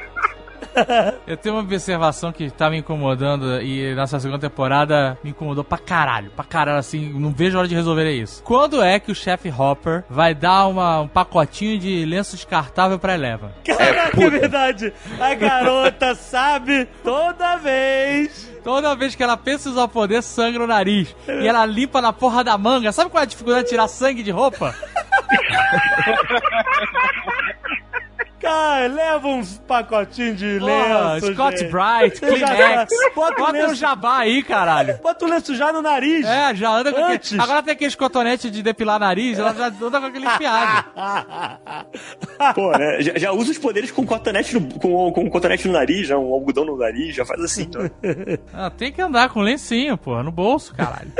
Eu 1.27 1.38
tenho 1.38 1.56
uma 1.56 1.61
observação 1.61 2.31
que 2.31 2.49
tá 2.49 2.69
me 2.69 2.77
incomodando 2.77 3.61
e 3.61 3.94
nessa 3.95 4.19
segunda 4.19 4.40
temporada 4.40 5.18
me 5.23 5.31
incomodou 5.31 5.64
pra 5.64 5.77
caralho. 5.77 6.31
Pra 6.31 6.45
caralho, 6.45 6.77
assim, 6.77 7.10
não 7.14 7.31
vejo 7.31 7.57
a 7.57 7.60
hora 7.60 7.68
de 7.68 7.76
resolver 7.76 8.11
isso. 8.11 8.44
Quando 8.44 8.81
é 8.81 8.99
que 8.99 9.11
o 9.11 9.15
chefe 9.15 9.49
Hopper 9.49 10.03
vai 10.10 10.34
dar 10.34 10.68
uma, 10.68 11.02
um 11.02 11.07
pacotinho 11.07 11.80
de 11.80 12.06
lenço 12.06 12.35
descartável 12.35 12.99
pra 12.99 13.15
Eleven? 13.15 13.49
Caraca, 13.65 14.23
é 14.23 14.30
verdade. 14.30 14.94
A 15.19 15.34
garota 15.35 16.15
sabe 16.15 16.88
toda 17.03 17.57
vez. 17.57 18.52
Toda 18.64 18.95
vez 18.95 19.14
que 19.14 19.23
ela 19.23 19.35
pensa 19.35 19.68
em 19.68 19.72
usar 19.73 19.84
o 19.84 19.90
poder, 19.90 20.23
sangra 20.23 20.64
o 20.64 20.68
nariz. 20.68 21.14
E 21.27 21.48
ela 21.48 21.65
limpa 21.65 22.02
na 22.02 22.14
porra 22.14 22.44
da 22.44 22.57
manga. 22.57 22.91
Sabe 22.91 23.10
qual 23.10 23.19
é 23.22 23.23
a 23.23 23.27
dificuldade 23.27 23.65
de 23.65 23.69
tirar 23.69 23.88
sangue 23.88 24.23
de 24.23 24.31
roupa? 24.31 24.73
Cara, 28.44 28.88
leva 28.88 29.26
uns 29.30 29.57
pacotinhos 29.60 30.38
de 30.38 30.60
Porra, 30.60 31.14
lenço. 31.14 31.34
Scott 31.34 31.57
gente. 31.57 31.72
Bright, 31.72 32.20
Kleenex. 32.20 32.91
Bota 33.15 33.41
o 33.41 33.45
Bota 33.45 33.68
um 33.68 33.74
jabá 33.74 34.18
aí, 34.18 34.44
caralho. 34.44 34.99
bota 35.02 35.26
o 35.26 35.30
lenço 35.30 35.56
já 35.56 35.72
no 35.72 35.82
nariz. 35.82 36.26
É, 36.26 36.53
já 36.53 36.70
anda 36.70 36.91
com 36.91 37.06
Antes. 37.06 37.32
aquele... 37.32 37.41
Agora 37.41 37.64
tem 37.64 37.72
aqueles 37.72 37.95
cotonetes 37.95 38.52
de 38.52 38.61
depilar 38.61 38.99
nariz, 38.99 39.40
ela 39.40 39.53
já 39.53 39.68
anda 39.68 39.99
com 40.02 40.06
aquele 40.07 40.26
enfiado. 40.26 40.86
Pô, 42.53 42.72
né? 42.78 43.02
Já, 43.02 43.18
já 43.18 43.32
usa 43.32 43.52
os 43.52 43.57
poderes 43.57 43.91
com 43.91 44.06
cotonete 44.06 44.60
no, 44.60 44.68
com, 44.78 45.11
com 45.14 45.30
cotonete 45.30 45.65
no 45.68 45.74
nariz, 45.74 46.10
já 46.10 46.18
um 46.18 46.34
algodão 46.34 46.65
no 46.65 46.78
nariz, 46.78 47.15
já 47.15 47.26
faz 47.26 47.41
assim. 47.41 47.64
Então. 47.64 47.90
Ah, 48.53 48.70
tem 48.70 48.91
que 48.91 49.02
andar 49.02 49.30
com 49.30 49.41
lencinho, 49.41 49.98
porra, 49.98 50.22
no 50.22 50.32
bolso, 50.32 50.76
caralho. 50.76 51.11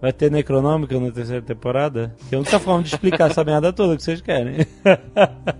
Vai 0.00 0.12
ter 0.12 0.30
Necronômica 0.30 0.98
na 0.98 1.10
terceira 1.10 1.40
temporada? 1.40 2.14
Que 2.28 2.34
é 2.34 2.36
a 2.36 2.40
única 2.40 2.58
forma 2.58 2.82
de 2.82 2.88
explicar 2.90 3.30
essa 3.30 3.42
merda 3.44 3.72
toda 3.72 3.96
que 3.96 4.02
vocês 4.02 4.20
querem. 4.20 4.66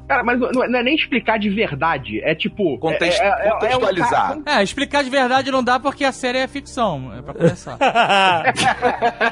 Cara, 0.06 0.22
mas 0.22 0.38
não 0.38 0.50
não 0.50 0.78
é 0.78 0.82
nem 0.82 0.94
explicar 1.04 1.38
de 1.38 1.48
verdade. 1.50 2.20
É 2.22 2.34
tipo. 2.34 2.78
Context- 2.78 3.20
é- 3.20 3.24
é- 3.24 3.28
é- 3.28 3.48
é 3.48 3.54
um 3.54 3.58
contextualizar. 3.80 4.38
É, 4.46 4.62
explicar 4.62 5.04
de 5.04 5.10
verdade 5.10 5.50
não 5.50 5.62
dá 5.62 5.78
porque 5.78 6.04
a 6.04 6.12
série 6.12 6.38
é 6.38 6.48
ficção, 6.48 7.12
é 7.16 7.22
pra 7.22 7.34
começar. 7.34 7.78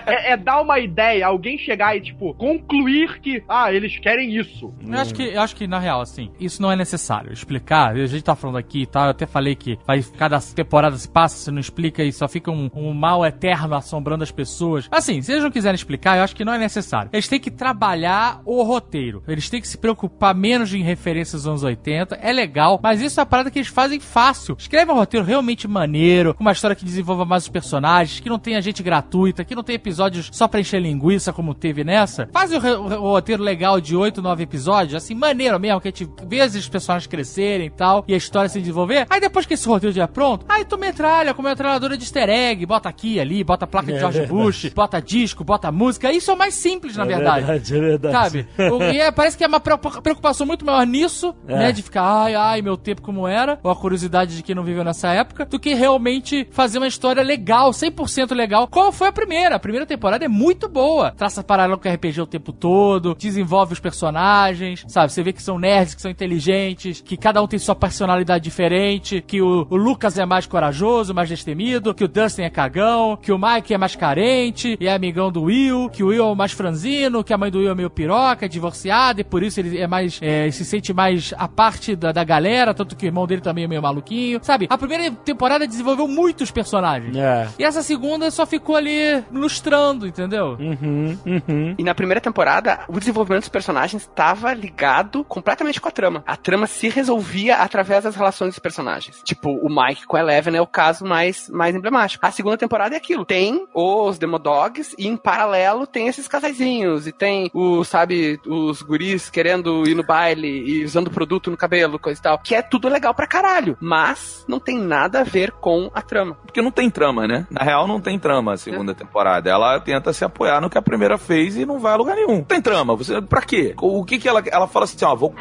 É, 0.06 0.32
é 0.32 0.36
dar 0.36 0.60
uma 0.60 0.78
ideia, 0.78 1.26
alguém 1.26 1.56
chegar 1.58 1.96
e, 1.96 2.00
tipo, 2.00 2.34
concluir 2.34 3.20
que, 3.20 3.42
ah, 3.48 3.72
eles 3.72 3.98
querem 3.98 4.36
isso. 4.36 4.72
Eu 4.86 4.98
acho 4.98 5.14
que, 5.14 5.22
eu 5.22 5.40
acho 5.40 5.56
que, 5.56 5.66
na 5.66 5.78
real, 5.78 6.00
assim, 6.00 6.30
isso 6.38 6.60
não 6.60 6.70
é 6.70 6.76
necessário. 6.76 7.32
Explicar, 7.32 7.92
a 7.92 8.06
gente 8.06 8.22
tá 8.24 8.34
falando 8.34 8.56
aqui 8.58 8.82
e 8.82 8.86
tal, 8.86 9.04
eu 9.04 9.10
até 9.10 9.26
falei 9.26 9.54
que 9.54 9.78
vai, 9.86 10.02
cada 10.18 10.40
temporada 10.40 10.96
se 10.96 11.08
passa, 11.08 11.36
você 11.36 11.50
não 11.50 11.60
explica 11.60 12.02
e 12.02 12.12
só 12.12 12.28
fica 12.28 12.50
um, 12.50 12.70
um 12.74 12.92
mal 12.92 13.24
eterno 13.24 13.74
assombrando 13.74 14.22
as 14.24 14.30
pessoas. 14.30 14.88
Assim, 14.90 15.20
se 15.22 15.32
eles 15.32 15.44
não 15.44 15.50
quiserem 15.50 15.74
explicar, 15.74 16.16
eu 16.18 16.24
acho 16.24 16.34
que 16.36 16.44
não 16.44 16.52
é 16.54 16.58
necessário. 16.58 17.10
Eles 17.12 17.28
têm 17.28 17.40
que 17.40 17.50
trabalhar 17.50 18.40
o 18.44 18.62
roteiro. 18.62 19.22
Eles 19.26 19.48
têm 19.48 19.60
que 19.60 19.68
se 19.68 19.78
preocupar 19.78 20.34
menos 20.34 20.72
em 20.74 20.82
referências 20.82 21.44
dos 21.44 21.61
anos 21.62 21.78
80. 21.78 22.16
É 22.20 22.32
legal, 22.32 22.78
mas 22.82 23.00
isso 23.00 23.18
é 23.18 23.22
uma 23.22 23.26
parada 23.26 23.50
que 23.50 23.58
eles 23.58 23.68
fazem 23.68 24.00
fácil. 24.00 24.56
Escreve 24.58 24.90
um 24.90 24.94
roteiro 24.94 25.24
realmente 25.24 25.66
maneiro, 25.68 26.34
com 26.34 26.42
uma 26.42 26.52
história 26.52 26.74
que 26.76 26.84
desenvolva 26.84 27.24
mais 27.24 27.44
os 27.44 27.48
personagens, 27.48 28.20
que 28.20 28.28
não 28.28 28.38
tenha 28.38 28.60
gente 28.60 28.82
gratuita, 28.82 29.44
que 29.44 29.54
não 29.54 29.62
tenha 29.62 29.76
episódios 29.76 30.28
só 30.32 30.46
pra 30.48 30.60
encher 30.60 30.80
linguiça, 30.80 31.32
como 31.32 31.54
teve 31.54 31.84
nessa. 31.84 32.28
Faz 32.32 32.52
o, 32.52 32.56
o 32.56 33.10
roteiro 33.12 33.42
legal 33.42 33.80
de 33.80 33.96
8, 33.96 34.20
9 34.22 34.42
episódios, 34.42 34.94
assim, 35.02 35.14
maneiro, 35.14 35.58
mesmo, 35.58 35.80
que 35.80 35.88
a 35.88 35.90
gente 35.90 36.08
vê 36.26 36.42
os 36.42 36.68
personagens 36.68 37.06
crescerem 37.06 37.66
e 37.66 37.70
tal, 37.70 38.04
e 38.08 38.14
a 38.14 38.16
história 38.16 38.48
se 38.48 38.58
desenvolver. 38.60 39.06
Aí 39.08 39.20
depois 39.20 39.46
que 39.46 39.54
esse 39.54 39.66
roteiro 39.68 39.94
já 39.94 40.04
é 40.04 40.06
pronto, 40.06 40.44
aí 40.48 40.64
tu 40.64 40.76
metralha 40.78 41.32
com 41.34 41.42
metralhadora 41.42 41.96
de 41.96 42.04
easter 42.04 42.28
egg, 42.28 42.64
bota 42.66 42.88
aqui, 42.88 43.20
ali, 43.20 43.44
bota 43.44 43.64
a 43.64 43.68
placa 43.68 43.86
de 43.86 43.94
É 43.94 43.98
George 44.00 44.18
verdade. 44.20 44.38
Bush, 44.42 44.68
bota 44.74 45.00
disco, 45.00 45.44
bota 45.44 45.70
música. 45.70 46.12
Isso 46.12 46.30
é 46.30 46.34
o 46.34 46.38
mais 46.38 46.54
simples, 46.54 46.96
na 46.96 47.04
É 47.04 47.06
verdade. 47.06 47.46
verdade, 47.46 47.76
é 47.76 47.80
verdade. 47.80 48.16
Sabe? 48.16 48.46
O- 48.72 48.82
e 48.82 48.98
é, 49.00 49.10
parece 49.10 49.36
que 49.36 49.44
é 49.44 49.46
uma 49.46 49.60
preocupa- 49.60 50.00
preocupação 50.02 50.46
muito 50.46 50.64
maior 50.64 50.86
nisso, 50.86 51.34
É. 51.54 51.58
né? 51.58 51.72
De 51.72 51.82
ficar, 51.82 52.02
ai, 52.02 52.34
ai, 52.34 52.62
meu 52.62 52.76
tempo 52.76 53.02
como 53.02 53.26
era, 53.26 53.58
ou 53.62 53.70
a 53.70 53.76
curiosidade 53.76 54.36
de 54.36 54.42
quem 54.42 54.54
não 54.54 54.64
viveu 54.64 54.84
nessa 54.84 55.12
época, 55.12 55.44
do 55.46 55.58
que 55.58 55.74
realmente 55.74 56.46
fazer 56.50 56.78
uma 56.78 56.86
história 56.86 57.22
legal, 57.22 57.70
100% 57.70 58.34
legal, 58.34 58.68
como 58.68 58.92
foi 58.92 59.08
a 59.08 59.12
primeira. 59.12 59.56
A 59.56 59.58
primeira 59.58 59.86
temporada 59.86 60.24
é 60.24 60.28
muito 60.28 60.68
boa. 60.68 61.12
Traça 61.12 61.42
paralelo 61.42 61.78
com 61.78 61.88
RPG 61.88 62.20
o 62.20 62.26
tempo 62.26 62.52
todo, 62.52 63.14
desenvolve 63.18 63.72
os 63.72 63.80
personagens, 63.80 64.84
sabe? 64.88 65.12
Você 65.12 65.22
vê 65.22 65.32
que 65.32 65.42
são 65.42 65.58
nerds, 65.58 65.94
que 65.94 66.02
são 66.02 66.10
inteligentes, 66.10 67.00
que 67.00 67.16
cada 67.16 67.42
um 67.42 67.46
tem 67.46 67.58
sua 67.58 67.74
personalidade 67.74 68.44
diferente, 68.44 69.22
que 69.26 69.40
o, 69.40 69.66
o 69.68 69.76
Lucas 69.76 70.18
é 70.18 70.26
mais 70.26 70.46
corajoso, 70.46 71.14
mais 71.14 71.28
destemido, 71.28 71.94
que 71.94 72.04
o 72.04 72.08
Dustin 72.08 72.42
é 72.42 72.50
cagão, 72.50 73.16
que 73.16 73.32
o 73.32 73.38
Mike 73.38 73.74
é 73.74 73.78
mais 73.78 73.96
carente 73.96 74.76
e 74.80 74.86
é 74.86 74.94
amigão 74.94 75.30
do 75.30 75.42
Will, 75.42 75.88
que 75.90 76.02
o 76.02 76.08
Will 76.08 76.24
é 76.24 76.26
o 76.26 76.34
mais 76.34 76.52
franzino, 76.52 77.24
que 77.24 77.32
a 77.32 77.38
mãe 77.38 77.50
do 77.50 77.58
Will 77.58 77.70
é 77.70 77.74
meio 77.74 77.90
piroca, 77.90 78.46
é 78.46 78.48
divorciada 78.48 79.20
e 79.20 79.24
por 79.24 79.42
isso 79.42 79.60
ele 79.60 79.78
é 79.78 79.86
mais, 79.86 80.18
é, 80.22 80.50
se 80.50 80.64
sente 80.64 80.92
mais 80.92 81.32
a 81.42 81.48
parte 81.48 81.96
da, 81.96 82.12
da 82.12 82.22
galera, 82.22 82.72
tanto 82.72 82.94
que 82.94 83.04
o 83.04 83.08
irmão 83.08 83.26
dele 83.26 83.40
também 83.40 83.64
é 83.64 83.66
meio 83.66 83.82
maluquinho, 83.82 84.38
sabe? 84.42 84.68
A 84.70 84.78
primeira 84.78 85.10
temporada 85.10 85.66
desenvolveu 85.66 86.06
muitos 86.06 86.52
personagens. 86.52 87.16
É. 87.16 87.48
E 87.58 87.64
essa 87.64 87.82
segunda 87.82 88.30
só 88.30 88.46
ficou 88.46 88.76
ali 88.76 89.24
lustrando, 89.32 90.06
entendeu? 90.06 90.56
Uhum, 90.60 91.18
uhum. 91.26 91.74
E 91.76 91.82
na 91.82 91.96
primeira 91.96 92.20
temporada, 92.20 92.84
o 92.86 93.00
desenvolvimento 93.00 93.42
dos 93.42 93.48
personagens 93.48 94.02
estava 94.02 94.54
ligado 94.54 95.24
completamente 95.24 95.80
com 95.80 95.88
a 95.88 95.90
trama. 95.90 96.22
A 96.24 96.36
trama 96.36 96.68
se 96.68 96.88
resolvia 96.88 97.56
através 97.56 98.04
das 98.04 98.14
relações 98.14 98.50
dos 98.50 98.60
personagens. 98.60 99.20
Tipo, 99.24 99.50
o 99.50 99.68
Mike 99.68 100.06
com 100.06 100.16
a 100.16 100.20
Eleven 100.20 100.54
é 100.54 100.60
o 100.60 100.66
caso 100.66 101.04
mais, 101.04 101.48
mais 101.48 101.74
emblemático. 101.74 102.24
A 102.24 102.30
segunda 102.30 102.56
temporada 102.56 102.94
é 102.94 102.98
aquilo. 102.98 103.24
Tem 103.24 103.66
os 103.74 104.16
Demodogs 104.16 104.94
e 104.96 105.08
em 105.08 105.16
paralelo 105.16 105.88
tem 105.88 106.06
esses 106.06 106.28
casaizinhos. 106.28 107.08
E 107.08 107.12
tem 107.12 107.50
o, 107.52 107.82
sabe, 107.82 108.38
os 108.46 108.80
guris 108.80 109.28
querendo 109.28 109.82
ir 109.88 109.96
no 109.96 110.04
baile 110.04 110.48
e 110.48 110.84
usando 110.84 111.10
produto 111.32 111.50
no 111.50 111.56
cabelo, 111.56 111.98
coisa 111.98 112.20
e 112.20 112.22
tal. 112.22 112.38
Que 112.38 112.54
é 112.54 112.60
tudo 112.62 112.88
legal 112.88 113.14
pra 113.14 113.26
caralho. 113.26 113.76
Mas 113.80 114.44
não 114.46 114.60
tem 114.60 114.78
nada 114.78 115.20
a 115.20 115.24
ver 115.24 115.50
com 115.52 115.90
a 115.94 116.02
trama. 116.02 116.34
Porque 116.44 116.60
não 116.60 116.70
tem 116.70 116.90
trama, 116.90 117.26
né? 117.26 117.46
Na 117.50 117.62
real, 117.64 117.86
não 117.86 118.00
tem 118.00 118.18
trama 118.18 118.52
a 118.52 118.56
segunda 118.58 118.94
temporada. 118.94 119.48
Ela 119.48 119.80
tenta 119.80 120.12
se 120.12 120.24
apoiar 120.24 120.60
no 120.60 120.68
que 120.68 120.76
a 120.76 120.82
primeira 120.82 121.16
fez 121.16 121.56
e 121.56 121.64
não 121.64 121.78
vai 121.78 121.94
a 121.94 121.96
lugar 121.96 122.16
nenhum. 122.16 122.36
Não 122.36 122.44
tem 122.44 122.60
trama. 122.60 122.94
Você, 122.96 123.20
pra 123.22 123.40
quê? 123.42 123.74
O 123.80 124.04
que 124.04 124.18
que 124.18 124.28
ela... 124.28 124.42
Ela 124.46 124.66
fala 124.66 124.84
assim, 124.84 125.02
ó, 125.04 125.14
vou... 125.14 125.34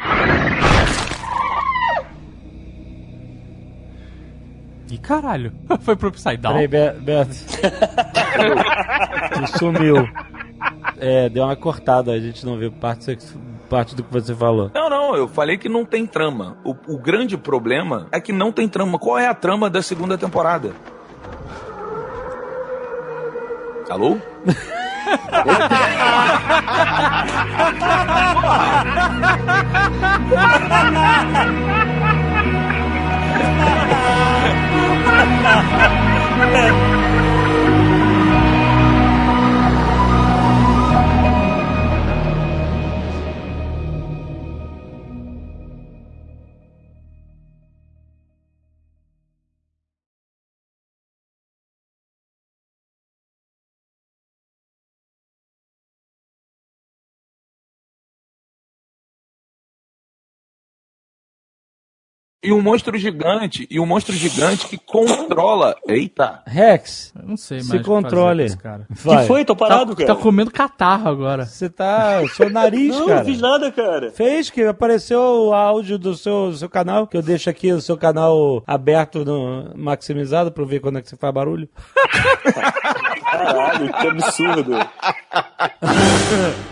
E 4.90 4.98
caralho, 4.98 5.52
foi 5.80 5.96
pro 5.96 6.08
Upside 6.08 6.36
Down. 6.36 6.52
Peraí, 6.52 6.68
Be- 6.68 7.00
Beto. 7.00 7.30
Tu 9.52 9.58
sumiu. 9.58 10.06
É, 10.98 11.28
deu 11.30 11.44
uma 11.44 11.56
cortada, 11.56 12.12
a 12.12 12.20
gente 12.20 12.44
não 12.44 12.58
viu 12.58 12.70
parte, 12.70 13.16
parte 13.72 13.96
do 13.96 14.02
que 14.02 14.12
você 14.12 14.34
falou. 14.34 14.70
Não, 14.74 14.90
não, 14.90 15.16
eu 15.16 15.26
falei 15.26 15.56
que 15.56 15.66
não 15.66 15.82
tem 15.82 16.06
trama. 16.06 16.58
O, 16.62 16.76
o 16.88 16.98
grande 16.98 17.38
problema 17.38 18.06
é 18.12 18.20
que 18.20 18.30
não 18.30 18.52
tem 18.52 18.68
trama. 18.68 18.98
Qual 18.98 19.18
é 19.18 19.26
a 19.26 19.34
trama 19.34 19.70
da 19.70 19.80
segunda 19.80 20.18
temporada? 20.18 20.74
Alô? 23.88 24.18
E 62.44 62.52
um 62.52 62.60
monstro 62.60 62.98
gigante, 62.98 63.68
e 63.70 63.78
um 63.78 63.86
monstro 63.86 64.12
gigante 64.14 64.66
que 64.66 64.76
controla. 64.76 65.76
Eita! 65.86 66.42
Rex, 66.44 67.12
Eu 67.16 67.28
não 67.28 67.36
sei 67.36 67.58
mais. 67.58 67.68
se 67.68 67.78
que 67.78 67.84
controle. 67.84 68.42
esse 68.42 68.58
cara. 68.58 68.84
Vai. 68.90 69.20
Que 69.22 69.28
foi? 69.28 69.44
Tô 69.44 69.54
parado, 69.54 69.94
Tá, 69.94 70.04
cara. 70.04 70.16
tá 70.16 70.20
comendo 70.20 70.50
catarro 70.50 71.08
agora. 71.08 71.46
Você 71.46 71.70
tá. 71.70 72.20
Seu 72.34 72.50
nariz, 72.50 72.96
Não, 72.98 73.06
cara. 73.06 73.18
não 73.20 73.24
fiz 73.26 73.40
nada, 73.40 73.70
cara. 73.70 74.10
Fez 74.10 74.50
que 74.50 74.60
apareceu 74.64 75.20
o 75.20 75.54
áudio 75.54 75.96
do 75.98 76.16
seu, 76.16 76.52
seu 76.52 76.68
canal, 76.68 77.06
que 77.06 77.16
eu 77.16 77.22
deixo 77.22 77.48
aqui 77.48 77.70
o 77.72 77.80
seu 77.80 77.96
canal 77.96 78.60
aberto, 78.66 79.24
no, 79.24 79.70
maximizado, 79.76 80.50
pra 80.50 80.64
eu 80.64 80.66
ver 80.66 80.80
quando 80.80 80.98
é 80.98 81.02
que 81.02 81.08
você 81.08 81.16
faz 81.16 81.32
barulho. 81.32 81.68
Caralho, 83.30 83.92
que 83.92 84.06
absurdo. 84.08 84.72